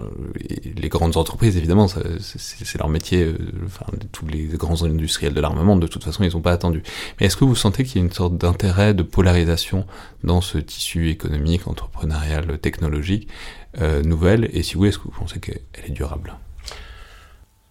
les 0.78 0.90
grandes 0.90 1.18
entreprises 1.18 1.58
évidemment, 1.58 1.88
c'est 1.88 2.78
leur 2.78 2.88
métier, 2.88 3.24
euh, 3.24 3.36
enfin 3.66 3.86
tous 4.12 4.28
les 4.28 4.44
grands 4.44 4.84
industriels 4.84 5.34
de 5.34 5.42
l'armement, 5.42 5.76
de 5.76 5.88
toute 5.88 6.04
façon 6.04 6.24
ils 6.24 6.34
n'ont 6.34 6.42
pas 6.42 6.52
attendu. 6.52 6.84
Mais 7.20 7.26
est-ce 7.26 7.36
que 7.36 7.46
vous 7.46 7.56
sentez 7.56 7.84
qu'il 7.84 8.00
y 8.00 8.04
a 8.04 8.06
une 8.06 8.14
sorte 8.14 8.38
d'intérêt, 8.38 8.94
de 8.94 9.02
polarisation 9.02 9.88
dans 10.24 10.40
ce 10.40 10.60
tissu 10.60 11.10
économique, 11.10 11.68
entrepreneurial, 11.68 12.60
technologique 12.60 13.28
euh, 13.82 14.04
nouvelle? 14.04 14.50
Et 14.54 14.62
si 14.62 14.78
oui, 14.78 14.90
est-ce 14.90 15.00
que 15.00 15.06
vous 15.06 15.20
pensez 15.20 15.40
qu'elle 15.40 15.60
est 15.84 15.90
durable? 15.90 16.36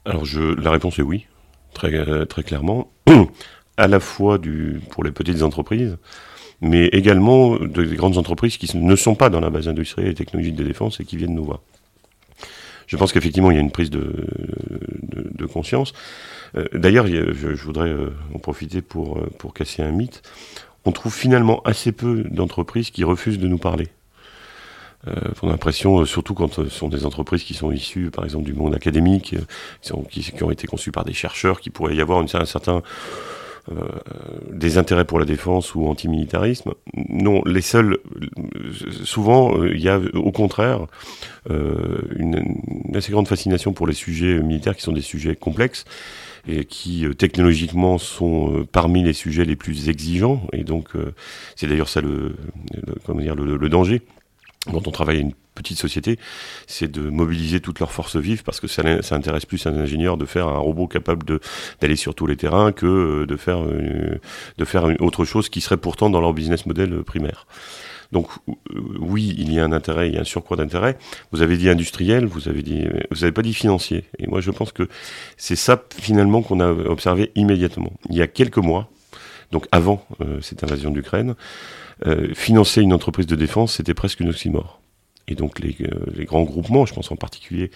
Alors 0.05 0.25
je, 0.25 0.41
la 0.41 0.73
réponse 0.73 0.99
est 0.99 1.03
oui, 1.03 1.27
très, 1.75 2.27
très 2.27 2.43
clairement, 2.43 2.91
à 3.77 3.87
la 3.87 4.01
fois 4.01 4.39
du, 4.39 4.81
pour 4.91 5.05
les 5.05 5.13
petites 5.13 5.43
entreprises, 5.43 5.97
mais 6.61 6.87
également 6.89 7.57
des 7.57 7.97
grandes 7.97 8.19
entreprises 8.19 8.57
qui 8.57 8.77
ne 8.77 8.97
sont 8.97 9.15
pas 9.15 9.31
dans 9.31 9.41
la 9.41 9.51
base 9.51 9.69
industrielle 9.69 10.11
et 10.11 10.15
technologique 10.15 10.57
de 10.57 10.65
défense 10.65 11.01
et 11.01 11.05
qui 11.05 11.17
viennent 11.17 11.35
nous 11.35 11.45
voir. 11.45 11.61
Je 12.87 12.97
pense 12.97 13.13
qu'effectivement, 13.13 13.51
il 13.51 13.55
y 13.55 13.59
a 13.59 13.61
une 13.61 13.71
prise 13.71 13.91
de, 13.91 14.27
de, 15.03 15.31
de 15.31 15.47
conscience. 15.47 15.93
Euh, 16.57 16.65
D'ailleurs, 16.73 17.07
je, 17.07 17.49
voudrais 17.63 17.91
euh, 17.91 18.11
en 18.35 18.39
profiter 18.39 18.81
pour, 18.81 19.19
euh, 19.19 19.31
pour 19.39 19.53
casser 19.53 19.83
un 19.83 19.91
mythe. 19.91 20.23
On 20.87 20.93
trouve 20.93 21.15
finalement 21.15 21.61
assez 21.65 21.93
peu 21.93 22.25
d'entreprises 22.31 22.91
qui 22.91 23.05
refusent 23.05 23.39
de 23.39 23.47
nous 23.47 23.59
parler. 23.59 23.89
Euh, 25.07 25.13
on 25.43 25.49
a 25.49 25.53
l'impression, 25.53 26.05
surtout 26.07 26.33
quand 26.33 26.55
ce 26.55 26.69
sont 26.71 26.89
des 26.89 27.05
entreprises 27.05 27.45
qui 27.45 27.53
sont 27.53 27.71
issues, 27.71 28.11
par 28.11 28.25
exemple, 28.25 28.47
du 28.47 28.55
monde 28.55 28.75
académique, 28.75 29.37
qui, 29.83 30.43
ont 30.43 30.51
été 30.51 30.67
conçues 30.67 30.91
par 30.91 31.05
des 31.05 31.13
chercheurs, 31.13 31.61
qui 31.61 31.69
pourraient 31.69 31.95
y 31.95 32.01
avoir 32.01 32.23
une, 32.23 32.29
un 32.33 32.47
certain 32.47 32.83
des 34.51 34.79
intérêts 34.79 35.05
pour 35.05 35.19
la 35.19 35.25
défense 35.25 35.75
ou 35.75 35.87
antimilitarisme. 35.87 36.73
Non, 37.09 37.43
les 37.45 37.61
seuls, 37.61 37.99
souvent, 39.05 39.57
euh, 39.59 39.75
il 39.75 39.81
y 39.81 39.89
a 39.89 40.01
au 40.15 40.33
contraire 40.33 40.87
euh, 41.51 42.01
une, 42.17 42.61
assez 42.95 43.13
grande 43.13 43.29
fascination 43.29 43.73
pour 43.73 43.87
les 43.87 43.95
sujets 43.95 44.41
militaires 44.41 44.77
qui 44.77 44.83
sont 44.83 44.93
des 44.93 45.03
sujets 45.03 45.37
complexes 45.37 45.85
et 46.47 46.65
qui 46.65 47.05
technologiquement 47.19 47.99
sont 47.99 48.67
parmi 48.73 49.03
les 49.03 49.13
sujets 49.13 49.45
les 49.45 49.57
plus 49.57 49.89
exigeants. 49.89 50.43
Et 50.53 50.65
donc, 50.65 50.91
c'est 51.57 51.67
d'ailleurs 51.67 51.89
ça 51.89 52.01
le, 52.01 52.37
comment 53.05 53.21
dire, 53.21 53.35
le, 53.35 53.69
danger 53.69 54.03
quand 54.71 54.87
on 54.87 54.91
travaille 54.91 55.21
une 55.21 55.33
petite 55.59 55.79
société, 55.79 56.19
c'est 56.67 56.91
de 56.91 57.11
mobiliser 57.11 57.61
toutes 57.61 57.81
leurs 57.81 57.93
forces 57.93 58.17
vives 58.17 58.43
parce 58.43 58.61
que 58.61 58.67
ça, 58.67 58.83
intéresse 59.11 59.47
plus 59.47 59.67
un 59.67 59.77
ingénieur 59.77 60.17
de 60.17 60.25
faire 60.25 60.49
un 60.49 60.59
robot 60.59 60.87
capable 60.87 61.41
d'aller 61.81 61.97
sur 61.97 62.15
tous 62.15 62.27
les 62.27 62.37
terrains 62.37 62.73
que 62.73 62.87
euh, 62.87 63.27
de 63.27 63.37
faire 63.37 63.59
une, 63.59 64.19
de 64.57 64.65
faire 64.65 64.89
autre 65.01 65.25
chose 65.25 65.49
qui 65.49 65.61
serait 65.61 65.77
pourtant 65.77 66.11
dans 66.11 66.21
leur 66.21 66.33
business 66.33 66.67
model 66.67 67.03
primaire. 67.03 67.47
Donc 68.13 68.29
euh, 68.49 68.55
oui, 69.01 69.35
il 69.39 69.53
y 69.53 69.61
a 69.61 69.65
un 69.65 69.73
intérêt, 69.73 70.09
il 70.09 70.15
y 70.15 70.19
a 70.19 70.23
un 70.23 70.25
surcroît 70.25 70.57
d'intérêt. 70.57 70.97
Vous 71.33 71.43
avez 71.43 71.57
dit 71.57 71.69
industriel, 71.69 72.27
vous 72.27 72.49
avez 72.49 72.63
dit, 72.63 72.87
vous 73.11 73.21
n'avez 73.21 73.33
pas 73.33 73.43
dit 73.43 73.55
financier. 73.55 74.05
Et 74.19 74.27
moi, 74.27 74.41
je 74.41 74.51
pense 74.51 74.73
que 74.73 74.89
c'est 75.37 75.57
ça 75.57 75.83
finalement 76.01 76.43
qu'on 76.43 76.61
a 76.61 76.71
observé 76.71 77.31
immédiatement. 77.35 77.93
Il 78.09 78.17
y 78.17 78.23
a 78.23 78.27
quelques 78.27 78.59
mois, 78.59 78.91
donc 79.53 79.67
avant 79.73 80.05
euh, 80.21 80.41
cette 80.41 80.65
invasion 80.65 80.91
d'Ukraine, 80.91 81.35
euh, 82.07 82.33
financer 82.35 82.81
une 82.83 82.93
entreprise 82.93 83.27
de 83.27 83.37
défense, 83.37 83.75
c'était 83.75 83.95
presque 83.95 84.21
une 84.21 84.31
oxymore 84.31 84.81
et 85.29 85.35
donc 85.35 85.61
les, 85.61 85.77
euh, 85.83 85.89
les, 86.15 86.25
grands 86.25 86.43
groupements, 86.43 86.87
je 86.87 86.95
pense 86.95 87.11
en 87.13 87.17
particulier 87.17 87.71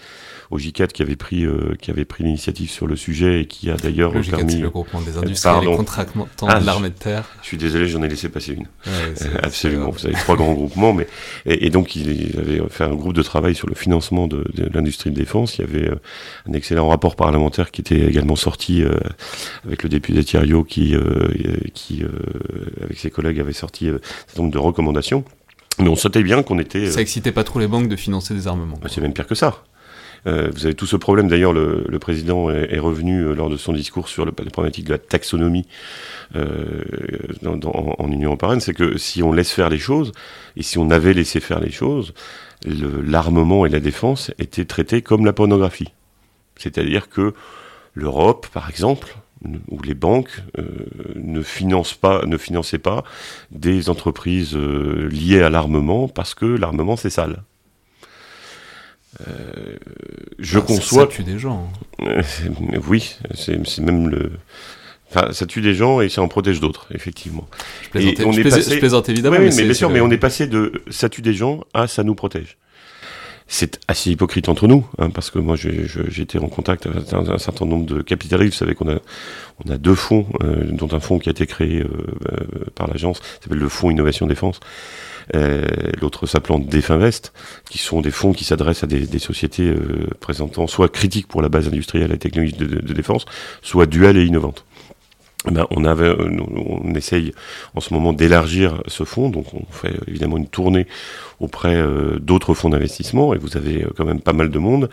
au 0.51 0.57
J4 0.57 0.87
qui 0.87 1.01
avait 1.01 1.15
pris 1.15 1.45
euh, 1.45 1.75
qui 1.79 1.91
avait 1.91 2.05
pris 2.05 2.23
l'initiative 2.23 2.69
sur 2.69 2.87
le 2.87 2.95
sujet 2.95 3.41
et 3.41 3.45
qui 3.45 3.69
a 3.69 3.77
d'ailleurs 3.77 4.11
le 4.11 4.21
permis 4.21 4.57
le 4.57 4.69
groupement 4.69 5.01
des 5.01 5.17
industriels 5.17 5.69
et 5.69 5.75
contractants 5.75 6.27
ah, 6.47 6.59
de 6.59 6.65
l'armée 6.65 6.89
de 6.89 6.95
terre. 6.95 7.29
Je 7.41 7.47
suis 7.47 7.57
désolé, 7.57 7.87
j'en 7.87 8.01
ai 8.01 8.07
laissé 8.07 8.29
passer 8.29 8.53
une. 8.53 8.67
Ouais, 8.87 9.29
Absolument, 9.43 9.91
vous 9.91 10.05
avez 10.05 10.15
trois 10.15 10.35
grands 10.35 10.53
groupements, 10.53 10.93
mais 10.93 11.07
et, 11.45 11.69
donc 11.69 11.95
il, 11.95 12.37
avait 12.39 12.61
fait 12.69 12.83
un 12.83 12.95
groupe 12.95 13.13
de 13.13 13.23
travail 13.23 13.55
sur 13.55 13.67
le 13.67 13.75
financement 13.75 14.27
de, 14.27 14.43
de 14.53 14.69
l'industrie 14.73 15.11
de 15.11 15.15
défense. 15.15 15.57
Il 15.57 15.61
y 15.61 15.63
avait 15.63 15.89
euh, 15.89 15.95
un 16.49 16.53
excellent 16.53 16.87
rapport 16.87 17.15
parlementaire 17.15 17.71
qui 17.71 17.81
était 17.81 17.99
également 17.99 18.35
sorti 18.35 18.83
avec 19.65 19.83
le 19.83 19.89
député 19.89 20.23
Thierry 20.23 20.51
qui 20.67 20.95
qui 21.73 22.03
avec 22.81 22.97
ses 22.97 23.09
collègues 23.09 23.39
avait 23.39 23.53
sorti 23.53 23.87
un 23.87 23.99
certain 24.27 24.43
nombre 24.43 24.53
de 24.53 24.59
recommandations. 24.59 25.23
Mais 25.79 25.89
on 25.89 25.95
sentait 25.95 26.23
bien 26.23 26.43
qu'on 26.43 26.59
était. 26.59 26.91
Ça 26.91 27.01
excitait 27.01 27.31
pas 27.31 27.43
trop 27.43 27.59
les 27.59 27.67
banques 27.67 27.87
de 27.87 27.95
financer 27.95 28.33
des 28.33 28.47
armements. 28.47 28.79
C'est 28.87 29.01
même 29.01 29.13
pire 29.13 29.27
que 29.27 29.35
ça. 29.35 29.63
Euh, 30.25 30.49
vous 30.53 30.65
avez 30.65 30.75
tout 30.75 30.85
ce 30.85 30.95
problème. 30.95 31.27
D'ailleurs, 31.27 31.53
le, 31.53 31.85
le, 31.87 31.99
président 31.99 32.49
est, 32.49 32.73
est 32.73 32.79
revenu 32.79 33.21
euh, 33.21 33.33
lors 33.33 33.49
de 33.49 33.57
son 33.57 33.73
discours 33.73 34.07
sur 34.07 34.25
le, 34.25 34.31
la 34.37 34.49
problématique 34.49 34.85
de 34.85 34.91
la 34.91 34.97
taxonomie 34.97 35.67
euh, 36.35 36.45
dans, 37.41 37.57
dans, 37.57 37.95
en 37.97 38.11
Union 38.11 38.29
européenne. 38.29 38.61
C'est 38.61 38.73
que 38.73 38.97
si 38.97 39.21
on 39.21 39.33
laisse 39.33 39.51
faire 39.51 39.69
les 39.69 39.79
choses, 39.79 40.13
et 40.55 40.63
si 40.63 40.77
on 40.77 40.89
avait 40.91 41.13
laissé 41.13 41.39
faire 41.39 41.59
les 41.59 41.71
choses, 41.71 42.13
l'armement 42.65 43.65
et 43.65 43.69
la 43.69 43.81
défense 43.81 44.31
étaient 44.39 44.65
traités 44.65 45.01
comme 45.01 45.25
la 45.25 45.33
pornographie. 45.33 45.89
C'est-à-dire 46.55 47.09
que 47.09 47.33
l'Europe, 47.93 48.47
par 48.53 48.69
exemple, 48.69 49.17
où 49.69 49.81
les 49.81 49.93
banques 49.93 50.41
euh, 50.57 50.63
ne 51.15 51.41
financent 51.41 51.93
pas, 51.93 52.25
ne 52.25 52.37
finançaient 52.37 52.79
pas 52.79 53.03
des 53.51 53.89
entreprises 53.89 54.55
euh, 54.55 55.09
liées 55.11 55.41
à 55.41 55.49
l'armement 55.49 56.07
parce 56.07 56.33
que 56.33 56.45
l'armement 56.45 56.95
c'est 56.95 57.09
sale. 57.09 57.43
Euh, 59.27 59.77
je 60.39 60.59
conçois. 60.59 61.03
Ça, 61.03 61.07
tue 61.07 61.23
des 61.23 61.37
gens. 61.37 61.69
Hein. 62.01 62.21
oui, 62.87 63.15
c'est 63.35 63.79
même 63.79 64.09
le. 64.09 64.31
Enfin, 65.09 65.31
ça 65.31 65.45
tue 65.45 65.61
des 65.61 65.75
gens 65.75 66.01
et 66.01 66.09
ça 66.09 66.23
en 66.23 66.27
protège 66.27 66.59
d'autres, 66.59 66.87
effectivement. 66.91 67.47
Je, 67.93 68.25
on 68.25 68.31
est 68.31 68.43
passé... 68.43 68.79
plaisante 68.79 69.09
évidemment. 69.09 69.37
Oui, 69.37 69.49
mais, 69.55 69.63
bien 69.63 69.73
sûr, 69.75 69.91
mais 69.91 70.01
on 70.01 70.09
est 70.09 70.17
passé 70.17 70.47
de 70.47 70.83
ça 70.89 71.09
tue 71.09 71.21
des 71.21 71.35
gens 71.35 71.61
à 71.75 71.87
ça 71.87 72.03
nous 72.03 72.15
protège 72.15 72.57
c'est 73.47 73.79
assez 73.87 74.11
hypocrite 74.11 74.49
entre 74.49 74.67
nous, 74.67 74.85
hein, 74.97 75.09
parce 75.09 75.29
que 75.29 75.39
moi 75.39 75.55
été 76.21 76.39
en 76.39 76.47
contact 76.47 76.87
avec 76.87 77.11
un, 77.13 77.37
certain 77.37 77.65
nombre 77.65 77.85
de 77.85 78.01
capitalistes. 78.01 78.53
Vous 78.53 78.59
savez 78.59 78.75
qu'on 78.75 78.89
a, 78.89 78.99
on 79.65 79.71
a 79.71 79.77
deux 79.77 79.95
fonds, 79.95 80.27
euh, 80.43 80.65
dont 80.71 80.89
un 80.93 80.99
fonds 80.99 81.19
qui 81.19 81.29
a 81.29 81.31
été 81.31 81.45
créé 81.45 81.81
euh, 81.81 81.87
euh, 82.31 82.65
par 82.75 82.87
l'agence, 82.87 83.21
s'appelle 83.41 83.59
le 83.59 83.69
Fonds 83.69 83.91
Innovation 83.91 84.27
Défense. 84.27 84.59
L'autre 86.01 86.25
s'appelant 86.25 86.59
Definvest, 86.59 87.31
qui 87.69 87.77
sont 87.77 88.01
des 88.01 88.11
fonds 88.11 88.33
qui 88.33 88.43
s'adressent 88.43 88.83
à 88.83 88.87
des, 88.87 89.19
sociétés 89.19 89.73
présentant 90.19 90.67
soit 90.67 90.89
critiques 90.89 91.29
pour 91.29 91.41
la 91.41 91.47
base 91.47 91.67
industrielle 91.67 92.11
et 92.11 92.17
de, 92.17 92.57
de, 92.57 92.81
de 92.81 92.93
défense, 92.93 93.23
soit 93.61 93.85
duales 93.85 94.17
et 94.17 94.25
innovantes. 94.25 94.65
Ben, 95.51 95.67
on 95.71 95.83
avait, 95.83 96.07
euh, 96.07 96.29
on 96.47 96.95
essaye 96.95 97.33
en 97.75 97.81
ce 97.81 97.93
moment 97.93 98.13
d'élargir 98.13 98.81
ce 98.87 99.03
fonds, 99.03 99.29
donc 99.29 99.53
on 99.53 99.65
fait 99.71 99.93
évidemment 100.07 100.37
une 100.37 100.47
tournée 100.47 100.87
auprès 101.41 101.75
euh, 101.75 102.17
d'autres 102.19 102.53
fonds 102.53 102.69
d'investissement, 102.69 103.33
et 103.33 103.37
vous 103.37 103.57
avez 103.57 103.83
euh, 103.83 103.89
quand 103.95 104.05
même 104.05 104.21
pas 104.21 104.31
mal 104.31 104.49
de 104.49 104.59
monde 104.59 104.89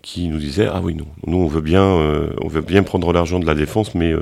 qui 0.00 0.28
nous 0.28 0.38
disait 0.38 0.68
ah 0.70 0.82
oui 0.82 0.94
non 0.94 1.06
nous 1.26 1.38
on 1.38 1.46
veut 1.46 1.62
bien 1.62 1.82
on 1.82 2.46
veut 2.46 2.60
bien 2.60 2.82
prendre 2.82 3.10
l'argent 3.14 3.38
de 3.38 3.46
la 3.46 3.54
défense 3.54 3.94
mais 3.94 4.12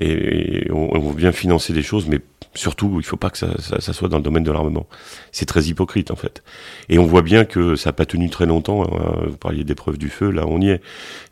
et, 0.00 0.66
on, 0.70 0.96
on, 0.96 1.10
veut 1.10 1.14
bien 1.14 1.30
financer 1.30 1.74
des 1.74 1.82
choses 1.82 2.06
mais 2.08 2.20
surtout, 2.56 2.88
il 2.94 2.98
ne 2.98 3.02
faut 3.02 3.16
pas 3.16 3.30
que 3.30 3.38
ça, 3.38 3.92
soit 3.92 4.08
dans 4.08 4.16
le 4.16 4.22
domaine 4.22 4.44
de 4.44 4.50
l'armement. 4.50 4.86
C'est 5.32 5.46
très 5.46 5.64
hypocrite 5.64 6.10
en 6.10 6.16
fait. 6.16 6.42
Et 6.88 6.98
on 6.98 7.06
voit 7.06 7.22
bien 7.22 7.44
que 7.44 7.76
ça 7.76 7.90
n'a 7.90 7.92
pas 7.92 8.06
tenu 8.06 8.30
très 8.30 8.46
longtemps. 8.46 8.82
Hein. 8.84 9.26
Vous 9.28 9.36
parliez 9.36 9.64
d'épreuves 9.64 9.98
du 9.98 10.08
feu, 10.08 10.30
là 10.30 10.44
on 10.46 10.60
y 10.60 10.70
est. 10.70 10.80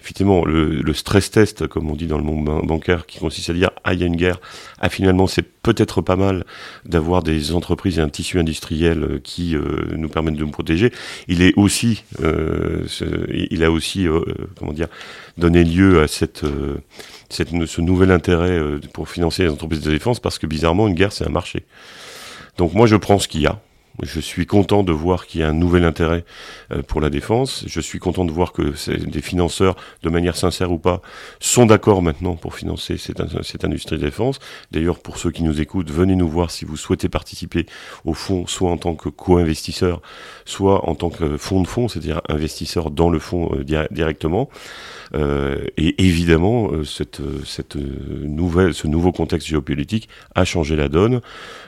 Effectivement, 0.01 0.45
le, 0.45 0.93
stress 0.93 1.31
test, 1.31 1.67
comme 1.67 1.91
on 1.91 1.97
dit 1.97 2.07
dans 2.07 2.19
le 2.19 2.25
monde 2.25 2.45
bancaire, 2.67 3.07
qui 3.07 3.19
consiste 3.19 3.51
à 3.51 3.53
dire 3.53 3.71
ah 3.83 3.95
il 3.95 4.01
y 4.01 4.03
a 4.05 4.07
une 4.07 4.17
guerre, 4.17 4.41
ah 4.79 4.89
finalement 4.89 5.27
c'est 5.27 5.43
peut-être 5.43 6.03
pas 6.03 6.15
mal 6.15 6.45
d'avoir 6.85 7.23
des 7.23 7.53
entreprises 7.53 7.99
et 7.99 8.03
un 8.03 8.09
tissu 8.09 8.39
industriel 8.39 9.03
euh, 9.03 9.21
qui 9.23 9.57
euh, 9.57 9.87
nous 9.97 10.09
permettent 10.09 10.37
de 10.37 10.45
nous 10.45 10.51
protéger. 10.51 10.93
Il 11.27 11.43
est 11.43 11.55
aussi, 11.57 12.05
euh, 12.23 12.87
il 13.29 13.65
a 13.65 13.71
aussi, 13.71 14.07
donné 15.37 15.65
lieu 15.65 16.01
à 16.01 16.09
cette 16.09 16.45
ce 17.35 17.81
nouvel 17.81 18.11
intérêt 18.11 18.59
euh, 18.59 18.81
pour 18.93 19.09
financer 19.09 19.45
les 19.45 19.51
entreprises 19.51 19.81
de 19.81 19.91
défense 19.91 20.21
parce 20.21 20.39
que 20.39 20.47
bizarrement, 20.47 20.89
une 20.89 20.95
guerre, 20.95 21.13
c'est 21.13 21.27
un 21.27 21.31
marché. 21.31 21.65
Donc 22.59 22.75
moi, 22.75 22.87
je 22.87 22.97
prends 22.97 23.19
ce 23.19 23.29
qu'il 23.29 23.43
y 23.43 23.47
a. 23.47 23.61
Je 24.03 24.19
suis 24.19 24.45
content 24.45 24.83
de 24.83 24.93
voir 24.93 25.27
qu'il 25.27 25.41
y 25.41 25.45
a 25.45 25.49
un 25.49 25.53
nouvel 25.53 25.85
intérêt 25.85 26.25
euh, 26.73 26.83
pour 26.83 27.01
la 27.01 27.11
défense. 27.11 27.65
Je 27.69 27.81
suis 27.81 28.01
content 28.01 28.25
de 28.25 28.33
voir 28.33 28.53
que 28.53 28.73
des 29.07 29.23
financeurs, 29.23 29.77
de 30.03 30.11
manière 30.11 30.37
sincère 30.37 30.73
ou 30.73 30.79
pas, 30.79 31.01
sont 31.39 31.65
d'accord 31.65 32.03
maintenant 32.03 32.35
pour 32.35 32.57
financer 32.57 32.97
cette, 32.97 33.21
industrie 33.65 33.97
de 33.97 34.05
défense. 34.05 34.41
D'ailleurs, 34.73 34.99
pour 34.99 35.19
ceux 35.19 35.31
qui 35.31 35.45
nous 35.45 35.61
écoutent, 35.61 35.91
venez 35.91 36.17
nous 36.17 36.29
voir 36.29 36.51
si 36.51 36.65
vous 36.65 36.77
souhaitez 36.77 37.09
participer 37.09 37.67
au 38.05 38.15
fonds, 38.15 38.49
soit 38.49 38.71
en 38.71 38.79
tant 38.79 38.97
que 38.97 39.09
co-investisseur, 39.09 40.03
soit 40.45 40.89
en 40.89 40.97
tant 40.97 41.11
que 41.11 41.37
fonds 41.37 41.63
de 41.63 41.69
fonds, 41.69 41.87
c'est-à-dire 41.87 42.21
investisseur 42.29 42.91
dans 42.91 43.11
le 43.11 43.21
fonds 43.21 43.51
euh, 43.55 43.87
directement. 43.91 44.49
Euh, 45.15 45.67
et 45.77 46.05
évidemment, 46.05 46.71
cette 46.85 47.21
nouvelle, 47.77 48.75
ce 48.75 48.89
nouveau 48.89 49.13
contexte 49.13 49.47
géopolitique 49.47 50.09
a 50.35 50.45
changé 50.45 50.75
la 50.75 50.89
donne. 50.89 51.21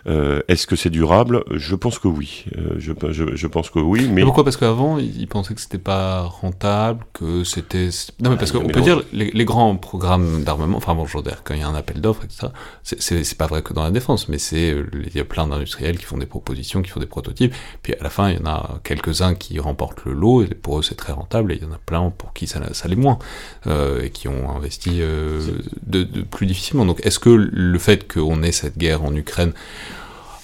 Est-ce 0.07 0.66
que 0.66 0.77
c'est 0.77 0.91
durable? 0.91 1.45
Je 1.53 1.74
pense 1.74 1.99
que 1.99 2.09
oui. 2.16 2.44
Je, 2.78 2.92
je, 3.10 3.36
je, 3.36 3.46
pense 3.46 3.70
que 3.70 3.78
oui. 3.78 4.08
Mais 4.10 4.22
pourquoi? 4.22 4.44
Parce 4.44 4.56
qu'avant, 4.56 4.98
ils 4.98 5.28
pensaient 5.28 5.54
que 5.54 5.60
c'était 5.60 5.78
pas 5.78 6.22
rentable, 6.22 7.04
que 7.12 7.44
c'était. 7.44 7.88
Non, 8.20 8.30
mais 8.30 8.36
parce 8.36 8.52
qu'on 8.52 8.66
peut 8.66 8.80
dire 8.80 9.02
les, 9.12 9.30
les, 9.30 9.44
grands 9.44 9.76
programmes 9.76 10.42
d'armement. 10.44 10.76
Enfin 10.76 10.94
bon, 10.94 11.06
je 11.06 11.16
veux 11.16 11.22
dire, 11.22 11.42
quand 11.44 11.54
il 11.54 11.60
y 11.60 11.62
a 11.62 11.68
un 11.68 11.74
appel 11.74 12.00
d'offres 12.00 12.24
et 12.24 12.28
tout 12.28 12.36
ça, 12.36 12.52
c'est 12.82 13.38
pas 13.38 13.46
vrai 13.46 13.62
que 13.62 13.72
dans 13.72 13.82
la 13.82 13.90
défense, 13.90 14.28
mais 14.28 14.38
c'est 14.38 14.76
il 14.94 15.14
y 15.14 15.20
a 15.20 15.24
plein 15.24 15.46
d'industriels 15.46 15.98
qui 15.98 16.04
font 16.04 16.18
des 16.18 16.26
propositions, 16.26 16.82
qui 16.82 16.90
font 16.90 17.00
des 17.00 17.06
prototypes. 17.06 17.54
Puis 17.82 17.94
à 17.94 18.02
la 18.02 18.10
fin, 18.10 18.30
il 18.30 18.38
y 18.38 18.42
en 18.42 18.46
a 18.46 18.80
quelques-uns 18.84 19.34
qui 19.34 19.58
remportent 19.58 20.04
le 20.04 20.12
lot, 20.12 20.42
et 20.42 20.46
pour 20.46 20.78
eux 20.78 20.82
c'est 20.82 20.94
très 20.94 21.12
rentable, 21.12 21.52
et 21.52 21.56
il 21.56 21.62
y 21.62 21.66
en 21.66 21.72
a 21.72 21.78
plein 21.78 22.10
pour 22.10 22.32
qui 22.32 22.46
ça, 22.46 22.60
ça 22.72 22.88
l'est 22.88 22.96
moins, 22.96 23.18
euh, 23.66 24.02
et 24.02 24.10
qui 24.10 24.28
ont 24.28 24.50
investi 24.50 25.00
euh, 25.00 25.40
de, 25.86 26.02
de, 26.04 26.22
plus 26.22 26.46
difficilement. 26.46 26.84
Donc 26.84 27.04
est-ce 27.04 27.18
que 27.18 27.30
le 27.30 27.78
fait 27.78 28.10
qu'on 28.12 28.42
ait 28.42 28.52
cette 28.52 28.78
guerre 28.78 29.04
en 29.04 29.14
Ukraine 29.14 29.52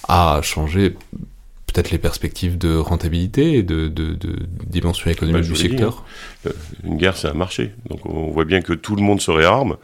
a 0.07 0.41
changé 0.41 0.95
peut-être 1.73 1.91
les 1.91 1.97
perspectives 1.97 2.57
de 2.57 2.75
rentabilité 2.75 3.53
et 3.53 3.63
de, 3.63 3.87
de, 3.87 4.13
de 4.13 4.35
dimension 4.67 5.09
économique 5.09 5.41
bah, 5.41 5.47
du 5.47 5.55
secteur 5.55 6.05
hein. 6.45 6.49
euh, 6.49 6.51
Une 6.83 6.97
guerre, 6.97 7.17
c'est 7.17 7.27
un 7.27 7.33
marché. 7.33 7.71
Donc 7.89 8.05
on 8.05 8.27
voit 8.27 8.45
bien 8.45 8.61
que 8.61 8.73
tout 8.73 8.95
le 8.95 9.01
monde 9.01 9.19
se 9.19 9.31
réarme. 9.31 9.77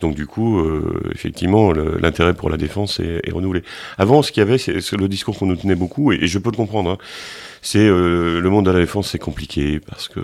Donc 0.00 0.14
du 0.14 0.26
coup, 0.26 0.58
euh, 0.58 1.10
effectivement, 1.14 1.72
l'intérêt 1.72 2.34
pour 2.34 2.50
la 2.50 2.56
défense 2.56 3.00
est, 3.00 3.20
est, 3.24 3.32
renouvelé. 3.32 3.62
Avant, 3.96 4.22
ce 4.22 4.32
qu'il 4.32 4.40
y 4.40 4.46
avait, 4.46 4.58
c'est 4.58 4.96
le 4.96 5.08
discours 5.08 5.38
qu'on 5.38 5.46
nous 5.46 5.56
tenait 5.56 5.74
beaucoup, 5.74 6.12
et, 6.12 6.16
et 6.16 6.26
je 6.26 6.38
peux 6.38 6.50
le 6.50 6.56
comprendre. 6.56 6.90
Hein, 6.90 6.98
c'est 7.64 7.78
euh, 7.78 8.42
le 8.42 8.50
monde 8.50 8.66
de 8.66 8.70
la 8.70 8.80
défense, 8.80 9.08
c'est 9.08 9.18
compliqué 9.18 9.80
parce 9.80 10.08
que 10.08 10.20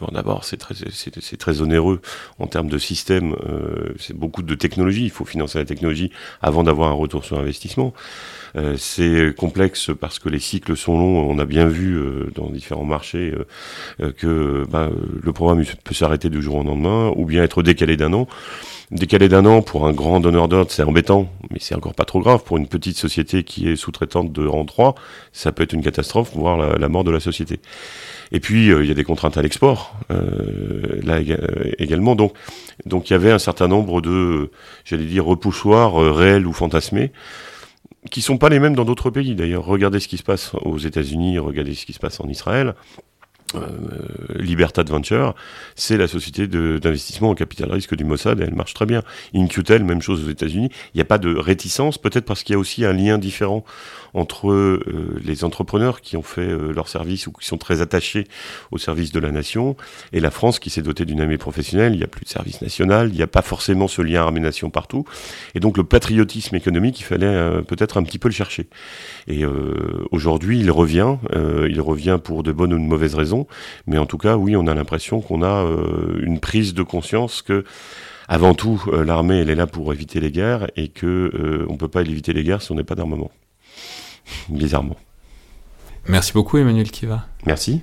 bon, 0.00 0.06
d'abord, 0.12 0.44
c'est 0.44 0.56
très, 0.56 0.74
c'est 0.92 1.36
très 1.36 1.60
onéreux 1.60 2.00
en 2.38 2.46
termes 2.46 2.68
de 2.68 2.78
système. 2.78 3.34
Euh, 3.48 3.92
c'est 3.98 4.16
beaucoup 4.16 4.44
de 4.44 4.54
technologie. 4.54 5.02
Il 5.02 5.10
faut 5.10 5.24
financer 5.24 5.58
la 5.58 5.64
technologie 5.64 6.12
avant 6.42 6.62
d'avoir 6.62 6.90
un 6.90 6.94
retour 6.94 7.24
sur 7.24 7.40
investissement. 7.40 7.92
Euh, 8.56 8.76
c'est 8.78 9.34
complexe 9.36 9.90
parce 9.98 10.20
que 10.20 10.28
les 10.28 10.38
cycles 10.38 10.76
sont 10.76 10.96
longs. 10.96 11.28
On 11.28 11.40
a 11.40 11.44
bien 11.44 11.66
vu 11.66 11.96
euh, 11.96 12.30
dans 12.36 12.50
différents 12.50 12.84
marchés 12.84 13.34
euh, 14.00 14.12
que 14.12 14.64
ben, 14.70 14.92
le 15.22 15.32
programme 15.32 15.64
peut 15.82 15.94
s'arrêter 15.94 16.30
du 16.30 16.40
jour 16.40 16.56
au 16.56 16.62
lendemain 16.62 17.12
ou 17.16 17.24
bien 17.24 17.42
être 17.42 17.64
décalé 17.64 17.96
d'un 17.96 18.12
an. 18.12 18.28
Décalé 18.92 19.28
d'un 19.28 19.44
an 19.46 19.62
pour 19.62 19.84
un 19.84 19.92
grand 19.92 20.20
donneur 20.20 20.46
d'ordre, 20.46 20.70
c'est 20.70 20.84
embêtant, 20.84 21.28
mais 21.50 21.58
c'est 21.60 21.74
encore 21.74 21.94
pas 21.94 22.04
trop 22.04 22.20
grave. 22.20 22.44
Pour 22.44 22.56
une 22.56 22.68
petite 22.68 22.96
société 22.96 23.42
qui 23.42 23.68
est 23.68 23.74
sous-traitante 23.74 24.32
de 24.32 24.46
rang 24.46 24.64
3, 24.64 24.94
ça 25.32 25.50
peut 25.50 25.64
être 25.64 25.72
une 25.72 25.82
catastrophe, 25.82 26.30
voire 26.34 26.56
la, 26.56 26.88
mort 26.88 27.02
de 27.02 27.10
la 27.10 27.18
société. 27.18 27.58
Et 28.30 28.38
puis, 28.38 28.70
euh, 28.70 28.84
il 28.84 28.88
y 28.88 28.92
a 28.92 28.94
des 28.94 29.02
contraintes 29.02 29.36
à 29.36 29.42
l'export, 29.42 29.96
euh, 30.12 31.00
là 31.02 31.16
euh, 31.16 31.72
également. 31.78 32.14
Donc, 32.14 32.34
donc, 32.84 33.10
il 33.10 33.14
y 33.14 33.16
avait 33.16 33.32
un 33.32 33.40
certain 33.40 33.66
nombre 33.66 34.00
de, 34.00 34.52
j'allais 34.84 35.06
dire, 35.06 35.24
repoussoirs 35.24 35.96
réels 36.14 36.46
ou 36.46 36.52
fantasmés 36.52 37.10
qui 38.10 38.22
sont 38.22 38.38
pas 38.38 38.48
les 38.48 38.60
mêmes 38.60 38.76
dans 38.76 38.84
d'autres 38.84 39.10
pays. 39.10 39.34
D'ailleurs, 39.34 39.64
regardez 39.64 39.98
ce 39.98 40.06
qui 40.06 40.16
se 40.16 40.22
passe 40.22 40.52
aux 40.62 40.78
États-Unis, 40.78 41.40
regardez 41.40 41.74
ce 41.74 41.86
qui 41.86 41.92
se 41.92 41.98
passe 41.98 42.20
en 42.20 42.28
Israël. 42.28 42.74
Euh, 43.54 43.60
Libertad 44.34 44.88
Venture, 44.88 45.34
c'est 45.76 45.96
la 45.96 46.08
société 46.08 46.48
d'investissement 46.48 47.30
au 47.30 47.34
capital 47.34 47.70
risque 47.70 47.94
du 47.94 48.04
Mossad 48.04 48.40
et 48.40 48.44
elle 48.44 48.54
marche 48.54 48.74
très 48.74 48.86
bien. 48.86 49.02
InQtel, 49.34 49.84
même 49.84 50.02
chose 50.02 50.24
aux 50.26 50.30
États-Unis. 50.30 50.68
Il 50.94 50.96
n'y 50.96 51.02
a 51.02 51.04
pas 51.04 51.18
de 51.18 51.34
réticence, 51.34 51.98
peut-être 51.98 52.24
parce 52.24 52.42
qu'il 52.42 52.54
y 52.54 52.56
a 52.56 52.58
aussi 52.58 52.84
un 52.84 52.92
lien 52.92 53.18
différent 53.18 53.64
entre 54.14 54.50
euh, 54.50 55.20
les 55.24 55.44
entrepreneurs 55.44 56.00
qui 56.00 56.16
ont 56.16 56.22
fait 56.22 56.48
euh, 56.48 56.72
leur 56.72 56.88
service 56.88 57.26
ou 57.26 57.32
qui 57.32 57.46
sont 57.46 57.58
très 57.58 57.80
attachés 57.80 58.24
au 58.70 58.78
service 58.78 59.12
de 59.12 59.20
la 59.20 59.30
nation 59.30 59.76
et 60.12 60.20
la 60.20 60.30
France 60.30 60.58
qui 60.58 60.70
s'est 60.70 60.82
dotée 60.82 61.04
d'une 61.04 61.20
armée 61.20 61.38
professionnelle. 61.38 61.94
Il 61.94 61.98
n'y 61.98 62.04
a 62.04 62.08
plus 62.08 62.24
de 62.24 62.28
service 62.28 62.62
national, 62.62 63.08
il 63.10 63.16
n'y 63.16 63.22
a 63.22 63.26
pas 63.26 63.42
forcément 63.42 63.88
ce 63.88 64.02
lien 64.02 64.22
armée-nation 64.22 64.70
partout. 64.70 65.04
Et 65.54 65.60
donc 65.60 65.76
le 65.76 65.84
patriotisme 65.84 66.56
économique, 66.56 67.00
il 67.00 67.04
fallait 67.04 67.26
euh, 67.26 67.62
peut-être 67.62 67.98
un 67.98 68.02
petit 68.02 68.18
peu 68.18 68.28
le 68.28 68.34
chercher. 68.34 68.68
Et 69.28 69.44
aujourd'hui, 70.10 70.60
il 70.60 70.70
revient. 70.70 71.16
il 71.32 71.80
revient 71.80 72.18
pour 72.22 72.42
de 72.42 72.52
bonnes 72.52 72.72
ou 72.72 72.78
de 72.78 72.82
mauvaises 72.82 73.14
raisons. 73.14 73.46
Mais 73.86 73.98
en 73.98 74.06
tout 74.06 74.18
cas, 74.18 74.36
oui, 74.36 74.56
on 74.56 74.66
a 74.66 74.74
l'impression 74.74 75.20
qu'on 75.20 75.42
a 75.42 75.66
une 76.20 76.38
prise 76.38 76.74
de 76.74 76.82
conscience 76.82 77.42
que 77.42 77.64
avant 78.28 78.54
tout, 78.54 78.82
l'armée, 78.92 79.38
elle 79.38 79.50
est 79.50 79.54
là 79.54 79.66
pour 79.66 79.92
éviter 79.92 80.20
les 80.20 80.30
guerres 80.30 80.68
et 80.76 80.88
que 80.88 81.66
on 81.68 81.76
peut 81.76 81.88
pas 81.88 82.02
éviter 82.02 82.32
les 82.32 82.44
guerres 82.44 82.62
si 82.62 82.72
on 82.72 82.76
n'est 82.76 82.84
pas 82.84 82.94
d'armement 82.94 83.30
bizarrement. 84.48 84.96
Merci 86.08 86.32
beaucoup 86.32 86.56
Emmanuel 86.56 86.90
Kiva. 86.90 87.26
Merci. 87.46 87.80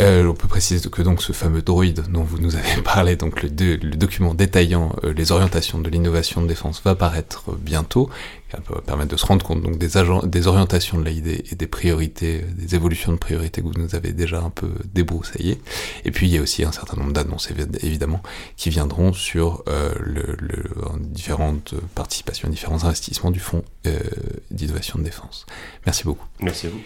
Euh, 0.00 0.26
on 0.26 0.34
peut 0.34 0.48
préciser 0.48 0.88
que 0.88 1.02
donc 1.02 1.22
ce 1.22 1.32
fameux 1.32 1.60
droïde 1.60 2.04
dont 2.08 2.22
vous 2.22 2.38
nous 2.38 2.56
avez 2.56 2.82
parlé, 2.84 3.16
donc 3.16 3.42
le, 3.42 3.48
le 3.48 3.96
document 3.96 4.32
détaillant 4.32 4.94
euh, 5.04 5.12
les 5.12 5.32
orientations 5.32 5.78
de 5.78 5.90
l'innovation 5.90 6.40
de 6.40 6.46
défense 6.46 6.80
va 6.82 6.94
paraître 6.94 7.52
bientôt, 7.56 8.08
qui 8.48 8.56
va 8.56 8.80
permettre 8.80 9.10
de 9.10 9.16
se 9.16 9.26
rendre 9.26 9.44
compte 9.44 9.62
donc 9.62 9.78
des, 9.78 9.90
des 10.24 10.46
orientations 10.46 10.98
de 10.98 11.04
l'AID 11.04 11.44
et 11.50 11.54
des 11.54 11.66
priorités, 11.66 12.44
des 12.56 12.74
évolutions 12.74 13.12
de 13.12 13.18
priorités 13.18 13.60
que 13.60 13.66
vous 13.66 13.78
nous 13.78 13.94
avez 13.94 14.12
déjà 14.12 14.40
un 14.40 14.50
peu 14.50 14.70
débroussaillées. 14.94 15.60
Et 16.04 16.10
puis 16.10 16.28
il 16.28 16.34
y 16.34 16.38
a 16.38 16.42
aussi 16.42 16.64
un 16.64 16.72
certain 16.72 16.96
nombre 16.96 17.12
d'annonces 17.12 17.50
évidemment 17.82 18.22
qui 18.56 18.70
viendront 18.70 19.12
sur 19.12 19.62
euh, 19.68 19.92
le, 20.00 20.36
le, 20.38 20.64
différentes 21.00 21.74
participations, 21.94 22.48
différents 22.48 22.84
investissements 22.84 23.30
du 23.30 23.40
fonds 23.40 23.64
euh, 23.86 23.98
d'innovation 24.50 24.98
de 24.98 25.04
défense. 25.04 25.46
Merci 25.86 26.04
beaucoup. 26.04 26.26
Merci 26.40 26.66
à 26.66 26.70
vous. 26.70 26.80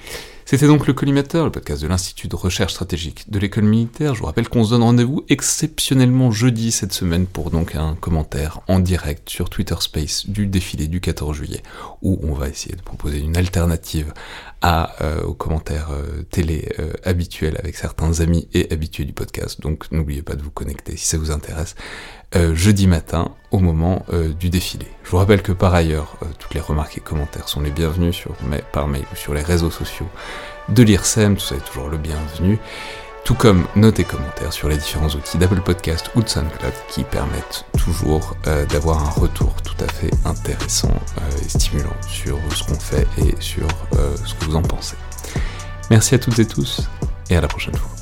C'était 0.45 0.67
donc 0.67 0.87
le 0.87 0.93
Collimateur, 0.93 1.45
le 1.45 1.53
podcast 1.53 1.81
de 1.83 1.89
l'Institut 1.89 2.29
de 2.29 2.37
recherche 2.37 2.73
stratégique 2.73 3.31
de 3.31 3.39
l'école 3.39 3.65
militaire. 3.65 4.15
Je 4.15 4.21
vous 4.21 4.27
rappelle 4.27 4.49
qu'on 4.49 4.65
se 4.65 4.71
donne 4.71 4.83
rendez-vous 4.83 5.25
exceptionnellement 5.29 6.31
jeudi 6.31 6.73
cette 6.73 6.93
semaine 6.93 7.27
pour 7.27 7.51
donc 7.51 7.75
un 7.75 7.95
commentaire 7.95 8.61
en 8.69 8.81
direct 8.81 9.31
sur 9.31 9.49
Twitter 9.49 9.77
Space 9.81 10.29
du 10.29 10.47
défilé 10.47 10.89
du 10.89 11.01
14 11.01 11.37
juillet, 11.37 11.52
où 12.03 12.19
on 12.23 12.33
va 12.33 12.49
essayer 12.49 12.77
de 12.77 12.83
proposer 12.83 13.19
une 13.19 13.37
alternative 13.37 14.13
euh, 14.65 15.23
aux 15.23 15.35
commentaires 15.35 15.89
euh, 15.91 16.23
télé 16.31 16.69
euh, 16.79 16.93
habituels 17.05 17.57
avec 17.59 17.75
certains 17.75 18.21
amis 18.21 18.49
et 18.55 18.73
habitués 18.73 19.05
du 19.05 19.13
podcast. 19.13 19.61
Donc 19.61 19.91
n'oubliez 19.91 20.23
pas 20.23 20.35
de 20.35 20.43
vous 20.43 20.53
connecter 20.53 20.97
si 20.97 21.07
ça 21.07 21.19
vous 21.19 21.31
intéresse. 21.31 21.75
Jeudi 22.55 22.87
matin 22.87 23.33
au 23.51 23.59
moment 23.59 24.07
du 24.41 24.49
défilé. 24.49 24.87
Je 25.05 25.11
vous 25.11 25.19
rappelle 25.19 25.43
que 25.43 25.53
par 25.53 25.75
ailleurs, 25.75 26.17
toutes 26.39 26.55
les 26.55 26.63
remarques 26.63 26.97
et 26.97 27.01
commentaires 27.03 27.47
sont 27.47 27.61
les 27.61 27.71
bienvenus 27.71 28.17
sur, 28.17 28.35
par 28.73 28.89
mail 28.89 29.05
ou 29.13 29.17
sur 29.17 29.35
les 29.35 29.43
réseaux 29.43 29.71
sociaux 29.71 30.09
de 30.71 30.83
l'IRSEM, 30.83 31.37
tout 31.37 31.43
ça 31.43 31.57
est 31.57 31.65
toujours 31.67 31.91
le 31.91 31.99
bienvenu, 31.99 32.59
tout 33.25 33.35
comme 33.35 33.67
notes 33.77 34.03
commentaires 34.05 34.53
sur 34.53 34.69
les 34.69 34.77
différents 34.77 35.09
outils 35.09 35.39
d'Apple 35.39 35.61
Podcast 35.61 36.11
ou 36.15 36.23
de 36.23 36.29
SoundCloud 36.29 36.73
qui 36.89 37.05
permettent 37.05 37.65
toujours 37.79 38.37
d'avoir 38.69 39.03
un 39.03 39.11
retour 39.11 39.55
tout 39.63 39.77
à 39.85 39.89
fait 39.89 40.11
intéressant 40.25 40.93
et 41.41 41.49
stimulant 41.49 41.97
sur 42.09 42.39
ce 42.55 42.65
qu'on 42.65 42.79
fait 42.79 43.07
et 43.19 43.35
sur 43.41 43.69
ce 43.95 44.35
que 44.35 44.45
vous 44.45 44.57
en 44.57 44.63
pensez. 44.63 44.97
Merci 45.91 46.15
à 46.15 46.19
toutes 46.19 46.39
et 46.39 46.47
tous 46.47 46.89
et 47.31 47.37
à 47.37 47.41
la 47.41 47.49
prochaine 47.49 47.77
fois. 47.77 48.02